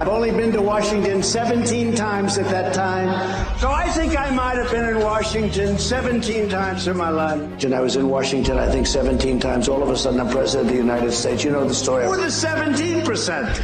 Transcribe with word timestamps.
I've 0.00 0.08
only 0.08 0.30
been 0.30 0.50
to 0.52 0.62
Washington 0.62 1.22
17 1.22 1.94
times 1.94 2.38
at 2.38 2.46
that 2.46 2.72
time. 2.72 3.10
So 3.58 3.70
I 3.70 3.86
think 3.90 4.18
I 4.18 4.30
might 4.30 4.56
have 4.56 4.70
been 4.70 4.88
in 4.88 5.00
Washington 5.00 5.78
17 5.78 6.48
times 6.48 6.88
in 6.88 6.96
my 6.96 7.10
life. 7.10 7.62
And 7.62 7.74
I 7.74 7.80
was 7.80 7.96
in 7.96 8.08
Washington, 8.08 8.56
I 8.56 8.66
think, 8.70 8.86
17 8.86 9.38
times. 9.38 9.68
All 9.68 9.82
of 9.82 9.90
a 9.90 9.96
sudden, 9.98 10.18
I'm 10.18 10.30
president 10.30 10.70
of 10.70 10.74
the 10.74 10.80
United 10.80 11.12
States. 11.12 11.44
You 11.44 11.50
know 11.50 11.68
the 11.68 11.74
story. 11.74 12.06
Who 12.06 12.12
are 12.12 12.16
the 12.16 12.28
17%? 12.28 13.56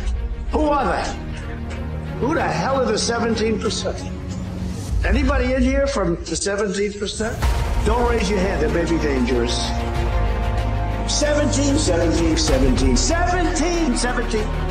Who 0.50 0.60
are 0.60 0.84
they? 0.84 1.04
Who 2.20 2.34
the 2.34 2.42
hell 2.42 2.82
are 2.82 2.84
the 2.84 2.92
17%? 2.92 5.06
Anybody 5.06 5.54
in 5.54 5.62
here 5.62 5.86
from 5.86 6.16
the 6.16 6.36
17%? 6.36 7.86
Don't 7.86 8.10
raise 8.10 8.28
your 8.28 8.40
hand, 8.40 8.62
that 8.62 8.74
may 8.74 8.84
be 8.84 8.98
dangerous. 9.02 9.56
17, 11.10 11.78
17, 11.78 12.36
17, 12.36 12.94
17, 12.94 13.96
17. 13.96 14.65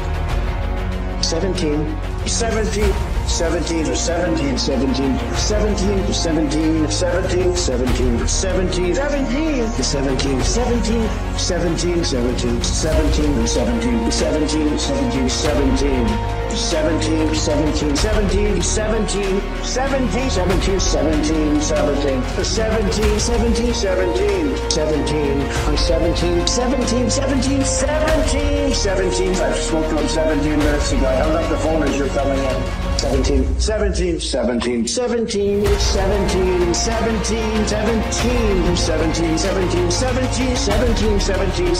17, 1.25 2.27
17, 2.27 2.93
17, 3.27 3.89
or 3.89 3.95
17, 3.95 4.57
17, 4.59 5.17
17, 5.35 6.13
17, 6.13 6.13
17, 6.13 6.87
17, 6.87 7.57
17, 7.57 8.27
17, 8.27 8.95
17, 8.95 8.95
17, 8.95 10.43
17, 10.43 10.43
17, 10.43 12.03
17, 12.03 13.47
17, 13.47 14.11
17, 14.11 14.77
17, 14.77 15.29
17. 15.29 16.35
17, 16.55 17.35
17, 17.35 17.35
17, 17.35 17.95
17, 17.95 18.61
17, 18.61 19.41
17, 19.65 20.29
17, 20.29 20.79
17, 20.79 21.59
17, 21.59 22.21
17, 22.43 23.19
17, 23.19 23.73
17, 23.73 24.69
17, 24.69 25.41
I'm 25.67 25.77
17, 25.77 26.47
17, 26.47 27.09
17, 27.09 27.63
17, 27.65 28.73
17. 28.73 29.35
I 29.35 29.53
spoke 29.53 29.89
to 29.89 29.97
him 29.97 30.07
17 30.07 30.59
minutes 30.59 30.91
ago. 30.91 31.07
I 31.07 31.15
hung 31.15 31.35
up 31.35 31.49
the 31.49 31.57
phone 31.57 31.83
as 31.83 31.97
you're 31.97 32.07
coming 32.09 32.37
in. 32.37 32.84
17, 33.05 33.59
17, 33.59 34.19
17, 34.19 34.87
17, 34.87 34.87
17, 34.87 36.73
17, 36.73 36.73
17, 36.73 37.65
17, 37.65 38.77
17, 38.77 39.37
17, 39.37 39.89
17, 39.89 39.91
17, 39.91 41.19
17, 41.19 41.19
17, 41.19 41.79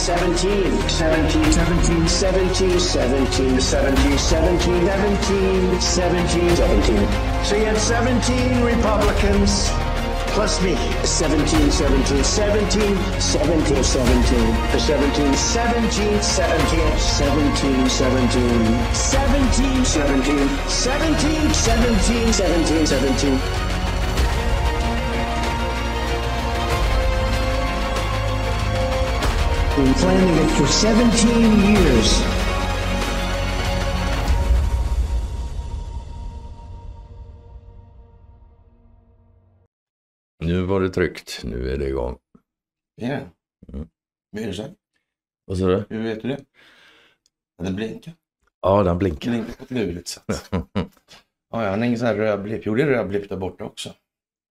17, 2.60 3.60
17, 3.60 3.60
17, 3.60 4.18
17, 4.18 4.20
17, 4.20 5.82
17, 5.82 6.56
17. 6.56 7.44
So 7.44 7.56
you 7.56 7.66
had 7.66 7.78
17 7.78 8.64
Republicans 8.64 9.70
plus 10.36 10.62
me. 10.62 10.76
17, 11.06 11.72
17, 11.72 12.24
17, 12.24 12.24
17, 12.24 13.22
17, 13.22 13.84
17, 13.84 14.44
17, 14.78 15.34
17, 15.34 16.20
17, 16.20 16.20
17, 16.20 17.90
17, 17.90 19.86
17, 19.86 20.50
17, 20.68 21.54
17, 21.54 22.34
17, 22.34 22.86
17. 22.86 23.40
Been 29.76 29.94
planning 29.96 30.38
it 30.38 30.52
for 30.58 30.68
17 30.68 31.60
years. 31.64 32.45
Nu 40.46 40.62
var 40.62 40.82
det 40.82 40.90
tryckt. 40.90 41.42
Nu 41.44 41.72
är 41.74 41.78
det 41.78 41.88
igång. 41.88 42.18
Ja. 42.96 43.08
Mm. 43.08 43.90
Vad 44.32 44.44
är 44.44 44.48
det 44.48 44.54
så? 44.54 44.68
Vad 45.46 45.58
sa 45.58 45.66
du? 45.66 45.84
Hur 45.90 46.04
vet 46.04 46.22
du 46.22 46.28
det? 46.28 46.46
Ja, 47.58 47.64
Den 47.64 47.76
blinkar. 47.76 48.14
Ja, 48.62 48.84
den 48.84 48.98
blinkar. 48.98 49.32
Blinkar 49.32 49.54
på 49.54 49.64
ett 49.64 49.72
lurigt 49.72 50.08
sätt. 50.08 50.48
ja, 50.52 51.64
jag 51.64 51.70
har 51.70 51.84
ingen 51.84 52.00
sån 52.00 52.08
här 52.08 52.16
röd 52.16 52.42
blipp. 52.44 52.62
Jo, 52.66 52.76
det 52.76 52.84
är 52.84 52.88
röd 52.88 53.08
blipp 53.08 53.30
där 53.30 53.38
borta 53.38 53.64
också. 53.64 53.94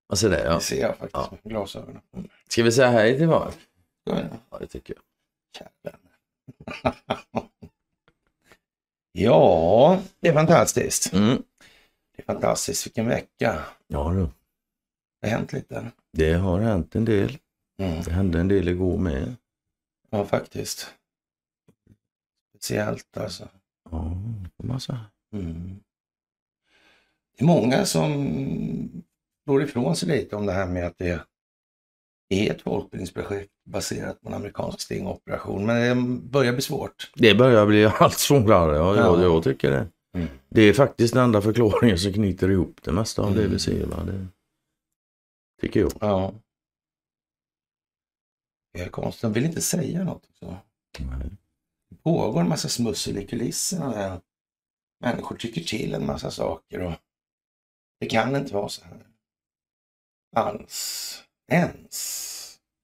Alltså 0.08 0.28
det, 0.28 0.44
ja. 0.44 0.54
Det 0.54 0.60
ser 0.60 0.80
jag 0.80 0.90
faktiskt 0.96 1.12
Ja. 1.14 1.38
med 1.42 1.52
glasögonen. 1.52 2.00
Mm. 2.16 2.28
Ska 2.48 2.62
vi 2.62 2.72
säga 2.72 2.88
hej 2.90 3.18
till? 3.18 3.26
Så 3.28 3.50
är 4.06 4.14
det. 4.14 4.30
Ja, 4.50 4.58
det 4.58 4.66
tycker 4.66 4.94
jag. 4.94 5.92
Ja, 9.12 10.02
det 10.20 10.28
är 10.28 10.32
fantastiskt. 10.32 11.12
Mm. 11.12 11.42
Det 12.16 12.22
är 12.22 12.26
fantastiskt. 12.26 12.86
Vilken 12.86 13.08
vecka. 13.08 13.64
Ja, 13.86 14.10
du. 14.12 14.28
Det 15.24 15.30
har 15.30 15.38
hänt 15.38 15.52
lite. 15.52 15.90
det 16.12 16.32
har 16.32 16.60
hänt 16.60 16.94
en 16.96 17.04
del. 17.04 17.38
Mm. 17.82 18.02
Det 18.04 18.10
hände 18.10 18.40
en 18.40 18.48
del 18.48 18.68
igår 18.68 18.98
med. 18.98 19.34
Ja, 20.10 20.24
faktiskt. 20.24 20.86
Speciellt 22.56 23.16
alltså. 23.16 23.48
Ja, 23.90 24.78
säga. 24.80 25.00
Mm. 25.32 25.76
Det 27.38 27.44
är 27.44 27.46
många 27.46 27.84
som 27.84 29.02
slår 29.44 29.62
ifrån 29.62 29.96
sig 29.96 30.08
lite 30.08 30.36
om 30.36 30.46
det 30.46 30.52
här 30.52 30.66
med 30.66 30.86
att 30.86 30.94
det 30.98 31.20
är 32.28 32.50
ett 32.50 32.62
folkbildningsprojekt 32.62 33.50
baserat 33.64 34.20
på 34.20 34.28
en 34.28 34.34
amerikansk 34.34 34.80
stingoperation. 34.80 35.66
Men 35.66 36.14
det 36.14 36.20
börjar 36.30 36.52
bli 36.52 36.62
svårt. 36.62 37.10
Det 37.14 37.34
börjar 37.34 37.66
bli 37.66 37.84
allt 37.98 38.18
svårare. 38.18 38.76
Ja, 38.76 38.96
Ja. 38.96 39.02
Jag, 39.22 39.22
jag 39.22 39.44
tycker 39.44 39.70
det. 39.70 39.86
Mm. 40.16 40.28
Det 40.48 40.62
är 40.62 40.72
faktiskt 40.72 41.14
den 41.14 41.24
enda 41.24 41.42
förklaringen 41.42 41.98
som 41.98 42.12
knyter 42.12 42.50
ihop 42.50 42.80
det 42.82 42.92
mesta 42.92 43.22
av 43.22 43.34
det 43.34 43.40
Mm. 43.40 43.52
vi 43.52 43.58
ser. 43.58 43.86
Va? 43.86 43.96
Det 44.06 44.26
tycker 45.66 45.80
jag. 45.80 45.92
Ja. 46.00 46.32
De 49.20 49.32
vill 49.32 49.44
inte 49.44 49.60
säga 49.60 50.04
något. 50.04 50.28
Så. 50.38 50.56
Nej. 50.98 51.30
Det 51.90 51.96
pågår 51.96 52.40
en 52.40 52.48
massa 52.48 52.68
smussel 52.68 53.18
i 53.18 53.26
kulisserna. 53.26 53.92
Där 53.92 54.20
människor 55.00 55.36
tycker 55.36 55.60
till 55.60 55.94
en 55.94 56.06
massa 56.06 56.30
saker. 56.30 56.80
Och 56.80 56.92
det 58.00 58.06
kan 58.06 58.36
inte 58.36 58.54
vara 58.54 58.68
så 58.68 58.84
här. 58.84 59.06
Alls. 60.36 61.22
Ens. 61.52 62.30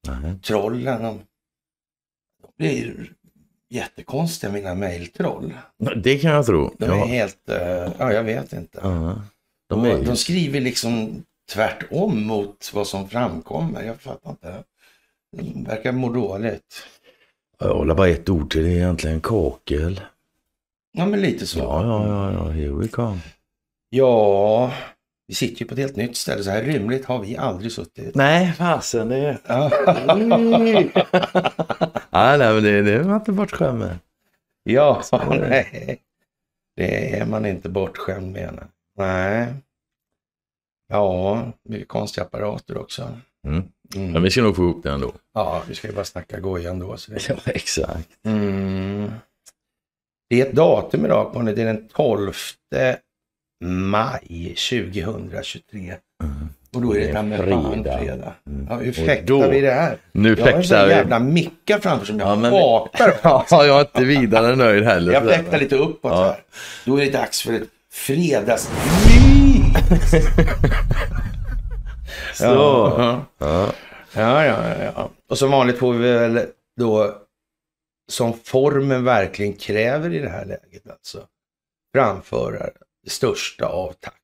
Nej. 0.08 0.38
trollen, 0.40 1.02
de, 1.02 1.18
de 2.42 2.52
blir 2.56 3.14
jättekonstiga 3.68 4.52
mina 4.52 4.74
mejltroll. 4.74 5.54
Det 6.02 6.18
kan 6.18 6.30
jag 6.30 6.46
tro. 6.46 6.74
De 6.78 6.84
är 6.84 6.88
Ja. 6.96 7.04
helt, 7.06 7.48
eh, 7.48 7.92
ja 7.98 8.12
jag 8.12 8.24
vet 8.24 8.52
inte. 8.52 8.78
Ja. 8.82 9.22
De 9.68 9.82
De, 9.82 9.90
är 9.90 10.04
de 10.04 10.16
skriver 10.16 10.60
liksom 10.60 11.24
tvärtom 11.52 12.26
mot 12.26 12.70
vad 12.74 12.86
som 12.86 13.08
framkommer. 13.08 13.82
Jag 13.82 14.00
fattar 14.00 14.30
inte. 14.30 14.64
De 15.36 15.64
verkar 15.64 15.92
må 15.92 16.08
dåligt. 16.08 16.86
Jag 17.58 17.74
håller 17.74 17.94
bara 17.94 18.08
ett 18.08 18.28
ord 18.28 18.50
till 18.50 18.62
det 18.62 18.70
egentligen. 18.70 19.20
Kakel. 19.20 20.00
Ja 20.92 21.06
men 21.06 21.20
lite 21.20 21.46
så. 21.46 21.58
Ja, 21.58 21.82
ja, 21.84 22.08
ja, 22.08 22.32
ja. 22.32 22.50
Here 22.50 22.72
we 22.72 22.88
come. 22.88 23.20
Ja, 23.90 24.72
vi 25.26 25.34
sitter 25.34 25.60
ju 25.60 25.66
på 25.66 25.74
ett 25.74 25.80
helt 25.80 25.96
nytt 25.96 26.16
ställe. 26.16 26.42
Så 26.42 26.50
här 26.50 26.62
rymligt 26.62 27.04
har 27.04 27.18
vi 27.18 27.36
aldrig 27.36 27.72
suttit. 27.72 28.14
Nej, 28.14 28.52
fasen 28.52 29.08
det 29.08 29.16
är... 29.16 29.38
Ja, 29.46 29.70
nej, 32.36 32.54
men 32.54 32.62
det, 32.62 32.82
det 32.82 32.92
är 32.92 33.04
man 33.04 33.16
inte 33.16 33.32
bortskämd 33.32 33.78
med. 33.78 33.98
ja 34.62 35.02
nej. 35.30 36.00
Det 36.76 37.18
är 37.18 37.26
man 37.26 37.46
inte 37.46 37.68
bortskämd 37.68 38.32
med. 38.32 38.58
nej. 38.98 39.54
Ja, 40.90 41.42
mycket 41.68 41.88
konstiga 41.88 42.24
apparater 42.24 42.78
också. 42.78 43.08
Mm. 43.46 43.62
Mm. 43.94 44.12
Men 44.12 44.22
vi 44.22 44.30
ska 44.30 44.42
nog 44.42 44.56
få 44.56 44.62
ihop 44.62 44.82
det 44.82 44.90
ändå. 44.90 45.12
Ja, 45.34 45.62
vi 45.68 45.74
ska 45.74 45.88
ju 45.88 45.94
bara 45.94 46.04
snacka 46.04 46.40
goja 46.40 46.70
ändå. 46.70 46.96
Så 46.96 47.12
det... 47.12 47.28
Ja, 47.28 47.34
exakt. 47.46 48.08
Mm. 48.26 49.10
det 50.30 50.40
är 50.40 50.46
ett 50.46 50.52
datum 50.52 51.04
idag 51.04 51.32
på 51.32 51.42
det 51.42 51.50
är 51.62 51.64
den 51.66 51.88
12 51.88 52.32
maj 53.64 54.54
2023. 54.70 55.94
Och 56.74 56.82
då 56.82 56.96
är 56.96 57.00
det 57.00 57.06
Det 57.06 57.12
fan 57.12 57.30
fredag. 57.38 57.98
fredag. 57.98 58.32
Mm. 58.46 58.66
Ja, 58.70 58.76
hur 58.76 58.92
fäktar 58.92 59.50
vi 59.50 59.60
det 59.60 59.70
här? 59.70 59.96
Nu 60.12 60.34
Jag 60.38 60.44
har 60.46 60.52
en 60.52 60.64
sån 60.64 60.78
jävla 60.88 61.18
mickar 61.18 61.78
framför 61.78 62.06
som 62.06 62.18
jag 62.18 62.28
Ja, 62.28 62.36
men- 62.36 62.52
hatar. 62.52 63.14
Ja, 63.22 63.44
jag 63.50 63.76
är 63.76 63.80
inte 63.80 64.04
vidare 64.04 64.56
nöjd 64.56 64.84
heller. 64.84 65.12
Jag 65.12 65.24
fäktar 65.28 65.58
lite 65.58 65.76
uppåt 65.76 66.12
Ja. 66.12 66.24
här. 66.24 66.42
Då 66.84 66.96
är 67.00 67.04
det 67.04 67.10
dags 67.10 67.42
för 67.42 67.52
ett 67.52 67.68
fredags... 67.92 68.70
Så. 72.34 72.44
Ja. 72.44 73.24
Ja. 73.38 73.72
Ja, 74.14 74.44
ja, 74.44 74.84
ja. 74.84 75.10
Och 75.28 75.38
som 75.38 75.50
vanligt 75.50 75.78
får 75.78 75.92
vi 75.92 75.98
väl 76.12 76.46
då, 76.76 77.16
som 78.08 78.32
formen 78.44 79.04
verkligen 79.04 79.52
kräver 79.52 80.12
i 80.14 80.18
det 80.18 80.28
här 80.28 80.44
läget, 80.44 80.90
alltså 80.90 81.26
framföra 81.94 82.70
det 83.04 83.10
största 83.10 83.66
av 83.66 83.92
tack 84.00 84.14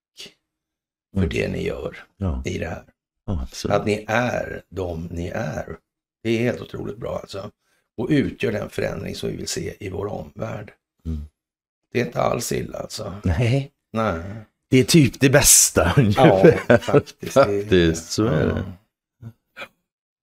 för 1.14 1.18
Mm. 1.18 1.28
det 1.28 1.48
ni 1.48 1.66
gör 1.66 1.96
Ja, 2.16 2.42
i 2.46 2.58
det 2.58 2.66
här. 2.68 2.84
ja. 3.26 3.46
Att 3.68 3.86
ni 3.86 4.04
är 4.08 4.62
de 4.68 5.08
ni 5.10 5.28
är. 5.28 5.76
Det 6.22 6.30
är 6.30 6.38
helt 6.38 6.60
otroligt 6.60 6.96
bra 6.96 7.18
alltså. 7.18 7.50
Och 7.96 8.06
utgör 8.10 8.52
den 8.52 8.70
förändring 8.70 9.14
som 9.14 9.28
vi 9.30 9.36
vill 9.36 9.48
se 9.48 9.74
i 9.86 9.90
vår 9.90 10.06
omvärld. 10.06 10.72
Mm. 11.06 11.24
Det 11.92 12.00
är 12.00 12.06
inte 12.06 12.20
alls 12.20 12.52
illa 12.52 12.78
alltså. 12.78 13.14
Nej, 13.24 13.72
Nej. 13.92 14.22
Det 14.70 14.78
är 14.78 14.84
typ 14.84 15.20
det 15.20 15.30
bästa 15.30 15.92
Ja, 15.96 16.02
ungefär. 16.02 16.76
faktiskt. 16.78 17.32
Faktiskt, 17.32 18.12
så 18.12 18.24
är 18.24 18.46
det. 18.46 18.62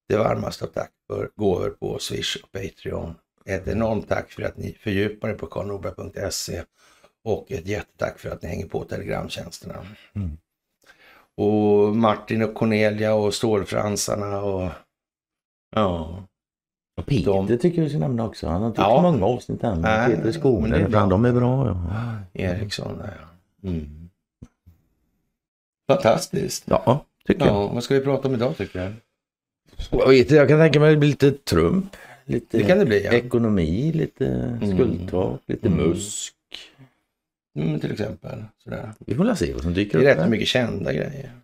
Det 0.09 0.17
varmaste 0.17 0.65
av 0.65 0.69
tack 0.69 0.91
för 1.07 1.29
gåvor 1.35 1.69
på 1.69 1.99
Swish 1.99 2.37
och 2.43 2.51
Patreon. 2.51 3.15
Ett 3.45 3.67
enormt 3.67 4.09
tack 4.09 4.31
för 4.31 4.43
att 4.43 4.57
ni 4.57 4.73
fördjupar 4.79 5.29
er 5.29 5.33
på 5.33 5.45
karlnorberg.se 5.47 6.63
Och 7.23 7.51
ett 7.51 7.67
jättetack 7.67 8.19
för 8.19 8.29
att 8.29 8.41
ni 8.41 8.49
hänger 8.49 8.65
på 8.67 8.83
telegramtjänsterna. 8.83 9.75
Mm. 10.15 10.37
Och 11.37 11.95
Martin 11.95 12.43
och 12.43 12.53
Cornelia 12.53 13.13
och 13.13 13.33
Stålfransarna 13.33 14.41
och 14.41 14.69
ja. 15.75 16.23
Och 16.97 17.05
Peter 17.05 17.25
De- 17.25 17.47
tycker 17.57 17.77
jag 17.77 17.83
vi 17.83 17.89
ska 17.89 17.99
nämna 17.99 18.25
också. 18.25 18.47
Han 18.47 18.61
har 18.61 18.69
tyckt 18.69 18.79
Ja. 18.79 19.01
många 19.01 19.25
avsnitt 19.25 19.61
här 19.61 19.75
Peter 19.75 20.07
men 20.09 20.21
det 20.23 20.27
är 20.27 20.31
Skåne. 20.31 20.89
Fan, 20.91 21.09
de 21.09 21.25
är 21.25 21.31
bra 21.31 21.67
ja. 21.67 22.15
Eriksson 22.33 22.97
där 22.97 23.17
ja. 23.21 23.69
Mm. 23.69 24.02
Fantastiskt. 25.87 26.63
Ja, 26.67 27.05
tycker 27.27 27.45
jag. 27.45 27.55
Ja, 27.55 27.67
vad 27.67 27.83
ska 27.83 27.93
vi 27.93 27.99
prata 28.01 28.27
om 28.27 28.33
idag 28.33 28.57
tycker 28.57 28.79
jag? 28.83 28.93
Jag 29.91 30.07
vet 30.07 30.17
inte, 30.19 30.35
jag 30.35 30.47
kan 30.47 30.59
tänka 30.59 30.79
mig 30.79 30.91
det 30.91 30.97
blir 30.97 31.09
lite 31.09 31.31
Trump. 31.31 31.95
Lite 32.25 32.57
Det 32.57 32.63
kan 32.63 32.77
det 32.79 32.85
bli 32.85 33.05
ja. 33.05 33.11
ekonomi, 33.11 33.91
lite 33.91 34.59
skuldtak, 34.73 35.41
lite 35.45 35.67
Mm. 35.67 35.87
musk. 35.87 36.33
Mm, 37.59 37.79
till 37.79 37.91
exempel. 37.91 38.43
Sådär. 38.63 38.93
Vi 38.99 39.15
får 39.15 39.35
se 39.35 39.53
vad 39.53 39.61
som 39.63 39.73
dyker 39.73 39.99
Det 39.99 40.05
är 40.05 40.11
upp. 40.11 40.15
rätt 40.17 40.23
här. 40.23 40.29
mycket 40.29 40.47
kända 40.47 40.93
grejer. 40.93 41.31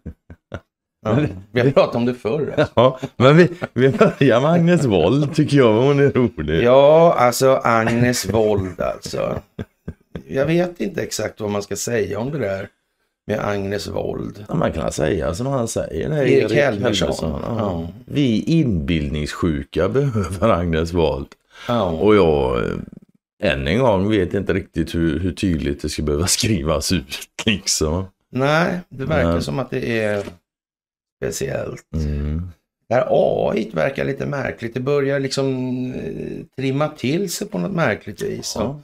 Ja. 1.06 1.16
Men- 1.16 1.28
Vi 1.52 1.60
har 1.62 1.72
pratat 1.72 1.96
om 1.96 2.06
det 2.06 2.14
förr. 2.14 2.54
alltså. 2.58 2.74
Ja, 2.76 3.00
men 3.18 3.38
vi, 3.38 3.50
vi 3.74 3.90
börjar 3.90 4.42
med 4.42 4.52
Agnes 4.52 4.86
Wold 4.86 5.36
tycker 5.36 5.58
jag. 5.58 5.82
Hon 5.82 6.00
är 6.00 6.10
rolig. 6.12 6.64
Ja, 6.64 7.14
alltså 7.18 7.62
Agnes 7.64 8.30
Wold 8.30 8.82
alltså. 8.82 9.42
Jag 10.28 10.46
vet 10.46 10.82
inte 10.82 11.02
exakt 11.02 11.40
vad 11.42 11.50
man 11.52 11.64
ska 11.64 11.76
säga 11.76 12.20
om 12.20 12.32
det 12.32 12.40
där 12.40 12.70
med 13.30 13.40
Agnes 13.46 13.88
Wold. 13.88 14.46
Ja, 14.48 14.56
man 14.56 14.72
kan 14.72 14.92
säga 14.92 15.34
som 15.34 15.48
han 15.48 15.68
säger. 15.68 16.10
det 16.10 16.16
är 16.16 16.24
Erik 16.26 16.52
Helmersson. 16.52 17.16
Ja. 17.22 17.42
Ja. 17.58 17.88
Vi 18.06 18.42
inbildningssjuka 18.42 19.90
behöver 20.00 20.50
Agnes 20.50 20.94
Wold. 20.94 21.28
Och 22.00 22.16
jag 22.16 22.58
eh, 22.64 22.72
än 23.44 23.68
en 23.68 23.80
gång 23.80 24.10
vet 24.10 24.34
inte 24.34 24.54
riktigt 24.54 24.96
hur, 24.96 25.20
hur 25.20 25.32
tydligt 25.32 25.82
det 25.82 25.90
ska 25.90 26.04
behöva 26.04 26.28
skrivas 26.38 26.92
ut 26.92 27.18
liksom. 27.46 28.06
Nej, 28.32 28.80
det 28.90 29.06
verkar 29.06 29.32
Men- 29.32 29.42
som 29.44 29.60
att 29.60 29.70
det 29.70 30.00
är 30.00 30.24
speciellt. 31.24 31.94
Mm. 31.94 32.50
Det 32.90 32.96
här 32.96 33.08
AI 33.10 33.70
verkar 33.74 34.06
lite 34.06 34.26
märkligt. 34.26 34.74
Det 34.74 34.80
börjar 34.80 35.20
liksom 35.20 35.48
eh, 35.94 36.46
trimma 36.58 36.88
till 36.88 37.32
sig 37.32 37.48
på 37.48 37.58
något 37.58 37.72
märkligt 37.72 38.22
vis. 38.22 38.54
Ja. 38.58 38.80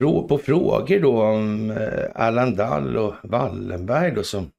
På 0.00 0.38
frågor 0.38 1.00
då 1.00 1.22
om 1.22 1.70
eh, 1.70 2.04
Allan 2.14 2.54
Dall 2.56 2.96
och 2.96 3.14
Wallenberg 3.22 4.10
då 4.10 4.22
som 4.22 4.50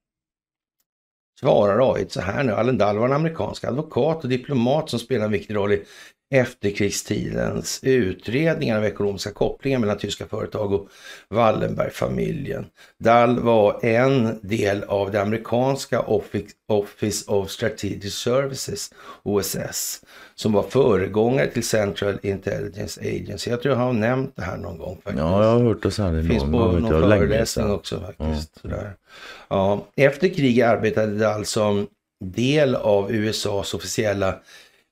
svarar 1.39 1.93
AI 1.93 2.05
så 2.09 2.21
här 2.21 2.43
nu. 2.43 2.51
Allan 2.51 2.77
Dall 2.77 2.97
var 2.97 3.05
en 3.05 3.13
amerikansk 3.13 3.63
advokat 3.63 4.23
och 4.23 4.29
diplomat 4.29 4.89
som 4.89 4.99
spelar 4.99 5.25
en 5.25 5.31
viktig 5.31 5.55
roll 5.55 5.71
i 5.71 5.83
efterkrigstidens 6.31 7.79
utredningar 7.83 8.77
av 8.77 8.85
ekonomiska 8.85 9.31
kopplingar 9.31 9.79
mellan 9.79 9.97
tyska 9.97 10.25
företag 10.25 10.73
och 10.73 10.87
Wallenberg-familjen. 11.29 12.65
Dall 12.99 13.39
var 13.39 13.85
en 13.85 14.39
del 14.41 14.83
av 14.83 15.11
det 15.11 15.21
amerikanska 15.21 15.99
Office- 15.99 17.27
of 17.27 17.49
Strategic 17.49 18.13
Services, 18.13 18.93
OSS, 19.23 20.01
som 20.35 20.53
var 20.53 20.63
föregångare 20.63 21.47
till 21.47 21.67
Central 21.67 22.19
Intelligence 22.23 23.01
Agency. 23.01 23.49
Jag 23.51 23.61
tror 23.61 23.75
jag 23.75 23.81
har 23.81 23.93
nämnt 23.93 24.35
det 24.35 24.41
här 24.41 24.57
någon 24.57 24.77
gång 24.77 24.95
faktiskt. 24.95 25.19
ja, 25.19 25.43
jag 25.43 25.51
har 25.51 25.63
hört 25.63 25.83
det 25.83 25.91
så 25.91 26.03
här 26.03 26.11
Det 26.13 26.23
finns 26.23 26.43
någon 26.43 26.51
på 26.51 26.79
någon 26.79 27.09
föreläsning 27.09 27.71
också 27.71 27.99
faktiskt. 27.99 28.61
Sådär. 28.61 28.93
Ja, 29.47 29.87
efter 29.95 30.27
kriget 30.27 30.67
arbetade 30.67 31.29
alltså 31.29 31.59
som 31.59 31.87
del 32.25 32.75
av 32.75 33.11
USAs 33.11 33.73
officiella 33.73 34.35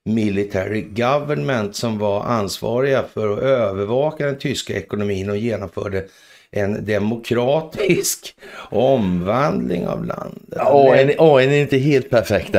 military 0.08 0.82
government 0.82 1.76
som 1.76 1.98
var 1.98 2.24
ansvariga 2.24 3.04
för 3.14 3.32
att 3.32 3.38
övervaka 3.38 4.26
den 4.26 4.38
tyska 4.38 4.76
ekonomin 4.76 5.30
och 5.30 5.36
genomförde 5.36 6.04
en 6.50 6.84
demokratisk 6.84 8.34
omvandling 8.70 9.86
av 9.88 10.04
landet. 10.04 10.42
Ja, 10.56 10.94
en, 10.96 11.12
ja, 11.18 11.42
är 11.52 11.60
inte 11.60 11.78
helt 11.78 12.10
perfekt 12.10 12.54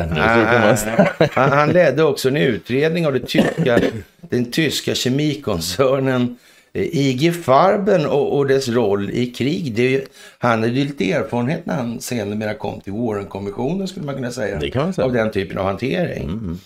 säga. 0.79 1.09
Han, 1.31 1.51
han 1.51 1.69
ledde 1.69 2.03
också 2.03 2.27
en 2.27 2.37
utredning 2.37 3.07
av 3.07 3.13
det 3.13 3.19
tyska, 3.27 3.79
den 4.21 4.51
tyska 4.51 4.95
kemikoncernen 4.95 6.37
eh, 6.73 6.83
IG 6.97 7.43
Farben 7.43 8.05
och, 8.05 8.37
och 8.37 8.47
dess 8.47 8.67
roll 8.67 9.09
i 9.09 9.25
krig. 9.25 9.79
Ju- 9.79 10.05
han 10.39 10.51
hade 10.51 10.67
ju 10.67 10.85
lite 10.85 11.11
erfarenhet 11.11 11.65
när 11.65 11.75
han 11.75 12.01
senare 12.01 12.53
kom 12.53 12.81
till 12.81 12.93
Warren-kommissionen 12.93 13.87
skulle 13.87 14.05
man 14.05 14.15
kunna 14.15 14.31
säga. 14.31 14.59
Man 14.75 14.93
säga. 14.93 15.05
Av 15.05 15.13
den 15.13 15.31
typen 15.31 15.57
av 15.57 15.65
hantering. 15.65 16.23
Mm, 16.23 16.59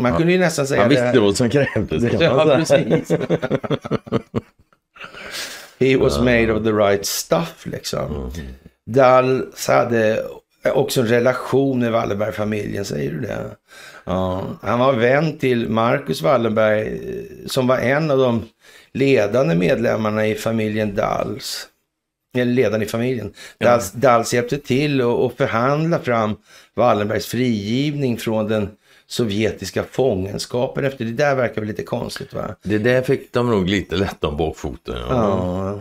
man 0.00 0.16
kunde 0.16 0.32
ju 0.32 0.38
nästan 0.38 0.66
säga 0.66 0.80
Han 0.80 0.90
det 0.90 1.02
visste 1.02 1.20
vad 1.20 1.36
som 1.36 1.50
krävdes. 1.50 2.12
Ja, 2.20 2.56
precis. 2.56 3.10
He 5.78 5.96
was 5.96 6.18
made 6.18 6.52
of 6.52 6.64
the 6.64 6.72
right 6.72 7.06
stuff 7.06 7.66
liksom. 7.66 8.30
Dals 8.86 9.68
hade 9.68 10.26
också 10.64 11.00
en 11.00 11.06
relation 11.06 11.78
med 11.78 11.92
Wallenberg-familjen, 11.92 12.84
säger 12.84 13.10
du 13.10 13.20
det? 13.20 13.56
Ja. 14.04 14.44
Han 14.62 14.78
var 14.78 14.92
vän 14.92 15.38
till 15.38 15.68
Marcus 15.68 16.22
Wallenberg 16.22 16.80
eh, 16.80 17.46
som 17.46 17.66
var 17.66 17.78
en 17.78 18.10
av 18.10 18.18
de 18.18 18.44
ledande 18.92 19.54
medlemmarna 19.54 20.26
i 20.26 20.34
familjen 20.34 20.94
Dals. 20.94 21.68
Eller 22.36 22.52
ledaren 22.52 22.82
i 22.82 22.86
familjen. 22.86 23.32
Dals, 23.58 23.92
Dals 23.92 24.34
hjälpte 24.34 24.58
till 24.58 25.00
att 25.00 25.36
förhandla 25.36 25.98
fram 25.98 26.36
Wallenbergs 26.74 27.26
frigivning 27.26 28.18
från 28.18 28.48
den 28.48 28.70
sovjetiska 29.12 29.82
fångenskapen 29.84 30.84
efter. 30.84 31.04
Det 31.04 31.12
där 31.12 31.34
verkar 31.36 31.60
väl 31.60 31.68
lite 31.68 31.82
konstigt 31.82 32.34
va? 32.34 32.56
Det 32.62 32.78
där 32.78 33.02
fick 33.02 33.32
de 33.32 33.50
nog 33.50 33.66
lite 33.68 33.96
lätt 33.96 34.24
om 34.24 34.36
bakfoten. 34.36 34.94
Ja. 35.08 35.08
Ja. 35.08 35.80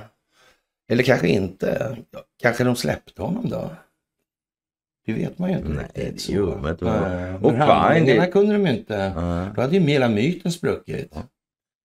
Eller 0.92 1.04
kanske 1.04 1.28
inte. 1.28 1.98
Kanske 2.42 2.64
de 2.64 2.76
släppte 2.76 3.22
honom 3.22 3.50
då? 3.50 3.70
Det 5.06 5.14
vet 5.14 5.40
man 5.40 5.50
ju 5.50 5.58
inte 5.58 5.70
Nej, 5.70 5.88
det 5.94 6.30
gör 6.30 6.58
man 6.58 6.72
inte. 6.72 6.86
Och 7.42 7.52
Men 7.54 7.62
handlingarna 7.62 8.26
det- 8.26 8.32
kunde 8.32 8.54
de 8.54 8.66
ju 8.66 8.74
inte. 8.74 9.14
Ja. 9.16 9.48
Då 9.56 9.62
hade 9.62 9.78
ju 9.78 9.82
hela 9.88 10.10
myten 10.10 10.52
spruckit. 10.52 11.14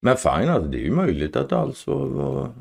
Men 0.03 0.17
fine, 0.17 0.31
alltså, 0.49 0.69
det 0.71 0.79
är 0.79 0.83
ju 0.83 0.91
möjligt 0.95 1.37
att 1.37 1.53
alls 1.53 1.87
var, 1.87 2.07
var, 2.07 2.53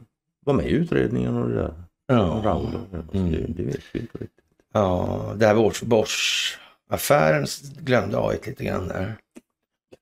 var 0.45 0.53
med 0.53 0.65
i 0.65 0.69
utredningen 0.71 1.37
och 1.37 1.49
det 1.49 1.55
där. 1.55 1.73
Ja. 2.07 2.39
Det, 2.43 2.49
alltså, 2.51 2.79
Mm. 3.17 3.31
det, 3.31 3.37
det 3.47 3.63
vet 3.63 3.79
vi 3.93 3.99
inte 3.99 4.17
riktigt. 4.17 4.45
Ja, 4.73 5.33
det 5.37 5.47
här 5.47 5.55
Bosch- 5.55 6.57
Bosch-affären 6.89 7.47
glömde 7.79 8.17
AI 8.19 8.39
lite 8.45 8.63
grann 8.63 8.87
där. 8.87 9.15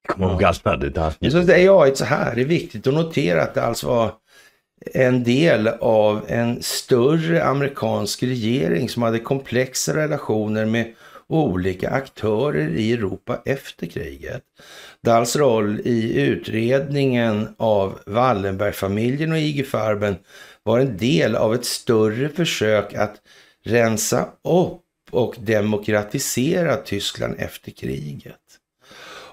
Kommer 0.08 0.30
ihåg 0.30 0.44
alla 0.44 0.78
detaljer. 0.78 1.30
Så 1.30 1.46
säger 1.46 1.84
AI 1.84 1.96
så 1.96 2.06
här, 2.06 2.36
det 2.36 2.42
är 2.42 2.46
viktigt 2.46 2.88
att 2.88 2.94
notera 2.94 3.42
att 3.42 3.54
det 3.54 3.64
alltså 3.64 3.88
var 3.88 4.14
en 4.94 5.24
del 5.24 5.68
av 5.68 6.26
en 6.28 6.64
större 6.64 7.44
amerikansk 7.44 8.24
regering 8.24 8.90
som 8.90 9.04
hade 9.04 9.20
komplexa 9.20 9.96
relationer 9.96 10.66
med 10.66 10.94
olika 11.28 11.90
aktörer 11.90 12.70
i 12.70 12.94
Europa 12.94 13.42
efter 13.46 13.88
kriget. 13.88 14.44
Dahls 15.04 15.36
roll 15.36 15.80
i 15.84 16.22
utredningen 16.22 17.56
av 17.58 18.00
Wallenbergfamiljen 18.06 19.32
och 19.32 19.38
IG 19.38 19.68
Farben 19.68 20.16
var 20.64 20.80
en 20.80 20.98
del 20.98 21.36
av 21.36 21.56
ett 21.56 21.66
större 21.66 22.30
försök 22.30 22.94
att 22.94 23.16
rensa 23.66 24.28
upp 24.44 24.83
och 25.14 25.36
demokratisera 25.40 26.76
Tyskland 26.76 27.36
efter 27.38 27.72
kriget. 27.72 28.36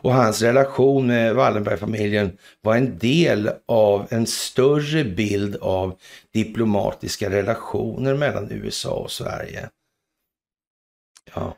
Och 0.02 0.12
hans 0.14 0.42
relation 0.42 1.06
med 1.06 1.34
Wallenbergfamiljen 1.34 2.38
var 2.62 2.76
en 2.76 2.99
del 2.99 3.50
av 3.68 4.06
en 4.10 4.26
större 4.26 5.04
bild 5.04 5.56
av 5.56 5.94
diplomatiska 6.34 7.30
relationer 7.30 8.14
mellan 8.14 8.50
USA 8.50 8.90
och 8.94 9.10
Sverige. 9.10 9.68
Ja, 11.34 11.54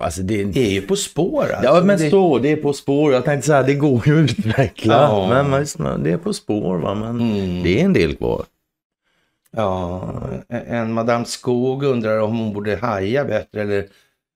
alltså 0.00 0.22
det, 0.22 0.44
det 0.44 0.66
är 0.66 0.70
ju 0.70 0.82
På 0.82 0.96
spår 0.96 1.42
alltså. 1.42 1.64
ja, 1.64 1.82
men 1.84 1.98
det, 1.98 2.10
så, 2.10 2.38
det 2.38 2.48
är 2.52 2.56
på 2.56 2.72
spår. 2.72 3.12
Jag 3.12 3.24
tänkte 3.24 3.46
säga, 3.46 3.62
det 3.62 3.74
går 3.74 4.08
ju 4.08 4.24
att 4.24 4.30
utveckla. 4.30 4.94
Ja. 4.94 5.28
Men 5.78 6.02
det 6.02 6.10
är 6.12 6.16
på 6.18 6.32
spår, 6.32 6.76
va. 6.78 6.94
Men 6.94 7.10
Mm. 7.20 7.62
det 7.62 7.80
är 7.80 7.84
en 7.84 7.92
del 7.92 8.16
kvar. 8.16 8.44
Ja, 9.56 10.12
en 10.48 10.92
Madame 10.92 11.24
Skog 11.24 11.82
undrar 11.82 12.18
om 12.20 12.38
hon 12.38 12.52
borde 12.52 12.76
haja 12.76 13.24
bättre 13.24 13.62
eller 13.62 13.88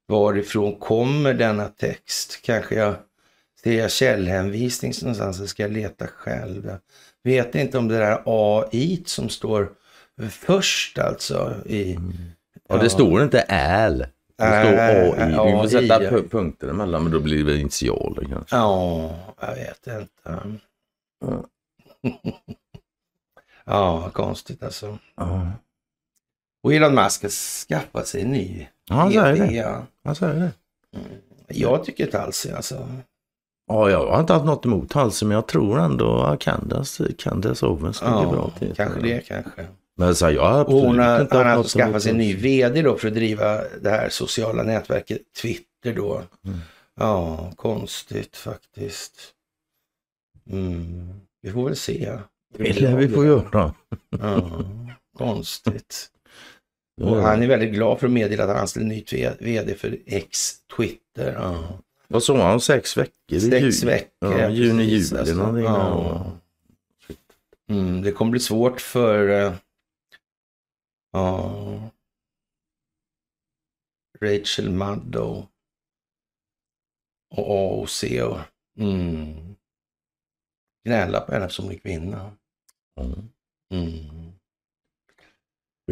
varifrån 0.08 0.76
kommer 0.78 1.34
denna 1.34 1.68
text? 1.68 2.40
Kanske 2.42 2.74
jag 2.74 2.94
ser 3.62 3.72
jag 3.78 3.90
källhänvisning 3.90 4.92
någonstans 5.02 5.38
eller 5.38 5.48
ska 5.48 5.62
jag 5.62 5.72
leta 5.72 6.06
själv? 6.06 6.66
Jag 6.66 6.78
vet 7.30 7.54
inte 7.54 7.78
om 7.78 7.88
det 7.88 7.98
där 7.98 8.22
AI 8.26 9.02
som 9.06 9.28
står 9.28 9.72
först 10.30 10.98
alltså 10.98 11.54
i... 11.66 11.98
Det 12.68 12.76
Ja. 12.82 12.88
står 12.88 13.22
inte 13.22 13.40
äl. 13.40 14.06
Det 14.38 14.44
Äh, 14.44 14.62
står 14.62 14.78
AI. 14.78 15.30
Vi 15.30 15.34
får 15.52 15.62
AI, 15.64 15.68
sätta 15.68 16.02
ja. 16.04 16.10
punkter 16.30 16.68
emellan, 16.68 17.02
men 17.02 17.12
då 17.12 17.20
blir 17.20 17.44
det 17.44 17.56
initialer 17.58 18.24
kanske. 18.24 18.56
Ja, 18.56 19.14
jag 19.40 19.54
vet 19.54 19.86
inte. 19.86 20.58
Ja, 23.66 24.10
konstigt 24.12 24.62
alltså. 24.62 24.98
Ja, 25.16 25.50
Och 26.62 26.74
Elon 26.74 26.94
Musk 26.94 27.22
har 27.22 27.30
skaffat 27.66 28.06
sig 28.08 28.22
en 28.22 28.30
ny 28.32 28.68
han 28.90 29.12
säger 29.12 29.36
det. 29.46 29.52
ja. 29.52 29.86
Han 30.04 30.14
säger 30.14 30.34
det. 30.34 30.50
Jag 31.48 31.84
tycker 31.84 32.10
det, 32.10 32.18
alltså. 32.56 32.88
Ja, 33.66 33.90
jag 33.90 34.06
har 34.10 34.20
inte 34.20 34.32
haft 34.32 34.44
något 34.46 34.64
emot 34.64 34.92
halsen, 34.92 35.28
men 35.28 35.34
jag 35.34 35.46
tror 35.48 35.80
ändå 35.80 36.22
att 36.22 36.40
Candace, 36.40 37.12
Candace 37.18 37.66
Owens 37.66 38.00
ligger 38.00 38.14
Ja, 38.14 38.30
bra 38.30 38.50
till. 38.58 38.74
kanske 38.74 39.00
det 39.00 39.20
kanske. 39.26 39.66
Men 39.96 40.14
så 40.14 40.24
här, 40.26 40.32
jag 40.32 40.42
har 40.52 40.60
absolut 40.60 40.84
hon 40.84 40.98
har, 40.98 41.20
inte 41.20 41.36
han 41.36 41.46
har 41.46 41.52
alltså 41.52 41.78
skaffat 41.78 42.02
sig 42.02 42.10
en 42.10 42.18
ny 42.18 42.36
vd 42.36 42.82
då 42.82 42.96
för 42.96 43.08
att 43.08 43.14
driva 43.14 43.62
det 43.82 43.90
här 43.90 44.08
sociala 44.08 44.62
nätverket 44.62 45.20
Twitter 45.42 45.94
då. 45.96 46.22
Mm. 46.44 46.58
Ja, 46.96 47.52
konstigt 47.56 48.36
faktiskt. 48.36 49.12
Mm. 50.50 51.20
Vi 51.42 51.50
får 51.52 51.64
väl 51.64 51.76
se. 51.76 52.18
Det 52.56 52.80
lär 52.80 52.96
vi 52.96 53.08
få 53.08 53.24
göra. 53.24 53.74
Ja, 54.08 54.64
konstigt. 55.18 56.10
Och 57.02 57.16
han 57.16 57.42
är 57.42 57.46
väldigt 57.46 57.74
glad 57.74 58.00
för 58.00 58.06
att 58.06 58.12
meddela 58.12 58.42
att 58.42 58.48
han 58.48 58.58
anställer 58.58 58.86
ny 58.86 59.04
vd 59.40 59.74
för 59.74 59.98
X 60.06 60.52
Twitter. 60.76 61.32
Ja. 61.32 61.78
Vad 62.08 62.22
sa 62.22 62.48
han? 62.48 62.60
Sex 62.60 62.96
veckor? 62.96 63.38
Sex 63.38 63.82
veckor. 63.82 64.40
Ja, 64.40 64.48
juni, 64.48 64.82
juli 64.82 65.18
alltså. 65.18 65.34
någonting. 65.34 65.64
Ja. 65.64 66.32
Mm, 67.68 68.02
det 68.02 68.12
kommer 68.12 68.30
bli 68.30 68.40
svårt 68.40 68.80
för 68.80 69.28
eh, 69.28 69.54
ja, 71.12 71.90
Rachel 74.20 74.70
Maddow 74.70 75.46
och 77.30 77.50
AOC 77.50 78.04
och 78.22 78.38
mm, 78.78 79.56
gnälla 80.84 81.20
på 81.20 81.32
henne 81.32 81.48
som 81.48 81.70
en 81.70 81.78
kvinna. 81.78 82.32
Mm. 83.00 83.28
Mm. 83.72 84.04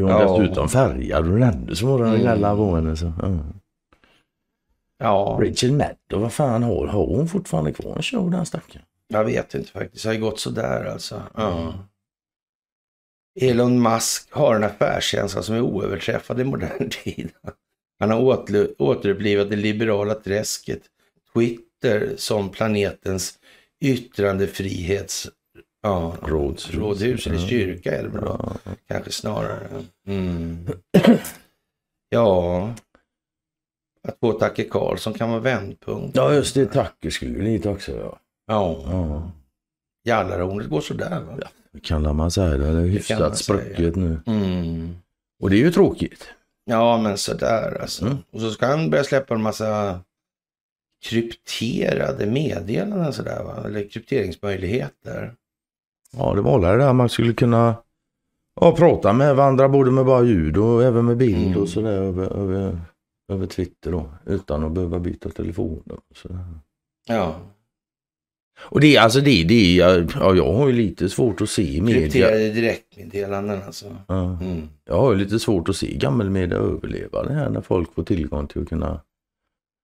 Hon 0.00 0.08
Ja. 0.08 0.38
dessutom 0.38 0.68
färgad 0.68 1.28
och 1.28 1.38
var 1.88 1.98
den 1.98 2.08
Mm. 2.08 2.20
gnälla 2.20 2.56
på 2.56 2.74
henne. 2.74 2.96
Så. 2.96 3.12
Ja. 3.22 3.38
Ja, 4.98 5.38
Rachel 5.42 5.72
Maddow, 5.72 6.20
vad 6.20 6.32
fan 6.32 6.62
har, 6.62 6.86
har 6.86 7.06
hon 7.06 7.28
fortfarande 7.28 7.72
kvar 7.72 7.96
en 7.96 8.02
show 8.02 8.30
den 8.30 8.46
stackaren? 8.46 8.84
jag 9.08 9.24
vet 9.24 9.54
inte 9.54 9.70
faktiskt. 9.70 10.04
Det 10.04 10.10
har 10.10 10.16
gått 10.16 10.40
sådär 10.40 10.84
alltså. 10.84 11.22
Ja. 11.34 11.74
Elon 13.40 13.82
Musk 13.82 14.28
har 14.32 14.54
en 14.54 14.64
affärskänsla 14.64 15.42
som 15.42 15.54
är 15.54 15.60
oöverträffad 15.60 16.40
i 16.40 16.44
modern 16.44 16.90
tid. 17.04 17.30
Han 17.98 18.10
har 18.10 18.20
åter, 18.20 18.74
återupplivat 18.78 19.50
det 19.50 19.56
liberala 19.56 20.14
träsket, 20.14 20.82
Twitter 21.34 22.14
som 22.16 22.48
planetens 22.48 23.38
yttrandefrihets 23.80 25.28
ja, 25.82 26.16
Rådhus. 26.22 26.74
rådhus 26.74 27.26
eller 27.26 27.38
Ja. 27.38 27.46
kyrka 27.48 27.90
väl 27.90 28.10
då, 28.12 28.20
Ja. 28.64 28.72
kanske 28.88 29.12
snarare. 29.12 29.68
Mm. 30.06 30.66
Ja, 32.08 32.74
att 34.08 34.18
få 34.20 34.32
Tacke 34.32 34.64
Karlsson 34.64 35.12
kan 35.12 35.30
vara 35.30 35.40
vändpunkt. 35.40 36.16
ja, 36.16 36.34
just 36.34 36.54
det. 36.54 36.66
Tacker 36.66 37.10
skulle 37.10 37.38
vi 37.38 37.44
dit 37.44 37.66
också. 37.66 37.92
Ja. 37.98 38.18
Ja, 38.46 38.82
Ja. 38.86 39.30
Jallarhornet 40.04 40.68
går 40.70 40.80
sådär 40.80 41.20
va? 41.20 41.38
Det 41.72 41.80
kallar 41.80 42.12
man 42.12 42.30
säga 42.30 42.48
det. 42.56 42.66
Är 42.66 42.72
kan 42.72 42.84
hyfsat 42.84 43.38
sprucket 43.38 43.96
nu. 43.96 44.20
Mm. 44.26 44.96
Och 45.42 45.50
det 45.50 45.56
är 45.56 45.58
ju 45.58 45.70
tråkigt. 45.70 46.28
Ja, 46.64 46.98
men 46.98 47.18
sådär 47.18 47.78
alltså. 47.82 48.04
Mm. 48.04 48.18
Och 48.30 48.40
så 48.40 48.50
ska 48.50 48.66
han 48.66 48.90
börja 48.90 49.04
släppa 49.04 49.34
en 49.34 49.42
massa 49.42 50.00
krypterade 51.04 52.26
meddelanden 52.26 53.12
sådär 53.12 53.42
va? 53.44 53.62
Eller 53.66 53.88
krypteringsmöjligheter. 53.88 55.34
Ja, 56.16 56.34
det 56.34 56.40
var 56.40 56.60
det 56.60 56.76
där 56.84 56.92
man 56.92 57.08
skulle 57.08 57.32
kunna 57.34 57.74
ja, 58.60 58.76
prata 58.76 59.12
med 59.12 59.36
varandra 59.36 59.68
både 59.68 59.90
med 59.90 60.04
bara 60.04 60.24
ljud 60.24 60.56
och 60.56 60.84
även 60.84 61.04
med 61.04 61.16
bild 61.16 61.46
Mm. 61.46 61.62
och 61.62 61.68
sådär 61.68 61.92
över, 61.92 62.36
över, 62.36 62.78
över 63.32 63.46
Twitter 63.46 63.92
då. 63.92 64.08
Utan 64.26 64.64
att 64.64 64.72
behöva 64.72 64.98
byta 64.98 65.28
telefon. 65.30 65.82
Och, 65.90 66.16
sådär. 66.16 66.44
Ja, 67.08 67.34
och 68.70 68.80
det 68.80 68.96
är 68.96 69.00
alltså 69.00 69.20
det, 69.20 69.44
det 69.44 69.80
är, 69.80 70.06
ja, 70.20 70.34
jag 70.34 70.52
har 70.52 70.66
ju 70.66 70.72
lite 70.72 71.08
svårt 71.08 71.40
att 71.40 71.50
se 71.50 71.82
media. 71.82 72.00
krypterade 72.02 72.50
direktmeddelanden 72.52 73.62
alltså. 73.66 73.86
Ja, 74.08 74.38
Mm. 74.40 74.68
jag 74.84 74.96
har 75.00 75.12
ju 75.12 75.18
lite 75.18 75.38
svårt 75.38 75.68
att 75.68 75.76
se 75.76 75.94
gammelmedia 75.96 76.56
överleva 76.58 77.22
det 77.22 77.32
här 77.34 77.50
när 77.50 77.60
folk 77.60 77.94
får 77.94 78.02
tillgång 78.02 78.46
till 78.46 78.62
att 78.62 78.68
kunna... 78.68 79.00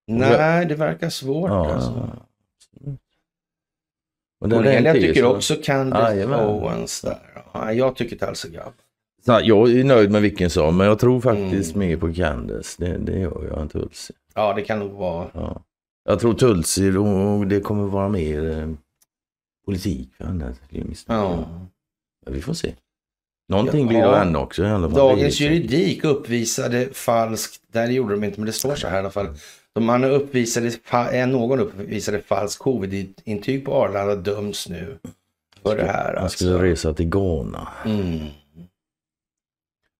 Nej, 0.06 0.66
det 0.66 0.75
verkar 0.75 1.08
svårt 1.11 1.50
Ja, 1.50 1.73
alltså. 1.75 1.90
absolut. 1.90 3.00
Och 4.40 4.49
den 4.49 4.59
Cornelia 4.59 4.92
tycker 4.92 5.14
tes, 5.14 5.23
också 5.23 5.54
Candice 5.62 5.99
Jajamän. 6.14 6.40
Owens 6.47 7.00
där. 7.00 7.18
Ja, 7.54 7.73
jag 7.73 7.97
tycker 7.97 8.26
alls 8.26 8.40
så. 8.40 8.49
Så 9.25 9.40
jag 9.42 9.71
är 9.71 9.85
nöjd 9.85 10.11
med 10.11 10.23
vilken 10.23 10.50
som, 10.50 10.76
men 10.76 10.87
jag 10.87 10.99
tror 10.99 11.21
faktiskt 11.21 11.75
Mm. 11.75 11.88
mer 11.88 11.97
på 11.97 12.14
Candace. 12.14 12.85
Det, 12.85 12.99
det 12.99 13.18
gör 13.18 13.49
jag 13.50 13.62
inte 13.62 13.78
Tulsi. 13.78 14.14
Ja, 14.35 14.54
det 14.54 14.62
kan 14.62 14.78
nog 14.78 14.90
vara. 14.92 15.26
Ja. 15.35 15.62
Jag 16.04 16.21
tror 16.21 16.35
Tulsi, 16.35 16.90
det 17.49 17.61
kommer 17.61 17.87
vara 17.87 18.09
mer 18.09 18.59
eh, 18.59 18.68
politik 19.66 20.14
för 20.14 20.25
henne. 20.25 20.54
Ja. 21.07 21.45
Men 22.25 22.35
vi 22.35 22.40
får 22.40 22.54
se. 22.54 22.75
Någonting 23.49 23.80
Ja. 23.83 23.88
blir 23.88 23.99
det 24.00 24.16
henne 24.16 24.38
också 24.38 24.62
i 24.64 24.66
alla 24.71 24.88
fall. 24.88 24.99
Dagens 24.99 25.40
juridik 25.40 26.04
uppvisade 26.04 26.88
falskt, 26.92 27.62
där 27.73 27.87
gjorde 27.90 28.14
de 28.14 28.25
inte, 28.25 28.40
men 28.40 28.47
det 28.47 28.52
står 28.52 28.75
så 28.75 28.88
här 28.88 28.97
i 28.97 28.99
alla 28.99 29.11
fall. 29.11 29.28
Man 29.80 30.04
uppvisade, 30.04 30.73
eh, 31.12 31.26
någon 31.28 31.61
uppvisade 31.61 32.23
falskt 32.23 32.62
covid-intyg 32.62 33.64
på 33.64 33.75
Arlanda 33.75 34.14
döms 34.16 34.68
nu 34.68 34.99
för 35.62 35.76
det 35.76 35.85
här. 35.87 36.14
Han 36.14 36.23
Alltså. 36.25 36.37
skulle 36.38 36.62
resa 36.62 36.94
till 36.94 37.08
Ghana. 37.08 37.68
Mm. 37.85 38.18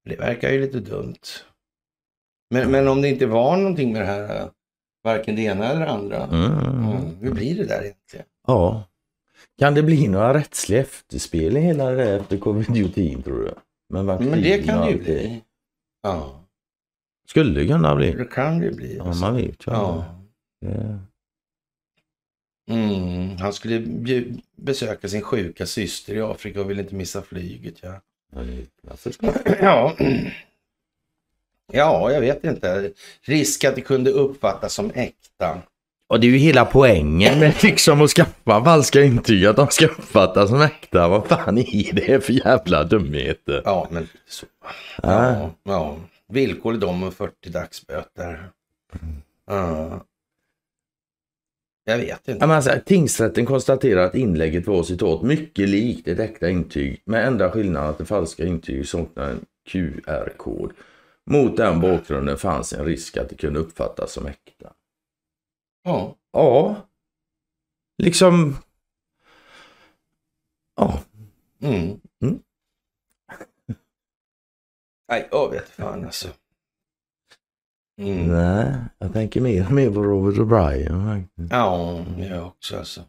Det 0.04 0.16
verkar 0.16 0.50
ju 0.50 0.61
lite 0.61 0.80
dumt. 0.80 1.14
Men, 2.50 2.70
men 2.70 2.88
om 2.88 3.02
det 3.02 3.08
inte 3.08 3.26
var 3.26 3.56
någonting 3.56 3.92
med 3.92 4.02
det 4.02 4.06
här, 4.06 4.40
eh, 4.40 4.47
varken 5.04 5.37
det 5.37 5.42
ena 5.42 5.70
eller 5.70 5.80
det 5.80 5.90
andra. 5.90 6.25
Mm. 6.25 6.52
Mm. 6.52 7.16
Hur 7.20 7.32
blir 7.35 7.56
det 7.56 7.64
där 7.64 7.82
egentligen? 7.82 8.26
Ja. 8.47 8.85
Kan 9.58 9.75
det 9.75 9.82
bli 9.82 10.08
några 10.08 10.35
rättsliga 10.35 10.80
efterspel 10.80 11.56
i 11.56 11.61
hela 11.61 11.90
det 11.90 12.04
där 12.04 12.20
efter 12.20 12.37
covid-19 12.37 13.23
tror 13.23 13.38
du? 13.42 13.54
Men, 13.88 14.06
Men 14.06 14.42
det 14.42 14.58
kan 14.66 14.80
det 14.80 14.90
ju 14.90 14.99
bli. 14.99 15.42
Ja, 16.02 16.38
Skulle 17.28 17.66
kunna 17.68 17.97
bli. 17.97 18.11
det 18.12 18.25
kan 18.25 18.58
det 18.61 18.70
bli. 18.70 18.97
Ja, 18.97 19.04
alltså. 19.04 19.20
man 19.25 19.37
vet 19.37 19.66
ju 19.66 19.73
Ja. 19.73 20.04
Det- 20.61 20.99
Mm. 22.70 23.37
Han 23.37 23.52
skulle 23.52 23.85
besöka 24.56 25.08
sin 25.08 25.23
sjuka 25.23 25.66
syster 25.66 26.14
i 26.14 26.20
Afrika 26.20 26.61
och 26.61 26.70
ville 26.70 26.82
inte 26.82 26.94
missa 26.94 27.23
flyget. 27.23 27.75
Ja. 27.82 28.00
Ja. 28.30 28.42
Ja. 29.61 29.94
ja, 31.73 32.12
jag 32.12 32.20
vet 32.20 32.44
inte. 32.44 32.90
Risk 33.23 33.64
att 33.64 33.75
det 33.75 33.80
kunde 33.80 34.11
uppfattas 34.11 34.75
som 34.75 34.90
äkta. 34.94 35.62
Och 36.08 36.20
det 36.20 36.26
är 36.26 36.30
ju 36.30 36.37
hela 36.38 36.64
poängen 36.64 37.38
med 37.40 37.54
liksom 37.62 38.00
att 38.02 38.11
skaffa 38.11 38.64
falska 38.64 39.02
intyg, 39.02 39.47
att 39.47 39.56
de 39.56 39.68
ska 39.70 39.87
uppfattas 39.87 40.49
som 40.50 40.61
äkta. 40.61 41.08
Vad 41.08 41.26
fan 41.26 41.58
är 41.58 41.92
det 41.92 42.25
för 42.25 42.32
jävla 42.32 42.85
dumheter? 42.85 43.62
Ja, 43.64 43.88
men 43.90 44.08
så. 44.28 44.47
Ja. 45.02 45.35
Ja, 45.35 45.50
ja. 45.62 45.97
Villkorlig 46.32 46.80
dom 46.80 47.02
och 47.02 47.14
40 47.14 47.50
dagsböter. 47.50 48.50
Ja. 49.47 50.04
Jag 51.85 51.99
vet 51.99 52.28
inte. 52.28 52.44
alltså, 52.44 52.70
tingsrätten 52.87 53.47
konstaterar 53.47 54.04
att 54.04 54.14
inlägget 54.14 54.66
var 54.66 54.82
citat 54.82 55.23
mycket 55.23 55.68
likt 55.68 56.08
ett 56.08 56.18
äkta 56.18 56.49
intyg 56.50 57.02
med 57.04 57.26
enda 57.26 57.50
skillnaden 57.50 57.90
att 57.90 57.99
det 57.99 58.04
falska 58.04 58.44
intyget 58.44 58.88
saknar 58.88 59.30
en 59.30 59.44
QR-kod. 59.68 60.73
Mot 61.30 61.56
den 61.56 61.80
bakgrunden 61.80 62.38
fanns 62.38 62.73
en 62.73 62.85
risk 62.85 63.16
att 63.16 63.28
det 63.28 63.35
kunde 63.37 63.61
uppfattas 63.61 64.12
som 64.12 64.26
äkta. 64.26 64.73
Ja. 65.85 66.16
Ja, 66.32 66.76
liksom... 67.99 68.56
Ja, 70.76 71.02
Mm. 71.62 72.00
Mm. 72.23 72.42
Nej, 75.09 75.29
jag 75.31 75.50
vet 75.50 75.69
fan 75.69 76.05
alltså. 76.05 76.29
Mm. 78.00 78.27
nej, 78.27 78.75
jag 78.99 79.12
tänker 79.12 79.41
mer 79.41 79.67
och 79.67 79.73
mer 79.73 79.91
på 79.91 80.03
Robert 80.03 80.35
O'Brien. 80.38 81.25
Ja, 81.50 82.05
jag 82.19 82.47
också 82.47 82.79
alltså. 82.79 83.05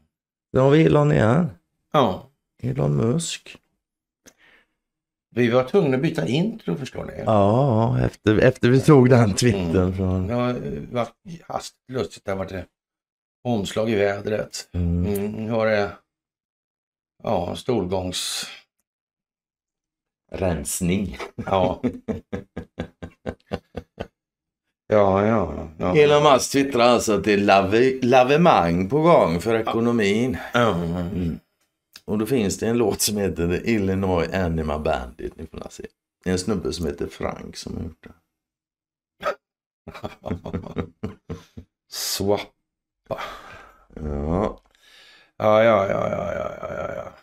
Då 0.53 0.62
har 0.62 0.70
vi 0.70 0.86
Elon 0.86 1.12
igen. 1.12 1.50
Ja, 1.94 2.29
Elon 2.63 2.96
Musk. 2.96 3.58
vi 5.36 5.50
var 5.50 5.63
tvungna 5.63 5.96
att 5.96 6.01
byta 6.01 6.27
intro 6.27 6.75
förstår 6.75 7.06
ni. 7.06 7.24
Ja, 7.25 8.00
efter, 8.00 8.38
efter 8.38 8.70
vi 8.70 8.82
tog 8.82 9.10
den 9.10 9.34
twittern 9.34 9.75
Mm. 9.75 9.94
från... 9.94 10.27
Det 10.27 10.34
har 10.34 10.53
varit 10.91 11.41
hastigt 11.48 11.89
lustigt. 11.91 12.25
Det 12.25 12.32
har 12.32 12.38
varit 12.38 12.65
omslag 13.44 13.89
i 13.89 13.96
vädret. 13.96 14.70
Mm. 14.74 15.06
Mm, 15.06 15.50
har 15.50 15.65
det 15.65 15.91
ja, 17.24 17.56
stolgångs... 17.56 18.46
Rensning. 20.31 21.17
Ja. 21.36 21.81
ja, 24.88 25.25
ja. 25.25 25.69
ja. 25.77 25.95
Elon 25.95 26.24
Musk 26.24 26.51
twittrar 26.51 26.83
alltså 26.83 27.13
att 27.13 27.24
det 27.24 27.33
är 27.33 27.38
lave, 27.38 28.00
lavemang 28.01 28.89
på 28.89 29.01
gång 29.01 29.41
för 29.41 29.55
ekonomin. 29.55 30.38
Ja. 30.53 30.74
Mm. 30.75 31.39
Och 32.05 32.17
då 32.17 32.25
finns 32.25 32.57
det 32.57 32.67
en 32.67 32.77
låt 32.77 33.01
som 33.01 33.17
heter 33.17 33.48
The 33.48 33.71
Illinois 33.71 34.33
Animal 34.33 34.81
Bandit. 34.81 35.38
Ni 35.38 35.48
får 35.48 35.67
se. 35.69 35.86
Det 36.24 36.29
är 36.29 36.33
en 36.33 36.39
snubbe 36.39 36.74
som 36.74 36.86
heter 36.86 37.07
Frank 37.07 37.57
som 37.57 37.77
har 37.77 37.83
gjort 37.83 38.03
det. 38.03 38.13
Swappa. 41.89 43.19
Ja. 43.95 44.62
Ja, 45.38 45.63
ja, 45.63 45.88
ja, 45.88 46.09
ja, 46.09 46.33
ja, 46.33 46.51
ja, 46.62 46.93
ja, 46.95 47.13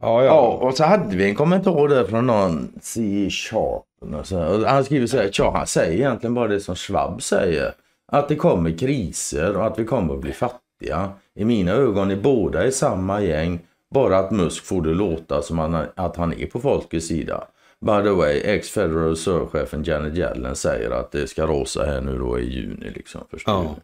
ja. 0.00 0.24
Ja, 0.24 0.24
Ja, 0.24 0.40
och 0.68 0.74
så 0.76 0.84
hade 0.84 1.16
vi 1.16 1.24
en 1.24 1.34
kommentar 1.34 1.88
där 1.88 2.04
från 2.04 2.26
någon 2.26 2.68
C. 2.80 3.28
Sharp. 3.30 3.82
och 4.20 4.26
så- 4.26 4.44
och 4.44 4.60
Han 4.66 4.84
skriver 4.84 5.06
så 5.06 5.16
här, 5.16 5.28
tja, 5.32 5.50
han 5.54 5.66
säger 5.66 5.92
egentligen 5.92 6.34
bara 6.34 6.48
det 6.48 6.60
som 6.60 6.74
Schwab 6.76 7.22
säger. 7.22 7.72
Att 8.12 8.28
det 8.28 8.36
kommer 8.36 8.78
kriser 8.78 9.56
och 9.56 9.66
att 9.66 9.78
vi 9.78 9.84
kommer 9.84 10.14
att 10.14 10.20
bli 10.20 10.32
fattiga. 10.32 11.10
I 11.34 11.44
mina 11.44 11.72
ögon 11.72 12.10
är 12.10 12.16
båda 12.16 12.66
i 12.66 12.72
samma 12.72 13.20
gäng. 13.20 13.60
Bara 13.94 14.18
att 14.18 14.30
Musk 14.30 14.64
får 14.64 14.82
det 14.82 14.94
låta 14.94 15.42
som 15.42 15.58
att 15.96 16.16
han 16.16 16.32
är 16.32 16.46
på 16.46 16.60
folkets 16.60 17.06
sida. 17.06 17.44
By 17.80 18.02
the 18.02 18.10
way, 18.10 18.40
ex-Federal 18.44 19.08
Reserve-chefen 19.10 19.82
Janet 19.84 20.16
Yellen 20.18 20.56
säger 20.56 20.90
att 20.90 21.12
det 21.12 21.26
ska 21.26 21.46
rasa 21.46 21.84
här 21.84 22.00
nu 22.00 22.18
då 22.18 22.38
i 22.38 22.44
juni. 22.54 22.90
Liksom, 22.94 23.20
förstår 23.30 23.54
Ja. 23.54 23.76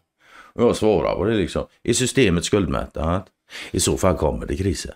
Och 0.55 0.63
jag 0.63 0.75
svarar 0.75 1.15
på 1.15 1.25
det 1.25 1.33
liksom. 1.33 1.65
Är 1.83 1.93
systemet 1.93 2.45
skuldmättat? 2.45 3.25
I 3.71 3.79
så 3.79 3.97
fall 3.97 4.17
kommer 4.17 4.45
det 4.45 4.55
kriser. 4.55 4.93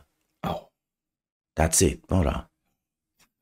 That's 1.58 1.84
it 1.84 2.08
bara. 2.08 2.42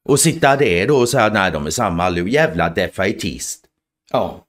Och 0.09 0.19
sitta 0.19 0.55
där 0.55 0.87
då 0.87 0.97
och 0.97 1.09
säga 1.09 1.29
nej 1.29 1.51
de 1.51 1.65
är 1.65 1.69
samma 1.69 2.03
allihop. 2.03 2.29
Jävla 2.29 2.69
defaitist. 2.69 3.65
ja. 4.11 4.41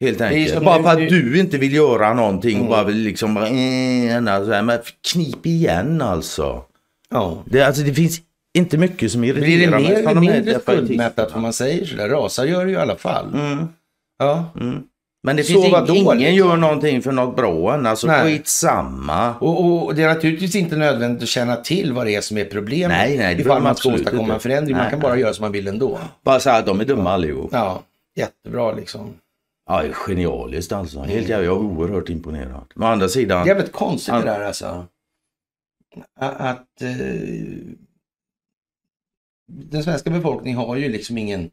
Helt 0.00 0.20
enkelt. 0.20 0.64
Bara 0.64 0.82
för 0.82 0.90
att 0.90 1.08
du 1.08 1.40
inte 1.40 1.58
vill 1.58 1.72
göra 1.74 2.14
någonting. 2.14 2.56
Mm. 2.56 2.68
Bara 2.68 2.84
vill 2.84 2.96
liksom 2.96 3.36
eh, 3.36 4.62
men 4.62 4.78
knip 5.12 5.46
igen 5.46 6.02
alltså. 6.02 6.64
ja. 7.10 7.42
Det, 7.46 7.62
alltså. 7.62 7.82
det 7.82 7.94
finns 7.94 8.20
inte 8.58 8.78
mycket 8.78 9.12
som 9.12 9.24
irriterar 9.24 9.46
Blir 9.46 9.60
det 9.60 9.70
mig 9.70 9.82
mer 9.82 9.94
eller 9.94 10.20
mindre 10.20 10.60
skuldmättat 10.60 11.36
om 11.36 11.42
man 11.42 11.52
säger 11.52 11.84
sådär? 11.84 12.08
Rasar 12.08 12.44
gör 12.44 12.64
det 12.64 12.70
ju 12.70 12.76
i 12.76 12.80
alla 12.80 12.96
fall. 12.96 13.34
Mm, 13.34 13.68
Ja. 14.18 14.44
mm. 14.60 14.82
Men 15.26 15.36
det 15.36 15.44
Så 15.44 15.52
finns 15.62 15.72
vadå, 15.72 15.94
ing, 15.94 16.02
ingen 16.02 16.18
liksom? 16.18 16.34
gör 16.36 16.56
någonting 16.56 17.02
för 17.02 17.12
något 17.12 17.36
bra 17.36 17.74
än. 17.74 17.86
Alltså 17.86 18.06
Nej. 18.06 18.22
skitsamma. 18.24 19.34
Och, 19.38 19.84
och 19.84 19.94
det 19.94 20.02
är 20.02 20.08
naturligtvis 20.14 20.54
inte 20.54 20.76
nödvändigt 20.76 21.22
att 21.22 21.28
känna 21.28 21.56
till 21.56 21.92
vad 21.92 22.06
det 22.06 22.14
är 22.14 22.20
som 22.20 22.38
är 22.38 22.44
problemet. 22.44 22.96
Nej, 22.98 23.18
nej, 23.18 23.34
det 23.34 23.40
Ifall 23.40 23.54
man 23.54 23.62
man 23.62 23.76
ska 23.76 23.94
åstadkomma 23.94 24.34
en 24.34 24.40
förändring. 24.40 24.76
Man 24.76 24.82
Nej, 24.84 24.90
kan 24.90 25.00
bara 25.00 25.12
nej. 25.12 25.20
göra 25.20 25.32
som 25.34 25.42
man 25.42 25.52
vill 25.52 25.68
ändå. 25.68 25.98
Bara 26.22 26.40
säga 26.40 26.56
att 26.56 26.66
de 26.66 26.80
är 26.80 26.84
dumma 26.84 27.10
allihop. 27.10 27.50
Ja, 27.52 27.82
jättebra 28.16 28.72
liksom. 28.72 29.14
Ja, 29.66 29.82
det 29.82 29.88
är 29.88 29.92
genialiskt 29.92 30.72
alltså. 30.72 31.00
Helt 31.00 31.28
jävla, 31.28 31.44
jag 31.46 31.56
är 31.56 31.60
oerhört 31.60 32.08
imponerad. 32.08 32.64
Men 32.74 32.88
å 32.88 32.92
andra 32.92 33.08
sidan. 33.08 33.46
Jävligt 33.46 33.72
konstigt 33.72 34.14
Ja. 34.14 34.20
det 34.20 34.24
där 34.26 34.40
alltså. 34.44 34.86
Att 36.20 36.82
eh, 36.82 36.88
den 39.48 39.82
svenska 39.84 40.10
befolkningen 40.10 40.58
har 40.58 40.76
ju 40.76 40.88
liksom 40.88 41.18
ingen 41.18 41.50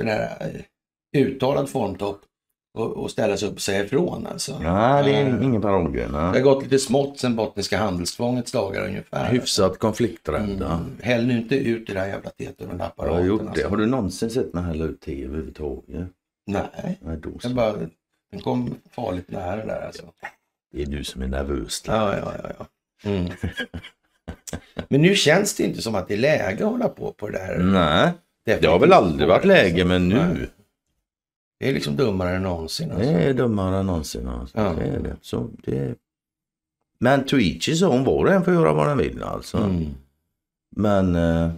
sån 0.00 0.08
här 0.08 0.36
eh, 1.12 1.20
uttalad 1.22 1.68
formtopp 1.68 2.20
att- 2.78 2.96
att 3.04 3.10
ställa 3.10 3.36
sig 3.36 3.48
upp 3.48 3.54
och 3.54 3.60
säga 3.60 3.84
ifrån 3.84 4.26
alltså. 4.26 4.58
Nej, 4.58 5.04
det 5.04 5.14
är 5.16 5.26
Eh, 5.38 5.44
ingen 5.44 5.62
paradgren. 5.62 6.12
Det 6.12 6.18
har 6.18 6.40
gått 6.40 6.62
lite 6.62 6.78
smått 6.78 7.18
sen 7.18 7.36
bottniska 7.36 7.78
handelstvångets 7.78 8.52
dagar 8.52 8.86
ungefär. 8.86 9.30
Hyfsat 9.32 9.78
konflikträdda. 9.78 10.66
Mm. 10.72 10.96
Häll 11.02 11.26
nu 11.26 11.36
inte 11.38 11.56
ut 11.56 11.86
det 11.86 11.94
där 11.94 12.06
jävla 12.06 12.30
teetunnelapparaten. 12.30 13.14
Jag 13.14 13.20
har 13.22 13.26
gjort 13.28 13.42
det. 13.42 13.48
alltså. 13.48 13.68
Har 13.68 13.76
du 13.76 13.86
någonsin 13.86 14.30
sett 14.30 14.54
mig 14.54 14.64
hälla 14.64 14.84
ut 14.84 15.00
te 15.00 15.24
överhuvudtaget? 15.24 16.08
Nej, 16.46 16.62
Nej, 17.00 17.16
då 17.22 17.30
så. 17.30 17.48
jag 17.48 17.54
bara, 17.54 17.72
den 18.32 18.40
kom 18.42 18.74
farligt 18.90 19.30
nära 19.30 19.66
där 19.66 19.86
alltså. 19.86 20.02
Det 20.72 20.82
är 20.82 20.86
du 20.86 21.04
som 21.04 21.22
är 21.22 21.26
nervös. 21.26 21.82
Ja, 21.86 22.16
ja, 22.18 22.32
ja. 22.42 22.50
ja. 22.58 22.66
Mm. 23.10 23.30
Men 24.88 25.02
nu 25.02 25.14
känns 25.14 25.54
det 25.54 25.62
inte 25.64 25.82
som 25.82 25.94
att 25.94 26.08
det 26.08 26.14
är 26.14 26.18
läge 26.18 26.64
att 26.64 26.70
hålla 26.70 26.88
på 26.88 27.12
på 27.12 27.28
det 27.28 27.38
där. 27.38 27.58
Nej, 27.58 28.12
det 28.60 28.66
har 28.66 28.78
väl 28.78 28.92
aldrig 28.92 29.28
varit 29.28 29.44
läge, 29.44 29.84
men 29.84 30.08
nu. 30.08 30.14
Nej. 30.14 30.50
Det 31.60 31.68
är 31.68 31.72
liksom 31.72 31.96
dummare 31.96 32.36
än 32.36 32.42
någonsin. 32.42 32.90
Alltså. 32.90 33.10
Det 33.12 33.22
är 33.22 33.34
dummare 33.34 33.76
än 33.78 33.86
någonsin. 33.86 34.28
Alltså. 34.28 34.58
Ja. 34.58 34.72
Det 34.78 34.84
är 34.84 35.00
det. 35.00 35.16
Så 35.20 35.50
det 35.64 35.78
är... 35.78 35.94
Men 37.00 37.20
each 37.20 37.68
his 37.68 37.82
own. 37.82 38.04
Var 38.04 38.26
en 38.26 38.44
får 38.44 38.54
göra 38.54 38.72
vad 38.72 38.88
den 38.88 38.98
vill 38.98 39.22
alltså. 39.22 39.58
Mm. 39.58 39.86
Men... 40.76 41.14
eh, 41.16 41.50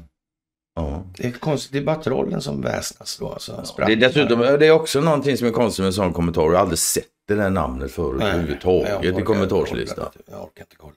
ja. 0.74 1.02
Det 1.16 1.26
är 1.26 1.30
konstigt, 1.32 1.72
det 1.72 1.78
är 1.78 1.82
bara 1.84 2.02
trollen 2.02 2.40
som 2.40 2.60
väsnas 2.62 3.18
då. 3.18 3.28
Alltså, 3.32 3.64
Det 3.76 3.92
är 3.92 3.96
dessutom 3.96 4.40
det 4.40 4.66
är 4.66 4.70
också 4.70 5.00
någonting 5.00 5.36
som 5.36 5.48
är 5.48 5.52
konstigt 5.52 5.82
med 5.82 5.86
en 5.86 5.92
sån 5.92 6.12
kommentar. 6.12 6.42
Jag 6.42 6.50
har 6.50 6.56
aldrig 6.56 6.78
sett 6.78 7.04
det 7.28 7.34
där 7.34 7.50
namnet 7.50 7.92
förut 7.92 8.22
överhuvudtaget 8.22 9.18
i 9.18 9.22
kommentarslistan. 9.22 10.08
Jag 10.30 10.42
orkar 10.42 10.62
inte 10.62 10.76
kolla. 10.76 10.94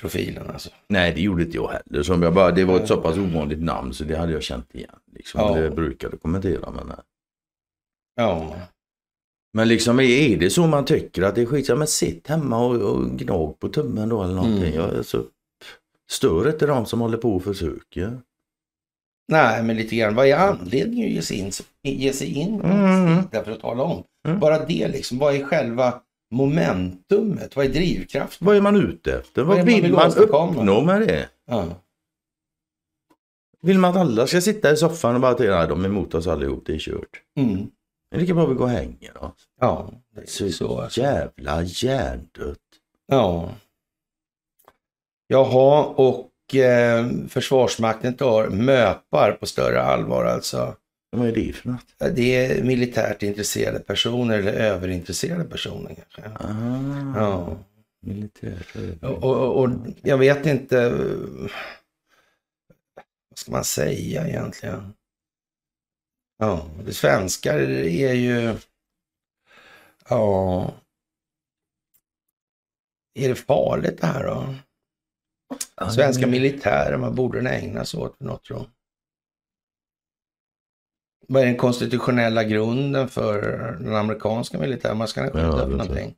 Profilen 0.00 0.50
alltså. 0.50 0.70
Nej, 0.88 1.14
det 1.14 1.20
gjorde 1.20 1.42
inte 1.42 1.56
jag 1.56 1.68
heller. 1.68 2.02
Som 2.02 2.22
jag 2.22 2.34
bara, 2.34 2.50
det 2.50 2.64
var 2.64 2.80
ett 2.80 2.88
så 2.88 2.96
pass 2.96 3.16
ovanligt 3.16 3.62
namn 3.62 3.94
så 3.94 4.04
det 4.04 4.16
hade 4.16 4.32
jag 4.32 4.42
känt 4.42 4.74
igen. 4.74 4.90
Liksom. 5.14 5.40
Ja. 5.40 5.54
Det 5.54 5.70
brukade 5.70 6.16
kommentera 6.16 6.70
men 6.70 6.86
nej. 6.86 6.96
Ja, 8.16 8.56
Men 9.52 9.68
liksom 9.68 10.00
är 10.00 10.36
det 10.36 10.50
så 10.50 10.66
man 10.66 10.84
tycker 10.84 11.22
att 11.22 11.34
det 11.34 11.42
är 11.42 11.46
skit, 11.46 11.68
ja 11.68 11.76
men 11.76 11.86
sitt 11.86 12.26
hemma 12.28 12.58
och, 12.66 12.74
och 12.76 13.18
gnag 13.18 13.58
på 13.60 13.68
tummen 13.68 14.08
då 14.08 14.22
eller 14.22 14.34
någonting. 14.34 14.74
Mm. 14.74 14.96
Alltså, 14.96 15.24
stör 16.10 16.48
inte 16.50 16.66
de 16.66 16.86
som 16.86 17.00
håller 17.00 17.18
på 17.18 17.36
och 17.36 17.44
försöker. 17.44 18.20
nej 19.32 19.62
men 19.62 19.76
lite 19.76 19.96
grann. 19.96 20.14
Vad 20.14 20.26
är 20.26 20.36
anledningen 20.36 21.06
att 21.08 21.14
ge 21.14 21.22
sig 21.22 21.36
in, 21.38 21.50
ge 21.82 22.12
sig 22.12 22.34
in 22.38 22.60
Mm. 22.60 23.22
för 23.30 23.50
att 23.52 23.60
tala 23.60 23.82
om? 23.82 24.04
Mm. 24.26 24.40
Bara 24.40 24.66
det 24.66 24.88
liksom. 24.88 25.18
Vad 25.18 25.34
är 25.34 25.44
själva 25.44 26.00
momentumet? 26.30 27.56
Vad 27.56 27.66
är 27.66 27.70
drivkraften? 27.70 28.46
Vad 28.46 28.56
är 28.56 28.60
man 28.60 28.76
ute 28.76 29.18
efter? 29.18 29.42
Vad 29.42 29.58
är 29.58 29.58
Vad 29.58 29.66
det 29.66 29.72
vill 29.72 29.82
vill 29.82 29.92
man 29.92 30.12
uppnå 30.12 30.80
med 30.84 31.00
det? 31.00 31.28
Ja. 31.46 31.66
Vill 33.62 33.78
man 33.78 33.90
att 33.90 33.96
alla 33.96 34.26
ska 34.26 34.40
sitta 34.40 34.72
i 34.72 34.76
soffan 34.76 35.14
och 35.14 35.20
bara 35.20 35.34
tänka 35.34 35.58
nej 35.58 35.68
de 35.68 35.84
är 35.84 35.88
emot 35.88 36.14
oss 36.14 36.26
allihop, 36.26 36.62
det 36.66 36.74
är 36.74 36.78
kört. 36.78 37.22
Mm. 37.36 37.70
Men 38.10 38.20
lika 38.20 38.34
bra 38.34 38.46
vi 38.46 38.54
går 38.54 38.64
och 38.64 38.70
hänger 38.70 39.12
då. 39.14 39.34
Ja, 39.60 39.90
det 40.14 40.20
är 40.20 40.26
Så, 40.26 40.50
så. 40.50 40.80
Alltså. 40.80 41.00
jävla 41.00 41.62
hjärndött. 41.62 42.58
Ja. 43.06 43.50
Jaha, 45.26 45.84
och 45.84 46.54
eh, 46.54 47.06
Försvarsmakten 47.28 48.14
tar 48.14 48.48
möpar 48.48 49.32
på 49.32 49.46
större 49.46 49.82
allvar 49.82 50.24
alltså. 50.24 50.74
Vad 51.10 51.28
är 51.28 51.32
det 51.32 51.52
för 51.52 51.68
något? 51.68 52.14
Det 52.16 52.36
är 52.36 52.62
militärt 52.64 53.22
intresserade 53.22 53.78
personer 53.80 54.38
eller 54.38 54.52
överintresserade 54.52 55.44
personer 55.44 55.94
kanske. 55.94 56.30
Ah, 56.44 57.20
Ja. 57.20 57.56
militärt. 58.00 58.76
Och, 59.02 59.24
och, 59.24 59.62
och 59.62 59.70
jag 60.02 60.18
vet 60.18 60.46
inte, 60.46 60.82
eh, 60.82 61.50
vad 63.28 63.38
ska 63.38 63.52
man 63.52 63.64
säga 63.64 64.28
egentligen? 64.28 64.92
Ja, 66.38 66.66
det 66.86 66.92
svenskar 66.92 67.58
är 67.58 68.12
ju, 68.12 68.56
ja, 70.08 70.72
är 73.14 73.28
det 73.28 73.34
farligt 73.34 74.00
det 74.00 74.06
här 74.06 74.26
då? 74.26 74.54
Svenska 75.90 76.26
militären, 76.26 77.00
vad 77.00 77.14
borde 77.14 77.38
den 77.38 77.46
ägna 77.46 77.84
sig 77.84 78.00
åt 78.00 78.20
något 78.20 78.44
tror? 78.44 78.66
Vad 81.30 81.42
är 81.42 81.46
den 81.46 81.56
konstitutionella 81.56 82.44
grunden 82.44 83.08
för 83.08 83.42
den 83.80 83.94
amerikanska 83.94 84.58
militären? 84.58 84.98
Vad 84.98 85.08
ska 85.08 85.22
skydda 85.22 85.40
Ja, 85.40 85.66
någonting? 85.66 86.16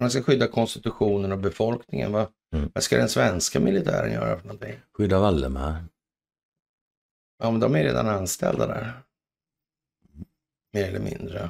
Man 0.00 0.10
ska 0.10 0.22
skydda 0.22 0.48
konstitutionen 0.48 1.32
och 1.32 1.38
befolkningen. 1.38 2.12
Vad, 2.12 2.26
Mm. 2.52 2.70
vad 2.74 2.82
ska 2.82 2.96
den 2.96 3.08
svenska 3.08 3.60
militären 3.60 4.12
göra 4.12 4.38
för 4.38 4.46
någonting? 4.46 4.74
Skydda 4.92 5.20
Valdemar. 5.20 5.84
Ja, 7.38 7.50
men 7.50 7.60
de 7.60 7.74
är 7.74 7.84
redan 7.84 8.08
anställda 8.08 8.66
där. 8.66 8.92
Mer 10.72 10.84
eller 10.88 11.00
mindre. 11.00 11.48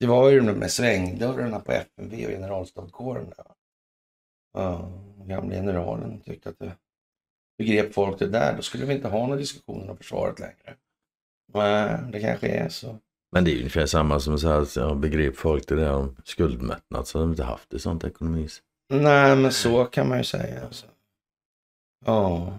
Det 0.00 0.06
var 0.06 0.30
ju 0.30 0.40
de 0.40 0.52
med 0.52 0.70
svängdörrarna 0.70 1.60
på 1.60 1.72
FMV 1.72 2.24
och 2.26 2.30
generalstabskåren. 2.32 3.30
Där. 3.36 3.46
Ja, 4.52 4.90
gamle 5.26 5.54
generalen 5.54 6.20
tyckte 6.20 6.48
att 6.48 6.58
det 6.58 6.76
begrep 7.58 7.94
folk 7.94 8.18
det 8.18 8.26
där, 8.28 8.56
då 8.56 8.62
skulle 8.62 8.84
vi 8.86 8.94
inte 8.94 9.08
ha 9.08 9.26
några 9.26 9.36
diskussioner 9.40 9.90
om 9.90 9.96
försvaret 9.96 10.38
längre. 10.40 10.76
Nej, 11.54 11.98
det 12.12 12.20
kanske 12.20 12.48
är 12.48 12.68
så. 12.68 12.98
Men 13.32 13.44
det 13.44 13.52
är 13.52 13.56
ungefär 13.56 13.86
samma 13.86 14.20
som 14.20 14.38
så 14.38 14.48
här, 14.48 14.66
jag 14.80 14.96
begrep 14.98 15.36
folk 15.36 15.68
det 15.68 15.74
där 15.74 15.92
om 15.92 16.16
skuldmättnad 16.24 17.06
så 17.08 17.18
hade 17.18 17.26
de 17.26 17.30
inte 17.32 17.42
haft 17.44 17.70
det 17.70 17.78
sånt 17.78 18.04
ekonomiskt. 18.04 18.62
Nej, 18.90 19.36
men 19.36 19.52
så 19.52 19.84
kan 19.84 20.08
man 20.08 20.18
ju 20.18 20.24
säga. 20.24 20.64
Alltså. 20.64 20.86
Ja, 22.06 22.58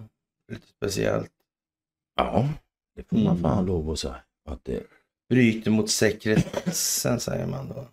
lite 0.52 0.68
speciellt. 0.68 1.32
Ja, 2.16 2.50
det 2.96 3.04
får 3.10 3.18
man 3.18 3.28
Mm. 3.28 3.42
fan 3.42 3.66
lov 3.66 3.90
att 3.92 4.00
säga. 4.00 4.16
Att 4.50 4.66
det... 4.66 4.84
Bryter 5.30 5.72
mot 5.72 5.90
sekretessen 5.90 7.20
säger 7.20 7.48
man 7.48 7.68
då. 7.70 7.86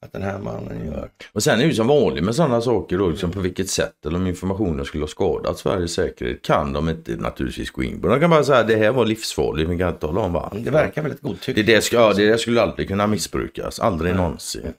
Att 0.00 0.12
den 0.12 0.22
här 0.22 0.38
mannen 0.38 0.86
gör. 0.86 1.10
Och 1.32 1.42
sen 1.42 1.54
är 1.58 1.62
det 1.62 1.68
ju 1.68 1.74
som 1.74 1.86
vanligt 1.86 2.24
med 2.24 2.34
sådana 2.34 2.60
saker 2.60 2.98
då, 2.98 3.08
liksom 3.08 3.30
på 3.32 3.40
vilket 3.40 3.70
sätt 3.70 4.06
eller 4.06 4.16
om 4.16 4.26
informationen 4.26 4.84
skulle 4.84 5.02
ha 5.02 5.08
skadat 5.08 5.58
Sveriges 5.58 5.92
säkerhet 5.92 6.42
kan 6.42 6.72
de 6.72 6.88
inte 6.88 7.16
naturligtvis 7.16 7.70
gå 7.70 7.82
in 7.82 8.00
på. 8.00 8.08
De 8.08 8.20
kan 8.20 8.30
bara 8.30 8.44
säga 8.44 8.58
att 8.58 8.68
det 8.68 8.76
här 8.76 8.92
var 8.92 9.04
livsfarligt, 9.06 9.68
men 9.68 9.78
kan 9.78 9.88
inte 9.88 10.00
tala 10.00 10.20
om 10.20 10.32
varför. 10.32 10.58
Det 10.58 10.70
verkar 10.70 11.02
väldigt 11.02 11.22
Det, 11.22 11.28
godtyckligt. 11.28 11.66
det, 11.66 11.82
ska, 11.84 11.96
ja, 11.96 12.12
det 12.12 12.26
där 12.28 12.36
skulle 12.36 12.62
aldrig 12.62 12.88
kunna 12.88 13.06
missbrukas, 13.06 13.80
aldrig 13.80 14.12
Nej. 14.14 14.22
någonsin. 14.22 14.72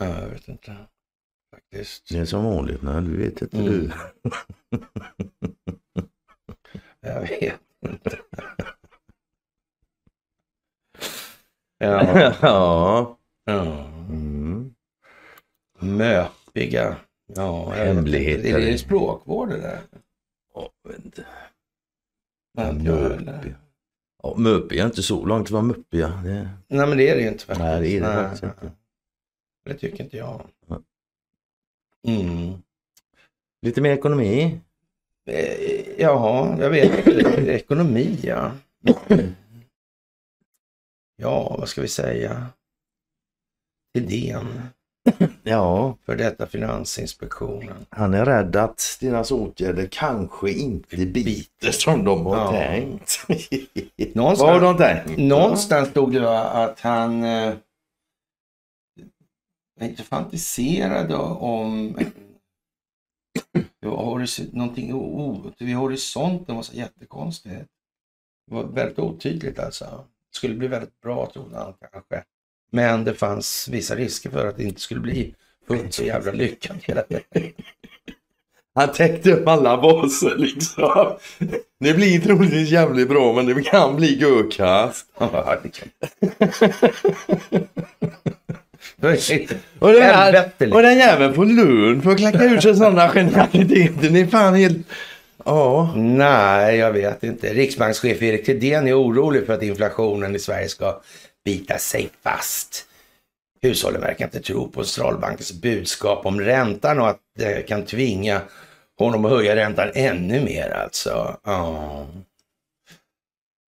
Ja, 0.00 0.06
jag 0.20 0.28
vet 0.28 0.48
inte. 0.48 0.76
Faktiskt. 1.54 2.08
Det 2.08 2.18
är 2.18 2.24
som 2.24 2.44
vanligt, 2.44 2.82
nej 2.82 3.02
du 3.02 3.16
vet 3.16 3.42
inte 3.42 3.56
Mm. 3.56 3.70
du. 3.70 3.90
Jag 7.00 7.20
vet 7.20 7.60
inte. 7.88 8.18
Ja, 11.82 12.32
ja. 12.42 13.18
Ja. 13.50 13.84
Mm. 14.08 14.74
Möpiga. 15.78 16.96
Ja, 17.34 17.70
Hemligheter. 17.70 18.58
Är 18.58 18.60
det 18.60 18.78
språkvård 18.78 19.48
det 19.48 19.60
där? 19.60 19.80
Ja, 20.54 20.72
jag 20.82 20.90
vet 20.92 21.04
inte. 21.04 21.26
Möpiga? 22.56 22.92
Möpiga. 22.92 23.54
Ja, 24.22 24.34
möpiga 24.36 24.82
är 24.82 24.86
inte 24.86 25.02
så 25.02 25.24
långt 25.26 25.46
att 25.46 25.50
vara 25.50 25.62
muppiga. 25.62 26.08
Det... 26.08 26.48
Nej, 26.68 26.86
men 26.88 26.98
det 26.98 27.08
är 27.08 27.16
det 27.16 27.22
ju 27.22 27.28
inte 27.28 27.44
faktiskt. 27.44 27.60
Nej, 27.60 27.80
det 27.80 27.96
är 27.96 28.00
det 28.00 28.06
Nej, 28.06 28.16
faktiskt 28.16 28.42
inte. 28.42 28.72
Det 29.64 29.74
tycker 29.74 30.04
inte 30.04 30.16
jag. 30.16 30.42
Mm. 32.06 32.52
Lite 33.62 33.80
mer 33.80 33.90
ekonomi. 33.90 34.60
Eh, 35.26 36.00
Jaha, 36.00 36.56
jag 36.60 36.70
vet 36.70 37.06
inte. 37.06 37.52
Ekonomi, 37.52 38.18
ja. 38.22 38.52
Ja, 41.22 41.56
vad 41.58 41.68
ska 41.68 41.82
vi 41.82 41.88
säga? 41.88 42.46
Idén 43.98 44.46
Ja, 45.42 45.96
för 46.06 46.16
detta 46.16 46.46
Finansinspektionen. 46.46 47.86
han 47.90 48.14
är 48.14 48.24
rädd 48.24 48.56
att 48.56 48.98
deras 49.00 49.30
åtgärder 49.30 49.88
kanske 49.90 50.50
inte 50.52 50.96
biter 51.06 51.70
som 51.72 52.04
de 52.04 52.26
har 52.26 52.36
Ja. 52.36 52.50
tänkt. 52.52 53.24
Någonstans, 54.14 54.40
Vad 54.40 54.52
har 54.52 54.60
de 54.60 54.76
tänkt? 54.78 55.18
någonstans 55.20 55.88
stod 55.88 56.12
det 56.12 56.40
att 56.40 56.80
han 56.80 57.24
eh, 57.24 57.54
inte 59.80 60.02
fantiserade 60.02 61.14
om 61.16 61.96
någonting 64.52 64.94
o- 64.94 65.52
vid 65.58 65.76
horisonten 65.76 66.54
var 66.56 66.62
så 66.62 66.74
jättekonstigt. 66.76 67.66
Det 68.46 68.54
var 68.54 68.64
väldigt 68.64 68.98
otydligt 68.98 69.58
alltså. 69.58 69.84
Det 70.30 70.36
skulle 70.36 70.54
bli 70.54 70.68
väldigt 70.68 71.00
bra 71.00 71.30
trodde 71.32 71.56
han 71.58 71.74
kanske. 71.92 72.24
Men 72.70 73.04
det 73.04 73.14
fanns 73.14 73.68
vissa 73.70 73.94
risker 73.94 74.30
för 74.30 74.46
att 74.46 74.56
det 74.56 74.62
inte 74.62 74.80
skulle 74.80 75.00
bli 75.00 75.34
fullt 75.68 75.94
så 75.94 76.02
jävla 76.04 76.32
lyckat 76.32 76.76
hela. 76.82 77.02
Han 78.74 78.92
täckte 78.92 79.32
upp 79.32 79.48
alla 79.48 79.76
baser 79.76 80.34
liksom. 80.36 81.12
Det 81.80 81.94
blir 81.94 82.20
troligtvis 82.20 82.68
jävligt 82.70 83.08
bra 83.08 83.32
men 83.32 83.46
det 83.46 83.62
kan 83.62 83.96
bli 83.96 84.18
görkast. 84.18 85.06
Ja, 85.18 85.58
det 85.62 85.68
kan- 85.68 85.88
Och 89.78 89.92
den, 89.92 90.02
här, 90.02 90.32
Helvete, 90.32 90.66
och 90.74 90.82
den 90.82 90.98
jäveln 90.98 91.34
får 91.34 91.46
lön 91.46 92.02
för 92.02 92.10
att 92.10 92.18
klacka 92.18 92.44
ur 92.44 92.60
sig 92.60 92.76
sådana 92.76 93.08
genialiteter. 93.08 94.10
Det 94.10 94.20
är 94.20 94.26
fan 94.26 94.54
helt... 94.54 94.76
Ja. 95.44 95.92
Nej, 95.96 96.76
jag 96.76 96.92
vet 96.92 97.22
inte. 97.24 97.54
Riksbankschef 97.54 98.22
Erik 98.22 98.46
Thedéen 98.46 98.88
är 98.88 98.98
orolig 99.02 99.46
för 99.46 99.52
att 99.52 99.62
inflationen 99.62 100.36
i 100.36 100.38
Sverige 100.38 100.68
ska 100.68 101.00
bita 101.44 101.78
sig 101.78 102.10
fast. 102.22 102.86
Hushållen 103.62 104.00
verkar 104.00 104.24
inte 104.24 104.40
tro 104.40 104.70
på 104.70 104.84
centralbankens 104.84 105.52
budskap 105.52 106.26
om 106.26 106.40
räntan 106.40 107.00
och 107.00 107.08
att 107.08 107.20
det 107.38 107.68
kan 107.68 107.84
tvinga 107.84 108.40
honom 108.98 109.24
att 109.24 109.30
höja 109.30 109.56
räntan 109.56 109.90
ännu 109.94 110.44
mer 110.44 110.70
alltså. 110.70 111.36
Ja. 111.44 112.06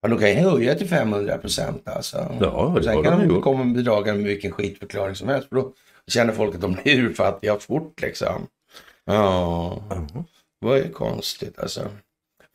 Ja, 0.03 0.09
de 0.09 0.19
kan 0.19 0.29
ju 0.29 0.35
höja 0.35 0.75
till 0.75 0.89
500 0.89 1.39
procent 1.39 1.89
alltså. 1.89 2.37
Ja, 2.41 2.73
det 2.77 2.83
Sen 2.83 3.03
kan 3.03 3.19
de 3.19 3.29
de 3.29 3.43
komma 3.43 3.65
med 3.65 3.75
bedragare 3.75 4.17
med 4.17 4.25
vilken 4.25 4.51
skitförklaring 4.51 5.15
som 5.15 5.29
helst. 5.29 5.49
För 5.49 5.57
då 5.57 5.73
känner 6.07 6.33
folk 6.33 6.55
att 6.55 6.61
de 6.61 6.73
blir 6.73 7.01
urfattiga 7.01 7.59
fort 7.59 8.01
liksom. 8.01 8.47
Ja. 9.05 9.83
Det 10.61 10.67
var 10.67 10.77
ju 10.77 10.89
konstigt 10.89 11.59
alltså. 11.59 11.89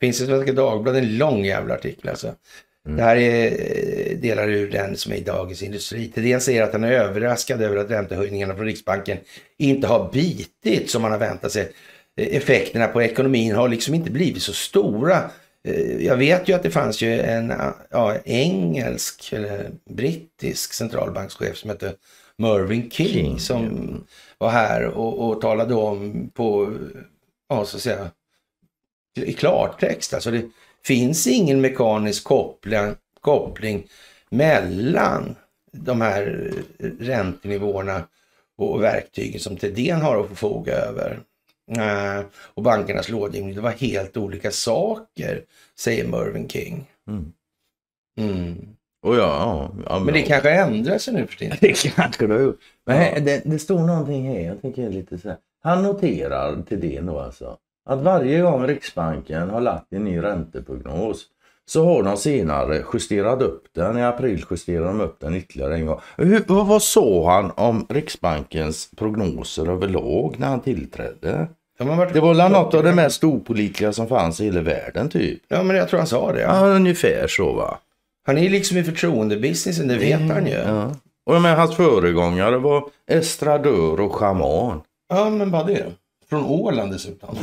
Finns 0.00 0.20
i 0.20 0.26
Svenska 0.26 0.52
Dagbladet 0.52 1.02
en 1.02 1.18
lång 1.18 1.44
jävla 1.44 1.74
artikel 1.74 2.08
alltså. 2.08 2.34
Det 2.84 3.02
här 3.02 3.16
är 3.16 3.46
eh, 3.46 4.18
delar 4.18 4.48
ur 4.48 4.70
den 4.70 4.96
som 4.96 5.12
är 5.12 5.16
i 5.16 5.20
Dagens 5.20 5.62
Industri. 5.62 6.08
Thedéen 6.08 6.40
säger 6.40 6.62
att 6.62 6.72
han 6.72 6.84
är 6.84 6.92
överraskad 6.92 7.62
över 7.62 7.76
att 7.76 7.90
räntehöjningarna 7.90 8.54
från 8.56 8.66
Riksbanken 8.66 9.18
inte 9.58 9.86
har 9.86 10.12
bitit 10.12 10.90
som 10.90 11.02
man 11.02 11.10
har 11.10 11.18
väntat 11.18 11.52
sig. 11.52 11.72
Eh, 12.16 12.36
Effekterna 12.36 12.86
på 12.86 13.02
ekonomin 13.02 13.54
har 13.54 13.68
liksom 13.68 13.94
inte 13.94 14.10
blivit 14.10 14.42
så 14.42 14.52
stora. 14.52 15.30
Eh, 15.68 16.04
Jag 16.06 16.16
vet 16.16 16.48
ju 16.48 16.52
att 16.52 16.62
det 16.62 16.70
fanns 16.70 17.02
ju 17.02 17.20
en 17.20 17.52
ja, 17.90 18.16
engelsk 18.24 19.32
eller 19.32 19.70
brittisk 19.90 20.72
centralbankschef 20.72 21.56
som 21.56 21.70
hette 21.70 21.94
Mervyn 22.38 22.90
King, 22.90 23.08
King, 23.08 23.38
som 23.38 24.04
var 24.38 24.50
här 24.50 24.84
och, 24.84 25.28
och 25.28 25.40
talade 25.40 25.74
om 25.74 26.30
på, 26.34 26.72
ja 27.48 27.64
så 27.64 27.76
att 27.76 27.82
säga, 27.82 28.10
i 29.20 29.32
klartext. 29.32 30.14
Alltså 30.14 30.30
det 30.30 30.42
finns 30.84 31.26
ingen 31.26 31.60
mekanisk 31.60 32.24
koppling, 32.24 32.94
koppling 33.20 33.86
mellan 34.30 35.34
de 35.72 36.00
här 36.00 36.52
räntenivåerna 37.00 38.02
och 38.56 38.82
verktygen 38.82 39.40
som 39.40 39.56
Thedéen 39.56 40.00
har 40.00 40.20
att 40.20 40.28
förfoga 40.28 40.72
över. 40.72 41.20
Eh, 41.76 42.24
Och 42.54 42.62
bankernas 42.62 43.08
lådgivning, 43.08 43.54
det 43.54 43.60
var 43.60 43.70
helt 43.70 44.16
olika 44.16 44.50
saker, 44.50 45.44
säger 45.78 46.06
Mervyn 46.08 46.48
King. 46.48 46.86
Mm. 47.08 47.32
Mm. 48.18 48.76
Och 49.02 49.14
ja, 49.16 49.18
ja, 49.18 49.74
ja, 49.86 49.98
Men 49.98 50.14
det 50.14 50.22
kanske 50.22 50.50
ändrar 50.50 50.98
sig 50.98 51.14
nu 51.14 51.26
för 51.26 51.36
tiden. 51.36 51.56
Det 51.60 51.72
kanske 51.94 52.26
det 52.26 52.34
har. 52.34 52.54
Men 52.86 52.96
här, 52.96 53.20
det, 53.20 53.42
det 53.44 53.58
står 53.58 53.78
någonting 53.78 54.28
här, 54.28 54.40
jag 54.40 54.62
tänker 54.62 54.90
lite 54.90 55.18
så 55.18 55.28
här. 55.28 55.38
Han 55.62 55.82
noterar 55.82 56.62
till 56.62 56.80
det 56.80 57.00
då 57.00 57.20
alltså. 57.20 57.58
Att 57.88 58.02
varje 58.02 58.40
gång 58.40 58.66
Riksbanken 58.66 59.50
har 59.50 59.60
lagt 59.60 59.92
en 59.92 60.04
ny 60.04 60.22
ränteprognos 60.22 61.26
så 61.66 61.84
har 61.84 62.02
de 62.02 62.16
senare 62.16 62.82
justerat 62.92 63.42
upp 63.42 63.64
den. 63.74 63.98
I 63.98 64.02
april 64.02 64.44
justerade 64.50 64.86
de 64.86 65.00
upp 65.00 65.20
den 65.20 65.34
ytterligare 65.34 65.74
en 65.74 65.86
gång. 65.86 66.00
Hur, 66.16 66.64
vad, 66.64 66.82
sa 66.82 67.32
han 67.32 67.50
om 67.50 67.86
Riksbankens 67.88 68.90
prognoser 68.96 69.70
överlag 69.70 70.34
när 70.38 70.46
han 70.46 70.60
tillträdde? 70.60 71.48
De 71.78 71.88
har 71.88 71.96
varit... 71.96 72.12
Det 72.12 72.20
var 72.20 72.34
väl 72.34 72.52
något 72.52 72.74
av 72.74 72.82
det 72.82 72.94
mest 72.94 73.24
opolitliga 73.24 73.92
som 73.92 74.08
fanns 74.08 74.40
i 74.40 74.44
hela 74.44 74.60
världen 74.60 75.08
typ. 75.08 75.42
Ja, 75.48 75.62
men 75.62 75.76
jag 75.76 75.88
tror 75.88 75.98
han 75.98 76.06
sa 76.06 76.32
det. 76.32 76.40
Ja, 76.40 76.66
ungefär 76.66 77.26
så 77.28 77.52
va. 77.52 77.78
Han 78.26 78.38
är 78.38 78.50
liksom 78.50 78.78
i 78.78 78.84
förtroendebusinessen, 78.84 79.88
det 79.88 79.96
vet 79.96 80.30
han 80.30 80.46
ju. 80.46 80.52
Ja, 80.52 80.64
Ja. 80.66 80.94
Och 81.26 81.34
jag 81.34 81.42
menar, 81.42 81.56
hans 81.56 81.76
föregångare 81.76 82.58
var 82.58 82.84
estradör 83.06 84.00
och 84.00 84.14
schaman. 84.14 84.80
men 85.10 85.50
vad 85.50 85.66
det? 85.66 85.86
Från 86.30 86.44
Åland 86.44 86.92
dessutom. 86.92 87.36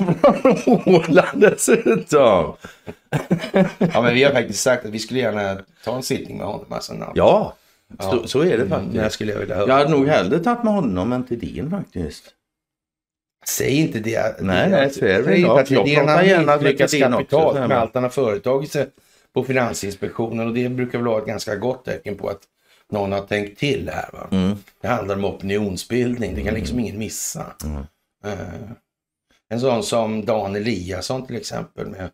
Åland 0.85 1.41
dessutom. 1.41 2.53
ja, 3.77 4.01
men 4.01 4.13
vi 4.13 4.23
har 4.23 4.31
faktiskt 4.31 4.61
sagt 4.61 4.85
att 4.85 4.91
vi 4.91 4.99
skulle 4.99 5.19
gärna 5.19 5.57
ta 5.83 5.95
en 5.95 6.03
sittning 6.03 6.37
med 6.37 6.45
honom. 6.47 6.65
Alltså, 6.69 6.93
na. 6.93 7.11
Ja, 7.15 7.53
så, 7.99 8.19
Ja. 8.21 8.27
så 8.27 8.39
är 8.41 8.45
det 8.45 8.53
Mm, 8.55 8.69
faktiskt. 8.69 8.95
Jag 8.95 9.11
skulle 9.11 9.31
jag 9.31 9.39
vilja 9.39 9.55
höra. 9.55 9.67
Jag 9.67 9.75
hade 9.75 9.89
nog 9.89 10.07
hellre 10.07 10.39
tagit 10.39 10.63
med 10.63 10.73
honom 10.73 11.13
än 11.13 11.23
till 11.23 11.39
din 11.39 11.69
faktiskt. 11.71 12.23
Säg 13.47 13.75
inte 13.79 13.99
det. 13.99 14.41
Nej, 14.41 14.69
nej, 14.69 14.89
fair 14.89 15.23
Säg 15.23 15.35
inte 15.35 15.47
enough. 15.47 15.59
att 15.61 15.71
Jag 15.71 15.85
det 15.85 15.95
pratar 15.95 16.15
har 16.15 16.23
gärna 16.23 16.57
Thedéen 16.57 16.73
också, 16.83 16.97
kapitalt 16.99 17.69
med 17.69 17.71
allt 17.77 17.91
han 17.93 18.03
har 18.03 18.09
företagit 18.09 18.71
sig 18.71 18.87
på 19.33 19.43
Finansinspektionen 19.43 20.47
och 20.47 20.53
det 20.53 20.69
brukar 20.69 20.97
väl 20.99 21.07
vara 21.07 21.21
ett 21.21 21.27
ganska 21.27 21.55
gott 21.55 21.85
tecken 21.85 22.15
på 22.17 22.29
att 22.29 22.39
någon 22.91 23.11
har 23.11 23.21
tänkt 23.21 23.59
till 23.59 23.89
här. 23.93 24.09
Va? 24.13 24.27
Mm. 24.31 24.55
Det 24.81 24.87
handlar 24.87 25.15
om 25.15 25.25
opinionsbildning, 25.25 26.35
det 26.35 26.41
kan 26.41 26.53
liksom 26.53 26.79
ingen 26.79 26.97
missa. 26.97 27.39
Eh, 27.65 27.81
en 29.49 29.59
sån 29.59 29.83
som 29.83 30.25
Dan 30.25 30.55
Eliasson 30.55 31.25
till 31.27 31.35
exempel 31.35 31.87
med 31.87 32.11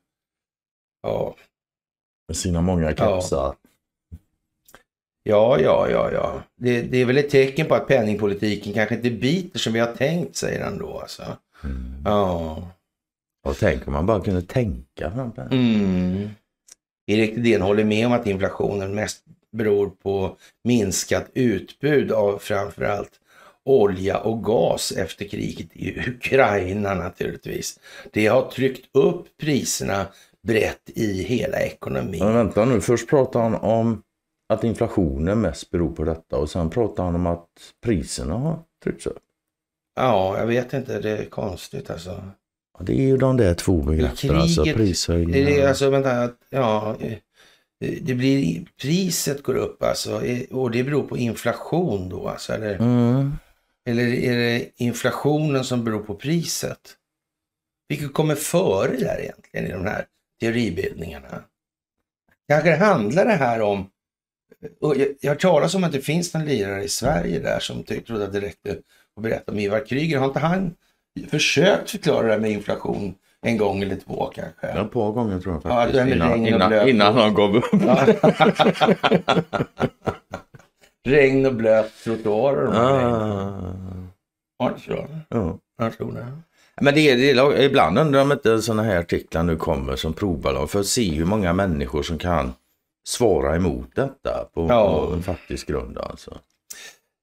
ja, 1.03 1.35
Med 2.27 2.37
sina 2.37 2.61
många 2.61 2.95
kepsar. 2.95 3.55
Ja, 5.23 5.59
ja, 5.59 5.89
ja, 5.89 6.11
ja. 6.11 6.43
Det, 6.55 6.81
det 6.81 6.97
är 6.97 7.05
väl 7.05 7.17
ett 7.17 7.29
tecken 7.29 7.67
på 7.67 7.75
att 7.75 7.87
penningpolitiken 7.87 8.73
kanske 8.73 8.95
inte 8.95 9.11
biter 9.11 9.59
som 9.59 9.73
vi 9.73 9.79
har 9.79 9.93
tänkt, 9.93 10.35
säger 10.35 10.63
han 10.63 10.77
då. 10.77 10.99
Alltså. 10.99 11.37
Ja. 12.05 12.71
Och 13.47 13.57
tänk 13.59 13.87
om 13.87 13.93
man 13.93 14.05
bara 14.05 14.21
kunde 14.21 14.41
tänka. 14.41 15.31
Mm. 15.51 16.29
Erik 17.07 17.35
Thedéen 17.35 17.61
håller 17.61 17.83
med 17.83 18.07
om 18.07 18.13
att 18.13 18.27
inflationen 18.27 18.95
mest 18.95 19.23
beror 19.51 19.89
på 19.89 20.37
minskat 20.63 21.29
utbud 21.33 22.11
av 22.11 22.37
framförallt 22.37 23.20
olja 23.65 24.17
och 24.17 24.43
gas 24.43 24.91
efter 24.91 25.27
kriget 25.27 25.67
i 25.73 25.99
Ukraina 26.09 26.93
naturligtvis. 26.93 27.79
Det 28.11 28.27
har 28.27 28.51
tryckt 28.51 28.95
upp 28.95 29.37
priserna 29.41 30.05
brett 30.47 30.89
i 30.95 31.23
hela 31.23 31.59
ekonomin. 31.59 32.19
Men 32.25 32.33
vänta 32.33 32.65
nu, 32.65 32.81
först 32.81 33.09
pratar 33.09 33.41
han 33.41 33.55
om 33.55 34.01
att 34.49 34.63
inflationen 34.63 35.41
mest 35.41 35.69
beror 35.69 35.91
på 35.91 36.03
detta 36.03 36.37
och 36.37 36.49
sen 36.49 36.69
pratar 36.69 37.03
han 37.03 37.15
om 37.15 37.27
att 37.27 37.47
priserna 37.83 38.35
har 38.35 38.59
tryckts 38.83 39.07
upp. 39.07 39.23
Ja, 39.95 40.37
jag 40.37 40.47
vet 40.47 40.73
inte, 40.73 40.99
det 40.99 41.17
är 41.17 41.25
konstigt 41.25 41.89
alltså. 41.89 42.23
Ja, 42.77 42.83
det 42.85 42.93
är 42.93 43.01
ju 43.07 43.17
de 43.17 43.37
där 43.37 43.53
två 43.53 43.81
begreppen, 43.81 44.35
alltså 44.35 44.63
prishöjningar. 44.63 45.45
Det 45.45 45.61
är 45.61 45.67
alltså, 45.67 45.89
vänta, 45.89 46.29
ja, 46.49 46.95
det 48.01 48.13
blir, 48.13 48.65
priset 48.81 49.43
går 49.43 49.55
upp 49.55 49.83
alltså 49.83 50.21
och 50.51 50.71
det 50.71 50.83
beror 50.83 51.03
på 51.03 51.17
inflation 51.17 52.09
då 52.09 52.27
alltså, 52.27 52.53
eller, 52.53 52.75
Mm. 52.75 53.31
Eller 53.89 54.03
är 54.03 54.37
det 54.37 54.69
inflationen 54.75 55.63
som 55.63 55.83
beror 55.83 56.03
på 56.03 56.15
priset? 56.15 56.79
Vilket 57.89 58.13
kommer 58.13 58.35
före 58.35 58.97
där 58.97 59.19
egentligen 59.19 59.67
i 59.67 59.71
de 59.71 59.85
här 59.85 60.05
teoribildningarna? 60.39 61.43
Kanske 62.47 62.69
det 62.69 62.77
handlar 62.77 63.25
det 63.25 63.33
här 63.33 63.61
om, 63.61 63.89
jag, 64.79 65.07
jag 65.21 65.31
har 65.31 65.35
talat 65.35 65.75
om 65.75 65.83
att 65.83 65.91
det 65.91 66.01
finns 66.01 66.33
någon 66.33 66.45
lirare 66.45 66.83
i 66.83 66.89
Sverige 66.89 67.39
där 67.39 67.59
som 67.59 67.83
trodde 67.83 68.25
att 68.25 68.33
det 68.33 68.41
räckte 68.41 68.77
och 69.15 69.21
berätta 69.21 69.51
om 69.51 69.59
Ivar 69.59 69.85
Kryger. 69.85 70.17
Har 70.19 70.27
inte 70.27 70.39
han 70.39 70.75
försökt 71.29 71.89
förklara 71.89 72.27
det 72.27 72.33
här 72.33 72.39
med 72.39 72.51
inflation 72.51 73.15
en 73.41 73.57
gång 73.57 73.81
eller 73.81 73.95
två 73.95 74.31
kanske? 74.35 74.67
Ja, 74.67 74.85
ett 74.85 74.91
par 74.91 75.11
gånger 75.11 75.39
tror 75.39 75.53
jag 75.53 75.61
Ja, 75.71 75.75
faktiskt. 75.75 76.03
med 76.03 76.15
innan, 76.15 76.45
innan, 76.45 76.89
innan 76.89 77.15
han 77.15 77.33
gav 77.33 77.55
upp. 77.55 77.65
Regn 81.07 81.45
och 81.45 81.53
blöt 81.55 81.91
trottoarer. 82.03 82.67
Ah, 82.73 83.73
Ja, 84.59 84.71
det 84.75 84.81
tror 84.81 84.97
jag. 84.97 85.07
ja. 85.41 85.57
Jag 85.77 85.97
tror 85.97 86.11
det. 86.11 86.27
Men 86.81 86.93
det 86.93 86.99
är, 87.09 87.17
det 87.17 87.29
är, 87.31 87.61
ibland 87.61 87.99
undrar 87.99 88.19
jag 88.19 88.25
om 88.25 88.31
inte 88.31 88.61
sådana 88.61 88.83
här 88.83 88.99
artiklar 88.99 89.43
nu 89.43 89.55
kommer 89.55 89.95
som 89.95 90.13
provballong 90.13 90.67
för 90.67 90.79
att 90.79 90.85
se 90.85 91.11
hur 91.11 91.25
många 91.25 91.53
människor 91.53 92.03
som 92.03 92.17
kan 92.17 92.53
svara 93.07 93.55
emot 93.55 93.89
detta 93.95 94.47
på, 94.53 94.67
Ja. 94.69 95.05
på 95.07 95.13
en 95.13 95.23
faktisk 95.23 95.67
grund. 95.67 95.97
Alltså. 95.97 96.37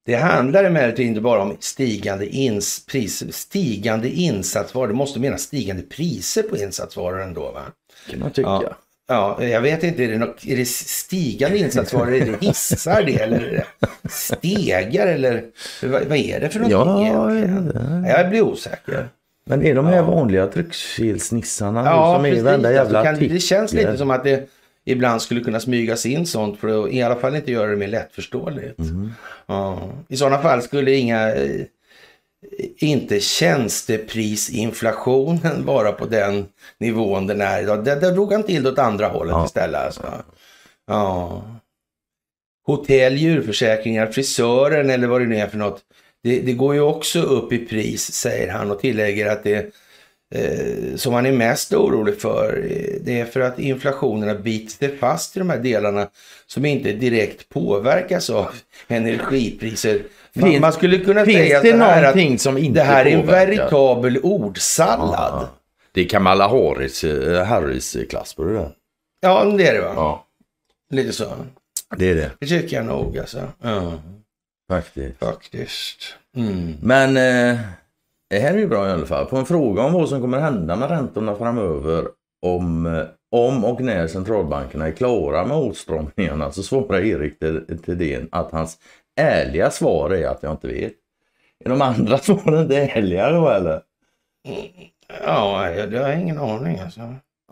Det 0.06 0.14
handlar 0.14 0.64
emellertid 0.64 1.06
inte 1.06 1.20
bara 1.20 1.42
om 1.42 1.56
stigande, 1.60 2.26
ins, 2.26 2.86
pris, 2.86 3.32
stigande 3.34 4.08
insatsvaror. 4.10 4.88
Det 4.88 4.94
måste 4.94 5.20
mena 5.20 5.38
stigande 5.38 5.82
priser 5.82 6.42
på 6.42 6.56
insatsvaror 6.56 7.22
ändå 7.22 7.50
va? 7.52 7.62
kan 8.10 8.20
man 8.20 8.30
tycka. 8.30 8.48
Ja. 8.50 8.76
Ja, 9.08 9.44
jag 9.44 9.60
vet 9.60 9.82
inte, 9.82 10.04
är 10.04 10.08
det, 10.08 10.18
något, 10.18 10.44
är 10.46 10.56
det 10.56 10.68
stigande 10.68 11.58
insatsvaror? 11.58 12.14
Är 12.14 12.26
det 12.26 12.46
hissar 12.46 13.02
det 13.02 13.14
eller 13.22 13.40
är 13.40 13.64
stegar 14.08 15.06
eller 15.06 15.44
vad, 15.82 16.02
vad 16.04 16.18
är 16.18 16.40
det 16.40 16.48
för 16.48 16.60
någonting 16.60 17.06
Ja, 17.12 17.32
egentligen? 17.34 18.04
ja. 18.06 18.10
Jag 18.18 18.28
blir 18.30 18.42
osäker. 18.42 19.08
Men 19.46 19.62
är 19.66 19.74
de 19.74 19.86
här 19.86 19.96
Ja. 19.96 20.02
vanliga 20.02 20.46
tryckfelsnissarna 20.46 21.82
Ja, 21.84 22.14
som 22.16 22.24
är 22.24 22.28
precis. 22.30 22.44
varenda 22.44 22.68
Alltså, 22.68 22.82
jävla 22.84 23.04
kan, 23.04 23.14
artikel. 23.14 23.34
det 23.34 23.40
känns 23.40 23.72
lite 23.72 23.96
som 23.96 24.10
att 24.10 24.24
det 24.24 24.48
ibland 24.84 25.22
skulle 25.22 25.40
kunna 25.40 25.60
smygas 25.60 26.06
in 26.06 26.26
sånt 26.26 26.60
för 26.60 26.84
att 26.86 26.92
i 26.92 27.02
alla 27.02 27.16
fall 27.16 27.36
inte 27.36 27.52
göra 27.52 27.70
det 27.70 27.76
mer 27.76 27.88
lättförståeligt. 27.88 28.78
Mm. 28.78 29.10
Ja. 29.46 29.82
I 30.08 30.16
sådana 30.16 30.38
fall 30.38 30.62
skulle 30.62 30.92
inga, 30.94 31.34
eh, 31.34 31.60
inte 32.76 33.20
tjänsteprisinflationen 33.20 35.64
vara 35.66 35.92
på 35.92 36.06
den 36.06 36.46
nivån 36.80 37.26
den 37.26 37.40
är 37.40 37.62
idag. 37.62 37.84
Där, 37.84 38.00
där 38.00 38.12
drog 38.12 38.32
han 38.32 38.42
till 38.42 38.66
åt 38.66 38.78
andra 38.78 39.08
hållet 39.08 39.32
Ja. 39.32 39.44
istället. 39.46 39.80
Alltså. 39.80 40.02
Ja. 40.86 41.42
Hotell, 42.66 43.16
djurförsäkringar, 43.16 44.06
frisören 44.06 44.90
eller 44.90 45.06
vad 45.08 45.20
det 45.20 45.26
nu 45.26 45.36
är 45.36 45.46
för 45.46 45.58
något. 45.58 45.80
Det, 46.22 46.40
det 46.40 46.52
går 46.52 46.74
ju 46.74 46.80
också 46.80 47.22
upp 47.22 47.52
i 47.52 47.58
pris 47.58 48.12
säger 48.12 48.48
han 48.52 48.70
och 48.70 48.80
tillägger 48.80 49.26
att 49.26 49.44
det 49.44 49.74
eh, 50.34 50.96
som 50.96 51.14
han 51.14 51.26
är 51.26 51.32
mest 51.32 51.74
orolig 51.74 52.20
för 52.20 52.66
eh, 52.70 52.94
det 53.04 53.20
är 53.20 53.24
för 53.24 53.40
att 53.40 53.58
inflationen 53.58 54.28
har 54.28 54.36
bitit 54.36 54.70
sig 54.70 54.96
fast 54.98 55.36
i 55.36 55.38
de 55.38 55.50
här 55.50 55.58
delarna 55.58 56.08
som 56.46 56.64
inte 56.64 56.92
direkt 56.92 57.48
påverkas 57.48 58.30
av 58.30 58.48
energipriser. 58.88 60.02
Finns- 60.46 60.60
man 60.60 60.72
skulle 60.72 60.98
kunna 60.98 61.24
Finns 61.24 61.36
säga 61.38 61.62
det 61.62 61.72
här 61.84 62.02
att 62.02 62.14
någonting 62.14 62.38
som 62.38 62.58
inte 62.58 62.80
det 62.80 62.84
här 62.84 63.06
är 63.06 63.10
en 63.10 63.20
påverkar? 63.20 63.46
veritabel 63.46 64.18
ordsallad. 64.22 65.32
Ja. 65.42 65.48
Det 65.92 66.00
är 66.00 66.08
Kamala 66.08 66.48
Harris, 66.48 67.04
eh, 67.04 67.44
Harris 67.46 67.96
klass 68.10 68.34
på 68.34 68.44
det 68.44 68.52
där. 68.52 68.70
Ja, 69.20 69.44
det 69.44 69.66
är 69.68 69.74
det 69.74 69.80
va? 69.80 69.92
Ja, 69.96 70.24
Lite 70.90 71.12
så. 71.12 71.24
det 71.96 72.10
är 72.10 72.14
det 72.14 72.30
Det 72.40 72.46
tycker 72.46 72.76
jag 72.76 72.86
nog 72.86 73.18
alltså. 73.18 73.38
Ja, 73.62 73.92
faktiskt. 74.70 75.18
faktiskt. 75.18 75.98
Mm. 76.36 76.74
Men 76.82 77.08
eh, 77.16 77.58
det 78.30 78.38
här 78.38 78.54
är 78.54 78.58
ju 78.58 78.66
bra 78.66 78.88
i 78.88 78.90
alla 78.92 79.06
fall. 79.06 79.26
På 79.26 79.36
en 79.36 79.46
fråga 79.46 79.82
om 79.82 79.92
vad 79.92 80.08
som 80.08 80.20
kommer 80.20 80.38
hända 80.38 80.76
med 80.76 80.90
räntorna 80.90 81.34
framöver 81.36 82.04
om, 82.46 82.86
eh, 82.86 83.02
om 83.36 83.64
och 83.64 83.80
när 83.80 84.06
centralbankerna 84.06 84.86
är 84.86 84.92
klara 84.92 85.46
med 85.46 85.56
åtstramningarna 85.56 86.52
så 86.52 86.62
svarar 86.62 87.00
Erik 87.04 87.38
Th- 87.40 87.78
Thedéen 87.84 88.28
att 88.32 88.50
hans 88.52 88.78
ärliga 89.18 89.70
svar 89.70 90.10
är 90.10 90.28
att 90.28 90.42
jag 90.42 90.52
inte 90.52 90.66
vet. 90.66 90.92
Är 91.64 91.70
de 91.70 91.82
andra 91.82 92.18
svaren 92.22 92.62
inte 92.62 92.76
ärliga 92.76 93.30
då 93.30 93.48
eller? 93.48 93.80
Ja, 95.24 95.70
jag, 95.70 95.92
jag 95.92 96.02
har 96.02 96.12
ingen 96.12 96.38
aning 96.38 96.78
alltså. 96.78 97.00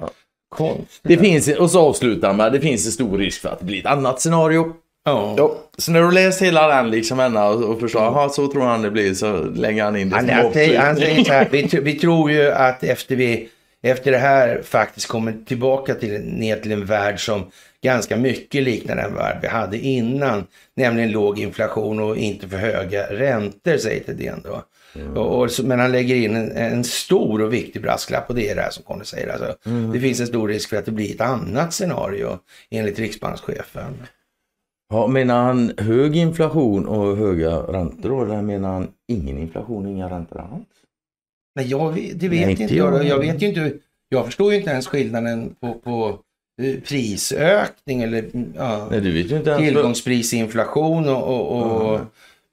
Ja. 0.00 0.11
Konstigt. 0.48 1.00
Det 1.02 1.16
finns, 1.16 1.48
och 1.48 1.70
så 1.70 1.81
avslutar 1.81 2.29
han 2.29 2.37
med 2.37 2.52
det 2.52 2.61
finns 2.61 2.87
en 2.87 2.92
stor 2.92 3.18
risk 3.18 3.42
för 3.42 3.48
att 3.48 3.59
det 3.59 3.64
blir 3.64 3.81
ett 3.81 3.87
annat 3.87 4.20
scenario. 4.20 4.72
Ja. 5.05 5.35
Ja, 5.37 5.57
så 5.79 5.92
när 5.92 6.02
du 6.02 6.11
läst 6.11 6.42
hela 6.42 6.68
den 6.68 6.90
liksom 6.90 7.20
ända 7.20 7.48
och, 7.48 7.62
och 7.64 7.81
förstår, 7.81 8.02
jaha 8.02 8.29
så 8.29 8.52
tror 8.52 8.62
han 8.62 8.83
det 8.83 8.90
blir 8.90 9.14
så 9.14 9.42
lägger 9.42 9.85
han 9.85 9.96
in 9.96 10.11
det 10.11 10.16
Han, 10.16 10.42
som 10.42 10.52
säger, 10.52 10.81
han 10.81 10.96
säger 10.96 11.24
så 11.24 11.33
här, 11.33 11.48
vi, 11.50 11.81
vi 11.83 11.92
tror 11.98 12.31
ju 12.31 12.50
att 12.50 12.85
efter, 12.85 13.16
vi, 13.16 13.48
efter 13.83 14.12
det 14.12 14.18
här 14.18 14.62
faktiskt 14.64 15.07
kommer 15.07 15.35
tillbaka 15.46 15.94
till, 15.94 16.20
ner 16.20 16.57
till 16.57 16.72
en 16.72 16.85
värld 16.85 17.24
som 17.24 17.50
ganska 17.87 18.16
mycket 18.16 18.62
liknar 18.62 18.96
den 18.96 19.14
värld 19.14 19.38
vi 19.42 19.49
hade 19.49 19.79
innan. 19.79 20.46
Nämligen 20.77 21.11
låg 21.11 21.38
inflation 21.38 22.01
och 22.01 22.16
inte 22.16 22.49
för 22.49 22.57
höga 22.57 23.03
räntor, 23.12 23.77
säger 23.77 24.05
Thedéen 24.05 24.42
då. 24.44 24.62
Och, 25.20 25.38
och, 25.42 25.51
så- 25.51 25.66
men 25.66 25.81
han 25.81 25.92
lägger 25.92 26.14
in 26.16 26.37
en, 26.37 26.51
en 26.53 26.85
stor 26.85 27.42
och 27.42 27.53
viktig 27.53 27.83
brasklapp 27.83 28.29
och 28.31 28.35
det 28.35 28.51
är 28.51 28.55
det 28.55 28.62
här 28.62 28.70
som 28.70 28.85
Conny 28.85 29.05
säger. 29.05 29.29
Alltså, 29.29 29.57
Det 29.92 30.01
finns 30.01 30.20
en 30.20 30.27
stor 30.27 30.49
risk 30.49 30.68
för 30.68 30.77
att 30.77 30.85
det 30.85 30.92
blir 30.92 31.14
ett 31.14 31.20
annat 31.20 31.72
scenario 31.72 32.38
enligt 32.70 32.99
riksbankschefen. 32.99 33.94
Ja, 34.92 35.07
menar 35.07 35.42
han 35.42 35.72
hög 35.79 36.16
inflation 36.16 36.87
och 36.87 37.16
höga 37.16 37.51
räntor? 37.57 38.25
Eller 38.25 38.42
menar 38.42 38.68
han 38.72 38.88
ingen 39.09 39.38
inflation 39.38 39.87
och 39.87 39.92
inga 39.92 40.11
räntor 40.11 40.40
alls? 40.40 40.64
Nej, 41.57 41.66
jag 41.66 41.94
det 42.14 42.29
vet 42.29 42.46
Nej, 42.46 42.62
inte 42.62 42.77
jag. 42.77 42.94
jag. 42.94 43.05
Jag 43.05 43.18
vet 43.18 43.42
ju 43.42 43.46
inte. 43.49 43.72
Jag 44.09 44.25
förstår 44.27 44.53
ju 44.53 44.59
inte 44.59 44.70
ens 44.70 44.87
skillnaden 44.87 45.55
på, 45.61 45.75
på 45.75 46.18
prisökning 46.88 48.03
eller 48.03 48.19
mm, 48.19 48.53
ja, 48.57 48.88
Nej, 48.90 49.01
du 49.01 49.12
vet 49.12 49.31
ju 49.31 49.37
inte 49.37 49.51
ens. 49.51 49.62
tillgångsprisinflation 49.62 51.09
och, 51.09 51.23
och, 51.23 51.62
och 51.62 51.95
Ja. 51.95 52.07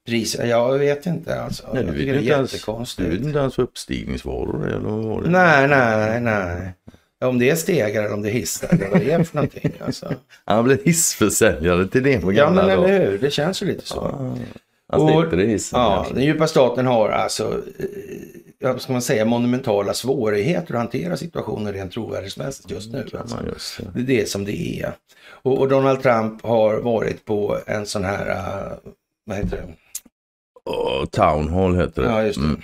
pris. 0.07 0.37
Jag 0.43 0.77
vet 0.77 1.05
inte 1.05 1.41
alltså. 1.41 1.67
Nej, 1.73 1.83
du 1.83 1.91
vet 1.91 2.01
ju 2.01 2.13
det 2.13 2.19
inte 2.19 2.31
är 2.33 2.35
ens. 2.35 2.51
Du 2.51 2.55
jättekonstigt. 2.57 3.09
vet 3.09 3.21
inte 3.21 3.39
ens 3.39 3.59
uppstigningsvaror 3.59 4.67
eller 4.67 4.89
vad 4.89 5.03
var 5.03 5.21
det? 5.21 5.29
Nej, 5.29 5.67
nej, 5.67 6.21
nej. 6.21 6.73
Om 7.25 7.39
det 7.39 7.49
är 7.49 7.55
stegar 7.55 8.03
eller 8.03 8.13
om 8.13 8.21
det 8.21 8.29
är 8.29 8.33
hissar 8.33 8.69
eller 8.71 8.89
vad 8.89 8.99
det 8.99 9.11
är 9.11 9.23
för 9.23 9.35
någonting. 9.35 9.71
Alltså. 9.85 10.13
Han 10.45 10.63
blivit 10.63 10.85
hissförsäljare 10.87 11.87
till 11.87 12.03
det 12.03 12.19
på 12.21 12.33
Ja, 12.33 12.49
men 12.49 12.69
eller 12.69 12.87
hur. 13.09 13.17
Det 13.17 13.31
känns 13.31 13.61
ju 13.61 13.65
lite 13.65 13.87
så. 13.87 13.95
Ja, 13.95 14.35
Han 14.91 15.01
Och- 15.01 15.37
hissen. 15.39 15.79
Ja, 15.79 16.07
den 16.13 16.23
djupa 16.23 16.47
staten 16.47 16.85
har 16.87 17.09
alltså, 17.09 17.43
eh, 17.79 17.85
ja, 18.63 18.79
ska 18.79 18.93
man 18.93 19.01
säga, 19.01 19.25
monumentala 19.25 19.93
svårigheter 19.93 20.73
att 20.73 20.79
hantera 20.79 21.17
situationen 21.17 21.73
rent 21.73 21.91
trovärdighetsmässigt 21.91 22.71
just 22.71 22.91
nu. 22.91 23.05
Alltså. 23.19 23.37
Just 23.53 23.77
det. 23.77 23.85
Det 23.93 23.99
är 24.13 24.19
det 24.19 24.29
som 24.29 24.45
det 24.45 24.79
är. 24.81 24.93
Och, 25.27 25.59
och 25.59 25.69
Donald 25.69 26.01
Trump 26.03 26.41
har 26.45 26.75
varit 26.81 27.25
på 27.25 27.57
en 27.65 27.85
sån 27.85 28.03
här, 28.03 28.29
uh, 28.29 28.77
vad 29.25 29.37
heter 29.37 29.57
det? 29.57 29.73
Och 30.71 31.11
Town 31.11 31.49
Hall 31.49 31.75
heter 31.75 32.01
det. 32.01 32.07
Ja, 32.09 32.23
just 32.23 32.39
det. 32.39 32.45
Mm. 32.45 32.61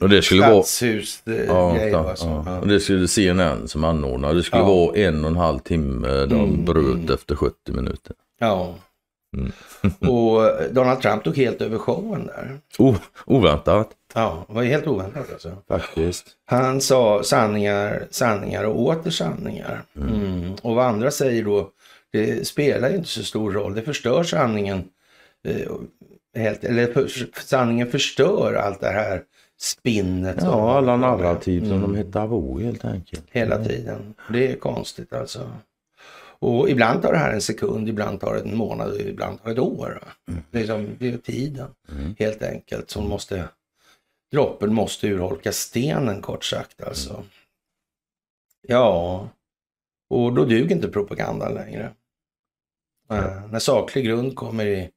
Och 0.00 0.08
det 0.08 0.22
skulle 0.22 0.40
vara... 0.40 0.62
Stadshus 0.62 1.22
eh, 1.26 1.44
Ja, 1.44 1.98
alltså. 2.10 2.42
ja. 2.46 2.58
Och 2.58 2.66
det 2.68 2.80
skulle 2.80 3.08
CNN 3.08 3.68
som 3.68 3.84
anordnade. 3.84 4.34
Det 4.34 4.42
skulle 4.42 4.62
Ja. 4.62 4.68
vara 4.68 4.96
en 4.96 5.24
och 5.24 5.30
en 5.30 5.36
halv 5.36 5.58
timme. 5.58 6.08
De 6.08 6.32
Mm, 6.40 6.64
bröt 6.64 6.94
mm. 6.94 7.14
efter 7.14 7.34
70 7.36 7.72
minuter. 7.72 8.16
Ja. 8.40 8.74
Mm. 9.36 9.52
och 10.12 10.50
Donald 10.74 11.00
Trump 11.02 11.24
tog 11.24 11.36
helt 11.36 11.60
över 11.62 11.78
showen 11.78 12.26
där. 12.26 12.58
O, 12.78 12.94
oväntat 13.26 13.88
Ja, 14.14 14.44
det 14.48 14.54
var 14.54 14.62
helt 14.62 14.86
oväntat 14.86 15.32
alltså. 15.32 15.56
faktiskt. 15.68 16.26
Han 16.46 16.80
sa 16.80 17.22
sanningar, 17.22 18.06
sanningar 18.10 18.64
och 18.64 18.80
åter 18.80 19.10
sanningar. 19.10 19.82
Mm. 19.96 20.54
Och 20.62 20.74
vad 20.74 20.86
andra 20.86 21.10
säger 21.10 21.44
då, 21.44 21.68
det 22.12 22.46
spelar 22.48 22.94
inte 22.94 23.08
så 23.08 23.22
stor 23.22 23.52
roll. 23.52 23.74
Det 23.74 23.82
förstör 23.82 24.22
sanningen. 24.22 24.84
Eh, 25.48 25.72
helt, 26.36 26.64
eller 26.64 26.92
för, 26.92 27.08
sanningen 27.42 27.90
förstör 27.90 28.54
allt 28.54 28.80
det 28.80 28.88
här 28.90 29.22
spinnet. 29.60 30.36
Ja, 30.40 30.76
alla 30.76 30.96
narrativ 30.96 31.60
som 31.60 31.68
Mm. 31.70 31.82
de 31.82 31.94
hittar 31.96 32.28
på 32.28 32.58
helt 32.58 32.84
enkelt. 32.84 33.24
Hela 33.30 33.64
tiden. 33.64 34.14
Det 34.32 34.52
är 34.52 34.56
konstigt 34.56 35.12
alltså. 35.12 35.50
Och 36.42 36.70
ibland 36.70 37.02
tar 37.02 37.12
det 37.12 37.18
här 37.18 37.32
en 37.32 37.40
sekund, 37.40 37.88
ibland 37.88 38.20
tar 38.20 38.34
det 38.34 38.40
en 38.40 38.56
månad, 38.56 39.00
ibland 39.00 39.38
tar 39.38 39.46
det 39.46 39.52
ett 39.52 39.58
år. 39.58 40.04
Det, 40.50 40.60
är 40.60 40.66
som, 40.66 40.96
det 40.98 41.08
är 41.08 41.18
tiden 41.18 41.68
Mm. 41.88 42.14
helt 42.18 42.42
enkelt 42.42 42.90
som 42.90 43.08
måste, 43.08 43.48
droppen 44.32 44.74
måste 44.74 45.08
urholka 45.08 45.52
stenen 45.52 46.22
kort 46.22 46.44
sagt 46.44 46.82
alltså. 46.82 47.24
Ja, 48.68 49.28
och 50.10 50.32
då 50.34 50.44
duger 50.44 50.74
inte 50.76 50.88
propagandan 50.88 51.54
längre. 51.54 51.92
Eh, 53.10 53.46
när 53.50 53.58
saklig 53.58 54.04
grund 54.04 54.36
kommer 54.36 54.66
i 54.66 54.90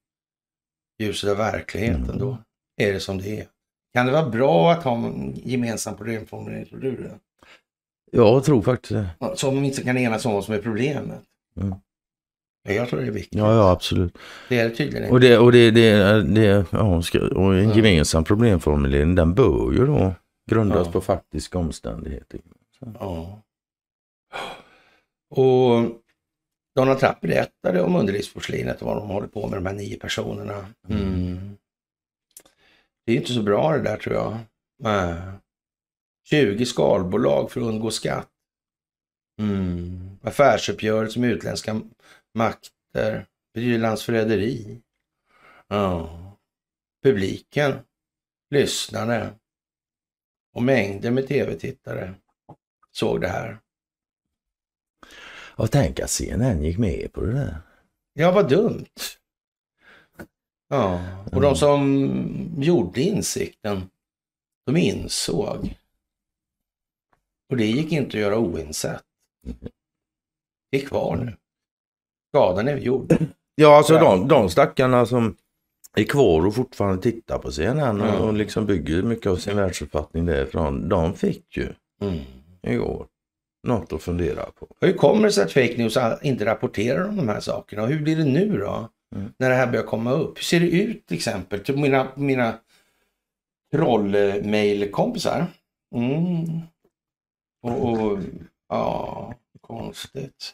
ljuset 0.99 1.29
av 1.29 1.37
verkligheten, 1.37 2.17
då 2.17 2.37
är 2.77 2.93
det 2.93 2.99
som 2.99 3.17
det 3.17 3.39
är. 3.39 3.47
Kan 3.93 4.05
det 4.05 4.11
vara 4.11 4.29
bra 4.29 4.71
att 4.71 4.83
ha 4.83 4.95
en 4.95 5.33
gemensam 5.35 5.97
problemformulering, 5.97 6.65
tror 6.65 6.79
du 6.79 6.95
det? 6.95 7.19
Jag 8.11 8.43
tror 8.43 8.61
faktiskt 8.61 8.93
det. 8.93 9.35
Som 9.35 9.63
inte 9.63 9.83
kan 9.83 9.97
enas 9.97 10.25
om 10.25 10.33
vad 10.33 10.45
som 10.45 10.53
är 10.53 10.61
problemet. 10.61 11.21
Mm. 11.61 11.75
Ja, 12.67 12.73
Jag 12.73 12.89
tror 12.89 12.99
det 13.01 13.07
är 13.07 13.11
viktigt. 13.11 13.39
Ja, 13.39 13.53
ja 13.55 13.71
absolut. 13.71 14.17
Det 14.49 14.59
är 14.59 14.69
det 14.69 14.75
tydligen 14.75 15.11
Och 15.11 15.19
det, 15.19 15.37
och 15.37 15.51
det, 15.51 15.71
det, 15.71 16.23
det 16.23 16.65
ja, 16.71 17.01
och 17.35 17.55
en 17.55 17.71
gemensam 17.75 18.23
problemformulering 18.23 19.15
den 19.15 19.33
bör 19.33 19.71
ju 19.71 19.85
då 19.85 20.13
grundas 20.51 20.85
Ja. 20.87 20.91
på 20.91 21.01
faktiska 21.01 21.57
omständigheter. 21.57 22.39
Ja. 22.99 23.41
Och 25.29 26.01
Donald 26.75 26.99
Trump 26.99 27.21
berättade 27.21 27.81
om 27.81 27.95
underlivsporslinet 27.95 28.81
och 28.81 28.87
vad 28.87 28.97
de 28.97 29.09
håller 29.09 29.27
på 29.27 29.47
med, 29.47 29.57
de 29.57 29.65
här 29.65 29.73
nio 29.73 29.99
personerna. 29.99 30.65
Mm. 30.89 31.57
Det 33.05 33.11
är 33.11 33.15
inte 33.15 33.33
så 33.33 33.41
bra 33.43 33.71
det 33.71 33.83
där 33.83 33.97
tror 33.97 34.15
jag. 34.15 34.37
Nej. 34.79 35.15
20 36.29 36.65
skalbolag 36.65 37.51
för 37.51 37.61
att 37.61 37.67
undgå 37.67 37.91
skatt. 37.91 38.29
Mm. 39.39 40.17
Affärsuppgörelse 40.21 41.19
med 41.19 41.29
utländska 41.29 41.81
makter. 42.33 43.27
Betyder 43.53 43.77
landsförräderi. 43.77 44.81
Ja. 45.67 46.21
Publiken, 47.03 47.79
lyssnare 48.49 49.33
och 50.53 50.63
mängder 50.63 51.11
med 51.11 51.27
tv-tittare 51.27 52.15
såg 52.91 53.21
det 53.21 53.27
här. 53.27 53.59
Och 55.57 55.71
tänk 55.71 55.99
att 55.99 56.09
CNN 56.09 56.63
gick 56.63 56.77
med 56.77 57.13
på 57.13 57.21
det 57.21 57.33
där. 57.33 57.57
Ja, 58.13 58.31
vad 58.31 58.49
dumt. 58.49 58.85
Ja, 60.67 61.01
och 61.31 61.41
de 61.41 61.55
som 61.55 62.55
gjorde 62.57 63.01
insikten, 63.01 63.89
de 64.65 64.77
insåg. 64.77 65.77
Och 67.49 67.57
det 67.57 67.65
gick 67.65 67.91
inte 67.91 68.17
att 68.17 68.21
göra 68.21 68.37
oinsett. 68.37 69.03
Det 70.71 70.81
är 70.81 70.85
kvar 70.85 71.15
nu. 71.15 71.35
Skadan 72.33 72.67
är 72.67 72.77
gjord. 72.77 73.13
Ja, 73.55 73.77
alltså 73.77 73.93
de, 73.93 74.27
de 74.27 74.49
stackarna 74.49 75.05
som 75.05 75.35
är 75.97 76.03
kvar 76.03 76.45
och 76.45 76.55
fortfarande 76.55 77.01
tittar 77.01 77.37
på 77.39 77.51
CNN 77.51 78.01
och, 78.01 78.07
Mm. 78.07 78.21
och 78.21 78.33
liksom 78.33 78.65
bygger 78.65 79.01
mycket 79.01 79.27
av 79.27 79.35
sin 79.35 79.57
världsuppfattning 79.57 80.25
därifrån. 80.25 80.89
De 80.89 81.13
fick 81.13 81.57
ju 81.57 81.73
Mm. 82.01 82.19
igår 82.61 83.07
något 83.67 83.93
att 83.93 84.01
fundera 84.03 84.45
på. 84.45 84.67
Hur 84.81 84.93
kommer 84.93 85.23
det 85.23 85.31
sig 85.31 85.43
att 85.43 85.51
fake 85.51 85.77
news 85.77 85.97
inte 86.23 86.45
rapporterar 86.45 87.07
om 87.09 87.15
de 87.17 87.29
här 87.29 87.39
sakerna? 87.39 87.83
Och 87.83 87.89
hur 87.89 88.01
blir 88.01 88.15
det 88.17 88.23
nu 88.25 88.57
då? 88.57 88.89
Mm. 89.15 89.31
När 89.37 89.49
det 89.49 89.55
här 89.55 89.67
börjar 89.67 89.83
komma 89.85 90.11
upp. 90.11 90.37
Hur 90.37 90.43
ser 90.43 90.59
det 90.59 90.69
ut 90.69 91.05
till 91.05 91.17
exempel? 91.17 91.59
Till 91.59 91.77
mina, 91.77 92.07
mina 92.15 92.59
trollmailkompisar. 93.71 95.47
Mm. 95.95 96.59
Och, 97.63 97.89
och 97.89 98.19
ja, 98.69 99.33
konstigt. 99.61 100.53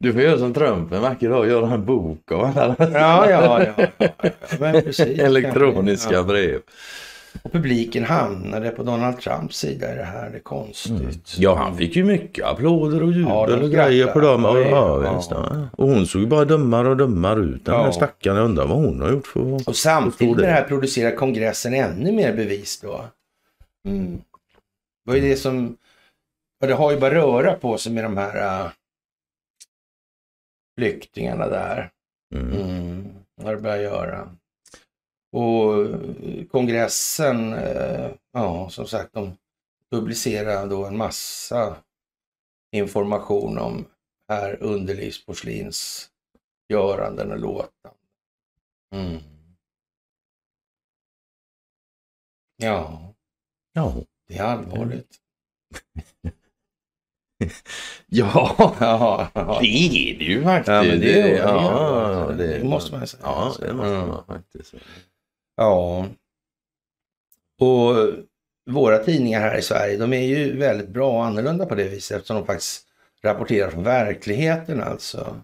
Du 0.00 0.12
får 0.12 0.22
göra 0.22 0.38
som 0.38 0.54
Trump 0.54 0.92
en 0.92 1.02
vacker 1.02 1.30
dag, 1.30 1.48
göra 1.48 1.74
en 1.74 1.84
bok 1.84 2.32
av 2.32 2.44
alla 2.44 2.76
Ja, 2.78 3.30
ja, 3.30 3.62
ja. 3.76 3.86
ja. 3.98 4.08
Men 4.60 4.82
precis. 4.82 5.18
elektroniska 5.18 6.14
Ja. 6.14 6.22
brev. 6.22 6.60
Och 7.42 7.52
publiken 7.52 8.04
hamnade 8.04 8.70
på 8.70 8.82
Donald 8.82 9.20
Trumps 9.20 9.56
sida 9.58 9.92
i 9.92 9.96
det 9.96 10.04
här. 10.04 10.30
Det 10.30 10.36
är 10.36 10.40
konstigt. 10.40 11.34
Ja, 11.38 11.54
han 11.54 11.76
fick 11.76 11.96
ju 11.96 12.04
mycket 12.04 12.44
applåder 12.44 13.02
och 13.02 13.12
jubel 13.12 13.28
Ja, 13.28 13.56
och 13.62 13.70
grejer 13.70 14.06
på 14.06 14.20
dem. 14.20 14.42
Ja, 14.44 14.58
Ja. 14.60 15.22
ja. 15.30 15.68
Och 15.72 15.88
hon 15.88 16.06
såg 16.06 16.20
ju 16.22 16.26
bara 16.26 16.44
dummare 16.44 16.88
och 16.88 16.96
dummare 16.96 17.40
ut. 17.40 17.64
Den 17.64 17.74
Ja. 17.74 17.82
där 17.84 17.90
stackaren, 17.92 18.36
jag 18.36 18.44
undrar 18.44 18.66
vad 18.66 18.76
hon 18.78 19.00
har 19.02 19.10
gjort 19.10 19.26
för 19.26 19.56
att 19.56 19.68
Och 19.68 19.76
samtidigt 19.76 20.36
med 20.36 20.44
det. 20.44 20.48
det 20.48 20.52
här 20.52 20.64
producerar 20.64 21.16
kongressen 21.16 21.74
ännu 21.74 22.12
mer 22.12 22.32
bevis 22.36 22.80
då. 22.80 23.04
Mm. 23.86 24.20
Vad 25.04 25.16
är 25.16 25.20
det 25.20 25.36
som... 25.36 25.76
Ja, 26.60 26.66
det 26.66 26.74
har 26.74 26.90
ju 26.92 27.00
bara 27.00 27.14
röra 27.14 27.54
på 27.54 27.78
sig 27.78 27.92
med 27.92 28.04
de 28.04 28.16
här 28.16 28.64
uh, 28.66 28.72
flyktingarna 30.78 31.48
där. 31.48 31.90
Mm. 32.34 32.52
Mm. 32.52 33.14
Vad 33.34 33.54
det 33.54 33.60
börjar 33.60 33.82
göra. 33.82 34.36
Och 35.32 35.84
eh, 35.86 36.46
kongressen, 36.46 37.52
eh, 37.52 38.10
ja 38.32 38.70
som 38.70 38.86
sagt, 38.86 39.12
de 39.12 39.36
publicerar 39.90 40.66
då 40.66 40.86
en 40.86 40.96
massa 40.96 41.76
information 42.72 43.58
om 43.58 43.86
här 44.28 44.62
underlivsporslins 44.62 46.10
göranden 46.68 47.32
och 47.32 47.38
låtanden. 47.38 48.00
Mm. 48.94 49.18
Ja, 52.56 53.14
Ja. 53.72 53.94
det 54.28 54.38
är 54.38 54.44
allvarligt. 54.44 55.16
Ja, 58.06 58.54
Ja, 58.80 59.28
ja. 59.34 59.58
det 59.60 59.66
är 59.66 60.18
det 60.18 60.24
ju 60.24 60.42
faktiskt. 60.42 60.68
Ja, 60.68 60.82
det 60.82 61.20
är- 61.20 61.38
ja, 61.38 62.26
ja, 62.28 62.34
det 62.38 62.64
måste 62.64 62.96
man 62.96 63.06
säga. 63.06 63.20
Ja, 63.24 63.54
det 63.60 63.72
måste 63.72 63.90
man 63.92 64.24
faktiskt. 64.26 64.74
Ja. 65.56 66.06
Och 67.60 67.96
våra 68.70 68.98
tidningar 68.98 69.40
här 69.40 69.58
i 69.58 69.62
Sverige, 69.62 69.96
de 69.96 70.12
är 70.12 70.22
ju 70.26 70.56
väldigt 70.58 70.88
bra 70.88 71.10
och 71.12 71.24
annorlunda 71.24 71.66
på 71.66 71.74
det 71.74 71.88
viset 71.88 72.16
eftersom 72.16 72.36
de 72.36 72.46
faktiskt 72.46 72.86
rapporterar 73.22 73.70
från 73.70 73.84
verkligheten 73.84 74.82
alltså. 74.82 75.36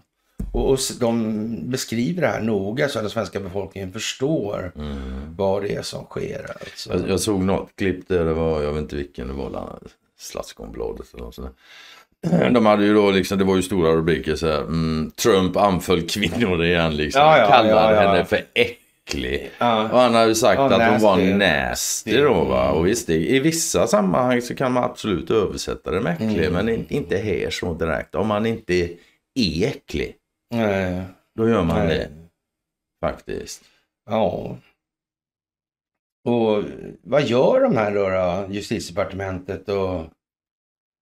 Och, 0.51 0.69
och 0.71 0.79
de 0.99 1.69
beskriver 1.69 2.21
det 2.21 2.27
här 2.27 2.41
noga 2.41 2.89
så 2.89 2.99
att 2.99 3.03
den 3.03 3.09
svenska 3.11 3.39
befolkningen 3.39 3.91
förstår 3.93 4.71
Mm. 4.75 5.35
vad 5.37 5.61
det 5.63 5.75
är 5.75 5.81
som 5.81 6.03
sker. 6.05 6.45
Alltså. 6.59 6.93
Jag, 6.93 7.09
jag 7.09 7.19
såg 7.19 7.41
något 7.43 7.69
klipp 7.75 8.07
där 8.07 8.25
det 8.25 8.33
var, 8.33 8.61
jag 8.61 8.73
vet 8.73 8.81
inte 8.81 8.95
vilken 8.95 9.27
det 9.27 9.33
var, 9.33 9.79
Slaskonbladet 10.19 11.13
eller 11.13 11.23
något 11.23 11.35
sånt 11.35 11.47
där. 12.23 12.49
De 12.53 12.65
hade 12.65 12.85
ju 12.85 12.93
då 12.93 13.11
liksom, 13.11 13.37
det 13.37 13.43
var 13.43 13.55
ju 13.55 13.61
stora 13.61 13.91
rubriker 13.91 14.35
så 14.35 14.47
här, 14.47 14.57
mm, 14.61 15.11
Trump 15.11 15.57
anföll 15.57 16.09
kvinnor 16.09 16.63
igen 16.63 16.95
liksom. 16.95 17.21
Ja, 17.21 17.37
ja, 17.37 17.47
Kallade 17.47 17.95
ja, 17.95 18.01
henne 18.01 18.25
för 18.25 18.45
äcklig. 18.53 19.51
Ja. 19.57 19.83
Och 19.91 19.99
han 19.99 20.13
hade 20.15 20.35
sagt 20.35 20.59
Ja, 20.59 20.65
att 20.65 20.91
hon 20.91 21.01
var 21.01 21.17
nasty. 21.37 22.17
då 22.21 22.43
va. 22.43 22.69
Och 22.71 22.87
visst, 22.87 23.09
i 23.09 23.39
vissa 23.39 23.87
sammanhang 23.87 24.41
så 24.41 24.55
kan 24.55 24.71
man 24.71 24.83
absolut 24.83 25.31
översätta 25.31 25.91
det 25.91 26.01
med 26.01 26.13
äcklig. 26.13 26.45
Mm. 26.45 26.53
Men 26.53 26.69
in- 26.69 26.85
inte 26.89 27.17
här 27.17 27.49
så 27.49 27.73
direkt. 27.73 28.15
Om 28.15 28.27
man 28.27 28.45
inte 28.45 28.73
är 28.73 29.67
äcklig, 29.67 30.15
Nej. 30.53 31.01
då 31.35 31.49
gör 31.49 31.63
man 31.63 31.85
Nej. 31.85 31.97
det 31.97 32.09
faktiskt. 33.07 33.61
Ja. 34.09 34.57
Och 36.27 36.63
vad 37.03 37.23
gör 37.23 37.61
de 37.61 37.77
här 37.77 37.95
då, 37.95 38.09
då? 38.09 38.53
Justitiedepartementet 38.53 39.69
och 39.69 40.05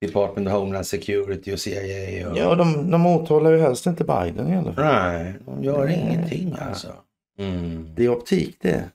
Department 0.01 0.47
of 0.47 0.53
Homeland 0.53 0.87
Security 0.87 1.53
och 1.53 1.59
CIA? 1.59 2.29
Och... 2.29 2.37
Ja, 2.37 2.55
de, 2.55 2.91
de 2.91 3.05
åtalar 3.05 3.51
ju 3.51 3.59
helst 3.59 3.85
inte 3.85 4.03
Biden 4.03 4.53
i 4.53 4.57
alla 4.57 4.73
fall. 4.73 4.85
Nej, 4.85 5.33
de 5.45 5.63
gör 5.63 5.85
Nej. 5.85 5.99
ingenting 5.99 6.55
alltså. 6.59 6.93
Mm. 7.39 7.89
Det 7.95 8.05
är 8.05 8.09
optik 8.09 8.57
det. 8.61 8.89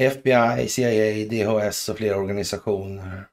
FBI, 0.00 0.68
CIA, 0.68 1.26
DHS 1.30 1.88
och 1.88 1.96
flera 1.96 2.16
organisationer. 2.16 3.24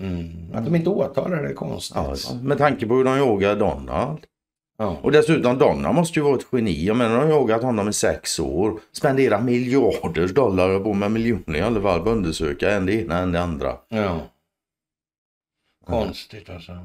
Mm. 0.00 0.54
Att 0.54 0.64
de 0.64 0.76
inte 0.76 0.90
åtalar 0.90 1.42
det 1.42 1.48
är 1.48 1.54
konstigt. 1.54 1.96
Ja, 1.96 2.16
med 2.42 2.58
tanke 2.58 2.86
på 2.86 2.94
hur 2.94 3.04
de 3.04 3.18
jagar 3.18 3.56
Donald. 3.56 4.26
Ja. 4.76 4.98
Och 5.02 5.12
dessutom 5.12 5.58
Donald 5.58 5.94
måste 5.94 6.18
ju 6.18 6.24
vara 6.24 6.36
ett 6.36 6.46
geni. 6.52 6.84
Jag 6.84 6.96
menar 6.96 7.20
de 7.20 7.22
har 7.22 7.28
jagat 7.28 7.62
honom 7.62 7.88
i 7.88 7.92
sex 7.92 8.38
år. 8.38 8.80
Spenderat 8.92 9.44
miljarders 9.44 10.34
dollar 10.34 10.80
på 10.80 10.94
med 10.94 11.10
miljoner 11.10 11.58
i 11.58 11.60
alla 11.60 11.82
fall 11.82 12.00
på 12.00 12.10
att 12.10 12.16
undersöka 12.16 12.70
en 12.70 12.86
det 12.86 12.92
ena 12.92 13.18
än 13.18 13.32
det 13.32 13.40
andra. 13.40 13.78
ja. 13.88 14.20
Konstigt 15.86 16.50
alltså. 16.50 16.72
Ja, 16.72 16.80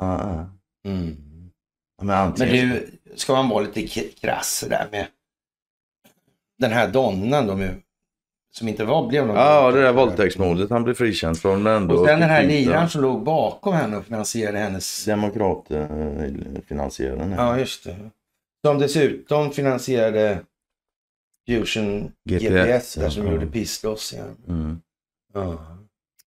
ja. 0.00 0.46
Mm. 0.90 1.16
Men, 1.98 2.06
Men 2.06 2.16
antingen... 2.16 2.68
du, 2.68 2.90
ska 3.14 3.32
man 3.32 3.48
vara 3.48 3.64
lite 3.64 4.10
krass 4.20 4.64
där 4.68 4.88
med 4.92 5.06
den 6.58 6.72
här 6.72 6.88
donnan 6.88 7.46
då 7.46 7.56
med, 7.56 7.80
som 8.56 8.68
inte 8.68 8.84
var, 8.84 9.06
blev 9.08 9.26
någon 9.26 9.36
Ja, 9.36 9.70
det 9.70 9.82
där 9.82 9.92
våldtäkt. 9.92 10.18
våldtäktsmålet 10.18 10.70
han 10.70 10.84
blev 10.84 10.94
frikänd 10.94 11.38
från. 11.38 11.66
Ändå 11.66 11.94
Och 11.94 12.06
sen 12.06 12.20
den 12.20 12.28
här 12.28 12.46
liraren 12.46 12.88
som 12.88 13.02
låg 13.02 13.22
bakom 13.22 13.74
henne 13.74 13.96
och 13.96 14.04
finansierade 14.04 14.58
hennes... 14.58 15.04
Demokratfinansiären. 15.04 17.32
Ja, 17.32 17.58
just 17.58 17.84
det. 17.84 17.96
Som 18.66 18.78
dessutom 18.78 19.50
finansierade 19.50 20.40
Fusion 21.48 22.12
GPS, 22.28 22.42
GPS, 22.48 22.94
där 22.94 23.10
som 23.10 23.26
ja. 23.26 23.32
gjorde 23.32 23.46
pisslossningen. 23.46 24.36
Mm. 24.48 24.80
Ja. 25.34 25.58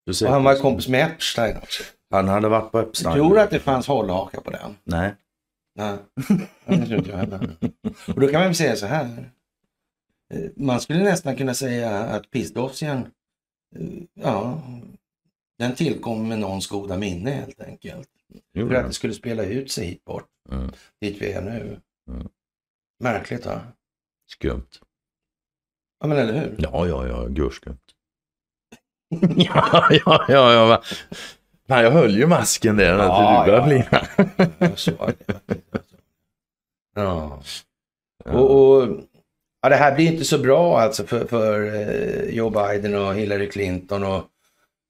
Du 0.05 0.13
ser. 0.13 0.25
Och 0.25 0.31
han 0.34 0.43
var 0.43 0.55
kompis 0.55 0.88
med 0.88 1.05
Epstein 1.05 1.57
också. 1.57 1.84
Han 2.12 2.27
hade 2.27 2.49
varit 2.49 2.71
på 2.71 2.77
Jag 2.77 2.88
Epstein. 2.88 3.15
tror 3.15 3.39
att 3.39 3.49
det 3.49 3.60
fanns 3.60 3.88
hållhaka 3.88 4.41
på 4.41 4.51
den. 4.51 4.75
Nej. 4.84 5.13
Nej, 5.75 5.97
det 6.65 6.86
tror 6.86 6.97
inte 6.97 7.10
jag 7.10 7.17
heller. 7.17 7.49
Och 8.07 8.19
då 8.19 8.27
kan 8.27 8.39
man 8.39 8.43
väl 8.43 8.55
säga 8.55 8.75
så 8.75 8.86
här. 8.86 9.29
Eh, 10.32 10.50
Man 10.56 10.82
skulle 10.82 11.04
nästan 11.04 11.36
kunna 11.36 11.54
säga 11.54 12.00
att 12.00 12.32
pissdossiern, 12.32 13.00
eh, 13.75 13.88
ja, 14.13 14.62
den 15.60 15.75
tillkom 15.75 16.27
med 16.27 16.40
någons 16.40 16.67
goda 16.67 16.98
minne 16.98 17.32
helt 17.32 17.62
enkelt. 17.62 18.10
För 18.54 18.60
Gjorde 18.60 18.79
att 18.79 18.88
det 18.88 18.94
skulle 18.94 19.13
spela 19.13 19.44
ut 19.44 19.71
sig 19.71 19.86
hit 19.86 20.06
bort, 20.06 20.27
Mm. 20.52 20.71
dit 21.02 21.21
vi 21.21 21.32
är 21.32 21.42
nu. 21.42 21.79
Mm. 22.10 22.27
Märkligt 23.00 23.46
va? 23.46 23.62
Skumt. 24.27 24.67
Ja 26.00 26.08
men 26.08 26.17
eller 26.17 26.34
hur? 26.34 26.56
Ja, 26.60 26.88
ja, 26.88 27.08
ja, 27.08 27.25
gurskumt. 27.27 27.82
ja, 29.36 29.88
ja, 29.92 30.25
ja, 30.29 30.54
ja. 30.54 30.65
va. 30.65 30.82
Fan, 31.67 31.84
jag 31.84 31.92
höll 31.92 32.17
ju 32.17 32.27
masken 32.27 32.77
där 32.77 32.98
när 32.98 33.04
Ja, 33.04 33.44
du 33.46 33.52
började 33.52 33.88
ja. 33.92 34.06
flina. 34.15 34.71
Ja. 36.96 37.42
Och, 38.25 38.77
och, 38.77 38.88
ja, 39.62 39.69
det 39.69 39.75
här 39.75 39.95
blir 39.95 40.07
inte 40.12 40.25
så 40.25 40.37
bra 40.37 40.79
alltså 40.79 41.03
för, 41.05 41.25
för 41.25 41.65
eh, 41.75 42.35
Joe 42.35 42.49
Biden 42.49 42.95
och 42.95 43.13
Hillary 43.15 43.49
Clinton 43.49 44.03
och 44.03 44.23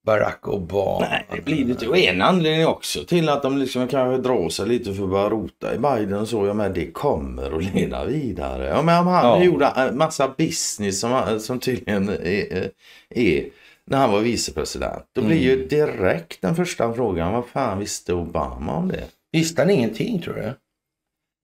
Barack 0.05 0.47
Obama. 0.47 0.99
Nej, 1.09 1.25
det 1.35 1.41
blir 1.41 1.65
det 1.65 1.71
inte. 1.71 1.87
Och 1.87 1.97
en 1.97 2.21
anledning 2.21 2.67
också 2.67 3.03
till 3.03 3.29
att 3.29 3.41
de 3.43 3.57
liksom 3.57 3.87
kanske 3.87 4.29
drar 4.29 4.49
sig 4.49 4.67
lite 4.67 4.93
för 4.93 5.03
att 5.03 5.09
börja 5.09 5.29
rota 5.29 5.75
i 5.75 5.77
Biden 5.77 6.13
och 6.19 6.27
så. 6.27 6.47
Ja, 6.47 6.53
men 6.53 6.73
det 6.73 6.91
kommer 6.91 7.57
att 7.57 7.75
leda 7.75 8.05
vidare. 8.05 8.67
Ja, 8.67 8.81
men 8.81 8.99
om 8.99 9.07
han 9.07 9.25
Ja. 9.25 9.43
gjorde 9.43 9.65
en 9.65 9.97
massa 9.97 10.33
business 10.37 10.99
som, 10.99 11.39
som 11.39 11.59
tydligen 11.59 12.09
är, 12.09 12.69
är 13.09 13.45
när 13.85 13.97
han 13.97 14.11
var 14.11 14.19
vicepresident. 14.19 15.03
Då 15.15 15.21
blir 15.21 15.37
ju 15.37 15.67
direkt 15.67 16.41
den 16.41 16.55
första 16.55 16.93
frågan, 16.93 17.33
vad 17.33 17.45
fan 17.45 17.79
visste 17.79 18.13
Obama 18.13 18.75
om 18.77 18.87
det? 18.87 19.03
Visste 19.31 19.61
han 19.61 19.69
ingenting 19.71 20.21
tror 20.21 20.33
du? 20.33 20.53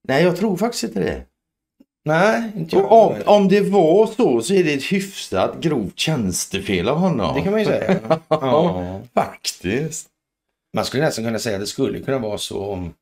Nej, 0.07 0.23
jag 0.23 0.38
tror 0.38 0.57
faktiskt 0.57 0.84
inte 0.84 0.99
det. 0.99 1.21
Nej, 2.08 2.51
inte 2.55 2.76
jag. 2.76 2.91
Om, 2.91 3.16
om 3.26 3.47
det 3.47 3.62
var 3.62 4.08
så 4.08 4.41
så 4.41 4.53
är 4.53 4.64
det 4.64 4.74
ett 4.74 4.91
hyfsat 4.91 5.60
grovt 5.60 5.99
tjänstefel 5.99 6.89
av 6.89 6.97
honom. 6.97 7.36
Det 7.36 7.41
kan 7.41 7.51
man 7.51 7.60
ju 7.60 7.66
säga. 7.66 7.99
ja. 8.28 9.01
Faktiskt. 9.14 10.08
Man 10.76 10.86
skulle 10.86 11.03
nästan 11.03 11.26
kunna 11.26 11.39
säga 11.39 11.55
att 11.55 11.62
det 11.62 11.68
skulle 11.68 11.99
kunna 11.99 12.18
vara 12.20 12.38
så 12.38 12.66
om 12.66 12.93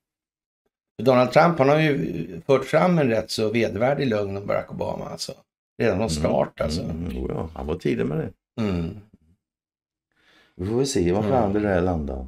Donald 1.04 1.32
Trump 1.32 1.60
han 1.60 1.70
har 1.70 1.80
ju 1.80 2.28
fört 2.48 2.66
fram 2.66 3.00
en 3.00 3.08
rätt 3.08 3.32
så 3.32 3.50
vedervärdig 3.50 4.08
lögn 4.08 4.38
om 4.38 4.46
Barack 4.46 4.72
Obama. 4.72 5.10
Alltså. 5.10 5.34
Redan 5.82 5.98
från 5.98 6.10
start 6.10 6.62
alltså. 6.62 6.82
Mm, 6.82 7.12
jo, 7.16 7.28
ja, 7.30 7.50
han 7.54 7.68
var 7.68 7.76
tidig 7.76 8.06
med 8.06 8.18
det. 8.18 8.62
Mm. 8.62 8.98
Vi 10.56 10.66
får 10.66 10.76
väl 10.76 10.88
se 10.88 11.12
vad 11.12 11.26
fan 11.26 11.54
det 11.54 11.60
där 11.60 11.82
landar. 11.82 12.28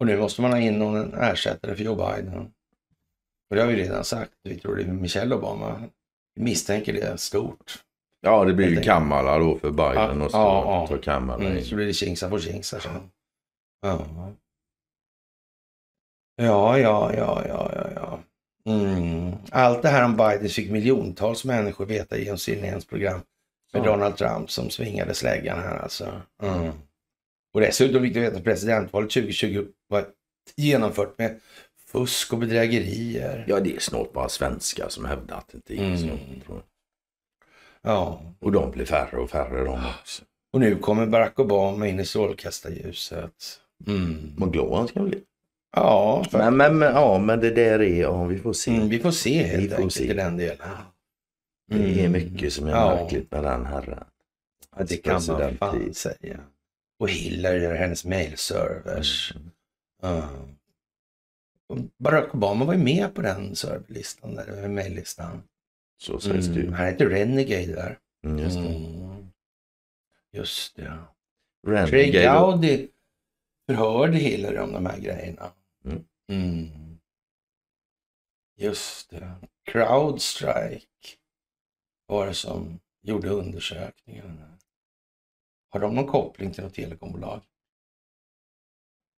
Och 0.00 0.06
nu 0.06 0.18
måste 0.18 0.42
man 0.42 0.50
ha 0.50 0.58
in 0.58 0.78
någon 0.78 1.14
ersättare 1.14 1.74
för 1.74 1.84
Joe 1.84 1.94
Biden. 1.94 2.50
Och 3.52 3.56
det 3.56 3.62
har 3.62 3.68
vi 3.72 3.76
redan 3.82 4.04
sagt. 4.04 4.32
Vi 4.42 4.58
tror 4.58 4.76
det 4.76 4.82
är 4.82 4.86
Michelle 4.86 5.34
Obama. 5.34 5.82
Vi 6.34 6.42
misstänker 6.42 6.92
det 6.92 7.20
stort. 7.20 7.82
Ja, 8.20 8.44
det 8.44 8.52
blir 8.54 8.68
ju 8.68 8.80
Kamala 8.80 9.38
då 9.38 9.58
för 9.58 9.70
Biden 9.70 10.18
Ja, 10.20 10.24
och 10.24 10.30
så 10.30 10.36
ja, 10.36 10.86
tar 10.88 10.98
Kamala 10.98 11.44
Mm, 11.44 11.58
in. 11.58 11.64
så 11.64 11.74
blir 11.74 11.86
det 11.86 11.92
tjingsa 11.92 12.28
på 12.30 12.38
tjingsa. 12.38 12.80
Ja, 13.82 14.06
ja, 16.36 16.78
ja, 16.78 17.12
ja, 17.16 17.42
ja, 17.48 17.88
ja. 17.94 18.20
Mm. 18.72 19.32
Allt 19.50 19.82
det 19.82 19.88
här 19.88 20.04
om 20.04 20.16
Biden 20.16 20.48
fick 20.48 20.70
miljontals 20.70 21.44
människor 21.44 21.86
veta 21.86 22.18
genom 22.18 22.38
CNNs 22.38 22.84
program 22.86 23.20
med 23.72 23.82
Ja. 23.82 23.84
Donald 23.84 24.16
Trump 24.16 24.50
som 24.50 24.70
svingade 24.70 25.14
släggan 25.14 25.58
här 25.58 25.76
alltså. 25.78 26.20
Mm. 26.42 26.72
Och 27.54 27.60
dessutom 27.60 28.02
fick 28.02 28.14
du 28.14 28.20
veta 28.20 28.36
att 28.36 28.44
presidentvalet 28.44 29.10
2020 29.10 29.66
var 29.88 30.06
genomfört 30.56 31.18
med 31.18 31.40
fusk 31.92 32.32
och 32.32 32.38
bedrägerier. 32.38 33.44
Ja, 33.48 33.60
det 33.60 33.76
är 33.76 33.80
snart 33.80 34.12
bara 34.12 34.28
svenskar 34.28 34.88
som 34.88 35.04
hävdar 35.04 35.36
att 35.36 35.48
det 35.48 35.56
inte 35.56 35.74
är. 35.74 36.04
Mm. 36.04 36.60
Ja. 37.82 38.22
Och 38.40 38.52
de 38.52 38.70
blir 38.70 38.84
färre 38.84 39.16
och 39.16 39.30
färre 39.30 39.64
de 39.64 39.74
också. 40.00 40.22
Och 40.52 40.60
nu 40.60 40.76
kommer 40.76 41.06
Barack 41.06 41.38
Obama 41.38 41.86
in 41.88 42.00
i 42.00 42.04
strålkastarljuset. 42.04 43.58
Mm. 43.86 44.32
Vad 44.36 44.52
glad 44.52 44.76
han 44.78 44.88
ska 44.88 45.00
bli. 45.00 45.18
Ja, 45.76 46.24
för... 46.30 46.38
Men, 46.38 46.56
men, 46.56 46.78
men, 46.78 46.94
ja, 46.94 47.18
men 47.18 47.40
det 47.40 47.50
där 47.50 47.82
är, 47.82 48.00
ja 48.00 48.24
vi 48.24 48.38
får 48.38 48.52
se. 48.52 48.74
Mm, 48.74 48.88
vi 48.88 48.98
får 48.98 49.10
se 49.10 49.42
helt 49.42 49.62
Vi 49.62 49.68
får 49.68 49.74
enkelt 49.76 49.92
se. 49.94 50.04
i 50.10 50.14
den 50.14 50.36
delen. 50.36 50.58
Det 51.70 51.76
är 51.76 51.98
Mm. 52.06 52.12
mycket 52.12 52.52
som 52.52 52.66
är 52.66 52.70
Ja. 52.70 52.94
märkligt 52.94 53.30
med 53.32 53.44
den 53.44 53.66
herren. 53.66 54.04
Ja, 54.76 54.84
det 54.84 54.96
kan 54.96 55.22
man 55.28 55.56
fan 55.56 55.94
säga. 55.94 56.38
Och 56.98 57.08
Hillary 57.10 57.66
och 57.66 57.72
hennes 57.76 58.04
mailservers. 58.04 59.34
Ja. 60.02 60.28
Barack 61.98 62.34
Obama 62.34 62.64
var 62.64 62.72
ju 62.74 62.78
med 62.84 63.14
på 63.14 63.22
den 63.22 63.56
serverlistan, 63.56 64.34
där, 64.34 64.68
maillistan. 64.68 65.42
Så 65.98 66.20
sägs 66.20 66.46
det 66.46 66.54
ju. 66.54 66.60
Mm. 66.62 66.72
Han 66.72 66.86
heter 66.86 67.06
Renegade 67.06 67.74
där. 67.74 67.98
Mm, 68.24 68.38
just 68.38 68.56
det. 68.56 68.66
Mm. 68.74 69.28
Just 70.32 70.76
det. 70.76 71.02
Renegade 71.66 72.40
och- 72.40 72.52
Gowdy 72.52 72.88
förhörde 73.66 74.16
Hillary 74.18 74.58
om 74.58 74.72
de 74.72 74.86
här 74.86 74.98
grejerna. 75.00 75.52
Mm. 75.84 76.04
Mm. 76.28 76.98
Just 78.56 79.10
det. 79.10 79.32
Crowdstrike 79.64 80.86
var 82.06 82.26
det 82.26 82.34
som 82.34 82.80
gjorde 83.02 83.28
undersökningen. 83.28 84.42
Har 85.68 85.80
de 85.80 85.94
någon 85.94 86.06
koppling 86.06 86.52
till 86.52 86.62
något 86.64 86.74
telekombolag? 86.74 87.40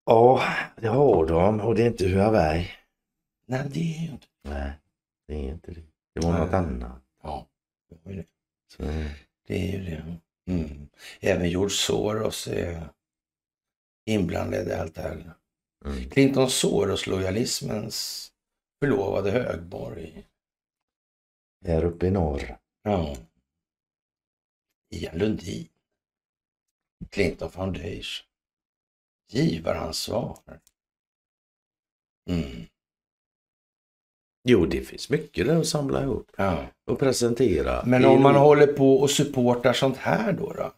Ja, 0.04 0.42
det 0.76 0.88
har 0.88 1.26
de 1.26 1.60
och 1.60 1.74
det 1.74 1.82
är 1.82 1.86
inte 1.86 2.08
Huawei. 2.08 2.70
Nej, 3.46 3.68
det 3.70 3.80
är 3.80 4.00
ju 4.06 4.10
inte. 4.10 4.26
Nej, 4.42 4.72
det 5.26 5.34
är 5.34 5.38
inte 5.38 5.70
det. 5.70 5.82
Det 6.14 6.20
var 6.20 6.32
Nej. 6.32 6.40
något 6.40 6.54
annat. 6.54 7.02
Ja, 7.22 7.46
det 7.88 8.10
är 8.10 8.14
ju 8.14 8.16
det. 8.22 8.26
Så, 8.68 8.82
Det 9.46 9.54
är 9.68 9.72
ju 9.78 9.84
det. 9.84 10.16
Mm. 10.52 10.88
Även 11.20 11.50
George 11.50 11.70
Soros 11.76 12.46
är 12.48 12.88
inblandad 14.06 14.68
i 14.68 14.72
allt 14.72 14.94
det 14.94 15.02
här. 15.02 15.34
mm. 15.84 16.10
Clinton 16.10 16.48
Soros-lojalismens 16.50 18.30
förlovade 18.80 19.30
högborg. 19.30 20.26
Här 21.66 21.84
uppe 21.84 22.06
i 22.06 22.10
norr. 22.10 22.58
Ja. 22.82 23.16
Ian 24.90 25.18
Lundin. 25.18 25.68
Clinton 27.10 27.50
Foundation. 27.50 28.26
Givaransvar. 29.28 30.38
Mm. 32.30 32.66
Jo, 34.48 34.66
det 34.66 34.80
finns 34.80 35.10
mycket 35.10 35.46
där 35.46 35.60
att 35.60 35.66
samla 35.66 36.02
ihop 36.02 36.30
Ja. 36.36 36.66
och 36.86 36.98
presentera. 36.98 37.84
Men 37.86 38.04
om 38.04 38.22
man 38.22 38.34
håller 38.34 38.66
på 38.66 38.96
och 38.96 39.10
supportar 39.10 39.72
sånt 39.72 39.96
här 39.96 40.32
då? 40.32 40.52
då? 40.52 40.72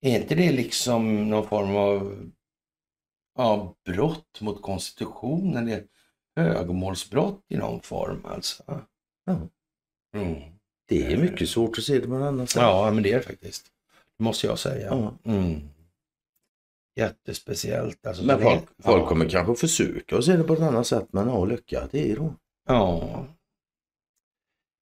Är 0.00 0.20
inte 0.20 0.34
det 0.34 0.52
liksom 0.52 1.30
någon 1.30 1.48
form 1.48 1.76
av 1.76 2.28
ja, 3.38 3.74
brott 3.84 4.40
mot 4.40 4.62
konstitutionen? 4.62 5.66
Det 5.66 5.72
är 5.72 5.84
högmålsbrott 6.42 7.44
i 7.48 7.56
någon 7.56 7.80
form 7.80 8.24
alltså? 8.24 8.80
Ja. 9.24 9.48
Mm. 10.16 10.42
Det 10.88 11.12
är 11.12 11.16
mycket 11.16 11.48
svårt 11.48 11.78
att 11.78 11.84
se 11.84 11.98
det 11.98 12.06
på 12.06 12.12
något 12.12 12.28
annat 12.28 12.50
sätt. 12.50 12.62
Ja, 12.62 12.90
men 12.90 13.02
det 13.02 13.12
är 13.12 13.16
det 13.16 13.22
faktiskt. 13.24 13.66
Det 14.18 14.24
måste 14.24 14.46
jag 14.46 14.58
säga. 14.58 15.12
Mm. 15.24 15.60
Jättespeciellt. 16.98 18.06
Alltså, 18.06 18.24
Men 18.24 18.40
folk, 18.42 18.60
det- 18.76 18.82
folk 18.82 19.02
ja. 19.02 19.08
kommer 19.08 19.28
kanske 19.28 19.54
försöka 19.54 20.16
att 20.18 20.24
se 20.24 20.36
det 20.36 20.44
på 20.44 20.52
ett 20.52 20.60
annat 20.60 20.86
sätt, 20.86 21.06
men 21.10 21.28
ja, 21.28 21.44
lycka 21.44 21.88
det 21.90 22.10
är 22.12 22.16
då. 22.16 22.34
Ja. 22.68 23.26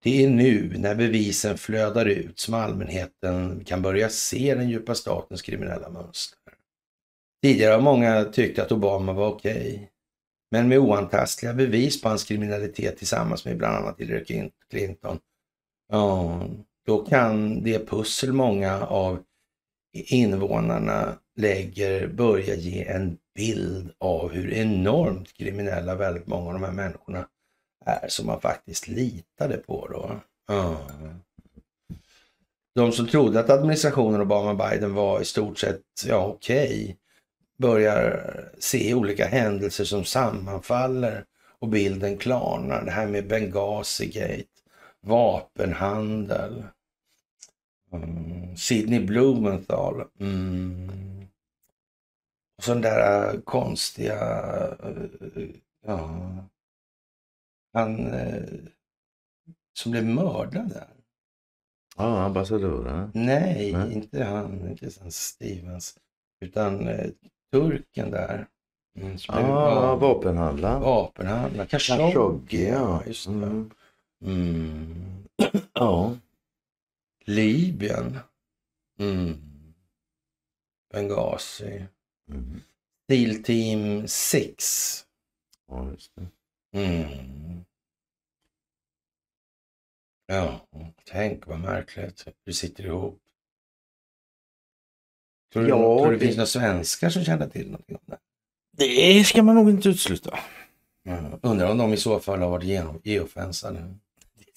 Det 0.02 0.24
är 0.24 0.30
nu 0.30 0.74
när 0.78 0.94
bevisen 0.94 1.58
flödar 1.58 2.06
ut 2.06 2.38
som 2.38 2.54
allmänheten 2.54 3.64
kan 3.64 3.82
börja 3.82 4.08
se 4.08 4.54
den 4.54 4.68
djupa 4.68 4.94
statens 4.94 5.42
kriminella 5.42 5.88
mönster. 5.90 6.38
Tidigare 7.42 7.72
har 7.72 7.80
många 7.80 8.24
tyckt 8.24 8.58
att 8.58 8.72
Obama 8.72 9.12
var 9.12 9.28
okej. 9.28 9.90
Men 10.50 10.68
med 10.68 10.78
oantastliga 10.78 11.54
bevis 11.54 12.02
på 12.02 12.08
hans 12.08 12.24
kriminalitet 12.24 12.96
tillsammans 12.98 13.44
med 13.44 13.56
bland 13.58 13.76
annat 13.76 14.00
Hillary 14.00 14.50
Clinton, 14.70 15.18
ja, 15.92 16.40
då 16.86 17.04
kan 17.04 17.62
det 17.62 17.86
pussel 17.86 18.32
många 18.32 18.86
av 18.86 19.22
invånarna 20.02 21.18
lägger 21.36 22.06
börja 22.06 22.54
ge 22.54 22.84
en 22.84 23.18
bild 23.34 23.90
av 23.98 24.32
hur 24.32 24.52
enormt 24.52 25.32
kriminella 25.32 25.94
väldigt 25.94 26.26
många 26.26 26.46
av 26.46 26.52
de 26.52 26.62
här 26.62 26.72
människorna 26.72 27.28
är 27.86 28.08
som 28.08 28.26
man 28.26 28.40
faktiskt 28.40 28.88
litade 28.88 29.56
på 29.56 29.88
då. 29.88 30.20
Ja. 30.48 30.78
De 32.74 32.92
som 32.92 33.06
trodde 33.06 33.40
att 33.40 33.50
administrationen 33.50 34.20
Obama-Biden 34.20 34.94
var 34.94 35.20
i 35.20 35.24
stort 35.24 35.58
sett 35.58 35.82
ja, 36.06 36.26
okej 36.26 36.96
börjar 37.58 38.30
se 38.58 38.94
olika 38.94 39.26
händelser 39.26 39.84
som 39.84 40.04
sammanfaller 40.04 41.24
och 41.58 41.68
bilden 41.68 42.16
klarnar. 42.16 42.84
Det 42.84 42.90
här 42.90 43.06
med 43.06 43.26
Benghazi-gate, 43.26 44.44
vapenhandel, 45.00 46.64
mm, 47.92 48.56
Sidney 48.56 49.00
Blumenthal. 49.06 50.04
Mm. 50.20 51.26
Och 52.58 52.64
sådana 52.64 52.80
där 52.80 53.34
äh, 53.34 53.40
konstiga, 53.40 54.14
äh, 54.82 55.48
ja, 55.86 56.20
han 57.72 58.06
äh, 58.14 58.42
som 59.78 59.92
blev 59.92 60.04
mördad 60.04 60.68
där. 60.68 60.88
Ja, 61.96 62.22
ambassadören. 62.24 63.10
Nej, 63.14 63.72
Nej. 63.72 63.92
inte 63.92 64.24
han, 64.24 64.68
inte 64.70 64.90
Stan 64.90 65.10
Stevens, 65.12 65.98
utan 66.40 66.88
eh, 66.88 67.10
turken 67.52 68.10
där. 68.10 68.46
Mm, 68.98 69.18
som 69.18 69.34
ah, 69.34 69.42
va- 69.74 69.96
vapenhandlaren. 69.96 70.80
Vapenhandlare, 70.82 71.66
Khashoggi. 71.66 72.02
Khashoggi, 72.02 72.68
Ja, 72.68 73.02
just 73.06 73.26
det. 73.26 73.32
Mm. 73.32 73.70
Mm. 74.24 75.24
Ja. 75.72 76.16
Libyen. 77.26 78.18
Mm. 78.98 79.36
Benghazi. 80.92 81.84
Mm. 82.30 82.60
Steel 83.04 83.42
Team 83.42 84.08
6. 84.08 85.06
ja, 85.68 85.90
just 85.90 86.12
det. 86.14 86.26
Mm. 86.78 87.64
Ja, 90.26 90.60
tänk 91.04 91.46
vad 91.46 91.60
märkligt. 91.60 92.26
hur 92.44 92.52
sitter 92.52 92.84
ihop. 92.86 93.22
Tror 95.52 95.62
du, 95.62 95.68
Ja, 95.68 95.76
tror 95.98 96.10
det 96.10 96.16
det- 96.16 96.24
finns 96.24 96.36
några 96.36 96.46
svenskar 96.46 97.10
som 97.10 97.24
känner 97.24 97.48
till 97.48 97.66
någonting 97.70 97.96
om 97.96 98.02
det? 98.06 98.18
Det 98.72 99.24
ska 99.24 99.42
man 99.42 99.54
nog 99.54 99.70
inte 99.70 99.88
utesluta. 99.88 100.38
Mm. 101.04 101.38
Undrar 101.42 101.70
om 101.70 101.78
de 101.78 101.92
i 101.92 101.96
så 101.96 102.20
fall 102.20 102.40
har 102.40 102.48
varit 102.50 102.64
genom- 102.64 103.00
geofensade. 103.04 103.94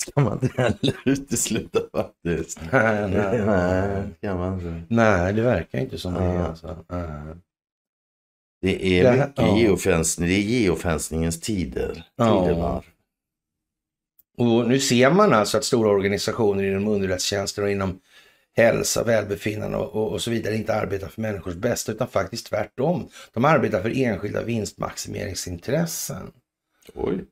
Det 0.06 0.12
ska 0.12 0.22
man 0.22 0.40
inte 0.44 0.62
heller 0.62 0.96
utesluta 1.06 1.80
faktiskt. 1.94 2.60
Nej, 2.72 3.10
nej, 3.12 3.42
Nej, 3.46 4.04
ska 4.18 4.36
man 4.36 4.54
inte. 4.54 4.82
nej, 4.96 5.34
det 5.34 5.42
verkar 5.42 5.80
inte 5.80 5.98
som 5.98 6.14
det. 6.14 6.24
Ja. 6.24 6.48
Alltså. 6.48 6.86
Nej. 6.90 7.36
Det 8.62 8.86
är 9.00 9.04
Det 9.04 9.10
här- 9.10 9.18
mycket 9.28 9.34
ja. 9.38 9.58
geofensning. 9.58 10.28
Det 10.30 10.34
är 10.36 10.42
geofensningens 10.42 11.40
tider. 11.40 12.04
Ja. 12.16 12.84
Och 14.38 14.68
nu 14.70 14.80
ser 14.80 15.12
man 15.12 15.34
alltså 15.34 15.58
att 15.58 15.64
stora 15.64 15.90
organisationer 15.90 16.64
inom 16.64 16.88
underrättelsetjänster 16.88 17.62
och 17.64 17.70
inom 17.72 18.00
hälsa, 18.58 19.04
välbefinnande 19.04 19.78
och, 19.78 19.96
och, 19.96 20.12
och 20.12 20.22
så 20.22 20.32
vidare 20.32 20.56
inte 20.56 20.76
arbetar 20.76 21.08
för 21.08 21.22
människors 21.22 21.56
bästa 21.56 21.92
utan 21.92 22.08
faktiskt 22.08 22.48
tvärtom. 22.48 23.10
De 23.34 23.46
arbetar 23.46 23.82
för 23.82 23.98
enskilda 23.98 24.44
vinstmaximeringsintressen. 24.44 26.32
Oj. 26.94 27.26